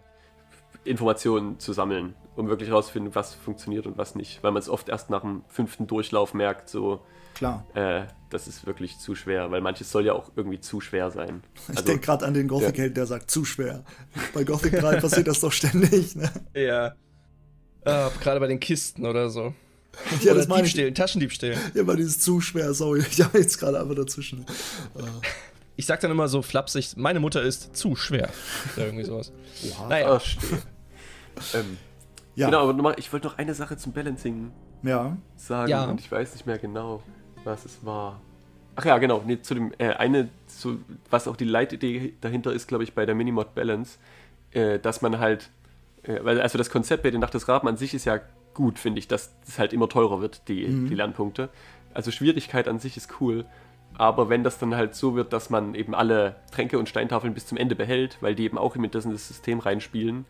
Informationen 0.84 1.58
zu 1.58 1.72
sammeln, 1.72 2.14
um 2.36 2.48
wirklich 2.48 2.68
herauszufinden, 2.68 3.14
was 3.14 3.34
funktioniert 3.34 3.86
und 3.86 3.98
was 3.98 4.14
nicht. 4.14 4.42
Weil 4.42 4.52
man 4.52 4.60
es 4.60 4.68
oft 4.68 4.88
erst 4.88 5.10
nach 5.10 5.20
dem 5.22 5.44
fünften 5.48 5.86
Durchlauf 5.86 6.34
merkt, 6.34 6.68
so. 6.68 7.00
Klar. 7.34 7.66
Äh, 7.74 8.04
das 8.30 8.46
ist 8.46 8.66
wirklich 8.66 8.98
zu 8.98 9.14
schwer, 9.14 9.50
weil 9.50 9.60
manches 9.60 9.90
soll 9.90 10.04
ja 10.04 10.12
auch 10.12 10.32
irgendwie 10.36 10.60
zu 10.60 10.80
schwer 10.80 11.10
sein. 11.10 11.42
Ich 11.70 11.70
also, 11.70 11.84
denke 11.84 12.06
gerade 12.06 12.26
an 12.26 12.34
den 12.34 12.48
Gothic-Held, 12.48 12.90
ja. 12.90 12.94
der 12.94 13.06
sagt, 13.06 13.30
zu 13.30 13.44
schwer. 13.44 13.84
Bei 14.34 14.44
Gothic 14.44 14.78
3 14.78 15.00
passiert 15.00 15.26
das 15.26 15.40
doch 15.40 15.52
ständig, 15.52 16.16
ne? 16.16 16.30
Ja. 16.54 16.94
Äh, 17.84 18.10
gerade 18.20 18.40
bei 18.40 18.46
den 18.46 18.60
Kisten 18.60 19.06
oder 19.06 19.28
so. 19.30 19.54
Ja, 20.22 20.32
oder 20.32 20.40
das 20.40 20.48
meine 20.48 20.62
Diebstählen, 20.62 20.94
Taschendiebstählen. 20.94 21.58
Ja, 21.74 21.82
aber 21.82 21.96
dieses 21.96 22.18
zu 22.18 22.40
schwer, 22.40 22.72
sorry. 22.74 23.04
Ich 23.10 23.20
habe 23.20 23.38
jetzt 23.38 23.58
gerade 23.58 23.80
einfach 23.80 23.94
dazwischen. 23.94 24.46
Uh. 24.94 25.02
Ich 25.76 25.86
sag 25.86 26.00
dann 26.00 26.10
immer 26.10 26.28
so 26.28 26.42
flapsig, 26.42 26.96
meine 26.96 27.20
Mutter 27.20 27.42
ist 27.42 27.76
zu 27.76 27.96
schwer. 27.96 28.30
Oder 28.76 28.86
irgendwie 28.86 29.04
sowas. 29.04 29.32
Oha, 29.70 29.88
naja. 29.88 30.20
ähm, 31.54 31.78
ja. 32.34 32.46
Genau, 32.46 32.62
aber 32.62 32.72
nochmal, 32.72 32.94
ich 32.98 33.12
wollte 33.12 33.26
noch 33.26 33.38
eine 33.38 33.54
Sache 33.54 33.76
zum 33.76 33.92
Balancing 33.92 34.52
ja. 34.82 35.16
sagen 35.36 35.70
ja. 35.70 35.84
und 35.84 36.00
ich 36.00 36.10
weiß 36.10 36.32
nicht 36.34 36.46
mehr 36.46 36.58
genau, 36.58 37.02
was 37.44 37.64
es 37.64 37.84
war. 37.84 38.20
Ach 38.74 38.84
ja, 38.84 38.96
genau, 38.98 39.22
nee, 39.26 39.40
zu 39.42 39.54
dem, 39.54 39.72
äh, 39.78 39.90
eine, 39.90 40.30
zu, 40.46 40.80
was 41.10 41.28
auch 41.28 41.36
die 41.36 41.44
Leitidee 41.44 42.14
dahinter 42.20 42.52
ist, 42.52 42.68
glaube 42.68 42.84
ich, 42.84 42.94
bei 42.94 43.04
der 43.04 43.14
Minimod 43.14 43.54
Balance, 43.54 43.98
äh, 44.52 44.78
dass 44.78 45.02
man 45.02 45.18
halt, 45.18 45.50
äh, 46.04 46.20
weil 46.22 46.40
also 46.40 46.56
das 46.56 46.70
Konzept 46.70 47.02
bei 47.02 47.10
den 47.10 47.20
Nacht 47.20 47.34
des 47.34 47.48
Raben 47.48 47.68
an 47.68 47.76
sich 47.76 47.92
ist 47.92 48.06
ja 48.06 48.20
gut, 48.54 48.78
finde 48.78 48.98
ich, 48.98 49.08
dass 49.08 49.34
es 49.46 49.58
halt 49.58 49.74
immer 49.74 49.88
teurer 49.88 50.22
wird, 50.22 50.48
die, 50.48 50.66
mhm. 50.66 50.88
die 50.88 50.94
Lernpunkte. 50.94 51.50
Also 51.92 52.10
Schwierigkeit 52.10 52.66
an 52.66 52.78
sich 52.78 52.96
ist 52.96 53.20
cool, 53.20 53.44
aber 53.94 54.30
wenn 54.30 54.42
das 54.42 54.58
dann 54.58 54.74
halt 54.74 54.94
so 54.94 55.14
wird, 55.14 55.34
dass 55.34 55.50
man 55.50 55.74
eben 55.74 55.94
alle 55.94 56.36
Tränke 56.50 56.78
und 56.78 56.88
Steintafeln 56.88 57.34
bis 57.34 57.46
zum 57.46 57.58
Ende 57.58 57.74
behält, 57.74 58.18
weil 58.22 58.34
die 58.34 58.44
eben 58.44 58.56
auch 58.56 58.74
in 58.74 58.90
das 58.90 59.04
System 59.04 59.58
reinspielen, 59.58 60.24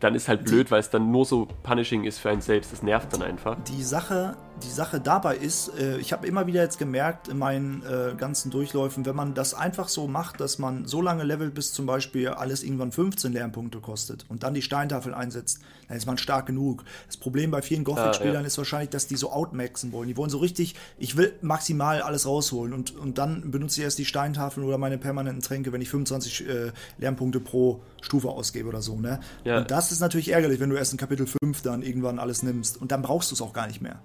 dann 0.00 0.14
ist 0.14 0.28
halt 0.28 0.44
blöd, 0.44 0.70
weil 0.70 0.80
es 0.80 0.90
dann 0.90 1.10
nur 1.10 1.24
so 1.24 1.46
punishing 1.62 2.04
ist 2.04 2.18
für 2.18 2.30
einen 2.30 2.40
selbst. 2.40 2.72
Das 2.72 2.82
nervt 2.82 3.12
dann 3.12 3.22
einfach. 3.22 3.56
Die 3.64 3.82
Sache, 3.82 4.36
die 4.62 4.70
Sache 4.70 4.98
dabei 4.98 5.36
ist, 5.36 5.78
äh, 5.78 5.98
ich 5.98 6.12
habe 6.12 6.26
immer 6.26 6.46
wieder 6.46 6.62
jetzt 6.62 6.78
gemerkt 6.78 7.28
in 7.28 7.38
meinen 7.38 7.82
äh, 7.82 8.14
ganzen 8.16 8.50
Durchläufen, 8.50 9.04
wenn 9.04 9.14
man 9.14 9.34
das 9.34 9.52
einfach 9.52 9.88
so 9.88 10.08
macht, 10.08 10.40
dass 10.40 10.58
man 10.58 10.86
so 10.86 11.02
lange 11.02 11.24
levelt, 11.24 11.54
bis 11.54 11.72
zum 11.72 11.86
Beispiel 11.86 12.28
alles 12.28 12.62
irgendwann 12.62 12.92
15 12.92 13.32
Lernpunkte 13.32 13.80
kostet 13.80 14.24
und 14.28 14.42
dann 14.42 14.54
die 14.54 14.62
Steintafeln 14.62 15.14
einsetzt, 15.14 15.60
dann 15.88 15.96
ist 15.96 16.06
man 16.06 16.16
stark 16.16 16.46
genug. 16.46 16.84
Das 17.06 17.18
Problem 17.18 17.50
bei 17.50 17.60
vielen 17.60 17.84
Gothic-Spielern 17.84 18.36
ah, 18.36 18.40
ja. 18.40 18.46
ist 18.46 18.56
wahrscheinlich, 18.56 18.90
dass 18.90 19.06
die 19.06 19.16
so 19.16 19.30
outmaxen 19.30 19.92
wollen. 19.92 20.08
Die 20.08 20.16
wollen 20.16 20.30
so 20.30 20.38
richtig, 20.38 20.76
ich 20.98 21.16
will 21.16 21.34
maximal 21.42 22.00
alles 22.00 22.26
rausholen 22.26 22.72
und, 22.72 22.96
und 22.96 23.18
dann 23.18 23.50
benutze 23.50 23.80
ich 23.80 23.84
erst 23.84 23.98
die 23.98 24.06
Steintafeln 24.06 24.66
oder 24.66 24.78
meine 24.78 24.96
permanenten 24.96 25.42
Tränke, 25.42 25.72
wenn 25.72 25.82
ich 25.82 25.90
25 25.90 26.48
äh, 26.48 26.72
Lernpunkte 26.98 27.40
pro 27.40 27.82
Stufe 28.00 28.28
ausgebe 28.28 28.68
oder 28.68 28.82
so. 28.82 28.98
Ne? 28.98 29.20
Ja. 29.44 29.58
Und 29.58 29.70
das 29.70 29.92
ist 29.92 30.00
natürlich 30.00 30.32
ärgerlich, 30.32 30.60
wenn 30.60 30.70
du 30.70 30.76
erst 30.76 30.92
in 30.92 30.98
Kapitel 30.98 31.26
5 31.26 31.62
dann 31.62 31.82
irgendwann 31.82 32.18
alles 32.18 32.42
nimmst. 32.42 32.80
Und 32.80 32.92
dann 32.92 33.02
brauchst 33.02 33.30
du 33.30 33.34
es 33.34 33.42
auch 33.42 33.52
gar 33.52 33.66
nicht 33.66 33.80
mehr. 33.80 34.00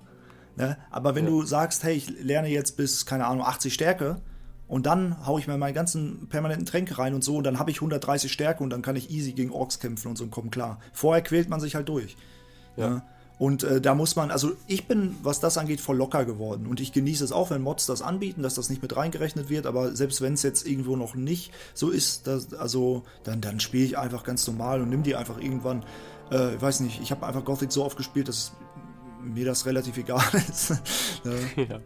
Ne? 0.55 0.77
Aber 0.89 1.15
wenn 1.15 1.25
ja. 1.25 1.31
du 1.31 1.43
sagst, 1.43 1.83
hey, 1.83 1.95
ich 1.95 2.09
lerne 2.21 2.47
jetzt 2.49 2.77
bis, 2.77 3.05
keine 3.05 3.25
Ahnung, 3.25 3.45
80 3.45 3.73
Stärke 3.73 4.21
und 4.67 4.85
dann 4.85 5.25
haue 5.25 5.39
ich 5.39 5.47
mir 5.47 5.57
meine 5.57 5.73
ganzen 5.73 6.27
permanenten 6.29 6.65
Tränke 6.65 6.97
rein 6.97 7.13
und 7.13 7.23
so 7.23 7.37
und 7.37 7.43
dann 7.43 7.59
habe 7.59 7.71
ich 7.71 7.77
130 7.77 8.31
Stärke 8.31 8.63
und 8.63 8.69
dann 8.69 8.81
kann 8.81 8.95
ich 8.95 9.11
easy 9.11 9.33
gegen 9.33 9.51
Orks 9.51 9.79
kämpfen 9.79 10.07
und 10.07 10.17
so 10.17 10.23
und 10.23 10.31
kommen 10.31 10.51
klar. 10.51 10.79
Vorher 10.93 11.21
quält 11.21 11.49
man 11.49 11.59
sich 11.59 11.75
halt 11.75 11.89
durch. 11.89 12.15
Ja. 12.77 12.89
Ne? 12.89 13.03
Und 13.37 13.63
äh, 13.63 13.81
da 13.81 13.95
muss 13.95 14.15
man, 14.15 14.31
also 14.31 14.53
ich 14.65 14.87
bin, 14.87 15.15
was 15.21 15.41
das 15.41 15.57
angeht, 15.57 15.81
voll 15.81 15.97
locker 15.97 16.23
geworden. 16.23 16.67
Und 16.67 16.79
ich 16.79 16.93
genieße 16.93 17.23
es 17.23 17.31
auch, 17.33 17.49
wenn 17.49 17.61
Mods 17.61 17.85
das 17.85 18.01
anbieten, 18.01 18.43
dass 18.43 18.55
das 18.55 18.69
nicht 18.69 18.81
mit 18.81 18.95
reingerechnet 18.95 19.49
wird. 19.49 19.65
Aber 19.65 19.95
selbst 19.95 20.21
wenn 20.21 20.33
es 20.33 20.43
jetzt 20.43 20.65
irgendwo 20.65 20.95
noch 20.95 21.15
nicht 21.15 21.51
so 21.73 21.89
ist, 21.89 22.27
dass, 22.27 22.53
also 22.53 23.03
dann, 23.23 23.41
dann 23.41 23.59
spiele 23.59 23.83
ich 23.83 23.97
einfach 23.97 24.23
ganz 24.23 24.47
normal 24.47 24.81
und 24.81 24.89
nimm 24.89 25.03
die 25.03 25.15
einfach 25.15 25.37
irgendwann. 25.37 25.83
Äh, 26.31 26.55
ich 26.55 26.61
weiß 26.61 26.79
nicht, 26.79 27.01
ich 27.01 27.11
habe 27.11 27.25
einfach 27.25 27.43
Gothic 27.43 27.73
so 27.73 27.83
oft 27.83 27.97
gespielt, 27.97 28.29
dass 28.29 28.53
mir 29.21 29.45
das 29.45 29.65
relativ 29.65 29.97
egal 29.97 30.23
ist. 30.49 30.71
Ne? 31.25 31.35
ja. 31.69 31.79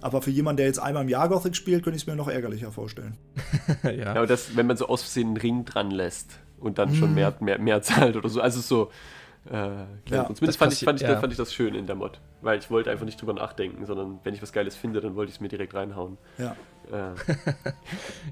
Aber 0.00 0.22
für 0.22 0.30
jemanden, 0.30 0.58
der 0.58 0.66
jetzt 0.66 0.78
einmal 0.78 1.02
im 1.02 1.08
Jahr 1.08 1.28
Gothic 1.28 1.56
spielt, 1.56 1.82
könnte 1.82 1.96
ich 1.96 2.02
es 2.02 2.06
mir 2.06 2.14
noch 2.14 2.28
ärgerlicher 2.28 2.70
vorstellen. 2.70 3.16
ja. 3.82 3.90
ja, 3.90 4.10
aber 4.10 4.28
das, 4.28 4.54
wenn 4.54 4.68
man 4.68 4.76
so 4.76 4.86
aus 4.86 5.02
Versehen 5.02 5.28
einen 5.28 5.36
Ring 5.38 5.64
dran 5.64 5.90
lässt 5.90 6.38
und 6.60 6.78
dann 6.78 6.92
mm. 6.92 6.94
schon 6.94 7.14
mehr, 7.14 7.34
mehr, 7.40 7.58
mehr 7.58 7.82
zahlt 7.82 8.14
oder 8.14 8.28
so. 8.28 8.40
Also 8.40 8.60
so, 8.60 8.90
äh, 9.50 9.86
ja, 10.10 10.22
und 10.22 10.36
zumindest 10.36 10.58
fand 10.58 10.72
ich, 10.72 10.80
fand, 10.80 11.00
ich, 11.00 11.06
ja. 11.06 11.18
fand 11.20 11.32
ich 11.32 11.36
das 11.36 11.52
schön 11.54 11.74
in 11.74 11.86
der 11.86 11.94
Mod, 11.94 12.20
weil 12.40 12.58
ich 12.58 12.70
wollte 12.70 12.90
einfach 12.90 13.04
nicht 13.04 13.20
drüber 13.20 13.32
nachdenken, 13.32 13.86
sondern 13.86 14.18
wenn 14.24 14.34
ich 14.34 14.42
was 14.42 14.52
Geiles 14.52 14.74
finde, 14.76 15.00
dann 15.00 15.14
wollte 15.14 15.30
ich 15.30 15.36
es 15.36 15.40
mir 15.40 15.48
direkt 15.48 15.74
reinhauen. 15.74 16.18
Ja. 16.38 16.56
Äh. 16.90 17.14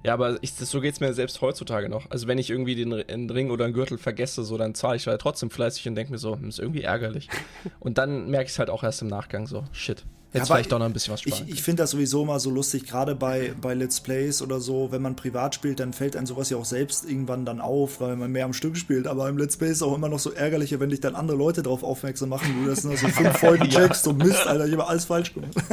ja, 0.05 0.15
aber 0.15 0.39
ich, 0.43 0.55
so 0.55 0.81
geht 0.81 0.95
es 0.95 1.01
mir 1.01 1.13
selbst 1.15 1.41
heutzutage 1.41 1.89
noch. 1.89 2.11
Also 2.11 2.27
wenn 2.27 2.39
ich 2.39 2.51
irgendwie 2.51 2.75
den, 2.75 2.91
den 2.91 3.31
Ring 3.31 3.51
oder 3.51 3.65
einen 3.65 3.75
Gürtel 3.75 3.99
vergesse, 3.99 4.45
so 4.45 4.59
dann 4.59 4.75
zahle 4.75 4.97
ich 4.97 5.07
halt 5.07 5.21
trotzdem 5.21 5.51
fleißig 5.51 5.89
und 5.89 5.95
denke 5.95 6.13
mir 6.13 6.19
so, 6.19 6.35
hm, 6.35 6.49
ist 6.49 6.59
irgendwie 6.59 6.83
ärgerlich. 6.83 7.29
und 7.81 7.99
dann 7.99 8.31
merke 8.31 8.47
ich 8.47 8.53
es 8.53 8.59
halt 8.59 8.71
auch 8.71 8.83
erst 8.83 9.03
im 9.03 9.09
Nachgang 9.09 9.47
so, 9.47 9.65
shit. 9.73 10.05
Hätte 10.35 10.47
aber 10.47 10.55
vielleicht 10.55 10.73
doch 10.73 10.81
noch 10.81 10.87
ein 10.87 10.93
bisschen 10.93 11.13
was 11.13 11.21
Ich, 11.25 11.33
sparen 11.33 11.49
ich 11.49 11.63
finde 11.63 11.85
das 11.85 11.93
sowieso 11.93 12.25
mal 12.25 12.41
so 12.41 12.51
lustig, 12.51 12.87
gerade 12.87 13.15
bei, 13.15 13.55
bei 13.61 13.73
Let's 13.73 14.01
Plays 14.01 14.43
oder 14.43 14.59
so, 14.59 14.91
wenn 14.91 15.01
man 15.01 15.15
privat 15.15 15.55
spielt, 15.55 15.79
dann 15.79 15.93
fällt 15.93 16.17
einem 16.17 16.27
sowas 16.27 16.51
ja 16.51 16.57
auch 16.57 16.65
selbst 16.65 17.09
irgendwann 17.09 17.45
dann 17.45 17.61
auf, 17.61 18.01
weil 18.01 18.17
man 18.17 18.33
mehr 18.33 18.45
am 18.45 18.53
Stück 18.53 18.77
spielt. 18.77 19.07
Aber 19.07 19.29
im 19.29 19.39
Let's 19.39 19.57
Play 19.57 19.69
ist 19.69 19.77
es 19.77 19.83
auch 19.85 19.95
immer 19.95 20.09
noch 20.09 20.19
so 20.19 20.33
ärgerlicher, 20.33 20.81
wenn 20.81 20.91
dich 20.91 20.99
dann 20.99 21.15
andere 21.15 21.37
Leute 21.37 21.63
darauf 21.63 21.85
aufmerksam 21.85 22.31
machen, 22.31 22.53
du 22.65 22.69
das 22.69 22.83
nur 22.83 22.97
so 22.97 23.07
fünf 23.07 23.39
Folgen 23.39 23.69
checkst 23.71 24.09
und 24.09 24.19
Mist, 24.19 24.45
Alter, 24.45 24.67
ich 24.67 24.73
habe 24.73 24.89
alles 24.89 25.05
falsch 25.05 25.33
gemacht. 25.33 25.53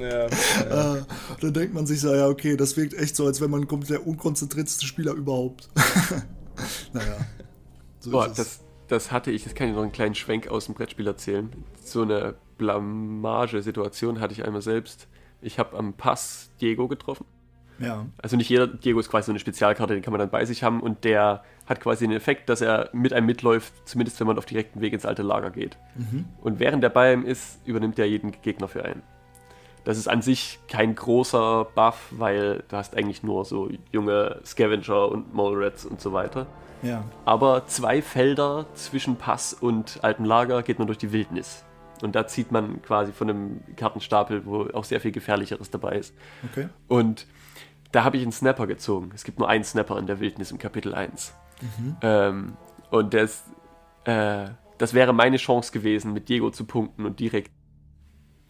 Ja, 0.00 0.26
Äh, 0.26 1.02
dann 1.40 1.52
denkt 1.52 1.74
man 1.74 1.86
sich 1.86 2.00
so, 2.00 2.14
ja, 2.14 2.28
okay, 2.28 2.56
das 2.56 2.76
wirkt 2.76 2.94
echt 2.94 3.16
so, 3.16 3.26
als 3.26 3.40
wenn 3.40 3.50
man 3.50 3.66
kommt 3.66 3.88
der 3.90 4.06
unkonzentrierteste 4.06 4.84
Spieler 4.86 5.12
überhaupt. 5.12 5.68
naja. 6.92 7.16
So 8.00 8.10
Boah, 8.10 8.26
ist 8.26 8.32
es. 8.32 8.36
das, 8.36 8.60
das 8.88 9.12
hatte 9.12 9.30
ich, 9.30 9.44
das 9.44 9.54
kann 9.54 9.68
ich 9.68 9.74
noch 9.74 9.82
einen 9.82 9.92
kleinen 9.92 10.14
Schwenk 10.14 10.48
aus 10.48 10.66
dem 10.66 10.74
Brettspiel 10.74 11.06
erzählen. 11.06 11.50
So 11.82 12.02
eine 12.02 12.34
Blamage-Situation 12.56 14.20
hatte 14.20 14.32
ich 14.32 14.44
einmal 14.44 14.62
selbst. 14.62 15.08
Ich 15.40 15.58
habe 15.58 15.76
am 15.76 15.94
Pass 15.94 16.50
Diego 16.60 16.88
getroffen. 16.88 17.26
ja. 17.78 18.06
Also 18.20 18.36
nicht 18.36 18.48
jeder, 18.48 18.66
Diego 18.66 18.98
ist 18.98 19.08
quasi 19.10 19.26
so 19.26 19.32
eine 19.32 19.38
Spezialkarte, 19.38 19.94
den 19.94 20.02
kann 20.02 20.12
man 20.12 20.18
dann 20.18 20.30
bei 20.30 20.44
sich 20.44 20.62
haben 20.64 20.80
und 20.80 21.04
der 21.04 21.44
hat 21.66 21.80
quasi 21.80 22.06
den 22.06 22.16
Effekt, 22.16 22.48
dass 22.48 22.60
er 22.60 22.90
mit 22.92 23.12
einem 23.12 23.26
mitläuft, 23.26 23.72
zumindest 23.86 24.18
wenn 24.18 24.26
man 24.26 24.38
auf 24.38 24.46
direkten 24.46 24.80
Weg 24.80 24.92
ins 24.94 25.06
alte 25.06 25.22
Lager 25.22 25.50
geht. 25.50 25.78
Und 26.40 26.58
während 26.58 26.82
er 26.82 26.90
bei 26.90 27.12
ihm 27.12 27.24
ist, 27.24 27.60
übernimmt 27.66 27.98
er 27.98 28.06
jeden 28.06 28.32
Gegner 28.42 28.68
für 28.68 28.84
einen. 28.84 29.02
Das 29.84 29.96
ist 29.96 30.08
an 30.08 30.22
sich 30.22 30.58
kein 30.68 30.94
großer 30.94 31.66
Buff, 31.74 32.08
weil 32.10 32.64
du 32.68 32.76
hast 32.76 32.96
eigentlich 32.96 33.22
nur 33.22 33.44
so 33.44 33.70
junge 33.92 34.40
Scavenger 34.44 35.08
und 35.10 35.32
Mole 35.32 35.64
Rats 35.66 35.86
und 35.86 36.00
so 36.00 36.12
weiter. 36.12 36.46
Ja. 36.82 37.04
Aber 37.24 37.66
zwei 37.66 38.02
Felder 38.02 38.66
zwischen 38.74 39.16
Pass 39.16 39.52
und 39.54 39.98
altem 40.02 40.24
Lager 40.24 40.62
geht 40.62 40.78
man 40.78 40.86
durch 40.86 40.98
die 40.98 41.12
Wildnis. 41.12 41.64
Und 42.02 42.14
da 42.14 42.26
zieht 42.26 42.52
man 42.52 42.80
quasi 42.82 43.12
von 43.12 43.28
einem 43.28 43.60
Kartenstapel, 43.76 44.46
wo 44.46 44.68
auch 44.72 44.84
sehr 44.84 45.00
viel 45.00 45.10
Gefährlicheres 45.10 45.70
dabei 45.70 45.96
ist. 45.96 46.14
Okay. 46.50 46.68
Und 46.86 47.26
da 47.92 48.04
habe 48.04 48.16
ich 48.16 48.22
einen 48.22 48.32
Snapper 48.32 48.66
gezogen. 48.66 49.10
Es 49.14 49.24
gibt 49.24 49.38
nur 49.38 49.48
einen 49.48 49.64
Snapper 49.64 49.98
in 49.98 50.06
der 50.06 50.20
Wildnis 50.20 50.50
im 50.50 50.58
Kapitel 50.58 50.94
1. 50.94 51.34
Ähm, 52.02 52.56
und 52.90 53.14
das, 53.14 53.44
äh, 54.04 54.50
das 54.78 54.94
wäre 54.94 55.12
meine 55.12 55.38
Chance 55.38 55.72
gewesen, 55.72 56.12
mit 56.12 56.28
Diego 56.28 56.50
zu 56.50 56.64
punkten 56.64 57.04
und 57.04 57.18
direkt 57.18 57.50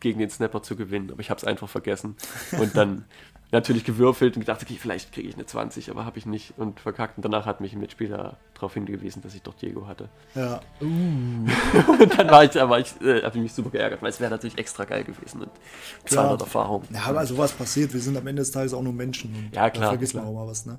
gegen 0.01 0.19
den 0.19 0.31
Snapper 0.31 0.63
zu 0.63 0.77
gewinnen. 0.77 1.11
Aber 1.11 1.21
ich 1.21 1.31
habe 1.31 1.39
es 1.39 1.45
einfach 1.45 1.69
vergessen. 1.69 2.17
Und 2.59 2.77
dann 2.77 3.07
natürlich 3.51 3.85
gewürfelt 3.85 4.37
und 4.37 4.41
gedacht, 4.41 4.63
okay, 4.63 4.77
vielleicht 4.79 5.13
kriege 5.13 5.29
ich 5.29 5.35
eine 5.35 5.47
20, 5.47 5.91
aber 5.91 6.05
habe 6.05 6.19
ich 6.19 6.27
nicht 6.27 6.55
und 6.59 6.81
verkackt. 6.81 7.17
Und 7.17 7.25
danach 7.25 7.47
hat 7.47 7.61
mich 7.61 7.73
ein 7.73 7.81
Mitspieler 7.81 8.37
darauf 8.55 8.75
hingewiesen, 8.75 9.23
dass 9.23 9.35
ich 9.35 9.43
doch 9.43 9.55
Diego 9.55 9.87
hatte. 9.87 10.09
Ja. 10.35 10.61
Und 10.81 12.19
dann 12.19 12.31
war 12.31 12.45
ich, 12.45 12.55
war 12.55 12.79
ich, 12.79 13.01
äh, 13.01 13.23
habe 13.23 13.37
ich 13.37 13.43
mich 13.43 13.53
super 13.53 13.71
geärgert, 13.71 14.03
weil 14.03 14.11
es 14.11 14.21
wäre 14.21 14.31
natürlich 14.31 14.59
extra 14.59 14.85
geil 14.85 15.05
gewesen 15.05 15.43
und 15.43 15.51
200 16.07 16.41
Erfahrung. 16.41 16.83
Ja, 16.93 17.05
aber 17.07 17.25
sowas 17.25 17.53
passiert. 17.53 17.93
Wir 17.93 18.01
sind 18.01 18.17
am 18.17 18.27
Ende 18.27 18.43
des 18.43 18.51
Tages 18.51 18.75
auch 18.75 18.83
nur 18.83 18.93
Menschen. 18.93 19.51
Ja, 19.55 19.71
klar, 19.71 19.85
Da 19.85 19.89
vergisst 19.91 20.13
klar. 20.13 20.25
man 20.25 20.35
auch 20.35 20.45
mal 20.45 20.51
was, 20.51 20.67
ne? 20.67 20.79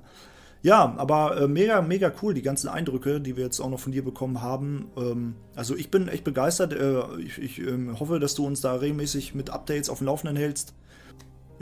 Ja, 0.62 0.94
aber 0.98 1.40
äh, 1.40 1.48
mega, 1.48 1.80
mega 1.80 2.12
cool, 2.20 2.34
die 2.34 2.42
ganzen 2.42 2.68
Eindrücke, 2.68 3.20
die 3.20 3.36
wir 3.36 3.44
jetzt 3.44 3.60
auch 3.60 3.70
noch 3.70 3.80
von 3.80 3.92
dir 3.92 4.04
bekommen 4.04 4.42
haben. 4.42 4.90
Ähm, 4.96 5.34
also 5.56 5.74
ich 5.74 5.90
bin 5.90 6.06
echt 6.08 6.22
begeistert. 6.22 6.74
Äh, 6.74 7.02
ich 7.20 7.38
ich 7.38 7.58
ähm, 7.60 7.98
hoffe, 7.98 8.20
dass 8.20 8.34
du 8.34 8.46
uns 8.46 8.60
da 8.60 8.74
regelmäßig 8.74 9.34
mit 9.34 9.48
Updates 9.50 9.88
auf 9.88 9.98
dem 9.98 10.06
Laufenden 10.06 10.36
hältst. 10.36 10.74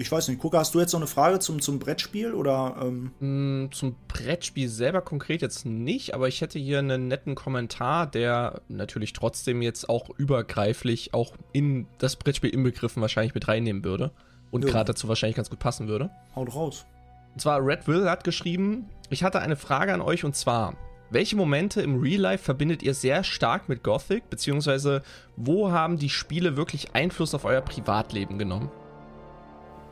Ich 0.00 0.12
weiß 0.12 0.28
nicht, 0.28 0.40
Gucker, 0.40 0.60
hast 0.60 0.76
du 0.76 0.78
jetzt 0.80 0.92
noch 0.92 1.00
eine 1.00 1.08
Frage 1.08 1.40
zum, 1.40 1.60
zum 1.60 1.80
Brettspiel 1.80 2.32
oder 2.32 2.76
ähm, 2.80 3.10
Mm, 3.18 3.72
Zum 3.72 3.96
Brettspiel 4.06 4.68
selber 4.68 5.00
konkret 5.00 5.42
jetzt 5.42 5.66
nicht, 5.66 6.14
aber 6.14 6.28
ich 6.28 6.40
hätte 6.40 6.56
hier 6.60 6.78
einen 6.78 7.08
netten 7.08 7.34
Kommentar, 7.34 8.06
der 8.06 8.62
natürlich 8.68 9.12
trotzdem 9.12 9.60
jetzt 9.60 9.88
auch 9.88 10.08
übergreiflich 10.16 11.14
auch 11.14 11.34
in 11.52 11.88
das 11.98 12.14
Brettspiel 12.14 12.50
inbegriffen 12.50 13.02
wahrscheinlich 13.02 13.34
mit 13.34 13.48
reinnehmen 13.48 13.82
würde. 13.84 14.12
Und 14.52 14.64
Ja. 14.64 14.70
gerade 14.70 14.92
dazu 14.92 15.08
wahrscheinlich 15.08 15.34
ganz 15.36 15.50
gut 15.50 15.58
passen 15.58 15.88
würde. 15.88 16.10
haut 16.36 16.54
raus? 16.54 16.86
Und 17.34 17.40
zwar 17.40 17.58
Red 17.66 17.88
Will 17.88 18.08
hat 18.08 18.22
geschrieben, 18.22 18.88
ich 19.10 19.24
hatte 19.24 19.40
eine 19.40 19.56
Frage 19.56 19.92
an 19.92 20.00
euch 20.00 20.22
und 20.22 20.36
zwar, 20.36 20.74
welche 21.10 21.34
Momente 21.34 21.82
im 21.82 22.00
Real 22.00 22.20
Life 22.20 22.44
verbindet 22.44 22.84
ihr 22.84 22.94
sehr 22.94 23.24
stark 23.24 23.68
mit 23.68 23.82
Gothic, 23.82 24.30
beziehungsweise 24.30 25.02
wo 25.36 25.72
haben 25.72 25.98
die 25.98 26.08
Spiele 26.08 26.56
wirklich 26.56 26.94
Einfluss 26.94 27.34
auf 27.34 27.44
euer 27.44 27.62
Privatleben 27.62 28.38
genommen? 28.38 28.70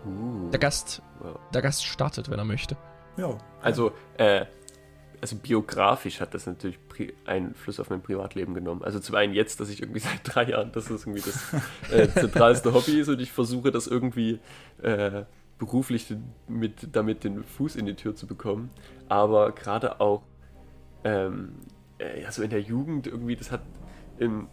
Uh, 0.07 0.51
Der 0.51 0.61
Gast, 0.61 1.03
der 1.53 1.63
Gast 1.63 1.85
startet, 1.85 2.31
wenn 2.31 2.39
er 2.39 2.45
möchte. 2.45 2.77
Ja. 3.17 3.37
Also, 3.61 3.93
äh, 4.19 4.47
also 5.21 5.37
biografisch 5.37 6.21
hat 6.21 6.35
das 6.35 6.47
natürlich 6.47 6.79
Pri 6.89 7.15
Einfluss 7.25 7.81
auf 7.81 7.91
mein 7.91 8.03
Privatleben 8.03 8.55
genommen. 8.55 8.83
Also 8.85 9.01
zum 9.01 9.15
einen 9.17 9.33
jetzt, 9.33 9.61
dass 9.61 9.71
ich 9.71 9.83
irgendwie 9.83 10.01
seit 10.01 10.21
drei 10.23 10.45
Jahren, 10.45 10.73
das 10.73 10.91
ist 10.91 11.07
irgendwie 11.07 11.23
das 11.23 11.53
äh, 11.91 12.09
zentralste 12.15 12.73
Hobby 12.75 13.01
ist 13.01 13.09
und 13.09 13.21
ich 13.21 13.33
versuche 13.33 13.71
das 13.71 13.87
irgendwie 13.87 14.39
äh, 14.83 15.25
beruflich 15.59 16.15
mit, 16.49 16.95
damit 16.95 17.25
den 17.25 17.43
Fuß 17.43 17.77
in 17.77 17.87
die 17.87 17.95
Tür 17.95 18.15
zu 18.15 18.27
bekommen. 18.27 18.71
Aber 19.09 19.53
gerade 19.53 20.01
auch 20.01 20.23
ähm, 21.05 21.53
äh, 21.99 22.23
ja, 22.23 22.33
so 22.33 22.43
in 22.43 22.51
der 22.51 22.61
Jugend 22.61 23.07
irgendwie, 23.07 23.37
das 23.37 23.51
hat 23.51 23.63
im, 24.19 24.49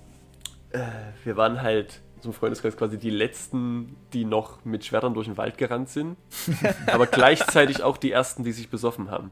äh, 0.71 0.79
wir 1.23 1.35
waren 1.35 1.61
halt 1.61 2.01
zum 2.23 2.33
Freundeskreis 2.33 2.75
quasi 2.77 2.97
die 2.97 3.09
letzten, 3.09 3.95
die 4.13 4.25
noch 4.25 4.63
mit 4.65 4.85
Schwertern 4.85 5.13
durch 5.13 5.27
den 5.27 5.37
Wald 5.37 5.57
gerannt 5.57 5.89
sind, 5.89 6.17
aber 6.87 7.05
gleichzeitig 7.05 7.83
auch 7.83 7.97
die 7.97 8.11
ersten, 8.11 8.43
die 8.43 8.51
sich 8.51 8.69
besoffen 8.69 9.11
haben. 9.11 9.29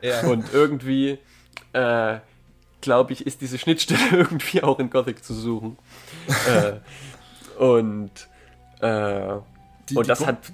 Ja. 0.00 0.22
Und 0.26 0.52
irgendwie, 0.52 1.18
äh, 1.72 2.18
glaube 2.80 3.12
ich, 3.12 3.26
ist 3.26 3.40
diese 3.40 3.58
Schnittstelle 3.58 4.00
irgendwie 4.12 4.62
auch 4.62 4.78
in 4.78 4.90
Gothic 4.90 5.22
zu 5.22 5.34
suchen. 5.34 5.78
äh, 6.48 7.62
und 7.62 8.10
äh, 8.80 9.36
Die, 9.88 9.96
und 9.96 10.06
die 10.06 10.08
das 10.08 10.26
hat, 10.26 10.52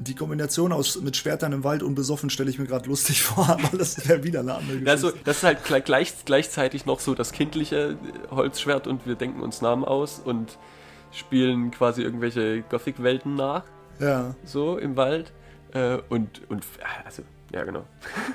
Die 0.00 0.14
Kombination 0.14 0.72
aus 0.72 1.00
mit 1.00 1.16
Schwertern 1.16 1.52
im 1.52 1.64
Wald 1.64 1.82
und 1.82 1.94
besoffen 1.96 2.30
stelle 2.30 2.50
ich 2.50 2.58
mir 2.58 2.66
gerade 2.66 2.88
lustig 2.88 3.22
vor, 3.24 3.48
aber 3.48 3.76
das 3.76 4.08
wäre 4.08 4.22
wieder 4.22 4.40
eine 4.40 4.54
andere 4.54 4.78
Geschichte. 4.78 4.90
also, 4.90 5.10
das 5.24 5.38
ist 5.38 5.42
halt 5.42 5.64
gleich, 5.64 5.84
gleich, 5.84 6.14
gleichzeitig 6.24 6.86
noch 6.86 7.00
so 7.00 7.14
das 7.14 7.32
kindliche 7.32 7.96
Holzschwert 8.30 8.86
und 8.86 9.06
wir 9.06 9.16
denken 9.16 9.40
uns 9.40 9.60
Namen 9.60 9.84
aus 9.84 10.20
und 10.24 10.56
spielen 11.10 11.70
quasi 11.70 12.02
irgendwelche 12.02 12.62
Gothic-Welten 12.62 13.34
nach. 13.34 13.64
ja. 13.98 14.34
so 14.44 14.78
im 14.78 14.96
Wald. 14.96 15.32
Äh, 15.72 15.98
und, 16.08 16.48
und, 16.48 16.64
also, 17.04 17.22
ja, 17.52 17.64
genau. 17.64 17.84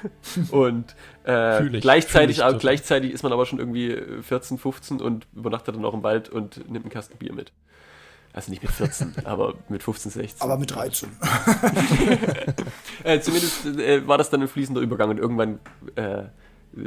und 0.51 0.95
äh, 1.23 1.57
Fühl 1.57 1.75
ich, 1.75 1.81
gleichzeitig, 1.81 2.43
aber, 2.43 2.57
gleichzeitig 2.57 3.11
ist 3.11 3.23
man 3.23 3.31
aber 3.31 3.45
schon 3.45 3.59
irgendwie 3.59 3.97
14, 4.21 4.57
15 4.57 5.01
und 5.01 5.27
übernachtet 5.33 5.75
dann 5.75 5.85
auch 5.85 5.93
im 5.93 6.03
Wald 6.03 6.29
und 6.29 6.57
nimmt 6.69 6.85
einen 6.85 6.91
Kasten 6.91 7.17
Bier 7.17 7.33
mit. 7.33 7.51
Also 8.33 8.49
nicht 8.51 8.63
mit 8.63 8.71
14, 8.71 9.13
aber 9.25 9.53
mit 9.69 9.83
15, 9.83 10.11
16. 10.11 10.41
Aber 10.41 10.57
mit 10.57 10.71
13. 10.71 11.09
Äh, 13.03 13.19
zumindest 13.19 13.65
äh, 13.65 14.07
war 14.07 14.17
das 14.17 14.29
dann 14.29 14.41
ein 14.41 14.47
fließender 14.47 14.79
Übergang 14.79 15.09
und 15.09 15.17
irgendwann 15.17 15.59
äh, 15.95 16.23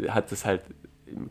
hat 0.08 0.32
es 0.32 0.46
halt, 0.46 0.62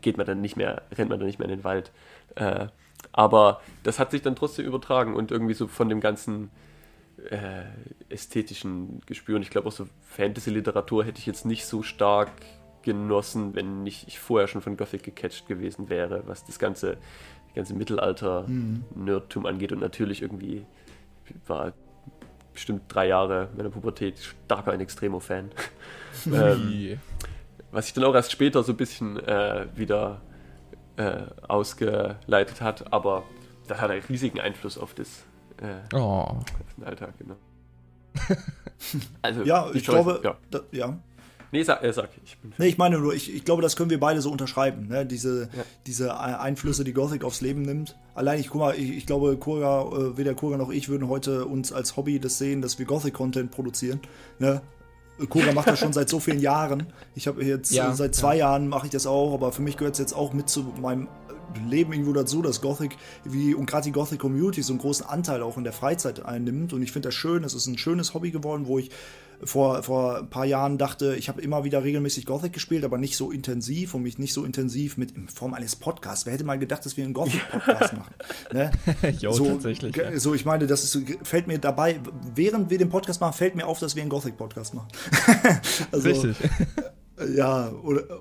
geht 0.00 0.16
man 0.16 0.26
dann 0.26 0.40
nicht 0.40 0.56
mehr, 0.56 0.82
rennt 0.92 1.10
man 1.10 1.18
dann 1.18 1.26
nicht 1.26 1.40
mehr 1.40 1.48
in 1.48 1.56
den 1.56 1.64
Wald. 1.64 1.90
Äh, 2.36 2.68
aber 3.10 3.60
das 3.82 3.98
hat 3.98 4.12
sich 4.12 4.22
dann 4.22 4.36
trotzdem 4.36 4.64
übertragen 4.64 5.16
und 5.16 5.32
irgendwie 5.32 5.54
so 5.54 5.66
von 5.66 5.88
dem 5.88 6.00
ganzen 6.00 6.50
äh, 7.30 7.64
ästhetischen 8.08 9.00
Gespür 9.06 9.36
und 9.36 9.42
ich 9.42 9.50
glaube 9.50 9.68
auch 9.68 9.72
so 9.72 9.88
Fantasy-Literatur 10.10 11.04
hätte 11.04 11.18
ich 11.18 11.26
jetzt 11.26 11.46
nicht 11.46 11.66
so 11.66 11.82
stark 11.82 12.30
genossen, 12.82 13.54
wenn 13.54 13.82
nicht 13.82 14.06
ich 14.06 14.20
vorher 14.20 14.46
schon 14.46 14.62
von 14.62 14.76
Gothic 14.76 15.02
gecatcht 15.02 15.48
gewesen 15.48 15.88
wäre, 15.88 16.22
was 16.26 16.44
das 16.44 16.58
ganze, 16.58 16.98
ganze 17.56 17.74
Mittelalter-Nerdtum 17.74 19.46
angeht 19.46 19.72
und 19.72 19.80
natürlich 19.80 20.22
irgendwie 20.22 20.64
war 21.46 21.72
bestimmt 22.52 22.82
drei 22.88 23.08
Jahre 23.08 23.48
meiner 23.56 23.70
Pubertät 23.70 24.18
starker 24.18 24.72
ein 24.72 24.80
Extremo-Fan. 24.80 25.50
ähm, 26.26 26.32
Ui. 26.68 26.98
was 27.72 27.86
sich 27.86 27.94
dann 27.94 28.04
auch 28.04 28.14
erst 28.14 28.32
später 28.32 28.62
so 28.62 28.72
ein 28.72 28.76
bisschen 28.76 29.18
äh, 29.18 29.66
wieder 29.74 30.20
äh, 30.96 31.22
ausgeleitet 31.48 32.60
hat, 32.62 32.92
aber 32.92 33.24
das 33.66 33.80
hat 33.80 33.90
einen 33.90 34.02
riesigen 34.02 34.40
Einfluss 34.40 34.78
auf, 34.78 34.94
das, 34.94 35.24
äh, 35.60 35.94
Oh. 35.94 35.98
auf 35.98 36.44
den 36.76 36.84
Alltag, 36.84 37.12
genau. 37.18 37.36
also, 39.22 39.42
Ja, 39.42 39.66
ich 39.74 39.84
Choice- 39.84 40.04
glaube, 40.04 40.20
Ja. 40.24 40.36
da, 40.50 40.60
ja. 40.72 40.98
Nee, 41.52 41.62
sag, 41.62 41.82
äh, 41.82 41.92
sag 41.92 42.08
ich. 42.24 42.38
Bin 42.38 42.52
Nee, 42.58 42.66
ich 42.66 42.78
meine 42.78 42.98
nur, 42.98 43.14
ich, 43.14 43.34
ich 43.34 43.44
glaube, 43.44 43.62
das 43.62 43.76
können 43.76 43.90
wir 43.90 44.00
beide 44.00 44.20
so 44.20 44.30
unterschreiben. 44.30 44.88
Ne? 44.88 45.06
Diese, 45.06 45.48
Ja. 45.56 45.62
diese 45.86 46.18
Ei- 46.18 46.38
Einflüsse, 46.38 46.82
die 46.84 46.92
Gothic 46.92 47.24
aufs 47.24 47.40
Leben 47.40 47.62
nimmt. 47.62 47.96
Allein, 48.14 48.40
ich 48.40 48.48
guck 48.48 48.60
mal, 48.60 48.74
ich, 48.76 48.90
ich 48.96 49.06
glaube, 49.06 49.36
Kurga, 49.36 49.82
äh, 49.96 50.16
weder 50.16 50.34
Kurga 50.34 50.56
noch 50.56 50.70
ich 50.70 50.88
würden 50.88 51.08
heute 51.08 51.46
uns 51.46 51.72
als 51.72 51.96
Hobby 51.96 52.18
das 52.18 52.38
sehen, 52.38 52.62
dass 52.62 52.78
wir 52.78 52.86
Gothic-Content 52.86 53.50
produzieren. 53.50 54.00
Ne? 54.38 54.60
Kurga 55.30 55.52
macht 55.52 55.68
das 55.68 55.78
schon 55.78 55.92
seit 55.94 56.08
so 56.10 56.20
vielen 56.20 56.40
Jahren. 56.40 56.92
Ich 57.14 57.26
habe 57.26 57.42
jetzt 57.42 57.70
Ja, 57.72 57.90
äh, 57.92 57.94
seit 57.94 58.14
zwei 58.14 58.36
Jahren 58.36 58.68
mache 58.68 58.86
ich 58.86 58.92
das 58.92 59.06
auch, 59.06 59.32
aber 59.32 59.50
für 59.52 59.62
mich 59.62 59.76
gehört 59.78 59.94
es 59.94 59.98
jetzt 59.98 60.12
auch 60.12 60.32
mit 60.34 60.48
zu 60.50 60.62
meinem 60.80 61.08
Leben 61.70 61.92
irgendwo 61.92 62.12
dazu, 62.12 62.42
dass 62.42 62.60
Gothic 62.60 62.98
wie 63.24 63.54
und 63.54 63.64
gerade 63.64 63.84
die 63.84 63.92
Gothic 63.92 64.18
Community 64.18 64.60
so 64.62 64.72
einen 64.74 64.80
großen 64.80 65.06
Anteil 65.06 65.40
auch 65.42 65.56
in 65.56 65.64
der 65.64 65.72
Freizeit 65.72 66.22
einnimmt 66.26 66.74
und 66.74 66.82
ich 66.82 66.92
finde 66.92 67.08
das 67.08 67.14
schön, 67.14 67.44
es 67.44 67.54
ist 67.54 67.66
ein 67.66 67.78
schönes 67.78 68.12
Hobby 68.12 68.30
geworden, 68.30 68.66
wo 68.66 68.78
ich 68.78 68.90
vor, 69.44 69.82
vor 69.82 70.18
ein 70.18 70.30
paar 70.30 70.44
Jahren 70.44 70.78
dachte, 70.78 71.16
ich 71.16 71.28
habe 71.28 71.40
immer 71.42 71.64
wieder 71.64 71.84
regelmäßig 71.84 72.26
Gothic 72.26 72.52
gespielt, 72.52 72.84
aber 72.84 72.98
nicht 72.98 73.16
so 73.16 73.30
intensiv 73.30 73.94
und 73.94 74.02
mich 74.02 74.18
nicht 74.18 74.32
so 74.32 74.44
intensiv 74.44 74.96
mit 74.96 75.12
in 75.12 75.28
Form 75.28 75.54
eines 75.54 75.76
Podcasts. 75.76 76.26
Wer 76.26 76.34
hätte 76.34 76.44
mal 76.44 76.58
gedacht, 76.58 76.84
dass 76.84 76.96
wir 76.96 77.04
einen 77.04 77.14
Gothic-Podcast 77.14 77.92
machen? 77.96 78.14
Ne? 78.52 78.70
jo, 79.20 79.32
so, 79.32 79.46
tatsächlich. 79.46 79.96
Ja. 79.96 80.18
So, 80.18 80.34
ich 80.34 80.44
meine, 80.44 80.66
das 80.66 80.84
ist, 80.84 80.98
fällt 81.22 81.46
mir 81.46 81.58
dabei, 81.58 82.00
während 82.34 82.70
wir 82.70 82.78
den 82.78 82.88
Podcast 82.88 83.20
machen, 83.20 83.34
fällt 83.34 83.54
mir 83.54 83.66
auf, 83.66 83.78
dass 83.78 83.96
wir 83.96 84.02
einen 84.02 84.10
Gothic-Podcast 84.10 84.74
machen. 84.74 84.88
also, 85.92 86.08
Richtig. 86.08 86.36
Ja, 87.34 87.68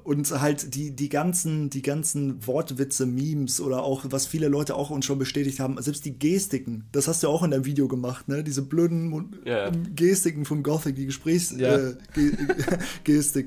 und 0.03 0.39
halt 0.39 0.73
die, 0.75 0.91
die, 0.95 1.09
ganzen, 1.09 1.69
die 1.69 1.81
ganzen 1.81 2.45
Wortwitze, 2.47 3.05
Memes 3.05 3.59
oder 3.59 3.83
auch, 3.83 4.05
was 4.09 4.25
viele 4.25 4.47
Leute 4.47 4.75
auch 4.75 4.89
uns 4.89 5.05
schon 5.05 5.19
bestätigt 5.19 5.59
haben, 5.59 5.81
selbst 5.81 6.05
die 6.05 6.17
Gestiken, 6.17 6.85
das 6.93 7.07
hast 7.07 7.21
du 7.23 7.27
auch 7.27 7.43
in 7.43 7.51
deinem 7.51 7.65
Video 7.65 7.87
gemacht, 7.89 8.27
ne? 8.29 8.43
Diese 8.43 8.61
blöden 8.61 9.35
Ja. 9.43 9.71
Gestiken 9.95 10.45
von 10.45 10.63
Gothic, 10.63 10.95
die 10.95 11.07
Gesprächsgestik, 11.07 11.59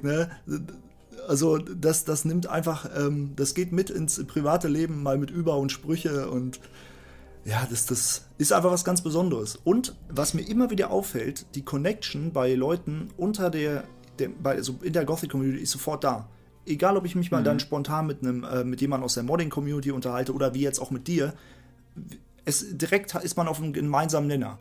Ja. 0.05 0.11
äh, 0.21 0.29
ne? 0.47 0.61
Also 1.27 1.59
das, 1.59 2.05
das 2.05 2.25
nimmt 2.25 2.47
einfach, 2.47 2.89
ähm, 2.97 3.33
das 3.37 3.55
geht 3.55 3.73
mit 3.73 3.91
ins 3.91 4.25
private 4.27 4.69
Leben 4.69 5.03
mal 5.03 5.19
mit 5.19 5.31
über 5.31 5.57
und 5.59 5.73
Sprüche 5.73 6.31
und 6.31 6.61
ja, 7.45 7.67
das, 7.71 7.87
das 7.87 8.27
ist 8.37 8.53
einfach 8.53 8.71
was 8.71 8.85
ganz 8.85 9.01
Besonderes. 9.03 9.57
Und 9.57 9.97
was 10.11 10.35
mir 10.35 10.43
immer 10.43 10.71
wieder 10.71 10.91
auffällt, 10.91 11.47
die 11.55 11.63
Connection 11.65 12.33
bei 12.33 12.55
Leuten 12.55 13.09
unter 13.17 13.49
der, 13.49 13.85
der 14.19 14.29
bei, 14.43 14.53
also 14.57 14.77
in 14.83 14.93
der 14.93 15.05
Gothic-Community 15.05 15.62
ist 15.62 15.71
sofort 15.73 16.05
da. 16.05 16.29
Egal, 16.66 16.97
ob 16.97 17.07
ich 17.07 17.14
mich 17.14 17.31
mal 17.31 17.43
dann 17.43 17.61
spontan 17.61 18.07
mit 18.07 18.23
einem, 18.23 18.45
äh, 18.45 18.62
mit 18.64 18.81
jemandem 18.81 19.05
aus 19.05 19.14
der 19.14 19.23
Modding-Community 19.23 19.91
unterhalte 19.91 20.35
oder 20.35 20.53
wie 20.55 20.61
jetzt 20.61 20.81
auch 20.81 20.91
mit 20.91 21.07
dir, 21.09 21.33
es 22.45 22.64
direkt 22.77 23.14
ist 23.14 23.37
man 23.37 23.49
auf 23.49 23.59
einem 23.59 23.73
gemeinsamen 23.73 24.27
Nenner. 24.27 24.59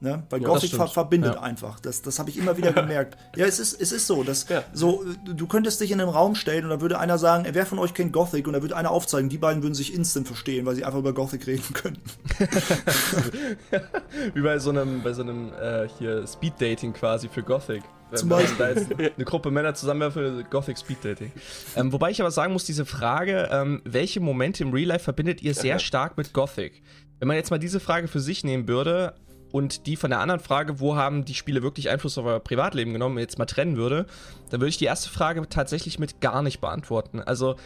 Ne? 0.00 0.24
Weil 0.28 0.42
Ja, 0.42 0.48
Gothic 0.48 0.70
ver 0.72 0.88
verbindet 0.88 1.36
Ja. 1.36 1.40
einfach. 1.40 1.78
Das, 1.80 2.02
das 2.02 2.18
habe 2.18 2.28
ich 2.28 2.36
immer 2.36 2.56
wieder 2.58 2.72
gemerkt. 2.82 3.16
ja, 3.36 3.46
es 3.46 3.58
ist, 3.58 3.80
es 3.80 3.90
ist 3.92 4.06
so. 4.06 4.22
Dass, 4.24 4.48
Ja. 4.48 4.62
so. 4.72 5.04
Du 5.24 5.46
könntest 5.46 5.80
dich 5.80 5.92
in 5.92 6.00
einen 6.00 6.10
Raum 6.10 6.34
stellen 6.34 6.64
und 6.64 6.70
da 6.70 6.80
würde 6.80 6.98
einer 6.98 7.16
sagen, 7.16 7.46
wer 7.50 7.64
von 7.64 7.78
euch 7.78 7.94
kennt 7.94 8.12
Gothic? 8.12 8.46
Und 8.46 8.52
da 8.52 8.60
würde 8.60 8.76
einer 8.76 8.90
aufzeigen, 8.90 9.30
die 9.30 9.38
beiden 9.38 9.62
würden 9.62 9.74
sich 9.74 9.94
instant 9.94 10.26
verstehen, 10.26 10.66
weil 10.66 10.74
sie 10.74 10.84
einfach 10.84 10.98
über 10.98 11.14
Gothic 11.14 11.46
reden 11.46 11.72
könnten. 11.72 12.02
Wie 14.34 14.40
bei 14.42 14.58
so 14.58 14.70
einem, 14.70 15.02
bei 15.02 15.12
so 15.12 15.22
einem 15.22 15.52
äh, 15.54 15.88
hier 15.98 16.26
Speed-Dating 16.26 16.92
quasi 16.92 17.28
für 17.28 17.42
Gothic. 17.42 17.82
Zum 18.14 18.28
Beispiel. 18.28 18.56
da 18.58 18.68
jetzt 18.70 19.16
eine 19.16 19.24
Gruppe 19.24 19.50
Männer 19.50 19.74
zusammenwerfen, 19.74 20.44
Gothic 20.50 20.78
Speed-Dating. 20.78 21.32
Ähm, 21.76 21.92
wobei 21.92 22.10
ich 22.10 22.20
aber 22.20 22.30
sagen 22.30 22.52
muss, 22.52 22.64
diese 22.64 22.84
Frage, 22.84 23.48
ähm, 23.50 23.82
welche 23.84 24.20
Momente 24.20 24.62
im 24.62 24.72
Real 24.72 24.88
Life 24.88 25.04
verbindet 25.04 25.42
ihr 25.42 25.54
sehr 25.54 25.78
stark 25.78 26.16
mit 26.16 26.32
Gothic? 26.32 26.82
Wenn 27.18 27.28
man 27.28 27.36
jetzt 27.36 27.50
mal 27.50 27.58
diese 27.58 27.80
Frage 27.80 28.08
für 28.08 28.20
sich 28.20 28.44
nehmen 28.44 28.68
würde 28.68 29.14
und 29.52 29.86
die 29.86 29.96
von 29.96 30.10
der 30.10 30.20
anderen 30.20 30.40
Frage, 30.40 30.80
wo 30.80 30.96
haben 30.96 31.24
die 31.24 31.34
Spiele 31.34 31.62
wirklich 31.62 31.88
Einfluss 31.88 32.18
auf 32.18 32.26
euer 32.26 32.40
Privatleben 32.40 32.92
genommen, 32.92 33.18
jetzt 33.18 33.38
mal 33.38 33.46
trennen 33.46 33.76
würde, 33.76 34.06
dann 34.50 34.60
würde 34.60 34.70
ich 34.70 34.78
die 34.78 34.84
erste 34.84 35.10
Frage 35.10 35.48
tatsächlich 35.48 35.98
mit 35.98 36.20
gar 36.20 36.42
nicht 36.42 36.60
beantworten. 36.60 37.20
Also 37.20 37.56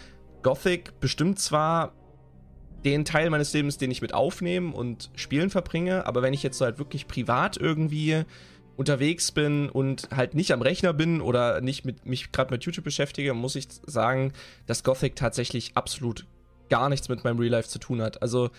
Gothic 0.42 1.00
bestimmt 1.00 1.38
zwar 1.38 1.92
den 2.84 3.04
Teil 3.04 3.30
meines 3.30 3.52
Lebens, 3.52 3.78
den 3.78 3.90
ich 3.90 4.02
mit 4.02 4.14
Aufnehmen 4.14 4.72
und 4.72 5.10
Spielen 5.14 5.50
verbringe, 5.50 6.06
aber 6.06 6.22
wenn 6.22 6.32
ich 6.32 6.42
jetzt 6.42 6.58
so 6.58 6.64
halt 6.64 6.78
wirklich 6.78 7.08
privat 7.08 7.56
irgendwie 7.56 8.24
unterwegs 8.78 9.32
bin 9.32 9.68
und 9.68 10.08
halt 10.14 10.34
nicht 10.34 10.52
am 10.52 10.62
Rechner 10.62 10.92
bin 10.92 11.20
oder 11.20 11.60
nicht 11.60 11.84
mit 11.84 12.06
mich 12.06 12.30
gerade 12.30 12.54
mit 12.54 12.64
YouTube 12.64 12.84
beschäftige, 12.84 13.34
muss 13.34 13.56
ich 13.56 13.66
sagen, 13.84 14.32
dass 14.66 14.84
Gothic 14.84 15.16
tatsächlich 15.16 15.72
absolut 15.74 16.26
gar 16.70 16.88
nichts 16.88 17.08
mit 17.08 17.24
meinem 17.24 17.40
Real 17.40 17.50
Life 17.50 17.68
zu 17.68 17.80
tun 17.80 18.00
hat. 18.00 18.22
Also 18.22 18.50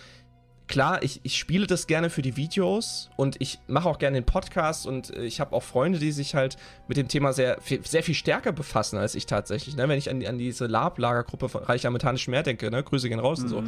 klar, 0.70 1.02
ich, 1.02 1.20
ich 1.24 1.36
spiele 1.36 1.66
das 1.66 1.86
gerne 1.86 2.08
für 2.08 2.22
die 2.22 2.36
Videos 2.36 3.10
und 3.16 3.36
ich 3.40 3.58
mache 3.66 3.88
auch 3.88 3.98
gerne 3.98 4.16
den 4.18 4.24
Podcast 4.24 4.86
und 4.86 5.14
äh, 5.14 5.24
ich 5.24 5.40
habe 5.40 5.54
auch 5.54 5.62
Freunde, 5.62 5.98
die 5.98 6.12
sich 6.12 6.34
halt 6.34 6.56
mit 6.88 6.96
dem 6.96 7.08
Thema 7.08 7.32
sehr, 7.34 7.60
viel- 7.60 7.84
sehr 7.84 8.02
viel 8.02 8.14
stärker 8.14 8.52
befassen 8.52 8.96
als 8.98 9.14
ich 9.14 9.26
tatsächlich. 9.26 9.76
Ne? 9.76 9.88
Wenn 9.88 9.98
ich 9.98 10.08
an, 10.08 10.24
an 10.24 10.38
diese 10.38 10.66
Lab-Lagergruppe 10.66 11.48
von 11.50 11.64
Reich 11.64 11.86
Amerikanisch 11.86 12.26
Meer 12.28 12.42
denke, 12.42 12.70
ne? 12.70 12.82
Grüße 12.82 13.08
gehen 13.10 13.18
raus 13.20 13.40
und 13.40 13.48
so. 13.48 13.62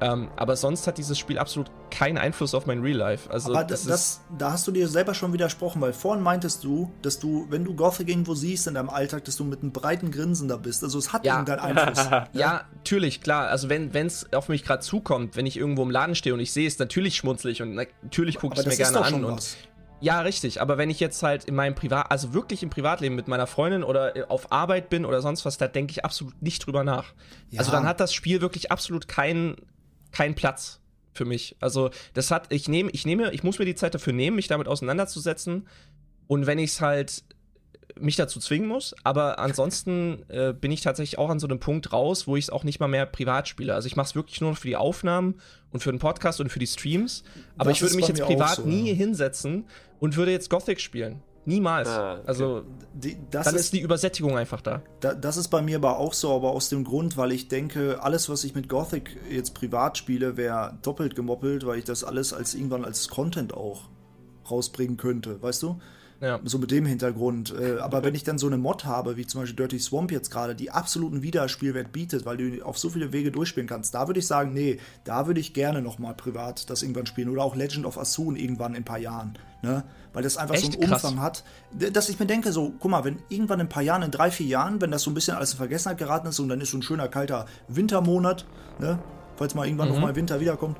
Ähm, 0.00 0.28
aber 0.36 0.56
sonst 0.56 0.86
hat 0.88 0.98
dieses 0.98 1.18
Spiel 1.18 1.38
absolut 1.38 1.70
keinen 1.90 2.18
Einfluss 2.18 2.54
auf 2.54 2.66
mein 2.66 2.80
Real 2.80 2.96
Life. 2.96 3.30
Also 3.30 3.54
Aber 3.54 3.62
das, 3.64 3.84
das, 3.84 4.22
da 4.36 4.50
hast 4.52 4.66
du 4.66 4.72
dir 4.72 4.88
selber 4.88 5.14
schon 5.14 5.32
widersprochen, 5.32 5.80
weil 5.80 5.92
vorhin 5.92 6.22
meintest 6.24 6.64
du, 6.64 6.90
dass 7.02 7.18
du, 7.20 7.46
wenn 7.50 7.64
du 7.64 7.74
Gothic 7.76 8.08
irgendwo 8.08 8.34
siehst 8.34 8.66
in 8.66 8.74
deinem 8.74 8.90
Alltag, 8.90 9.24
dass 9.26 9.36
du 9.36 9.44
mit 9.44 9.60
einem 9.62 9.72
breiten 9.72 10.10
Grinsen 10.10 10.48
da 10.48 10.56
bist. 10.56 10.82
Also 10.82 10.98
es 10.98 11.12
hat 11.12 11.24
Ja. 11.24 11.34
irgendeinen 11.38 11.76
Einfluss. 11.76 12.08
Ja, 12.32 12.62
natürlich, 12.76 13.20
klar. 13.20 13.48
Also 13.48 13.68
wenn 13.68 13.94
es 13.94 14.32
auf 14.32 14.48
mich 14.48 14.64
gerade 14.64 14.80
zukommt, 14.82 15.36
wenn 15.36 15.44
ich 15.46 15.56
irgendwo 15.58 15.82
im 15.82 15.90
Laden 15.90 16.14
stehe 16.14 16.32
und 16.34 16.40
ich 16.40 16.45
sehe 16.52 16.66
es, 16.66 16.78
natürlich 16.78 17.16
schmunzle 17.16 17.50
ich 17.50 17.62
und 17.62 17.74
natürlich 17.74 18.36
gucke 18.36 18.54
ich 18.54 18.60
es 18.60 18.66
mir 18.66 18.76
gerne 18.76 19.00
an. 19.02 19.24
Und 19.24 19.36
was. 19.36 19.56
ja, 20.00 20.20
richtig. 20.20 20.60
Aber 20.60 20.78
wenn 20.78 20.90
ich 20.90 21.00
jetzt 21.00 21.22
halt 21.22 21.44
in 21.44 21.54
meinem 21.54 21.74
Privat, 21.74 22.10
also 22.10 22.34
wirklich 22.34 22.62
im 22.62 22.70
Privatleben 22.70 23.14
mit 23.14 23.28
meiner 23.28 23.46
Freundin 23.46 23.82
oder 23.82 24.16
äh, 24.16 24.24
auf 24.24 24.52
Arbeit 24.52 24.90
bin 24.90 25.04
oder 25.04 25.22
sonst 25.22 25.44
was, 25.44 25.58
da 25.58 25.68
denke 25.68 25.92
ich 25.92 26.04
absolut 26.04 26.40
nicht 26.42 26.66
drüber 26.66 26.84
nach. 26.84 27.14
Ja. 27.50 27.60
Also 27.60 27.72
dann 27.72 27.86
hat 27.86 28.00
das 28.00 28.12
Spiel 28.14 28.40
wirklich 28.40 28.70
absolut 28.70 29.08
keinen 29.08 29.56
keinen 30.12 30.34
Platz 30.34 30.80
für 31.12 31.24
mich. 31.24 31.56
Also 31.60 31.90
das 32.14 32.30
hat, 32.30 32.52
ich 32.52 32.68
nehme, 32.68 32.90
ich 32.90 33.06
nehme, 33.06 33.32
ich 33.32 33.42
muss 33.42 33.58
mir 33.58 33.64
die 33.64 33.74
Zeit 33.74 33.94
dafür 33.94 34.12
nehmen, 34.12 34.36
mich 34.36 34.48
damit 34.48 34.68
auseinanderzusetzen. 34.68 35.66
Und 36.26 36.46
wenn 36.46 36.58
ich 36.58 36.70
es 36.70 36.80
halt 36.80 37.24
mich 37.98 38.16
dazu 38.16 38.40
zwingen 38.40 38.68
muss, 38.68 38.94
aber 39.04 39.38
ansonsten 39.38 40.24
äh, 40.28 40.52
bin 40.52 40.70
ich 40.70 40.80
tatsächlich 40.80 41.18
auch 41.18 41.30
an 41.30 41.38
so 41.38 41.46
einem 41.46 41.60
Punkt 41.60 41.92
raus, 41.92 42.26
wo 42.26 42.36
ich 42.36 42.44
es 42.44 42.50
auch 42.50 42.64
nicht 42.64 42.80
mal 42.80 42.88
mehr 42.88 43.06
privat 43.06 43.48
spiele. 43.48 43.74
Also 43.74 43.86
ich 43.86 43.96
mache 43.96 44.06
es 44.06 44.14
wirklich 44.14 44.40
nur 44.40 44.50
noch 44.50 44.58
für 44.58 44.68
die 44.68 44.76
Aufnahmen 44.76 45.36
und 45.72 45.82
für 45.82 45.90
den 45.92 45.98
Podcast 45.98 46.40
und 46.40 46.50
für 46.50 46.58
die 46.58 46.66
Streams. 46.66 47.24
Aber 47.56 47.70
Das 47.70 47.78
ich 47.78 47.82
würde 47.82 47.96
mich 47.96 48.08
jetzt 48.08 48.22
privat 48.22 48.56
so, 48.56 48.62
nie 48.62 48.90
ja. 48.90 48.94
hinsetzen 48.94 49.66
und 49.98 50.16
würde 50.16 50.32
jetzt 50.32 50.50
Gothic 50.50 50.80
spielen. 50.80 51.22
Niemals. 51.46 51.88
Ah, 51.88 52.14
okay. 52.14 52.22
Also 52.26 52.64
Die, 52.92 53.16
das 53.30 53.44
dann 53.44 53.54
ist, 53.54 53.60
ist 53.62 53.72
die 53.72 53.80
Übersättigung 53.80 54.36
einfach 54.36 54.60
da. 54.60 54.82
Da, 54.98 55.14
das 55.14 55.36
ist 55.36 55.48
bei 55.48 55.62
mir 55.62 55.76
aber 55.76 55.98
auch 55.98 56.12
so, 56.12 56.34
aber 56.34 56.50
aus 56.50 56.68
dem 56.68 56.82
Grund, 56.82 57.16
weil 57.16 57.30
ich 57.30 57.46
denke, 57.46 58.02
alles, 58.02 58.28
was 58.28 58.42
ich 58.42 58.56
mit 58.56 58.68
Gothic 58.68 59.16
jetzt 59.30 59.54
privat 59.54 59.96
spiele, 59.96 60.36
wäre 60.36 60.76
doppelt 60.82 61.14
gemoppelt, 61.14 61.64
weil 61.64 61.78
ich 61.78 61.84
das 61.84 62.02
alles 62.02 62.32
als 62.32 62.54
irgendwann 62.54 62.84
als 62.84 63.08
Content 63.08 63.54
auch 63.54 63.82
rausbringen 64.50 64.96
könnte, 64.96 65.40
weißt 65.40 65.62
du? 65.62 65.80
Ja. 66.20 66.40
So 66.44 66.58
mit 66.58 66.70
dem 66.70 66.86
Hintergrund. 66.86 67.54
Äh, 67.58 67.78
aber 67.78 68.02
wenn 68.02 68.14
ich 68.14 68.24
dann 68.24 68.38
so 68.38 68.46
eine 68.46 68.56
Mod 68.56 68.84
habe, 68.84 69.16
wie 69.16 69.26
zum 69.26 69.42
Beispiel 69.42 69.56
Dirty 69.56 69.78
Swamp 69.78 70.10
jetzt 70.10 70.30
gerade, 70.30 70.54
die 70.54 70.70
absoluten 70.70 71.22
Wiederspielwert 71.22 71.92
bietet, 71.92 72.24
weil 72.24 72.36
du 72.36 72.64
auf 72.64 72.78
so 72.78 72.88
viele 72.88 73.12
Wege 73.12 73.30
durchspielen 73.30 73.68
kannst, 73.68 73.94
da 73.94 74.06
würde 74.06 74.20
ich 74.20 74.26
sagen, 74.26 74.52
nee, 74.52 74.78
da 75.04 75.26
würde 75.26 75.40
ich 75.40 75.52
gerne 75.52 75.82
nochmal 75.82 76.14
privat 76.14 76.70
das 76.70 76.82
irgendwann 76.82 77.06
spielen. 77.06 77.28
Oder 77.28 77.42
auch 77.42 77.54
Legend 77.54 77.86
of 77.86 77.98
Asun 77.98 78.36
irgendwann 78.36 78.72
in 78.72 78.82
ein 78.82 78.84
paar 78.84 78.98
Jahren. 78.98 79.38
Ne? 79.62 79.84
Weil 80.12 80.22
das 80.22 80.36
einfach 80.36 80.56
so 80.56 80.68
Echt? 80.68 80.80
einen 80.80 80.90
Krass. 80.90 81.04
Umfang 81.04 81.20
hat, 81.20 81.44
dass 81.92 82.08
ich 82.08 82.18
mir 82.18 82.26
denke, 82.26 82.52
so, 82.52 82.72
guck 82.78 82.90
mal, 82.90 83.04
wenn 83.04 83.18
irgendwann 83.28 83.60
in 83.60 83.66
ein 83.66 83.70
paar 83.70 83.82
Jahren, 83.82 84.02
in 84.02 84.10
drei, 84.10 84.30
vier 84.30 84.46
Jahren, 84.46 84.80
wenn 84.80 84.90
das 84.90 85.02
so 85.02 85.10
ein 85.10 85.14
bisschen 85.14 85.36
alles 85.36 85.52
in 85.52 85.58
Vergessenheit 85.58 85.98
geraten 85.98 86.28
ist 86.28 86.38
und 86.38 86.48
dann 86.48 86.60
ist 86.60 86.70
so 86.70 86.78
ein 86.78 86.82
schöner 86.82 87.08
kalter 87.08 87.46
Wintermonat, 87.68 88.46
ne? 88.78 88.98
Falls 89.36 89.54
mal 89.54 89.66
irgendwann 89.66 89.88
noch 89.88 90.00
mal 90.00 90.14
Winter 90.16 90.40
wiederkommt, 90.40 90.78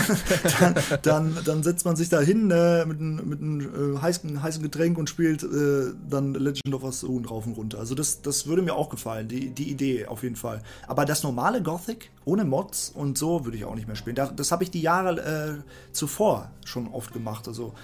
dann, 0.60 0.74
dann, 1.02 1.38
dann 1.44 1.62
setzt 1.62 1.84
man 1.84 1.96
sich 1.96 2.08
da 2.08 2.20
hin 2.20 2.50
äh, 2.50 2.84
mit 2.86 3.00
einem 3.00 3.28
mit 3.28 3.40
einem, 3.40 3.96
äh, 3.96 3.98
heißen, 3.98 4.42
heißen 4.42 4.62
Getränk 4.62 4.98
und 4.98 5.08
spielt 5.08 5.42
äh, 5.42 5.92
dann 6.08 6.34
Legend 6.34 6.74
of 6.74 6.84
Asun 6.84 7.24
rauf 7.24 7.46
und 7.46 7.56
runter. 7.56 7.78
Also 7.78 7.94
das, 7.94 8.22
das 8.22 8.46
würde 8.46 8.62
mir 8.62 8.74
auch 8.74 8.88
gefallen, 8.88 9.28
die, 9.28 9.50
die 9.50 9.70
Idee 9.70 10.06
auf 10.06 10.22
jeden 10.22 10.36
Fall. 10.36 10.62
Aber 10.86 11.04
das 11.04 11.22
normale 11.22 11.62
Gothic 11.62 12.10
ohne 12.24 12.44
Mods 12.44 12.90
und 12.94 13.18
so 13.18 13.44
würde 13.44 13.56
ich 13.56 13.64
auch 13.64 13.74
nicht 13.74 13.86
mehr 13.86 13.96
spielen. 13.96 14.16
Da, 14.16 14.26
das 14.26 14.52
habe 14.52 14.64
ich 14.64 14.70
die 14.70 14.82
Jahre 14.82 15.20
äh, 15.20 15.92
zuvor 15.92 16.50
schon 16.64 16.88
oft 16.88 17.12
gemacht. 17.12 17.48
Also 17.48 17.74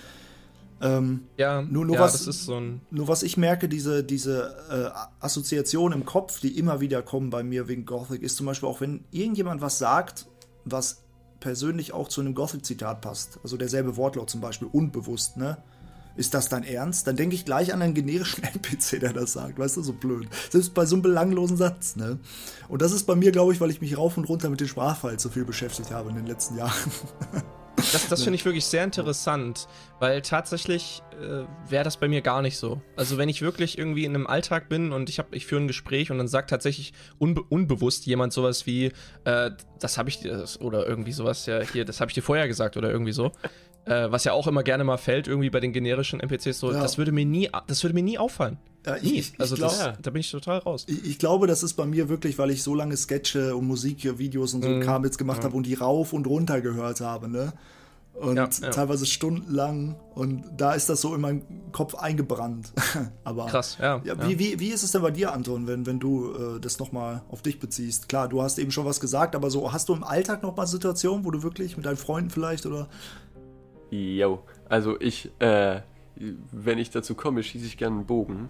ähm, 0.80 1.22
Ja, 1.36 1.62
Nur- 1.62 1.86
nur 1.86 1.96
ja 1.96 2.02
was- 2.02 2.12
das 2.12 2.26
ist 2.26 2.44
so 2.44 2.56
ein. 2.56 2.80
nur 2.90 3.08
was 3.08 3.22
ich 3.22 3.36
merke, 3.36 3.68
diese, 3.68 4.04
diese 4.04 4.54
äh, 4.70 5.24
Assoziation 5.24 5.92
im 5.92 6.04
Kopf, 6.04 6.40
die 6.40 6.58
immer 6.58 6.80
wieder 6.80 7.02
kommen 7.02 7.30
bei 7.30 7.42
mir 7.42 7.68
wegen 7.68 7.86
Gothic, 7.86 8.22
ist 8.22 8.36
zum 8.36 8.46
Beispiel 8.46 8.68
auch, 8.68 8.80
wenn 8.80 9.04
irgendjemand 9.10 9.60
was 9.60 9.78
sagt, 9.78 10.26
was 10.64 11.02
persönlich 11.40 11.92
auch 11.92 12.08
zu 12.08 12.20
einem 12.20 12.34
Gothic-Zitat 12.34 13.00
passt. 13.00 13.38
Also 13.42 13.56
derselbe 13.56 13.96
Wortlaut 13.96 14.30
zum 14.30 14.40
Beispiel, 14.40 14.68
unbewusst, 14.70 15.36
ne? 15.36 15.58
Ist 16.16 16.32
das 16.32 16.48
dein 16.48 16.64
Ernst? 16.64 17.06
Dann 17.06 17.16
denke 17.16 17.34
ich 17.34 17.44
gleich 17.44 17.74
an 17.74 17.82
einen 17.82 17.92
generischen 17.92 18.42
NPC, 18.54 18.98
der 19.00 19.12
das 19.12 19.34
sagt. 19.34 19.58
Weißt 19.58 19.76
du, 19.76 19.82
so 19.82 19.92
blöd. 19.92 20.28
Selbst 20.50 20.72
bei 20.72 20.86
so 20.86 20.94
einem 20.96 21.02
belanglosen 21.02 21.58
Satz, 21.58 21.94
ne? 21.96 22.18
Und 22.68 22.80
das 22.80 22.92
ist 22.92 23.04
bei 23.04 23.14
mir, 23.14 23.32
glaube 23.32 23.52
ich, 23.52 23.60
weil 23.60 23.70
ich 23.70 23.82
mich 23.82 23.98
rauf 23.98 24.16
und 24.16 24.24
runter 24.26 24.48
mit 24.48 24.60
den 24.60 24.66
Sprachfiles 24.68 25.22
so 25.22 25.28
viel 25.28 25.44
beschäftigt 25.44 25.90
habe 25.90 26.08
in 26.08 26.16
den 26.16 26.26
letzten 26.26 26.56
Jahren. 26.56 26.72
Das, 27.76 28.08
das 28.08 28.22
finde 28.22 28.36
ich 28.36 28.44
wirklich 28.44 28.64
sehr 28.64 28.84
interessant, 28.84 29.68
weil 30.00 30.22
tatsächlich 30.22 31.02
äh, 31.20 31.44
wäre 31.70 31.84
das 31.84 31.96
bei 31.98 32.08
mir 32.08 32.22
gar 32.22 32.42
nicht 32.42 32.56
so. 32.56 32.80
Also 32.96 33.18
wenn 33.18 33.28
ich 33.28 33.42
wirklich 33.42 33.78
irgendwie 33.78 34.04
in 34.04 34.14
einem 34.14 34.26
Alltag 34.26 34.68
bin 34.68 34.92
und 34.92 35.08
ich, 35.10 35.18
hab, 35.18 35.34
ich 35.34 35.46
führe 35.46 35.60
ein 35.62 35.66
Gespräch 35.68 36.10
und 36.10 36.18
dann 36.18 36.28
sagt 36.28 36.50
tatsächlich 36.50 36.92
unbe 37.18 37.42
unbewusst 37.42 38.06
jemand 38.06 38.32
sowas 38.32 38.66
wie, 38.66 38.92
äh, 39.24 39.50
das 39.78 39.98
habe 39.98 40.08
ich 40.08 40.20
dir, 40.20 40.44
oder 40.60 40.86
irgendwie 40.86 41.12
sowas, 41.12 41.46
ja, 41.46 41.60
hier, 41.60 41.84
das 41.84 42.00
habe 42.00 42.10
ich 42.10 42.14
dir 42.14 42.22
vorher 42.22 42.48
gesagt 42.48 42.76
oder 42.76 42.90
irgendwie 42.90 43.12
so. 43.12 43.32
Äh, 43.84 44.10
was 44.10 44.24
ja 44.24 44.32
auch 44.32 44.46
immer 44.48 44.62
gerne 44.62 44.82
mal 44.82 44.96
fällt, 44.96 45.28
irgendwie 45.28 45.50
bei 45.50 45.60
den 45.60 45.72
generischen 45.72 46.18
NPCs 46.20 46.58
so, 46.58 46.72
Ja. 46.72 46.80
das 46.80 46.98
würde 46.98 47.12
mir 47.12 47.24
nie, 47.24 47.48
das 47.66 47.82
würde 47.84 47.94
mir 47.94 48.02
nie 48.02 48.18
auffallen. 48.18 48.58
Ja, 48.87 48.97
ich- 48.97 49.03
Nie. 49.03 49.18
ich- 49.18 49.34
ich 49.34 49.41
also 49.41 49.57
glaub- 49.57 49.70
das, 49.72 49.93
da 50.01 50.11
bin 50.11 50.20
ich 50.20 50.30
total 50.30 50.59
raus. 50.61 50.84
Ich, 50.89 51.05
ich 51.05 51.18
glaube, 51.18 51.47
das 51.47 51.62
ist 51.62 51.74
bei 51.74 51.84
mir 51.87 52.09
wirklich, 52.09 52.39
weil 52.39 52.51
ich 52.51 52.62
so 52.62 52.74
lange 52.74 52.97
Sketche 52.97 53.57
und 53.57 53.66
Musikvideos 53.66 54.55
und 54.55 54.62
so. 54.62 54.80
Kram 54.80 55.05
jetzt 55.05 55.18
gemacht 55.18 55.43
habe 55.45 55.57
und 55.57 55.64
die 55.66 55.74
rauf 55.74 56.12
und 56.12 56.26
runter 56.26 56.61
gehört 56.61 57.01
habe, 57.01 57.28
ne? 57.28 57.53
Und 58.14 58.37
Ja, 58.37 58.49
ja. 58.62 58.70
teilweise 58.70 59.05
stundenlang. 59.05 59.97
Und 60.14 60.43
da 60.57 60.72
ist 60.72 60.89
das 60.89 61.03
so 61.03 61.14
in 61.14 61.20
meinen 61.20 61.70
Kopf 61.72 61.95
eingebrannt. 61.97 62.72
Aber 63.24 63.45
Krass, 63.45 63.76
ja, 63.78 64.01
ja, 64.05 64.14
ja. 64.14 64.26
Wie, 64.28 64.39
wie, 64.39 64.59
wie 64.59 64.68
ist 64.68 64.82
es 64.84 64.93
denn 64.93 65.03
bei 65.03 65.11
dir, 65.11 65.34
Anton, 65.34 65.66
wenn, 65.66 65.84
wenn 65.84 65.99
du 66.01 66.32
äh, 66.32 66.61
das 66.61 66.78
nochmal 66.78 67.20
auf 67.28 67.43
dich 67.43 67.59
beziehst? 67.61 68.09
Klar, 68.09 68.28
du 68.28 68.41
hast 68.41 68.59
eben 68.59 68.70
schon 68.70 68.87
was 68.87 69.01
gesagt, 69.01 69.34
aber 69.37 69.51
so 69.51 69.70
hast 69.70 69.91
du 69.91 69.95
im 69.95 70.03
Alltag 70.03 70.43
nochmal 70.43 70.66
Situationen, 70.66 71.26
wo 71.26 71.30
du 71.30 71.43
wirklich 71.43 71.76
mit 71.76 71.84
deinen 71.84 71.99
Freunden 71.99 72.30
vielleicht 72.30 72.64
oder. 72.64 72.89
Jo, 73.91 74.41
also 74.68 74.99
ich, 74.99 75.30
äh, 75.41 75.80
wenn 76.53 76.78
ich 76.78 76.89
dazu 76.91 77.14
komme, 77.14 77.43
schieße 77.43 77.66
ich 77.66 77.76
gerne 77.76 77.97
einen 77.97 78.07
Bogen. 78.07 78.49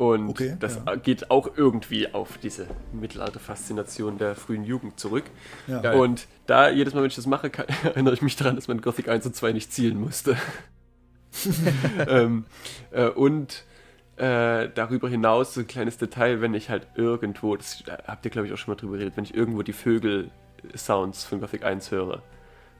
Und 0.00 0.30
Okay, 0.30 0.56
das 0.58 0.80
ja. 0.86 0.94
geht 0.94 1.30
auch 1.30 1.58
irgendwie 1.58 2.14
auf 2.14 2.38
diese 2.38 2.66
Mittelalter-Faszination 2.94 4.16
der 4.16 4.34
frühen 4.34 4.64
Jugend 4.64 4.98
zurück. 4.98 5.24
Ja. 5.66 5.92
Und 5.92 6.26
da, 6.46 6.70
jedes 6.70 6.94
Mal, 6.94 7.02
wenn 7.02 7.08
ich 7.08 7.16
das 7.16 7.26
mache, 7.26 7.50
kann, 7.50 7.66
erinnere 7.84 8.14
ich 8.14 8.22
mich 8.22 8.34
daran, 8.34 8.56
dass 8.56 8.66
man 8.66 8.80
Gothic 8.80 9.08
1 9.08 9.26
und 9.26 9.36
2 9.36 9.52
nicht 9.52 9.70
zielen 9.74 10.00
musste. 10.00 10.38
ähm, 12.08 12.46
äh, 12.92 13.08
und 13.08 13.64
äh, 14.16 14.70
darüber 14.74 15.10
hinaus 15.10 15.52
so 15.52 15.60
ein 15.60 15.66
kleines 15.66 15.98
Detail, 15.98 16.40
wenn 16.40 16.54
ich 16.54 16.70
halt 16.70 16.86
irgendwo, 16.94 17.54
das 17.54 17.84
habt 18.06 18.24
ihr 18.24 18.30
glaube 18.30 18.46
ich 18.46 18.54
auch 18.54 18.58
schon 18.58 18.72
mal 18.72 18.80
drüber 18.80 18.94
geredet, 18.94 19.18
wenn 19.18 19.24
ich 19.24 19.34
irgendwo 19.34 19.62
die 19.62 19.74
Vögel-Sounds 19.74 21.24
von 21.24 21.40
Gothic 21.40 21.62
1 21.62 21.90
höre, 21.90 22.22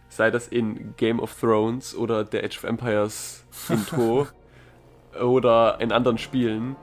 sei 0.08 0.30
das 0.30 0.48
in 0.48 0.94
Game 0.96 1.20
of 1.20 1.38
Thrones 1.38 1.94
oder 1.94 2.24
der 2.24 2.44
Age 2.44 2.56
of 2.56 2.64
Empires 2.64 3.44
Intro 3.68 4.26
oder 5.20 5.78
in 5.80 5.92
anderen 5.92 6.16
Spielen, 6.16 6.76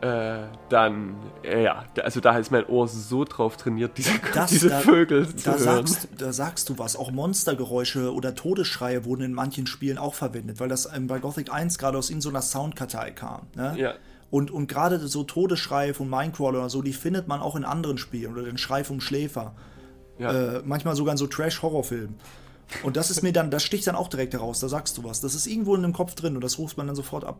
äh, 0.00 0.44
dann, 0.68 1.16
äh, 1.42 1.64
ja, 1.64 1.84
also 2.02 2.20
da 2.20 2.38
ist 2.38 2.50
mein 2.52 2.64
Ohr 2.66 2.86
so 2.88 3.24
drauf 3.24 3.56
trainiert, 3.56 3.98
diese, 3.98 4.12
Das- 4.34 4.50
diese 4.50 4.68
da- 4.68 4.78
Vögel 4.80 5.26
zu 5.34 5.50
Da 5.50 5.56
hören. 5.58 5.86
sagst, 5.86 6.08
da 6.16 6.32
sagst 6.32 6.68
du 6.68 6.78
was. 6.78 6.94
Auch 6.96 7.10
Monstergeräusche 7.10 8.12
oder 8.14 8.34
Todesschreie 8.34 9.04
wurden 9.04 9.22
in 9.22 9.32
manchen 9.32 9.66
Spielen 9.66 9.98
auch 9.98 10.14
verwendet, 10.14 10.60
weil 10.60 10.68
das 10.68 10.88
ähm, 10.94 11.06
bei 11.08 11.18
Gothic 11.18 11.52
1 11.52 11.78
gerade 11.78 11.98
aus 11.98 12.10
in 12.10 12.20
so 12.20 12.28
einer 12.28 12.42
Soundkartei 12.42 13.10
kam. 13.10 13.48
Ne? 13.56 13.74
Ja. 13.76 13.94
Und, 14.30 14.50
und 14.50 14.68
gerade 14.68 14.98
so 15.08 15.24
Todesschreie 15.24 15.94
von 15.94 16.08
Minecrawler 16.08 16.58
oder 16.60 16.70
so, 16.70 16.82
die 16.82 16.92
findet 16.92 17.26
man 17.28 17.40
auch 17.40 17.56
in 17.56 17.64
anderen 17.64 17.98
Spielen 17.98 18.32
oder 18.32 18.42
den 18.42 18.58
Schrei 18.58 18.84
vom 18.84 19.00
Schläfer. 19.00 19.54
Ja. 20.18 20.32
Äh, 20.58 20.62
manchmal 20.64 20.94
sogar 20.96 21.12
in 21.12 21.18
so 21.18 21.26
Trash-Horrorfilmen. 21.26 22.14
Und 22.82 22.96
das 22.98 23.10
ist 23.10 23.22
mir 23.22 23.32
dann, 23.32 23.50
das 23.50 23.62
sticht 23.62 23.86
dann 23.86 23.94
auch 23.96 24.08
direkt 24.08 24.34
heraus, 24.34 24.60
da 24.60 24.68
sagst 24.68 24.98
du 24.98 25.04
was. 25.04 25.20
Das 25.22 25.34
ist 25.34 25.46
irgendwo 25.46 25.74
in 25.74 25.82
dem 25.82 25.92
Kopf 25.94 26.14
drin 26.14 26.34
und 26.36 26.44
das 26.44 26.58
ruft 26.58 26.76
man 26.76 26.86
dann 26.86 26.96
sofort 26.96 27.24
ab. 27.24 27.38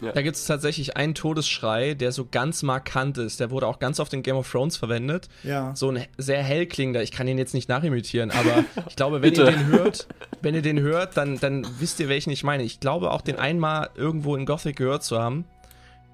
Da 0.00 0.22
gibt 0.22 0.36
es 0.36 0.44
tatsächlich 0.44 0.96
einen 0.96 1.14
Todesschrei, 1.14 1.94
der 1.94 2.12
so 2.12 2.26
ganz 2.30 2.62
markant 2.62 3.18
ist. 3.18 3.40
Der 3.40 3.50
wurde 3.50 3.66
auch 3.66 3.78
ganz 3.78 4.00
oft 4.00 4.12
in 4.12 4.22
Game 4.22 4.36
of 4.36 4.50
Thrones 4.50 4.76
verwendet. 4.76 5.28
Ja. 5.42 5.74
So 5.74 5.90
ein 5.90 6.04
sehr 6.18 6.42
hell 6.42 6.66
klingender. 6.66 7.02
Ich 7.02 7.10
kann 7.12 7.26
ihn 7.28 7.38
jetzt 7.38 7.54
nicht 7.54 7.68
nachimitieren, 7.68 8.30
aber 8.30 8.64
ich 8.88 8.96
glaube, 8.96 9.22
wenn 9.22 9.34
ihr 9.34 9.44
den 9.44 9.66
hört, 9.66 10.08
wenn 10.42 10.54
ihr 10.54 10.62
den 10.62 10.80
hört, 10.80 11.16
dann, 11.16 11.38
dann 11.38 11.66
wisst 11.78 12.00
ihr, 12.00 12.08
welchen 12.08 12.30
ich 12.30 12.44
meine. 12.44 12.62
Ich 12.64 12.80
glaube 12.80 13.10
auch, 13.10 13.20
den 13.22 13.36
einmal 13.36 13.90
irgendwo 13.94 14.36
in 14.36 14.46
Gothic 14.46 14.76
gehört 14.76 15.02
zu 15.04 15.18
haben. 15.18 15.44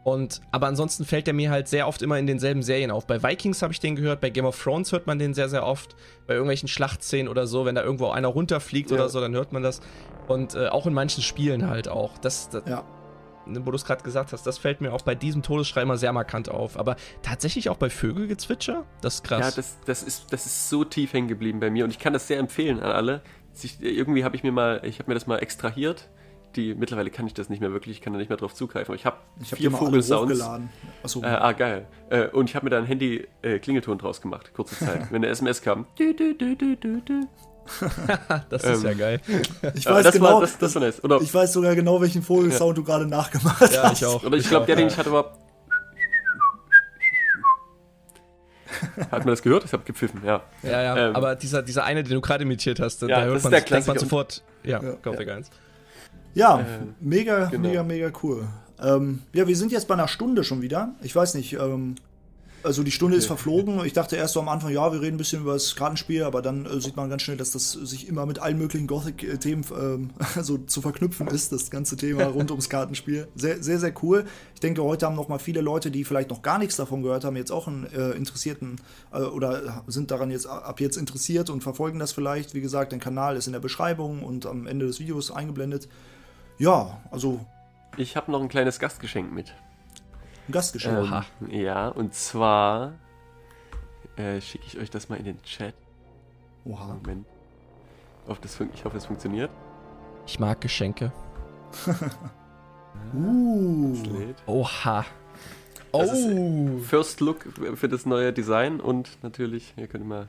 Und, 0.03 0.41
aber 0.51 0.67
ansonsten 0.67 1.05
fällt 1.05 1.27
der 1.27 1.35
mir 1.35 1.51
halt 1.51 1.69
sehr 1.69 1.87
oft 1.87 2.01
immer 2.01 2.19
in 2.19 2.27
denselben 2.27 2.63
Serien 2.63 2.91
auf. 2.91 3.07
Bei 3.07 3.23
Vikings 3.23 3.61
habe 3.61 3.73
ich 3.75 3.81
den 3.81 3.97
gehört, 3.97 4.23
bei 4.23 4.31
Game 4.31 4.47
of 4.47 4.61
Thrones 4.63 4.93
hört 4.93 5.07
man 5.07 5.19
den 5.19 5.35
sehr, 5.35 5.51
sehr 5.51 5.67
oft. 5.67 5.95
Bei 6.27 6.33
irgendwelchen 6.35 6.69
Schlachtszenen 6.69 7.29
oder 7.29 7.47
so, 7.47 7.67
wenn 7.67 7.75
da 7.75 7.83
irgendwo 7.83 8.09
einer 8.09 8.29
runterfliegt 8.29 8.91
Ja. 8.91 8.97
oder 8.97 9.09
so, 9.11 9.21
dann 9.21 9.35
hört 9.35 9.53
man 9.53 9.63
das. 9.63 9.81
Und 10.27 10.55
äh, 10.55 10.69
auch 10.69 10.87
in 10.87 10.95
manchen 10.95 11.23
Spielen 11.23 11.69
halt 11.69 11.89
auch. 11.89 12.17
Das, 12.17 12.49
das, 12.49 12.63
Ja. 12.67 12.85
Ne, 13.47 13.65
wo 13.65 13.71
du 13.71 13.77
es 13.77 13.85
gerade 13.85 14.03
gesagt 14.03 14.33
hast, 14.33 14.47
das 14.47 14.59
fällt 14.59 14.81
mir 14.81 14.93
auch 14.93 15.03
bei 15.03 15.15
diesem 15.15 15.43
Todesschrei 15.43 15.83
immer 15.83 15.97
sehr 15.97 16.13
markant 16.13 16.49
auf. 16.49 16.79
Aber 16.79 16.97
tatsächlich 17.23 17.69
auch 17.69 17.77
bei 17.77 17.91
Vögelgezwitscher? 17.91 18.85
Das 19.01 19.17
ist 19.17 19.25
krass. 19.25 19.41
Ja, 19.41 19.51
das, 19.57 19.79
das, 19.85 20.03
ist, 20.03 20.33
das 20.33 20.47
ist 20.47 20.69
so 20.69 20.85
tief 20.85 21.13
hängen 21.13 21.29
geblieben 21.29 21.61
bei 21.61 21.71
mir 21.71 21.85
und 21.85 21.91
ich 21.91 21.99
kann 21.99 22.13
das 22.13 22.27
sehr 22.27 22.39
empfehlen 22.39 22.81
an 22.81 22.93
alle. 22.93 23.23
Sich, 23.53 23.81
irgendwie 23.81 24.25
habe 24.25 24.37
ich 24.37 24.43
mir 24.43 24.53
mal, 24.53 24.81
ich 24.85 24.99
habe 24.99 25.11
mir 25.11 25.15
das 25.15 25.27
mal 25.27 25.39
extrahiert. 25.39 26.09
Die, 26.57 26.75
mittlerweile 26.75 27.11
kann 27.11 27.29
ich 27.29 27.35
das 27.35 27.49
nicht 27.49 27.61
mehr 27.61 27.73
wirklich, 27.73 27.99
ich 27.99 28.03
kann 28.03 28.13
da 28.13 28.19
nicht 28.19 28.29
mehr 28.29 28.37
drauf 28.37 28.55
zugreifen. 28.55 28.95
Ich 28.97 29.07
habe 29.07 29.19
Ich 29.41 29.53
habe 29.53 29.61
vier 29.61 29.71
Vogelsounds. 29.71 30.41
Achso. 31.03 31.23
Äh, 31.23 31.27
ah, 31.27 31.53
geil. 31.53 31.87
Äh, 32.11 32.27
und 32.29 32.51
ich 32.51 32.57
habe 32.57 32.67
mir 32.67 32.71
da 32.71 32.79
ein 32.79 32.87
Handy-Klingelton 32.87 33.99
draus 33.99 34.21
gemacht, 34.21 34.53
kurze 34.53 34.77
Zeit. 34.77 35.07
Wenn 35.13 35.23
eine 35.23 35.29
SMS 35.29 35.63
kam. 35.63 35.87
Du, 35.97 36.13
du, 36.13 36.35
du, 36.35 36.57
du, 36.57 36.77
du, 36.77 37.01
du. 37.03 37.29
das 38.51 38.65
ist 38.65 38.83
ja 38.85 38.91
ähm, 38.91 38.99
geil. 38.99 39.21
ich 39.75 39.87
weiß 39.87 40.05
das, 40.05 40.15
genau, 40.15 40.35
war, 40.35 40.41
das, 40.41 40.59
das 40.59 40.75
war 40.75 40.83
nice. 40.83 41.03
Oder, 41.05 41.21
ich 41.21 41.33
weiß 41.33 41.53
sogar 41.53 41.75
genau, 41.75 42.01
welchen 42.01 42.23
Vogelsound 42.23 42.77
du 42.79 42.85
gerade 42.85 43.07
nachgemacht 43.07 43.61
hast. 43.61 43.75
Ja, 43.75 43.93
ich 43.93 44.05
auch. 44.05 44.23
oder 44.25 44.37
ich 44.37 44.49
glaube, 44.49 44.67
der, 44.67 44.77
den 44.77 44.87
ja. 44.89 44.93
ich 44.93 44.99
hatte, 44.99 45.13
war. 45.13 45.37
Hat 49.11 49.25
man 49.25 49.29
das 49.29 49.43
gehört? 49.43 49.65
Ich 49.65 49.73
habe 49.73 49.83
gepfiffen, 49.85 50.23
ja. 50.25 50.43
Ja, 50.63 50.83
ja, 50.83 51.09
Ähm, 51.09 51.17
aber 51.17 51.37
dieser, 51.37 51.63
dieser 51.63 51.85
eine, 51.85 52.03
den 52.03 52.15
du 52.15 52.21
gerade 52.21 52.45
imitiert 52.45 52.81
hast, 52.81 53.03
da 53.03 53.07
Ja, 53.07 53.23
hört 53.23 53.37
das 53.37 53.45
man, 53.45 53.53
ist 53.53 53.69
der 53.69 53.77
denkt 53.77 53.89
man 53.89 53.99
sofort, 53.99 54.43
ja, 54.63 54.83
Ja. 54.83 54.93
Gothic 55.03 55.29
1. 55.29 55.51
Ja, 56.35 56.61
Äh, 56.61 56.65
mega, 57.01 57.47
genau. 57.47 57.69
mega, 57.69 57.83
mega 57.83 58.11
cool. 58.23 58.47
Ähm, 58.83 59.23
ja, 59.33 59.47
wir 59.47 59.57
sind 59.57 59.73
jetzt 59.73 59.89
bei 59.89 59.95
einer 59.95 60.09
Stunde 60.09 60.45
schon 60.45 60.63
wieder. 60.63 60.95
Ich 61.03 61.15
weiß 61.15 61.35
nicht, 61.35 61.55
ähm, 61.55 61.97
also 62.63 62.83
die 62.83 62.91
Stunde 62.91 63.17
ist 63.17 63.27
verflogen. 63.27 63.85
Ich 63.85 63.93
dachte 63.93 64.17
erst 64.17 64.35
so 64.35 64.41
am 64.41 64.49
Anfang, 64.49 64.71
ja, 64.71 64.93
wir 64.93 65.01
reden 65.01 65.15
ein 65.15 65.19
bisschen 65.19 65.43
über 65.43 65.55
das 65.55 65.77
Kartenspiel, 65.77 66.25
aber 66.25 66.43
dann 66.43 66.67
äh, 66.67 66.81
sieht 66.81 66.97
man 66.97 67.09
ganz 67.09 67.23
schnell, 67.23 67.37
dass 67.37 67.53
das 67.53 67.73
sich 67.73 68.09
immer 68.09 68.27
mit 68.27 68.39
allen 68.39 68.59
möglichen 68.59 68.87
Gothic-Themen 68.87 69.65
ähm, 69.79 70.11
so 70.43 70.59
zu 70.59 70.83
verknüpfen 70.83 71.29
ist, 71.29 71.53
das 71.53 71.71
ganze 71.71 71.97
Thema 71.97 72.25
rund 72.25 72.51
ums 72.51 72.69
Kartenspiel. 72.69 73.29
Sehr, 73.35 73.63
sehr, 73.63 73.79
sehr 73.79 73.95
cool. 74.03 74.25
Ich 74.55 74.61
denke, 74.61 74.83
heute 74.83 75.07
haben 75.07 75.17
noch 75.17 75.29
mal 75.29 75.39
viele 75.39 75.61
Leute, 75.61 75.91
die 75.91 76.05
vielleicht 76.05 76.31
noch 76.31 76.43
gar 76.43 76.59
nichts 76.59 76.77
davon 76.77 77.03
gehört 77.03 77.25
haben, 77.25 77.37
jetzt 77.37 77.53
auch 77.53 77.67
einen 77.67 77.87
äh, 77.87 78.11
interessierten 78.11 78.77
äh, 79.13 79.21
oder 79.21 79.85
sind 79.87 80.11
daran 80.11 80.31
jetzt 80.31 80.47
ab 80.47 80.81
jetzt 80.81 80.97
interessiert 80.97 81.51
und 81.51 81.63
verfolgen 81.63 81.99
das 81.99 82.13
vielleicht. 82.13 82.55
Wie 82.55 82.61
gesagt, 82.61 82.93
der 82.93 82.99
Kanal 82.99 83.37
ist 83.37 83.47
in 83.47 83.53
der 83.53 83.61
Beschreibung 83.61 84.23
und 84.23 84.47
am 84.47 84.67
Ende 84.67 84.87
des 84.87 85.01
Videos 85.01 85.31
eingeblendet. 85.31 85.89
Ja, 86.59 87.01
also 87.11 87.41
Ich 87.97 88.17
habe 88.17 88.31
noch 88.31 88.43
ein 88.43 88.49
kleines 88.49 88.79
Gastgeschenk 88.79 89.33
mit. 89.33 89.55
Ein 90.51 90.53
Gastgeschenk. 90.53 90.99
Oha. 90.99 91.25
Ja, 91.49 91.89
und 91.89 92.15
zwar 92.15 92.93
äh, 94.17 94.41
schicke 94.41 94.65
ich 94.67 94.79
euch 94.79 94.91
das 94.91 95.09
mal 95.09 95.17
in 95.17 95.25
den 95.25 95.43
Chat. 95.43 95.75
Oha. 96.65 96.95
Moment. 96.95 97.27
Ich 98.25 98.31
hoffe, 98.31 98.41
das, 98.43 98.55
fun 98.55 98.71
ich 98.75 98.85
hoffe, 98.85 98.97
das 98.97 99.07
funktioniert. 99.07 99.51
Ich 100.27 100.39
mag 100.39 100.61
Geschenke. 100.61 101.13
Uh. 103.15 103.93
Es 103.95 104.07
lädt. 104.07 104.37
Oha. 104.47 105.07
Das 105.93 106.13
ist, 106.13 106.29
Oh. 106.29 106.79
First 106.81 107.21
Look 107.21 107.47
für 107.75 107.89
das 107.89 108.05
neue 108.05 108.33
Design 108.33 108.79
und 108.79 109.19
natürlich, 109.23 109.73
ihr 109.77 109.87
könnt 109.89 110.07
mal 110.07 110.29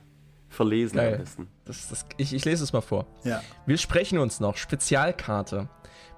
verlesen 0.49 0.97
Geil. 0.97 1.13
am 1.13 1.19
besten. 1.19 1.47
Das, 1.65 1.89
das, 1.89 2.05
ich, 2.17 2.33
ich 2.33 2.45
lese 2.45 2.63
es 2.63 2.71
mal 2.73 2.81
vor. 2.81 3.05
Ja. 3.23 3.41
Wir 3.65 3.77
sprechen 3.77 4.19
uns 4.19 4.39
noch. 4.39 4.57
Spezialkarte. 4.57 5.67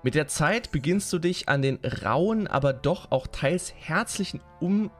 Mit 0.03 0.15
der 0.15 0.27
Zeit 0.27 0.73
beginnst 0.73 1.13
du 1.13 1.17
dich 1.19 1.47
an 1.47 1.61
den 1.61 1.79
rauen, 2.03 2.47
aber 2.47 2.73
doch 2.73 3.11
auch 3.11 3.25
teils 3.25 3.73
herzlichen 3.73 4.41
um 4.59 4.91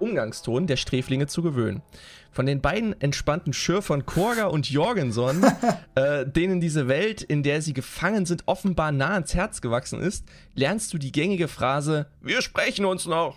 Umgangston 0.00 0.66
der 0.66 0.76
Sträflinge 0.76 1.26
zu 1.26 1.42
gewöhnen. 1.42 1.82
Von 2.30 2.46
den 2.46 2.62
beiden 2.62 2.98
entspannten 3.02 3.52
Schürfern 3.52 4.06
Korga 4.06 4.46
und 4.46 4.70
Jorgenson, 4.70 5.44
äh, 5.94 6.24
denen 6.24 6.60
diese 6.60 6.88
Welt, 6.88 7.20
in 7.20 7.42
der 7.42 7.60
sie 7.60 7.74
gefangen 7.74 8.24
sind, 8.24 8.44
offenbar 8.46 8.92
nah 8.92 9.12
ans 9.12 9.34
Herz 9.34 9.60
gewachsen 9.60 10.00
ist, 10.00 10.24
lernst 10.54 10.94
du 10.94 10.98
die 10.98 11.12
gängige 11.12 11.48
Phrase 11.48 12.06
Wir 12.22 12.40
sprechen 12.40 12.86
uns 12.86 13.04
noch. 13.04 13.36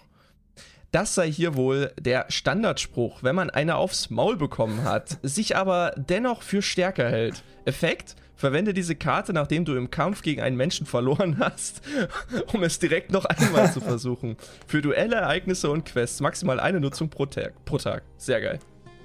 Das 0.91 1.15
sei 1.15 1.29
hier 1.29 1.55
wohl 1.55 1.91
der 1.99 2.25
Standardspruch, 2.29 3.23
wenn 3.23 3.35
man 3.35 3.49
eine 3.49 3.75
aufs 3.75 4.09
Maul 4.09 4.37
bekommen 4.37 4.83
hat, 4.83 5.17
sich 5.21 5.57
aber 5.57 5.93
dennoch 5.97 6.43
für 6.43 6.61
stärker 6.61 7.09
hält. 7.09 7.43
Effekt? 7.65 8.15
Verwende 8.41 8.73
diese 8.73 8.95
Karte, 8.95 9.33
nachdem 9.33 9.65
du 9.65 9.75
im 9.75 9.91
Kampf 9.91 10.23
gegen 10.23 10.41
einen 10.41 10.57
Menschen 10.57 10.87
verloren 10.87 11.37
hast, 11.39 11.81
um 12.53 12.63
es 12.63 12.79
direkt 12.79 13.11
noch 13.11 13.25
einmal 13.25 13.71
zu 13.71 13.79
versuchen. 13.81 14.35
Für 14.65 14.81
Duelle, 14.81 15.15
Ereignisse 15.17 15.69
und 15.69 15.85
Quests 15.85 16.21
maximal 16.21 16.59
eine 16.59 16.79
Nutzung 16.79 17.09
pro 17.09 17.27
Tag. 17.27 17.53
Pro 17.65 17.77
Tag. 17.77 18.01
Sehr 18.17 18.41
geil. 18.41 18.59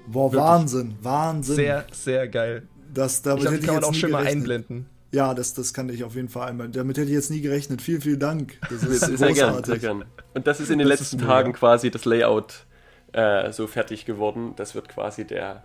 Boah, 0.07 0.33
Wahnsinn, 0.33 0.95
Wahnsinn. 1.01 1.55
Sehr, 1.55 1.85
sehr 1.91 2.27
geil. 2.27 2.63
das, 2.93 3.21
damit 3.21 3.43
Ich 3.43 3.59
die 3.59 3.65
kann 3.67 3.75
man 3.75 3.83
auch 3.83 3.93
schon 3.93 4.09
mal 4.09 4.25
einblenden. 4.25 4.87
Ja, 5.11 5.35
das, 5.35 5.53
das 5.53 5.71
kann 5.73 5.87
ich 5.89 6.03
auf 6.03 6.15
jeden 6.15 6.29
Fall 6.29 6.49
einmal. 6.49 6.69
Damit 6.69 6.97
hätte 6.97 7.07
ich 7.09 7.13
jetzt 7.13 7.29
nie 7.29 7.41
gerechnet. 7.41 7.81
Vielen, 7.81 8.01
vielen 8.01 8.19
Dank. 8.19 8.57
Das 8.71 8.81
ist 8.83 9.01
Sehr, 9.01 9.17
sehr 9.19 9.33
gern, 9.33 9.49
großartig. 9.49 9.65
sehr 9.65 9.79
gern. 9.79 10.05
Und 10.33 10.47
das 10.47 10.59
ist 10.59 10.71
in 10.71 10.79
den 10.79 10.89
Das 10.89 10.99
letzten. 10.99 11.19
Tagen 11.19 11.53
quasi 11.53 11.91
das 11.91 12.05
Layout 12.05 12.65
äh, 13.13 13.51
so 13.51 13.67
fertig 13.67 14.05
geworden. 14.05 14.53
Das 14.55 14.73
wird 14.73 14.89
quasi 14.89 15.25
der, 15.25 15.63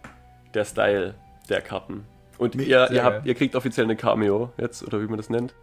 der 0.53 0.66
Style 0.66 1.14
der 1.49 1.62
Karten. 1.62 2.05
Und 2.43 2.55
Me- 2.57 2.64
ihr, 2.64 2.90
ihr, 2.90 3.03
habt, 3.05 3.26
ihr 3.26 3.34
kriegt 3.34 3.55
offiziell 3.57 3.84
eine 3.84 3.97
Cameo 3.97 4.51
jetzt, 4.59 4.82
oder 4.84 5.01
wie 5.01 5.07
man 5.07 5.16
das 5.16 5.30
nennt. 5.30 5.55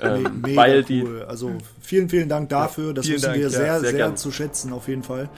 Me 0.00 0.06
Ähm, 0.24 0.40
mega 0.42 0.60
weil 0.60 0.82
die, 0.84 1.02
cool. 1.04 1.22
Also 1.28 1.52
vielen, 1.80 2.08
vielen 2.08 2.28
Dank 2.28 2.48
dafür. 2.48 2.94
das 2.94 3.04
vielen 3.06 3.16
wissen 3.16 3.24
Dank, 3.26 3.36
wir 3.36 3.42
ja, 3.44 3.50
sehr, 3.50 3.80
sehr 3.80 3.90
sehr, 3.90 3.92
gern. 3.92 4.16
zu 4.16 4.30
schätzen, 4.32 4.72
auf 4.72 4.88
jeden 4.88 5.02
Fall. 5.02 5.28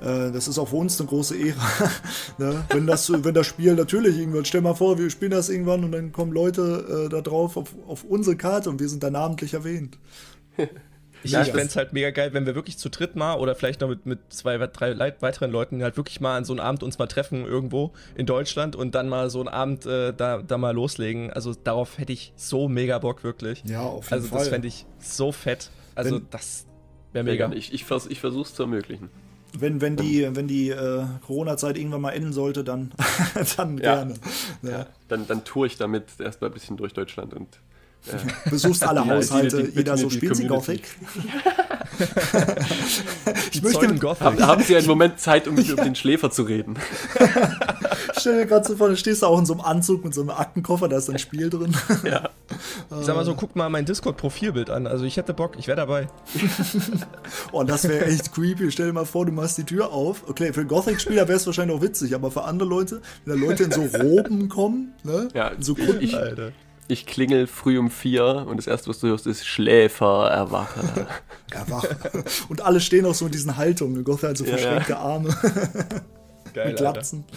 Äh, 0.00 0.30
Das 0.30 0.46
ist 0.46 0.58
auch 0.58 0.68
für 0.68 0.76
uns 0.76 1.00
eine 1.00 1.08
große 1.08 1.36
Ehre. 1.36 1.58
ne? 2.38 2.64
wenn, 2.70 2.86
das, 2.86 3.10
wenn 3.24 3.34
das 3.34 3.46
Spiel 3.46 3.74
natürlich 3.74 4.16
irgendwann, 4.18 4.44
stell 4.44 4.60
mal 4.60 4.74
vor, 4.74 4.98
wir 4.98 5.10
spielen 5.10 5.32
das 5.32 5.48
irgendwann 5.48 5.82
und 5.84 5.92
dann 5.92 6.12
kommen 6.12 6.32
Leute 6.32 7.06
äh, 7.06 7.08
da 7.08 7.20
drauf 7.20 7.56
auf, 7.56 7.74
auf 7.88 8.04
unsere 8.04 8.36
Karte 8.36 8.70
und 8.70 8.78
wir 8.80 8.88
sind 8.88 9.02
da 9.02 9.10
namentlich 9.10 9.54
erwähnt. 9.54 9.98
Ich, 11.22 11.32
Ja, 11.32 11.42
ich 11.42 11.48
fände 11.48 11.66
es 11.66 11.76
halt 11.76 11.92
mega 11.92 12.10
geil, 12.10 12.32
wenn 12.32 12.46
wir 12.46 12.54
wirklich 12.54 12.78
zu 12.78 12.88
dritt 12.88 13.16
mal 13.16 13.34
oder 13.34 13.54
vielleicht 13.54 13.80
noch 13.80 13.88
mit, 13.88 14.06
mit 14.06 14.18
zwei, 14.30 14.56
drei 14.58 14.90
Leit 14.92 15.20
weiteren 15.22 15.50
Leuten 15.50 15.82
halt 15.82 15.96
wirklich 15.96 16.20
mal 16.20 16.36
an 16.36 16.44
so 16.44 16.52
einem 16.52 16.60
Abend 16.60 16.82
uns 16.82 16.98
mal 16.98 17.06
treffen 17.08 17.44
irgendwo 17.44 17.92
in 18.14 18.26
Deutschland 18.26 18.76
und 18.76 18.94
dann 18.94 19.08
mal 19.08 19.28
so 19.30 19.40
einen 19.40 19.48
Abend 19.48 19.84
äh, 19.86 20.12
da, 20.14 20.38
da 20.42 20.58
mal 20.58 20.72
loslegen. 20.74 21.32
Also 21.32 21.54
darauf 21.54 21.98
hätte 21.98 22.12
ich 22.12 22.32
so 22.36 22.68
mega 22.68 22.98
Bock, 22.98 23.24
wirklich. 23.24 23.62
Ja, 23.64 23.80
auf 23.82 24.04
jeden 24.04 24.14
Also 24.14 24.28
Fall. 24.28 24.38
das 24.38 24.48
fände 24.48 24.68
ich 24.68 24.86
so 25.00 25.32
fett. 25.32 25.70
Also 25.94 26.16
Wenn- 26.16 26.26
das 26.30 26.66
wäre 27.12 27.24
mega. 27.24 27.50
Ich, 27.52 27.72
ich, 27.72 27.84
vers 27.84 28.06
ich 28.06 28.20
versuche 28.20 28.42
es 28.42 28.54
zu 28.54 28.62
ermöglichen. 28.62 29.08
Wenn, 29.58 29.80
wenn 29.80 29.96
die, 29.96 30.28
wenn 30.36 30.46
die 30.46 30.68
äh, 30.70 31.04
Corona-Zeit 31.26 31.78
irgendwann 31.78 32.02
mal 32.02 32.10
enden 32.10 32.34
sollte, 32.34 32.64
dann, 32.64 32.92
dann 33.56 33.78
Ja. 33.78 33.94
gerne. 33.96 34.14
Ja. 34.62 34.70
Ja, 34.70 34.86
dann, 35.08 35.26
dann 35.26 35.42
tour 35.44 35.64
ich 35.66 35.78
damit 35.78 36.04
erstmal 36.20 36.50
ein 36.50 36.54
bisschen 36.54 36.76
durch 36.76 36.92
Deutschland 36.92 37.32
und 37.32 37.48
Besuchst 38.50 38.84
alle 38.86 39.02
Die- 39.04 39.10
Haushalte, 39.10 39.62
die- 39.64 39.70
die- 39.70 39.76
jeder 39.78 39.96
so 39.98 40.08
spielt 40.10 40.36
sie. 40.36 40.46
Gothic. 40.46 40.82
ich 43.52 43.62
möchte, 43.62 43.94
Gothic. 43.96 44.20
haben, 44.24 44.46
haben 44.46 44.62
Sie 44.62 44.76
einen 44.76 44.86
Moment 44.86 45.20
Zeit, 45.20 45.48
um 45.48 45.54
mit 45.56 45.68
über 45.68 45.82
den 45.84 45.94
Schläfer 45.94 46.30
zu 46.30 46.42
reden? 46.44 46.76
stell 48.18 48.38
dir 48.38 48.46
gerade 48.46 48.66
so 48.66 48.76
vor, 48.76 48.88
du 48.88 48.96
stehst 48.96 49.22
da 49.22 49.26
auch 49.26 49.38
in 49.38 49.46
so 49.46 49.52
einem 49.54 49.62
Anzug 49.62 50.04
mit 50.04 50.14
so 50.14 50.20
einem 50.22 50.30
Aktenkoffer, 50.30 50.88
da 50.88 50.96
ist 50.98 51.08
ein 51.10 51.18
Spiel 51.18 51.50
drin. 51.50 51.76
Ja. 52.04 52.30
Ich 52.98 53.04
sag 53.06 53.14
mal 53.16 53.24
so, 53.24 53.34
guck 53.34 53.54
mal 53.56 53.68
mein 53.68 53.84
Discord-Profilbild 53.84 54.70
an. 54.70 54.86
Also 54.86 55.04
ich 55.04 55.16
hätte 55.16 55.34
Bock, 55.34 55.56
ich 55.58 55.66
wäre 55.66 55.76
dabei. 55.76 56.08
Oh, 57.52 57.62
das 57.62 57.86
wäre 57.88 58.06
echt 58.06 58.32
creepy. 58.32 58.70
Stell 58.70 58.86
dir 58.86 58.92
mal 58.92 59.04
vor, 59.04 59.26
du 59.26 59.32
machst 59.32 59.58
die 59.58 59.64
Tür 59.64 59.92
auf. 59.92 60.24
Okay, 60.28 60.52
für 60.52 60.64
Gothic-Spieler 60.64 61.28
wäre 61.28 61.36
es 61.36 61.46
wahrscheinlich 61.46 61.76
auch 61.76 61.82
witzig, 61.82 62.14
aber 62.14 62.30
für 62.30 62.44
andere 62.44 62.68
Leute, 62.68 63.02
wenn 63.24 63.38
da 63.40 63.46
Leute 63.46 63.64
in 63.64 63.72
so 63.72 63.82
Roben 63.82 64.48
kommen, 64.48 64.94
ne? 65.04 65.28
Ja, 65.34 65.48
in 65.48 65.62
so 65.62 65.76
ich- 65.76 65.86
Kunden. 65.86 66.02
ich- 66.02 66.16
Alter. 66.16 66.52
Ich 66.90 67.04
klingel 67.06 67.46
früh 67.46 67.78
um 67.78 67.90
vier 67.90 68.46
und 68.48 68.56
das 68.56 68.66
erste, 68.66 68.88
was 68.88 68.98
du 69.00 69.08
hörst, 69.08 69.26
ist 69.26 69.46
Schläfer, 69.46 70.30
erwache. 70.30 71.06
Ja, 71.52 71.64
wach. 71.68 71.84
Und 72.48 72.62
alle 72.62 72.80
stehen 72.80 73.04
auch 73.04 73.14
so 73.14 73.26
in 73.26 73.32
diesen 73.32 73.56
Haltungen. 73.58 74.04
Gothic 74.04 74.30
hat 74.30 74.36
so 74.38 74.44
Ja, 74.44 74.50
verschränkte 74.56 74.96
Arme 74.96 75.28
Geil, 76.54 76.68
mit 76.72 76.80
Alter. 76.80 76.92
Glatzen. 76.92 77.24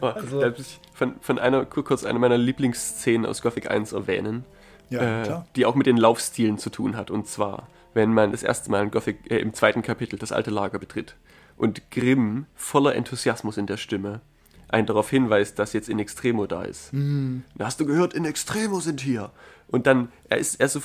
Oh, 0.00 0.06
Also- 0.06 0.40
da 0.40 0.48
muss 0.48 0.58
ich 0.60 0.80
von, 0.94 1.14
von 1.20 1.38
einer, 1.38 1.64
kurz 1.66 2.04
eine 2.04 2.18
meiner 2.18 2.38
Lieblingsszenen 2.38 3.26
aus 3.26 3.42
Gothic 3.42 3.70
1 3.70 3.92
erwähnen, 3.92 4.44
Ja, 4.88 5.20
äh, 5.20 5.24
klar. 5.24 5.46
die 5.54 5.66
auch 5.66 5.74
mit 5.74 5.86
den 5.86 5.98
Laufstilen 5.98 6.56
zu 6.58 6.70
tun 6.70 6.96
hat. 6.96 7.10
Und 7.10 7.28
zwar, 7.28 7.68
wenn 7.92 8.12
man 8.14 8.32
das 8.32 8.42
erste 8.42 8.70
Mal 8.70 8.84
in 8.84 8.90
Gothic, 8.90 9.30
äh, 9.30 9.38
im 9.38 9.52
zweiten 9.52 9.82
Kapitel 9.82 10.18
das 10.18 10.32
alte 10.32 10.50
Lager 10.50 10.78
betritt 10.78 11.14
und 11.58 11.90
Grimm 11.90 12.46
voller 12.54 12.94
Enthusiasmus 12.94 13.58
in 13.58 13.66
der 13.66 13.76
Stimme 13.76 14.22
einen 14.68 14.86
darauf 14.86 15.08
hinweist, 15.10 15.58
dass 15.58 15.72
jetzt 15.72 15.88
in 15.88 15.98
Extremo 15.98 16.46
da 16.46 16.62
ist. 16.62 16.92
Mhm. 16.92 17.44
Hast 17.58 17.80
du 17.80 17.86
gehört, 17.86 18.14
in 18.14 18.24
Extremo 18.24 18.80
sind 18.80 19.00
hier. 19.00 19.30
Und 19.68 19.86
dann, 19.86 20.08
er 20.28 20.38
ist, 20.38 20.56
er 20.60 20.66
ist 20.66 20.72
so 20.74 20.82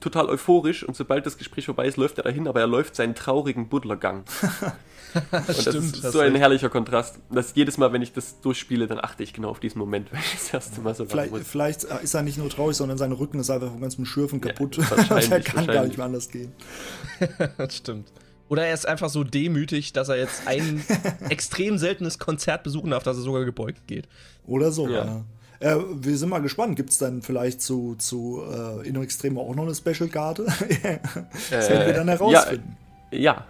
total 0.00 0.28
euphorisch 0.28 0.84
und 0.84 0.96
sobald 0.96 1.26
das 1.26 1.38
Gespräch 1.38 1.66
vorbei 1.66 1.86
ist, 1.86 1.96
läuft 1.96 2.18
er 2.18 2.24
dahin, 2.24 2.46
aber 2.46 2.60
er 2.60 2.66
läuft 2.66 2.94
seinen 2.94 3.14
traurigen 3.14 3.68
Buddlergang. 3.68 4.24
Und 5.14 5.48
das 5.48 5.62
Stimmt, 5.62 5.96
ist 5.96 6.12
so 6.12 6.20
ein 6.20 6.34
herrlicher 6.34 6.68
Kontrast. 6.68 7.18
Dass 7.30 7.54
jedes 7.54 7.78
Mal, 7.78 7.94
wenn 7.94 8.02
ich 8.02 8.12
das 8.12 8.42
durchspiele, 8.42 8.86
dann 8.86 9.00
achte 9.00 9.22
ich 9.22 9.32
genau 9.32 9.48
auf 9.48 9.58
diesen 9.58 9.78
Moment, 9.78 10.08
wenn 10.12 10.20
ich 10.20 10.32
das 10.34 10.52
erste 10.52 10.82
Mal 10.82 10.94
so 10.94 11.06
Vielleicht, 11.06 11.32
muss. 11.32 11.48
vielleicht 11.48 11.84
ist 11.84 12.12
er 12.12 12.22
nicht 12.22 12.36
nur 12.36 12.50
traurig, 12.50 12.76
sondern 12.76 12.98
sein 12.98 13.12
Rücken 13.12 13.40
ist 13.40 13.48
einfach 13.48 13.70
von 13.70 13.80
ganzem 13.80 14.04
Schürfen 14.04 14.38
Ja, 14.40 14.52
kaputt. 14.52 14.78
wahrscheinlich, 14.90 15.28
Der 15.28 15.40
kann 15.40 15.66
gar 15.66 15.84
nicht 15.86 15.96
mehr 15.96 16.06
anders 16.06 16.28
gehen. 16.28 16.52
Das 17.56 17.76
stimmt. 17.76 18.12
Oder 18.48 18.66
er 18.66 18.74
ist 18.74 18.86
einfach 18.86 19.10
so 19.10 19.24
demütig, 19.24 19.92
dass 19.92 20.08
er 20.08 20.16
jetzt 20.16 20.46
ein 20.46 20.82
extrem 21.28 21.78
seltenes 21.78 22.18
Konzert 22.18 22.62
besuchen 22.62 22.90
darf, 22.90 23.02
dass 23.02 23.16
er 23.16 23.22
sogar 23.22 23.44
gebeugt 23.44 23.86
geht. 23.86 24.08
Oder 24.46 24.72
so, 24.72 24.88
Ja. 24.88 25.04
ja. 25.04 25.24
Äh, 25.60 25.76
wir 25.92 26.16
sind 26.16 26.28
mal 26.28 26.38
gespannt. 26.38 26.76
Gibt 26.76 26.90
es 26.90 26.98
dann 26.98 27.20
vielleicht 27.20 27.60
zu, 27.60 27.96
zu 27.96 28.42
äh, 28.48 28.86
Inno 28.88 29.02
Extremo 29.02 29.42
auch 29.42 29.54
noch 29.56 29.64
eine 29.64 29.74
Special-Karte? 29.74 30.44
das 31.50 31.68
werden 31.68 31.86
wir 31.86 31.94
dann 31.94 32.08
herausfinden. 32.08 32.76
Ja, 33.10 33.18
ja. 33.18 33.46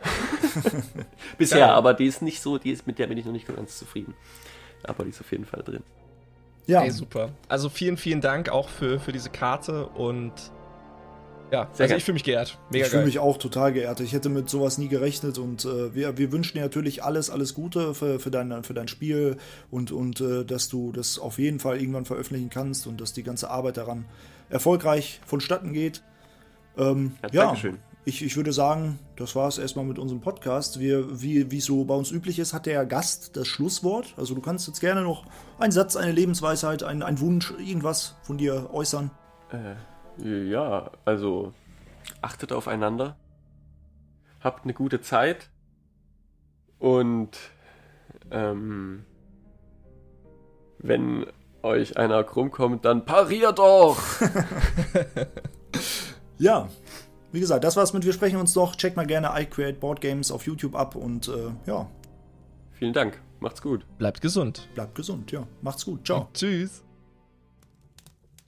bisher, 1.39 1.59
Geil. 1.59 1.71
aber 1.71 1.93
die 1.95 2.07
ist 2.07 2.23
nicht 2.23 2.41
so, 2.41 2.57
die 2.59 2.71
ist, 2.71 2.87
mit 2.87 2.99
der 2.99 3.09
bin 3.09 3.19
ich 3.19 3.27
noch 3.27 3.33
nicht 3.33 3.47
ganz 3.47 3.79
zufrieden. 3.79 4.15
Aber 4.85 5.05
die 5.05 5.11
ist 5.11 5.21
auf 5.21 5.31
jeden 5.31 5.45
Fall 5.45 5.63
drin. 5.63 5.83
Ja, 6.67 6.83
Ey, 6.83 6.91
super. 6.91 7.31
Also 7.49 7.69
vielen, 7.69 7.97
vielen 7.97 8.21
Dank 8.21 8.49
auch 8.49 8.69
für, 8.69 9.01
für 9.01 9.13
diese 9.13 9.31
Karte 9.31 9.87
und 9.87 10.33
ja, 11.51 11.69
Sehr 11.73 11.85
also 11.85 11.97
ich 11.97 12.05
fühle 12.05 12.15
mich 12.15 12.25
geehrt. 12.25 12.59
Mega 12.71 12.85
ich 12.85 12.91
fühle 12.91 13.05
mich 13.05 13.19
auch 13.19 13.39
total 13.39 13.73
geehrt. 13.73 14.01
Ich 14.01 14.13
hätte 14.13 14.29
mit 14.29 14.49
sowas 14.49 14.79
nie 14.79 14.89
gerechnet 14.89 15.39
und 15.39 15.65
äh, 15.65 15.95
wir, 15.95 16.19
wir 16.19 16.33
wünschen 16.33 16.59
dir 16.59 16.63
natürlich 16.63 17.03
alles, 17.03 17.31
alles 17.31 17.55
Gute 17.55 17.95
für, 17.95 18.19
für, 18.21 18.31
dein, 18.31 18.65
für 18.65 18.75
dein 18.75 18.89
Spiel 18.89 19.37
und, 19.71 19.93
und 19.93 20.21
äh, 20.21 20.45
dass 20.45 20.69
du 20.69 20.93
das 20.93 21.19
auf 21.19 21.39
jeden 21.39 21.61
Fall 21.61 21.81
irgendwann 21.81 22.05
veröffentlichen 22.05 22.51
kannst 22.51 22.87
und 22.87 23.01
dass 23.01 23.13
die 23.13 23.23
ganze 23.23 23.51
Arbeit 23.51 23.77
daran 23.77 24.05
erfolgreich 24.51 25.21
vonstatten 25.27 25.73
geht. 25.73 26.03
Ähm, 26.77 27.13
Ja, 27.33 27.47
Dankeschön. 27.47 27.79
Ich, 28.05 28.25
ich 28.25 28.37
würde 28.37 28.55
sagen, 28.55 28.99
das 29.17 29.37
war 29.37 29.49
es 29.49 29.59
erstmal 29.59 29.85
mit 29.85 29.99
unserem 29.99 30.23
Podcast. 30.23 30.81
Wir, 30.81 31.21
wie 31.21 31.51
wie 31.51 31.59
es 31.59 31.67
so 31.67 31.85
bei 31.85 31.95
uns 31.95 32.11
üblich 32.11 32.39
ist, 32.39 32.55
hat 32.55 32.65
der 32.65 32.87
Gast 32.87 33.37
das 33.37 33.47
Schlusswort. 33.47 34.15
Also 34.17 34.35
du 34.35 34.41
kannst 34.41 34.67
jetzt 34.67 34.81
gerne 34.81 35.03
noch 35.03 35.27
einen 35.59 35.73
Satz, 35.73 35.95
eine 35.95 36.13
Lebensweisheit, 36.13 36.83
einen, 36.83 37.03
einen 37.03 37.21
Wunsch, 37.21 37.53
irgendwas 37.59 38.17
von 38.23 38.39
dir 38.39 38.71
äußern. 38.73 39.11
Äh, 39.53 39.75
ja, 40.23 40.91
also 41.05 41.53
achtet 42.23 42.53
aufeinander, 42.53 43.17
habt 44.41 44.65
eine 44.65 44.75
gute 44.75 45.01
Zeit 45.01 45.51
und 46.79 47.39
ähm, 48.31 49.05
wenn 50.79 51.27
euch 51.63 51.97
einer 51.97 52.23
krumm 52.25 52.51
kommt, 52.51 52.85
dann 52.85 53.05
pariert 53.05 53.59
doch! 53.59 53.99
Ja, 56.39 56.69
wie 57.33 57.41
gesagt, 57.41 57.65
das 57.65 57.77
war's 57.77 57.93
mit 57.93 58.05
Wir 58.05 58.13
sprechen 58.13 58.39
uns 58.39 58.53
doch. 58.55 58.77
Checkt 58.77 58.97
mal 58.97 59.07
gerne 59.07 59.33
I 59.37 59.45
Create 59.45 59.81
Board 59.81 60.01
Games 60.01 60.31
auf 60.31 60.47
YouTube 60.47 60.75
ab 60.77 60.95
und 60.95 61.29
äh, 61.29 61.51
ja, 61.67 61.89
Vielen 62.73 62.93
Dank, 62.93 63.21
macht's 63.41 63.61
gut. 63.61 63.85
Bleibt 63.99 64.21
gesund. 64.21 64.69
bleibt 64.75 64.95
gesund. 64.95 65.33
Ja, 65.33 65.47
macht's 65.63 65.85
gut. 65.85 66.07
Ciao. 66.07 66.29
Tschüss. 66.33 66.85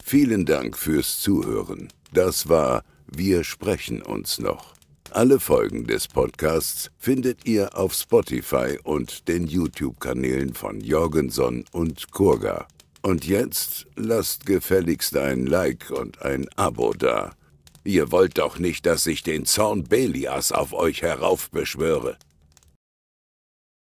Vielen 0.02 0.46
Dank 0.46 0.76
fürs 0.76 1.20
Zuhören. 1.20 1.88
Das 2.12 2.48
war 2.48 2.82
Wir 3.06 3.44
sprechen 3.44 4.02
uns 4.02 4.38
noch. 4.38 4.74
Alle 5.12 5.40
Folgen 5.40 5.86
des 5.86 6.06
Podcasts 6.06 6.90
findet 6.96 7.44
ihr 7.44 7.76
auf 7.76 7.94
Spotify 7.94 8.78
und 8.84 9.26
den 9.26 9.46
YouTube-Kanälen 9.46 10.54
von 10.54 10.80
Jorgenson 10.80 11.64
und 11.72 12.12
Kurga. 12.12 12.68
Und 13.02 13.26
jetzt 13.26 13.86
lasst 13.96 14.46
gefälligst 14.46 15.16
ein 15.16 15.46
Like 15.46 15.90
und 15.90 16.22
ein 16.22 16.48
Abo 16.56 16.92
da. 16.92 17.32
Ihr 17.82 18.12
wollt 18.12 18.38
doch 18.38 18.58
nicht, 18.58 18.86
dass 18.86 19.06
ich 19.06 19.22
den 19.22 19.46
Zorn 19.46 19.84
Belias 19.84 20.52
auf 20.52 20.72
euch 20.72 21.02
heraufbeschwöre. 21.02 22.16